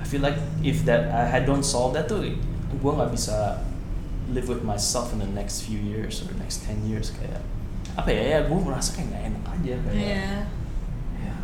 I 0.00 0.04
feel 0.04 0.22
like 0.22 0.38
if 0.64 0.84
that 0.88 1.10
I 1.12 1.26
had 1.28 1.44
don't 1.44 1.64
solve 1.64 1.92
that 1.98 2.06
tuh 2.08 2.22
gue 2.70 2.92
nggak 2.94 3.10
bisa 3.10 3.60
live 4.30 4.46
with 4.46 4.62
myself 4.62 5.10
in 5.10 5.18
the 5.18 5.26
next 5.34 5.66
few 5.66 5.80
years 5.80 6.22
or 6.22 6.30
the 6.30 6.38
next 6.38 6.62
10 6.70 6.86
years 6.86 7.10
kayak 7.10 7.42
apa 8.00 8.10
ya 8.10 8.22
ya 8.26 8.38
gue 8.44 8.58
merasa 8.58 8.90
kayak 8.92 9.06
nggak 9.08 9.22
enak 9.28 9.44
aja 9.46 9.74
kayak 9.84 9.94
Iya. 9.94 10.24
yeah. 11.16 11.40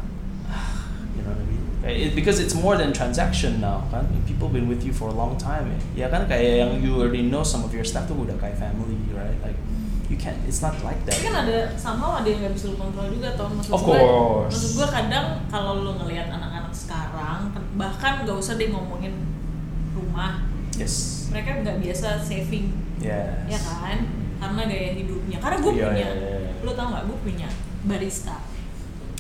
you 1.16 1.22
know 1.22 1.32
what 1.32 1.40
I 1.40 1.46
mean? 1.46 1.62
Kayak 1.82 1.96
it- 2.02 2.14
because 2.14 2.38
it's 2.38 2.54
more 2.54 2.76
than 2.76 2.90
transaction 2.92 3.60
now 3.60 3.84
kan. 3.90 4.04
People 4.24 4.48
been 4.48 4.66
with 4.66 4.82
you 4.82 4.92
for 4.92 5.08
a 5.08 5.16
long 5.16 5.36
time. 5.36 5.70
Eh. 5.70 5.80
Ya 5.94 6.08
kan 6.08 6.26
kayak 6.26 6.52
yang 6.60 6.72
you 6.80 6.96
already 6.96 7.22
know 7.22 7.44
some 7.44 7.62
of 7.62 7.70
your 7.70 7.84
staff 7.84 8.06
tuh 8.06 8.16
udah 8.16 8.36
kayak 8.36 8.56
family, 8.56 8.96
right? 9.12 9.36
Like 9.40 9.56
you 10.08 10.16
can't. 10.16 10.38
It's 10.44 10.60
not 10.60 10.74
like 10.82 10.98
that. 11.06 11.18
Kan 11.18 11.34
ada 11.34 11.72
sama 11.76 12.20
ada 12.20 12.28
yang 12.28 12.42
nggak 12.42 12.54
bisa 12.54 12.70
lu 12.70 12.76
kontrol 12.76 13.06
juga 13.08 13.34
tau 13.34 13.48
maksud 13.50 13.70
Of 13.70 13.82
gue. 13.82 13.94
course. 13.94 14.52
Maksud 14.54 14.70
gue 14.76 14.88
kadang 14.88 15.26
kalau 15.46 15.72
lu 15.82 15.92
ngelihat 16.00 16.28
anak-anak 16.28 16.72
sekarang 16.72 17.52
bahkan 17.76 18.24
nggak 18.24 18.36
usah 18.36 18.54
deh 18.54 18.68
ngomongin 18.70 19.14
rumah, 19.92 20.44
Yes. 20.76 21.26
mereka 21.32 21.56
nggak 21.64 21.80
biasa 21.80 22.20
saving, 22.20 22.68
Yes. 23.00 23.48
ya 23.48 23.58
kan? 23.58 23.98
Karena 24.36 24.62
gaya 24.68 24.90
hidupnya. 24.92 25.38
Karena 25.40 25.56
gue 25.58 25.72
Iya, 25.72 25.86
punya, 25.88 25.96
iya, 25.96 26.10
iya, 26.12 26.35
lu 26.66 26.72
tau 26.72 26.86
nggak? 26.88 27.05
Gue 27.05 27.18
punya 27.22 27.48
barista. 27.84 28.36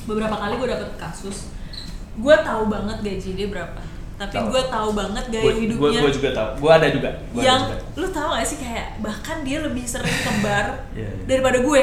Beberapa 0.02 0.34
kali 0.36 0.54
gue 0.56 0.68
dapet 0.68 0.90
kasus, 0.96 1.50
gue 2.16 2.36
tahu 2.40 2.62
banget 2.66 2.98
gaji 3.00 3.30
dia 3.32 3.48
berapa. 3.48 3.80
Tapi 4.16 4.32
Tahu. 4.32 4.48
gue 4.48 4.62
tahu 4.66 4.88
banget 4.92 5.24
gaya 5.28 5.44
Gue 5.44 5.54
hidupnya. 5.60 6.00
gue 6.00 6.12
juga 6.14 6.30
tahu. 6.32 6.50
Gue 6.58 6.72
ada 6.72 6.88
juga. 6.88 7.10
Gua 7.30 7.36
ada 7.36 7.46
yang 7.46 7.60
juga. 7.62 7.76
lu 7.94 8.06
tau 8.10 8.28
gak 8.32 8.44
sih 8.44 8.56
kayak 8.56 8.86
bahkan 8.98 9.36
dia 9.40 9.58
lebih 9.60 9.84
sering 9.84 10.08
ke 10.24 10.32
bar 10.40 10.66
Iya, 10.90 11.04
iya. 11.04 11.24
daripada 11.26 11.60
gue 11.60 11.80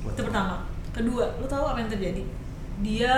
Betul. 0.00 0.12
itu 0.12 0.20
pertama 0.24 0.54
kedua 0.88 1.24
lu 1.36 1.46
tahu 1.46 1.64
apa 1.64 1.78
yang 1.78 1.90
terjadi 1.90 2.22
dia 2.78 3.14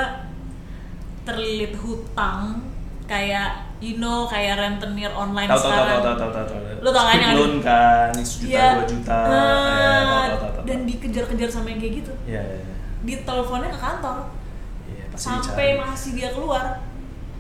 terlilit 1.24 1.72
hutang 1.74 2.60
kayak 3.04 3.52
you 3.78 3.96
know 3.98 4.24
kayak 4.24 4.56
rentenir 4.56 5.08
online 5.10 5.44
Tahu 5.46 5.58
tahu 5.58 5.64
tahu 5.66 5.76
sekarang 5.76 6.00
tahu 6.00 6.16
tahu 6.16 6.30
tahu 6.30 6.44
tahu. 6.46 6.60
Lu 6.80 6.88
tahu 6.90 7.04
kan 7.04 7.16
yang 7.18 7.24
ada- 7.26 7.36
loan 7.38 7.54
kan, 7.60 8.10
sejuta 8.14 8.48
Iya. 8.50 8.66
dua 8.74 8.84
juta. 8.86 9.18
Ah, 9.18 9.28
ya. 9.76 10.13
Manajer 11.16 11.46
sama 11.46 11.70
yang 11.70 11.78
kayak 11.78 11.94
gitu 12.02 12.12
Iya, 12.26 12.42
iya, 12.42 12.56
iya. 12.58 12.74
di 13.00 13.14
teleponnya 13.22 13.70
ke 13.70 13.78
kantor 13.78 14.16
Iya, 14.84 15.04
pasti 15.08 15.24
sampai 15.24 15.66
dicari. 15.70 15.80
masih 15.80 16.10
dia 16.12 16.28
keluar 16.30 16.64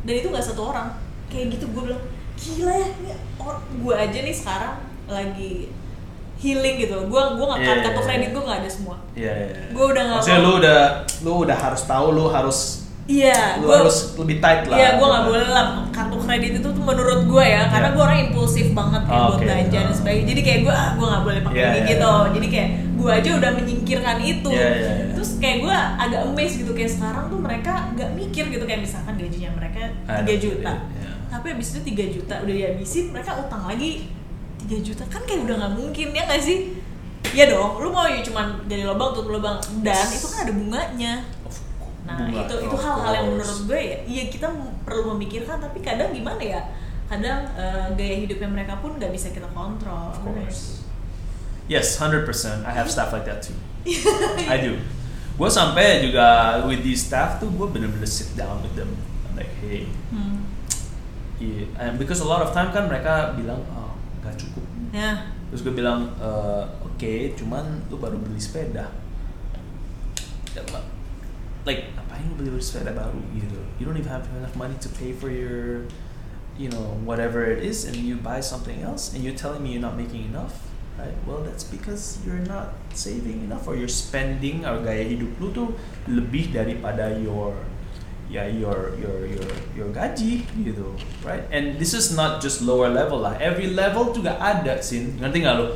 dan 0.04 0.14
itu 0.14 0.26
nggak 0.28 0.44
satu 0.44 0.62
orang 0.70 0.88
kayak 1.26 1.46
gitu 1.50 1.66
gue 1.66 1.82
bilang 1.82 2.02
gila 2.34 2.74
ya 3.02 3.16
gue 3.74 3.94
aja 3.94 4.18
nih 4.20 4.32
sekarang 4.32 4.74
lagi 5.04 5.72
healing 6.36 6.76
gitu 6.78 6.96
gue 7.04 7.22
gue 7.32 7.46
nggak 7.46 7.60
Iya, 7.60 7.68
kartu 7.74 7.88
iya, 7.90 8.02
kredit 8.02 8.30
gue 8.30 8.42
nggak 8.42 8.58
ada 8.60 8.70
semua 8.70 8.96
Iya, 9.14 9.32
iya. 9.32 9.46
iya. 9.50 9.66
Gua 9.70 9.84
udah 9.90 10.02
nggak 10.04 10.18
Maksudnya 10.20 10.40
lu 10.40 10.52
udah 10.58 10.78
lu 11.22 11.32
udah 11.42 11.56
harus 11.56 11.82
tahu 11.84 12.06
lu 12.12 12.24
harus 12.28 12.58
iya 13.04 13.60
lu 13.60 13.68
gue 13.68 13.76
harus 13.84 14.16
lebih 14.16 14.40
tight 14.40 14.64
lah. 14.64 14.76
Iya, 14.76 14.88
gue 14.96 15.06
nggak 15.06 15.24
boleh 15.28 15.48
lah 15.52 15.64
kartu 15.92 16.16
kredit 16.16 16.52
itu 16.56 16.68
tuh 16.72 16.80
menurut 16.80 17.20
gue 17.28 17.44
ya, 17.44 17.68
karena 17.68 17.88
Iya. 17.92 17.96
gue 17.96 18.02
orang 18.02 18.20
impulsif 18.24 18.66
banget 18.72 19.02
kayak 19.04 19.20
Oh, 19.20 19.26
buat 19.28 19.36
oke. 19.36 19.42
belanja 19.44 19.78
dan 19.78 19.92
Oh. 19.92 19.96
sebagainya. 19.96 20.26
Jadi 20.32 20.40
kayak 20.40 20.60
gue, 20.64 20.74
ah, 20.74 20.90
gue 20.96 21.06
nggak 21.06 21.22
boleh 21.22 21.40
pakai 21.44 21.56
Iya, 21.60 21.68
ini 21.68 21.76
iya, 21.76 21.90
gitu. 21.92 22.12
iya. 22.16 22.30
Jadi 22.32 22.46
kayak 22.48 22.68
gue 22.94 23.10
aja 23.12 23.30
udah 23.36 23.50
menyingkirkan 23.52 24.16
itu. 24.18 24.50
Iya, 24.50 24.68
iya, 24.72 24.90
iya. 25.04 25.12
Terus 25.12 25.30
kayak 25.36 25.56
gue 25.60 25.76
agak 25.76 26.20
amazed 26.24 26.56
gitu 26.58 26.72
kayak 26.72 26.90
sekarang 26.90 27.24
tuh 27.28 27.38
mereka 27.38 27.72
nggak 27.92 28.10
mikir 28.14 28.44
gitu 28.48 28.64
kayak 28.64 28.80
misalkan 28.80 29.14
gajinya 29.14 29.50
mereka 29.52 29.80
I 30.08 30.20
3 30.20 30.24
don't 30.24 30.40
juta, 30.40 30.72
yeah. 30.72 31.14
tapi 31.28 31.46
abis 31.52 31.66
itu 31.72 31.80
3 31.84 32.04
juta 32.08 32.34
udah 32.40 32.54
dihabisin, 32.54 33.04
mereka 33.12 33.30
utang 33.36 33.62
lagi 33.64 34.08
3 34.60 34.80
juta 34.80 35.04
kan 35.06 35.20
kayak 35.22 35.44
udah 35.44 35.54
nggak 35.60 35.72
mungkin 35.76 36.06
ya 36.10 36.22
nggak 36.24 36.40
sih? 36.40 36.58
Iya 37.34 37.50
dong, 37.50 37.80
lu 37.80 37.88
mau 37.88 38.04
ya 38.04 38.20
cuman 38.20 38.64
dari 38.64 38.84
lubang 38.84 39.10
tutup 39.10 39.32
lubang 39.32 39.56
dan 39.80 40.06
itu 40.06 40.24
kan 40.24 40.38
ada 40.44 40.52
bunganya. 40.52 41.12
Of. 41.42 41.56
Nah 42.04 42.20
Bunga, 42.20 42.44
itu 42.44 42.54
itu 42.68 42.76
hal-hal 42.76 43.12
yang 43.16 43.26
menurut 43.32 43.60
gue 43.64 43.80
ya, 43.80 43.98
iya 44.04 44.22
kita 44.28 44.46
perlu 44.84 45.16
memikirkan 45.16 45.56
tapi 45.56 45.80
kadang 45.80 46.12
gimana 46.12 46.36
ya, 46.38 46.60
kadang 47.08 47.48
eh, 47.56 47.86
gaya 47.96 48.16
hidupnya 48.20 48.44
mereka 48.44 48.76
pun 48.78 49.00
nggak 49.00 49.08
bisa 49.08 49.32
kita 49.32 49.48
kontrol. 49.56 50.12
Of 50.12 50.20
course. 50.20 50.84
Yes, 51.64 51.96
100%. 51.96 52.28
I 52.68 52.72
have 52.76 52.92
staff 52.92 53.08
like 53.08 53.24
that 53.24 53.40
too. 53.40 53.56
I 54.52 54.60
do. 54.60 54.76
Gue 55.34 55.48
sampai 55.48 56.04
juga 56.04 56.60
with 56.68 56.84
these 56.84 57.08
staff 57.08 57.40
tuh 57.40 57.48
gue 57.48 57.66
bener-bener 57.72 58.04
sit 58.04 58.36
down 58.36 58.60
with 58.60 58.76
them. 58.76 58.92
I'm 59.24 59.40
like, 59.40 59.50
hey, 59.64 59.88
Hmm. 60.12 60.44
yeah. 61.40 61.64
and 61.80 61.96
because 61.96 62.20
a 62.20 62.28
lot 62.28 62.44
of 62.44 62.52
time 62.52 62.68
kan 62.70 62.84
mereka 62.84 63.32
bilang, 63.32 63.64
oh, 63.72 63.96
nggak 64.20 64.36
cukup. 64.36 64.62
Ya, 64.92 65.32
Terus 65.50 65.60
gue 65.66 65.74
bilang, 65.74 66.06
"Eh, 66.18 66.64
oke, 66.86 67.14
cuman 67.34 67.82
lu 67.90 67.98
baru 67.98 68.14
beli 68.18 68.38
sepeda. 68.38 68.90
Like, 71.64 71.96
ngapain 71.96 72.28
lu 72.28 72.34
beli 72.36 72.60
sepeda 72.60 72.92
baru? 72.92 73.20
Gitu? 73.32 73.56
You 73.80 73.88
don't 73.88 73.96
even 73.96 74.12
have 74.12 74.28
enough 74.36 74.52
money 74.56 74.76
to 74.84 74.88
pay 74.92 75.16
for 75.16 75.32
your, 75.32 75.88
you 76.60 76.68
know, 76.68 77.00
whatever 77.08 77.44
it 77.44 77.64
is, 77.64 77.88
and 77.88 77.96
you 77.96 78.20
buy 78.20 78.44
something 78.44 78.84
else, 78.84 79.16
and 79.16 79.24
you're 79.24 79.36
telling 79.36 79.64
me 79.64 79.72
you're 79.72 79.84
not 79.84 79.96
making 79.96 80.28
enough, 80.28 80.60
right? 81.00 81.16
Well, 81.24 81.40
that's 81.40 81.64
because 81.64 82.20
you're 82.22 82.44
not 82.44 82.76
saving 82.92 83.48
enough, 83.48 83.64
or 83.64 83.74
you're 83.74 83.90
spending, 83.90 84.68
or 84.68 84.84
gaya 84.84 85.08
hidup 85.08 85.32
lu 85.40 85.48
tuh 85.50 85.68
lebih 86.06 86.52
daripada 86.52 87.16
your 87.18 87.56
ya 88.28 88.48
your 88.48 88.96
your 88.96 89.28
your 89.28 89.48
your 89.76 89.88
gaji 89.92 90.42
gitu 90.64 90.96
right? 91.22 91.44
And 91.52 91.76
this 91.76 91.92
is 91.92 92.16
not 92.16 92.40
just 92.40 92.64
lower 92.64 92.88
level 92.88 93.22
lah. 93.22 93.36
Every 93.36 93.70
level 93.70 94.16
juga 94.16 94.40
ada 94.40 94.80
sih 94.80 95.12
ngerti 95.20 95.44
nggak 95.44 95.56
lo 95.60 95.66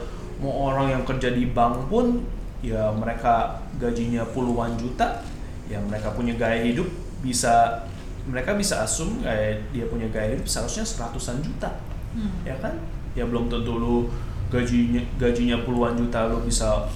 mau 0.40 0.72
orang 0.72 0.96
yang 0.96 1.02
kerja 1.04 1.34
di 1.34 1.44
bank 1.50 1.90
pun 1.92 2.24
ya 2.64 2.90
mereka 2.94 3.62
gajinya 3.78 4.26
puluhan 4.26 4.74
juta 4.80 5.22
ya 5.68 5.78
mereka 5.84 6.16
punya 6.16 6.34
gaya 6.34 6.64
hidup 6.64 6.88
bisa 7.20 7.84
mereka 8.28 8.52
bisa 8.56 8.84
asum 8.84 9.24
kayak 9.24 9.72
dia 9.72 9.88
punya 9.88 10.08
gaya 10.12 10.36
hidup 10.36 10.48
seharusnya 10.48 10.84
seratusan 10.84 11.40
juta. 11.40 11.80
Hmm. 12.12 12.32
ya 12.44 12.56
kan? 12.60 12.76
Ya 13.12 13.24
belum 13.28 13.52
tentu 13.52 13.76
lu 13.76 14.08
gajinya 14.48 15.04
gajinya 15.20 15.60
puluhan 15.64 15.96
juta 16.00 16.28
lu 16.28 16.40
bisa 16.44 16.88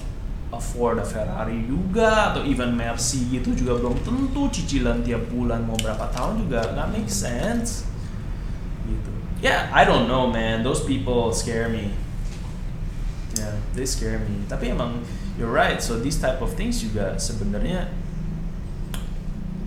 afford 0.53 1.01
a 1.01 1.05
Ferrari 1.05 1.65
juga 1.65 2.33
atau 2.33 2.45
even 2.45 2.77
Mercy 2.77 3.29
gitu 3.33 3.53
juga 3.57 3.81
belum 3.81 3.97
tentu 4.05 4.49
cicilan 4.53 5.01
tiap 5.01 5.25
bulan 5.33 5.65
mau 5.65 5.77
berapa 5.77 6.09
tahun 6.13 6.45
juga 6.45 6.73
nggak 6.73 6.87
make 6.93 7.09
sense. 7.09 7.85
Gitu. 8.85 9.11
Yeah 9.41 9.69
I 9.73 9.85
don't 9.85 10.05
know 10.05 10.29
man. 10.29 10.61
Those 10.61 10.85
people 10.85 11.33
scare 11.33 11.69
me. 11.69 11.93
Yeah 13.37 13.57
they 13.73 13.89
scare 13.89 14.21
me. 14.21 14.45
Tapi 14.45 14.73
emang 14.73 15.01
you're 15.37 15.49
right. 15.49 15.81
So 15.81 15.97
these 15.97 16.21
type 16.21 16.41
of 16.45 16.53
things 16.53 16.81
juga 16.81 17.17
sebenarnya 17.17 17.89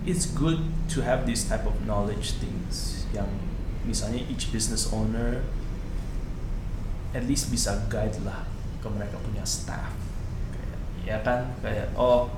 it's 0.07 0.25
good 0.31 0.63
to 0.87 1.03
have 1.03 1.27
this 1.27 1.43
type 1.43 1.67
of 1.67 1.75
knowledge 1.83 2.39
things 2.39 3.03
yang 3.11 3.27
misalnya 3.83 4.23
each 4.31 4.55
business 4.55 4.87
owner 4.95 5.43
at 7.11 7.27
least 7.27 7.51
bisa 7.51 7.75
guide 7.91 8.15
lah 8.23 8.47
ke 8.79 8.87
mereka 8.87 9.19
punya 9.19 9.43
staff. 9.43 9.91
Kayak 10.55 10.79
ya 11.03 11.17
kan? 11.23 11.39
Kayak 11.59 11.91
oh 11.99 12.31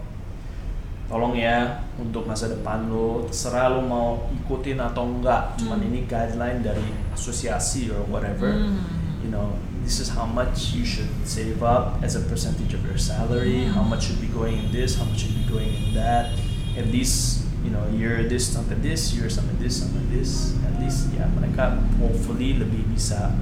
tolong 1.09 1.33
ya 1.33 1.81
untuk 1.97 2.29
masa 2.29 2.49
depan 2.49 2.85
lo 2.85 3.25
terserah 3.25 3.73
lo 3.73 3.81
mau 3.85 4.29
ikutin 4.33 4.77
atau 4.81 5.05
enggak. 5.05 5.57
Cuman 5.61 5.81
Hmm. 5.81 5.87
ini 5.89 5.99
guideline 6.09 6.61
dari 6.65 6.85
asosiasi 7.13 7.93
or 7.93 8.01
whatever. 8.09 8.49
Hmm. 8.49 8.97
you 9.19 9.27
know 9.27 9.51
this 9.83 9.99
is 9.99 10.07
how 10.15 10.23
much 10.23 10.71
you 10.71 10.87
should 10.87 11.11
save 11.27 11.59
up 11.59 11.99
as 11.99 12.15
a 12.15 12.23
percentage 12.31 12.71
of 12.71 12.79
your 12.87 12.95
salary 12.95 13.67
how 13.67 13.83
much 13.83 14.07
should 14.07 14.21
be 14.23 14.31
going 14.31 14.55
in 14.55 14.71
this 14.71 14.95
how 14.95 15.03
much 15.03 15.27
should 15.27 15.35
be 15.35 15.43
going 15.49 15.67
in 15.67 15.91
that. 15.91 16.31
At 16.79 16.87
least 16.87 17.48
you 17.63 17.69
know 17.69 17.83
year 17.91 18.23
this 18.23 18.47
sampai 18.49 18.79
this 18.79 19.11
year 19.13 19.27
sampai 19.27 19.55
this 19.59 19.83
sampai 19.83 19.99
this 20.11 20.55
at 20.63 20.79
least 20.79 21.11
ya 21.11 21.27
mereka 21.35 21.75
hopefully 21.99 22.55
lebih 22.55 22.87
bisa 22.93 23.35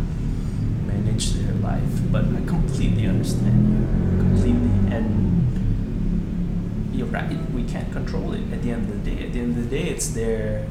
manage 0.88 1.38
their 1.38 1.54
life. 1.62 1.94
But 2.10 2.26
I 2.34 2.42
completely 2.48 3.06
understand. 3.06 3.54
You 3.70 4.18
completely. 4.18 4.74
And 4.90 5.08
you're 6.96 7.12
right 7.12 7.38
we 7.54 7.62
can't 7.70 7.92
control 7.94 8.34
it 8.34 8.42
at 8.50 8.64
the 8.66 8.72
end 8.74 8.90
of 8.90 8.98
the 8.98 9.04
day. 9.06 9.18
At 9.28 9.34
the 9.36 9.40
end 9.46 9.52
of 9.54 9.62
the 9.64 9.70
day 9.70 9.94
it's 9.94 10.16
their 10.18 10.66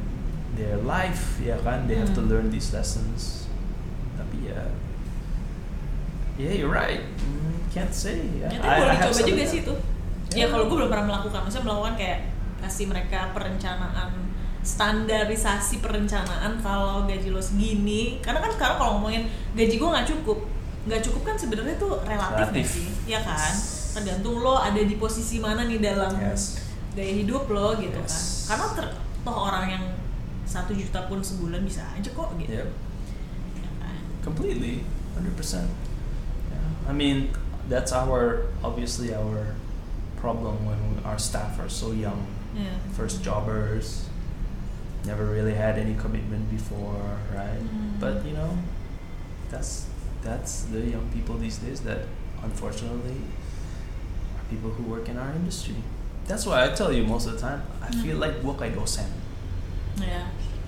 their 0.59 0.81
life 0.82 1.39
ya 1.39 1.60
kan? 1.62 1.86
They 1.86 2.01
have 2.01 2.16
to 2.18 2.23
Hmm. 2.24 2.32
learn 2.32 2.47
these 2.51 2.74
lessons. 2.74 3.47
Tapi 4.18 4.51
ya 4.51 4.73
yeah 6.36 6.52
you're 6.56 6.73
right. 6.73 7.05
Mm, 7.23 7.70
can't 7.70 7.94
say 7.94 8.24
ya. 8.43 8.51
Have 8.51 9.06
dicoba 9.06 9.14
some 9.14 9.28
juga 9.31 9.44
sih 9.47 9.60
itu. 9.62 9.74
Ya. 10.35 10.44
Ya 10.44 10.47
kalau 10.51 10.66
gue 10.66 10.77
belum 10.77 10.90
pernah 10.90 11.06
melakukan, 11.06 11.47
maksudnya 11.47 11.64
melakukan 11.70 11.94
kayak 11.97 12.18
kasih 12.60 12.86
mereka 12.86 13.30
perencanaan 13.32 14.12
standarisasi 14.62 15.78
perencanaan 15.78 16.58
kalau 16.58 17.06
gaji 17.06 17.30
lo 17.30 17.38
segini 17.38 18.18
karena 18.18 18.42
kan 18.42 18.50
sekarang 18.50 18.76
kalau 18.76 18.90
ngomongin 18.98 19.24
gaji 19.54 19.78
gue 19.78 19.88
nggak 19.88 20.06
cukup 20.06 20.38
nggak 20.86 21.02
cukup 21.02 21.22
kan 21.24 21.36
sebenarnya 21.36 21.74
tuh 21.76 21.98
relatif, 22.02 22.38
Relatif. 22.50 22.66
sih 22.66 22.88
ya 23.06 23.18
kan 23.18 23.54
tergantung 23.94 24.38
lo 24.38 24.58
ada 24.58 24.76
di 24.76 24.94
posisi 24.96 25.38
mana 25.38 25.64
nih 25.64 25.78
dalam 25.80 26.12
Yes. 26.14 26.60
gaya 26.92 27.12
hidup 27.16 27.46
lo 27.46 27.74
gitu 27.74 27.94
Yes. 27.96 28.46
kan 28.46 28.58
karena 28.58 28.66
ter- 28.74 28.96
toh 29.22 29.36
orang 29.36 29.66
yang 29.68 29.84
satu 30.44 30.70
juta 30.70 31.06
pun 31.06 31.18
sebulan 31.18 31.62
bisa 31.62 31.82
aja 31.90 32.06
kok 32.06 32.34
gitu 32.36 32.50
Yep. 32.52 32.68
Ya 33.56 33.70
kan? 33.80 33.94
completely 34.22 34.82
100% 35.14 35.66
yeah. 36.50 36.90
I 36.90 36.92
mean 36.92 37.30
that's 37.66 37.90
our 37.90 38.50
obviously 38.60 39.10
our 39.10 39.54
problem 40.18 40.66
when 40.66 40.78
we, 40.86 40.94
our 41.02 41.18
staff 41.18 41.54
are 41.58 41.70
so 41.70 41.90
young 41.90 42.26
Ya. 42.56 42.72
first 42.96 43.20
jobbers 43.20 44.08
never 45.04 45.28
really 45.28 45.52
had 45.54 45.76
any 45.76 45.92
commitment 45.94 46.48
before 46.48 47.20
right 47.36 47.60
Mm. 47.60 48.00
but 48.00 48.24
you 48.24 48.32
know 48.32 48.56
that's 49.52 49.86
that's 50.24 50.64
the 50.72 50.80
young 50.80 51.04
people 51.12 51.36
these 51.36 51.60
days 51.60 51.84
that 51.84 52.08
unfortunately 52.42 53.20
are 54.40 54.44
people 54.48 54.70
who 54.72 54.82
work 54.88 55.06
in 55.12 55.20
our 55.20 55.30
industry 55.36 55.76
that's 56.26 56.48
why 56.48 56.64
I 56.64 56.72
tell 56.72 56.90
you 56.90 57.04
most 57.04 57.28
of 57.28 57.36
the 57.36 57.42
time 57.44 57.60
I 57.84 57.92
feel 58.02 58.16
Mm. 58.16 58.24
like 58.24 58.34
kayak 58.58 58.72
dosen 58.74 59.06
ya 60.00 60.24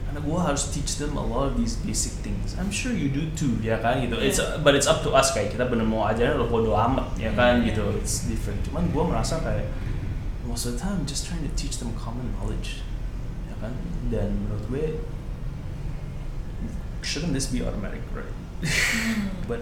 karena 0.09 0.21
gue 0.25 0.39
harus 0.41 0.73
teach 0.73 0.97
them 0.97 1.17
a 1.17 1.25
lot 1.25 1.53
of 1.53 1.61
these 1.61 1.77
basic 1.85 2.17
things. 2.25 2.57
I'm 2.57 2.73
sure 2.73 2.97
you 2.97 3.13
do 3.13 3.29
too, 3.37 3.61
ya 3.61 3.77
kan 3.77 4.01
gitu. 4.01 4.17
It's 4.17 4.41
Yeah. 4.41 4.57
but 4.65 4.73
it's 4.73 4.89
up 4.89 5.05
to 5.05 5.13
us 5.13 5.37
kayak 5.37 5.53
kita 5.53 5.69
bener 5.69 5.85
mau 5.85 6.09
ajarin 6.09 6.41
lo 6.41 6.49
bodo 6.49 6.73
amat, 6.73 7.13
ya 7.21 7.29
kan 7.37 7.61
Yeah. 7.61 7.77
gitu. 7.77 7.93
It's 8.01 8.25
different. 8.25 8.65
Cuman 8.65 8.89
gue 8.89 9.05
merasa 9.05 9.37
kayak 9.45 9.69
most 10.49 10.65
of 10.65 10.73
the 10.73 10.81
time 10.81 11.05
just 11.05 11.29
trying 11.29 11.45
to 11.45 11.53
teach 11.55 11.77
them 11.77 11.93
common 11.93 12.33
knowledge, 12.33 12.81
ya 13.53 13.55
kan. 13.61 13.77
Dan 14.09 14.49
menurut 14.49 14.65
gue 14.73 14.87
shouldn't 17.05 17.37
this 17.37 17.47
be 17.53 17.61
automatic, 17.61 18.01
right? 18.17 18.33
Hmm. 18.65 19.29
but 19.51 19.61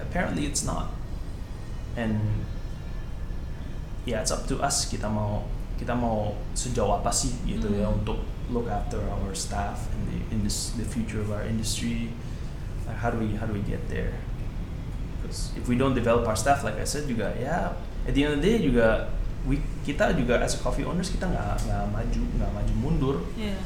apparently 0.00 0.44
it's 0.44 0.62
not. 0.62 0.92
And 1.96 2.44
yeah, 4.04 4.20
it's 4.20 4.30
up 4.30 4.46
to 4.52 4.60
us 4.60 4.86
kita 4.86 5.08
mau 5.08 5.48
kita 5.80 5.96
mau 5.96 6.36
sejauh 6.52 7.00
apa 7.00 7.08
sih 7.08 7.32
gitu 7.48 7.72
ya 7.72 7.88
Hmm. 7.88 8.04
untuk 8.04 8.20
look 8.52 8.68
after 8.68 9.00
our 9.08 9.32
staff 9.32 9.88
and 9.94 10.02
the 10.10 10.18
in 10.34 10.44
this 10.44 10.76
the 10.76 10.84
future 10.84 11.24
of 11.24 11.32
our 11.32 11.42
industry. 11.48 12.12
Like 12.84 13.00
how 13.00 13.08
do 13.08 13.16
we 13.16 13.32
how 13.40 13.48
do 13.48 13.56
we 13.56 13.64
get 13.64 13.88
there? 13.88 14.20
Because 15.20 15.52
if 15.56 15.68
we 15.68 15.76
don't 15.76 15.96
develop 15.96 16.28
our 16.28 16.36
staff, 16.36 16.64
like 16.64 16.76
I 16.76 16.84
said 16.88 17.08
juga 17.08 17.32
ya 17.36 17.74
yeah, 17.74 18.08
at 18.08 18.12
the 18.16 18.24
end 18.24 18.32
of 18.36 18.38
the 18.40 18.46
day 18.46 18.56
juga 18.60 19.12
we 19.48 19.60
kita 19.86 20.12
juga 20.12 20.40
as 20.44 20.56
a 20.56 20.60
coffee 20.60 20.84
owners 20.84 21.08
kita 21.08 21.24
nggak 21.28 21.64
nggak 21.64 21.84
maju 21.88 22.22
nggak 22.36 22.50
maju 22.52 22.72
mundur. 22.76 23.16
Ya. 23.38 23.56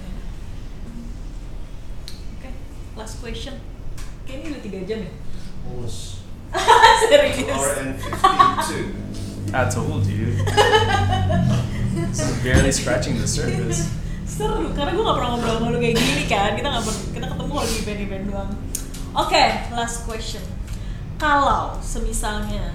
Oke, 2.39 2.51
last 2.95 3.19
question. 3.19 3.59
Kayaknya 4.25 4.47
udah 4.55 4.63
tiga 4.63 4.79
jam 4.87 4.99
ya. 5.05 5.13
Almost 5.67 6.23
Serius. 7.11 7.51
hour 7.51 7.71
and 7.83 7.99
52. 7.99 9.55
I 9.55 9.63
told 9.71 10.07
you. 10.07 10.35
Barely 12.43 12.73
scratching 12.73 13.19
the 13.19 13.27
surface. 13.27 13.91
Seru, 14.25 14.73
karena 14.75 14.97
gue 14.97 15.05
gak 15.05 15.17
pernah 15.21 15.31
ngobrol 15.37 15.55
sama 15.63 15.69
lu 15.71 15.79
kayak 15.79 15.95
gini 15.95 16.25
kan 16.27 16.57
Kita 16.59 16.67
gak 16.67 16.83
kita 17.13 17.27
ketemu 17.29 17.53
kalau 17.55 17.69
di 17.71 17.77
event-event 17.87 18.25
doang 18.33 18.51
Oke, 19.15 19.45
last 19.77 20.03
question 20.09 20.43
Kalau 21.21 21.79
semisalnya 21.79 22.75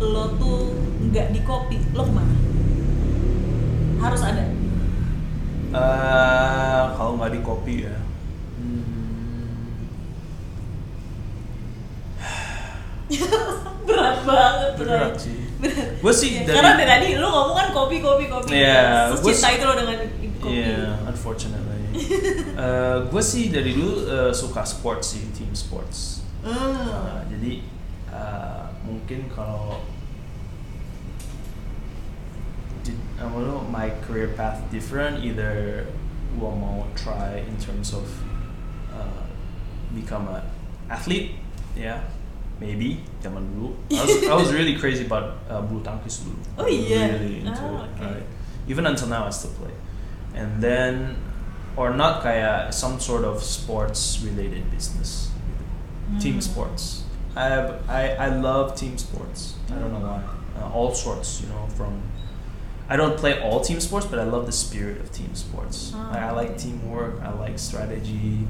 lo 0.00 0.24
tuh 0.40 0.72
nggak 1.12 1.36
di 1.36 1.40
kopi, 1.44 1.76
lo 1.92 2.02
ke 2.08 2.12
mana? 2.12 2.34
Harus 4.00 4.24
ada 4.24 4.44
Eh, 5.70 6.82
kalau 6.98 7.14
nggak 7.14 7.30
di 7.30 7.40
kopi 7.46 7.74
ya. 7.86 7.94
Berat 13.86 14.18
banget 14.26 14.70
Berat 14.78 15.14
sih. 15.18 15.38
Gue 16.00 16.14
sih 16.14 16.40
Ya, 16.40 16.46
dari 16.46 16.56
Karena 16.56 16.72
dari 16.74 16.88
tadi 16.88 17.06
lu 17.20 17.28
ngomong 17.28 17.54
kan 17.54 17.68
kopi, 17.74 18.00
kopi, 18.00 18.24
kopi 18.32 18.54
Iya, 18.56 19.12
Terus 19.12 19.20
gua 19.20 19.32
cinta 19.34 19.50
itu 19.52 19.64
lo 19.66 19.74
dengan 19.76 19.98
kopi 20.40 20.56
Yeah, 20.56 20.96
unfortunately. 21.06 21.82
gue 23.12 23.22
sih 23.22 23.50
dari 23.52 23.70
dulu 23.76 24.08
uh, 24.08 24.32
suka 24.32 24.62
sports 24.64 25.14
sih, 25.14 25.22
team 25.36 25.52
sports. 25.52 26.24
Hmm. 26.40 26.86
Uh, 26.86 27.20
jadi 27.28 27.60
uh, 28.08 28.72
mungkin 28.86 29.28
kalau 29.28 29.84
I 33.20 33.28
know, 33.28 33.60
my 33.68 33.90
career 34.00 34.28
path 34.32 34.56
different, 34.72 35.20
either 35.24 35.84
gue 36.40 36.48
mau 36.56 36.86
try 36.96 37.44
in 37.44 37.56
terms 37.60 37.92
of 37.92 38.08
uh, 38.94 39.28
become 39.94 40.24
a 40.28 40.40
athlete, 40.88 41.36
yeah, 41.76 42.00
maybe 42.60 43.04
zaman 43.20 43.44
dulu. 43.52 43.76
I 43.92 44.00
was, 44.00 44.12
I 44.24 44.34
was 44.34 44.48
really 44.52 44.74
crazy 44.80 45.04
about 45.04 45.36
uh, 45.52 45.60
bulu 45.60 45.84
tangkis 45.84 46.24
dulu. 46.24 46.40
Oh, 46.56 46.64
iya? 46.64 47.12
Really 47.20 47.44
into 47.44 47.60
Ah, 47.60 47.84
it, 47.84 47.92
right? 48.00 48.26
Even 48.68 48.86
until 48.88 49.08
now, 49.12 49.26
I 49.26 49.30
still 49.34 49.52
play. 49.60 49.74
And 50.32 50.62
then, 50.62 51.18
or 51.76 51.90
not 51.92 52.22
kayak 52.22 52.72
some 52.72 52.96
sort 53.02 53.26
of 53.28 53.42
sports 53.42 54.22
related 54.24 54.64
business, 54.70 55.28
team 56.22 56.38
Hmm. 56.38 56.46
sports. 56.46 57.04
I 57.36 57.46
have, 57.52 57.68
I 57.86 58.14
I 58.18 58.28
love 58.34 58.74
team 58.74 58.96
sports. 58.98 59.54
I 59.70 59.76
don't 59.78 59.92
know 59.94 60.02
why. 60.02 60.22
Uh, 60.56 60.66
all 60.72 60.90
sorts, 60.96 61.42
you 61.44 61.52
know, 61.52 61.68
from. 61.76 62.00
I 62.90 62.98
don't 62.98 63.14
play 63.14 63.38
all 63.38 63.62
team 63.62 63.78
sports, 63.78 64.06
but 64.10 64.18
I 64.18 64.26
love 64.26 64.50
the 64.50 64.56
spirit 64.56 64.98
of 64.98 65.14
team 65.14 65.30
sports. 65.38 65.94
Ah, 65.94 66.10
I, 66.10 66.18
I 66.26 66.30
like 66.34 66.58
okay. 66.58 66.74
teamwork. 66.74 67.22
I 67.22 67.30
like 67.38 67.54
strategy. 67.54 68.42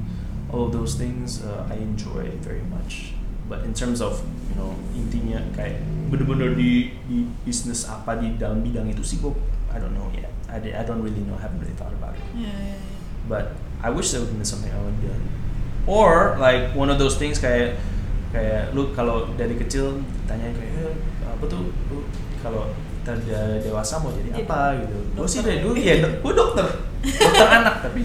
All 0.49 0.65
of 0.65 0.73
those 0.73 0.97
things 0.97 1.45
uh, 1.45 1.69
I 1.69 1.77
enjoy 1.77 2.33
very 2.41 2.65
much. 2.73 3.13
But 3.45 3.61
in 3.69 3.77
terms 3.77 4.01
of 4.01 4.17
you 4.49 4.57
know 4.57 4.73
intinya 4.97 5.45
kayak 5.53 5.85
bener-bener 6.09 6.57
di 6.57 6.97
di 7.05 7.29
bisnis 7.45 7.85
apa 7.85 8.17
di 8.17 8.33
dalam 8.35 8.65
bidang 8.65 8.89
itu 8.89 9.05
sih 9.05 9.21
gue 9.21 9.29
I 9.69 9.77
don't 9.77 9.93
know 9.93 10.09
yet. 10.17 10.33
I, 10.49 10.57
I 10.73 10.83
don't 10.83 11.05
really 11.05 11.21
know. 11.21 11.37
I 11.37 11.45
haven't 11.45 11.61
really 11.61 11.77
thought 11.77 11.93
about 11.93 12.17
it. 12.17 12.25
Iya, 12.33 12.49
iya, 12.49 12.75
iya. 12.75 12.97
But 13.29 13.53
I 13.85 13.93
wish 13.93 14.09
there 14.09 14.25
would 14.25 14.33
be 14.33 14.41
something 14.41 14.73
I 14.73 14.81
would 14.81 14.97
do. 14.99 15.13
Or 15.85 16.35
like 16.41 16.73
one 16.73 16.89
of 16.89 16.97
those 16.97 17.15
things 17.15 17.37
kayak 17.37 17.77
kayak 18.33 18.73
lu 18.73 18.89
kalau 18.97 19.29
dari 19.37 19.53
kecil 19.53 20.01
tanya 20.25 20.49
kayak 20.55 20.73
"Eh, 20.89 20.95
apa 21.29 21.45
tuh 21.45 21.69
lu 21.93 22.03
kalau 22.41 22.73
kita 23.01 23.11
udah 23.17 23.43
dewasa 23.59 23.93
mau 23.97 24.13
jadi 24.13 24.29
Jadi 24.29 24.45
apa 24.45 24.61
gitu. 24.77 24.97
Gue 25.11 25.25
sih 25.25 25.41
dari 25.41 25.59
dulu 25.59 25.73
ya 25.75 25.93
gue 25.97 26.31
dokter, 26.31 26.65
dokter 27.01 27.47
anak 27.49 27.75
tapi. 27.81 28.01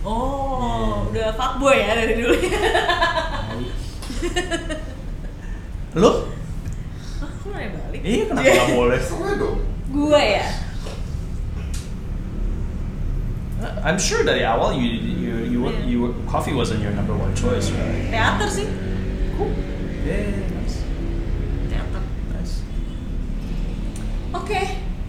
Oh, 0.00 1.04
Iya. 1.12 1.12
udah 1.12 1.28
fuckboy 1.36 1.76
ya 1.76 1.92
dari 1.94 2.14
dulu 2.16 2.32
Lu? 5.92 6.10
Hah, 7.20 7.28
kok 7.34 7.48
nanya 7.50 7.68
balik? 7.76 8.00
Iya 8.00 8.22
kenapa 8.26 8.48
nggak 8.48 8.70
boleh? 8.80 8.98
Boleh 9.02 9.34
dong. 9.36 9.58
Gue 9.90 10.22
ya? 10.38 10.46
I'm 13.84 14.00
sure 14.00 14.24
dari 14.24 14.40
awal 14.40 14.72
you 14.72 14.88
you 14.88 15.32
you 15.44 15.60
Yeah. 15.60 15.84
you 15.84 15.98
were, 16.00 16.14
coffee 16.24 16.56
wasn't 16.56 16.80
your 16.80 16.96
number 16.96 17.12
one 17.12 17.36
choice, 17.36 17.68
right? 17.70 18.08
Teater 18.08 18.48
sih 18.48 18.64
Cool. 19.36 19.52
Yeah, 20.00 20.32
Oke, 24.30 24.60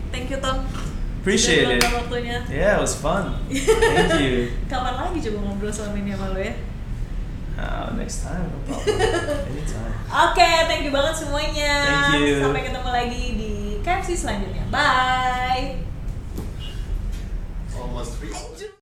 thank 0.10 0.28
you 0.28 0.38
Tom 0.38 0.66
Appreciate 1.22 1.70
Udah 1.70 1.78
it. 1.78 1.94
waktunya 1.94 2.38
Yeah, 2.50 2.78
it 2.78 2.82
was 2.82 2.98
fun. 2.98 3.38
Thank 3.46 4.18
you. 4.26 4.50
Kapan 4.66 4.98
lagi 4.98 5.22
coba 5.30 5.38
ngobrol 5.46 5.70
sama 5.70 5.94
ini 5.94 6.18
sama 6.18 6.34
lo 6.34 6.42
ya? 6.42 6.54
Uh, 7.62 7.94
next 7.94 8.26
time, 8.26 8.50
no 8.50 8.58
problem. 8.66 8.90
Anytime. 9.54 9.94
Oke, 10.10 10.50
thank 10.66 10.82
you 10.82 10.90
banget 10.90 11.14
semuanya 11.14 11.74
Thank 12.10 12.26
you. 12.26 12.42
Sampai 12.42 12.66
ketemu 12.66 12.90
lagi 12.90 13.24
di 13.38 13.52
KFC 13.86 14.18
selanjutnya 14.18 14.66
Bye 14.74 15.78
Almost 17.78 18.18
three. 18.18 18.34
Anjir. 18.34 18.74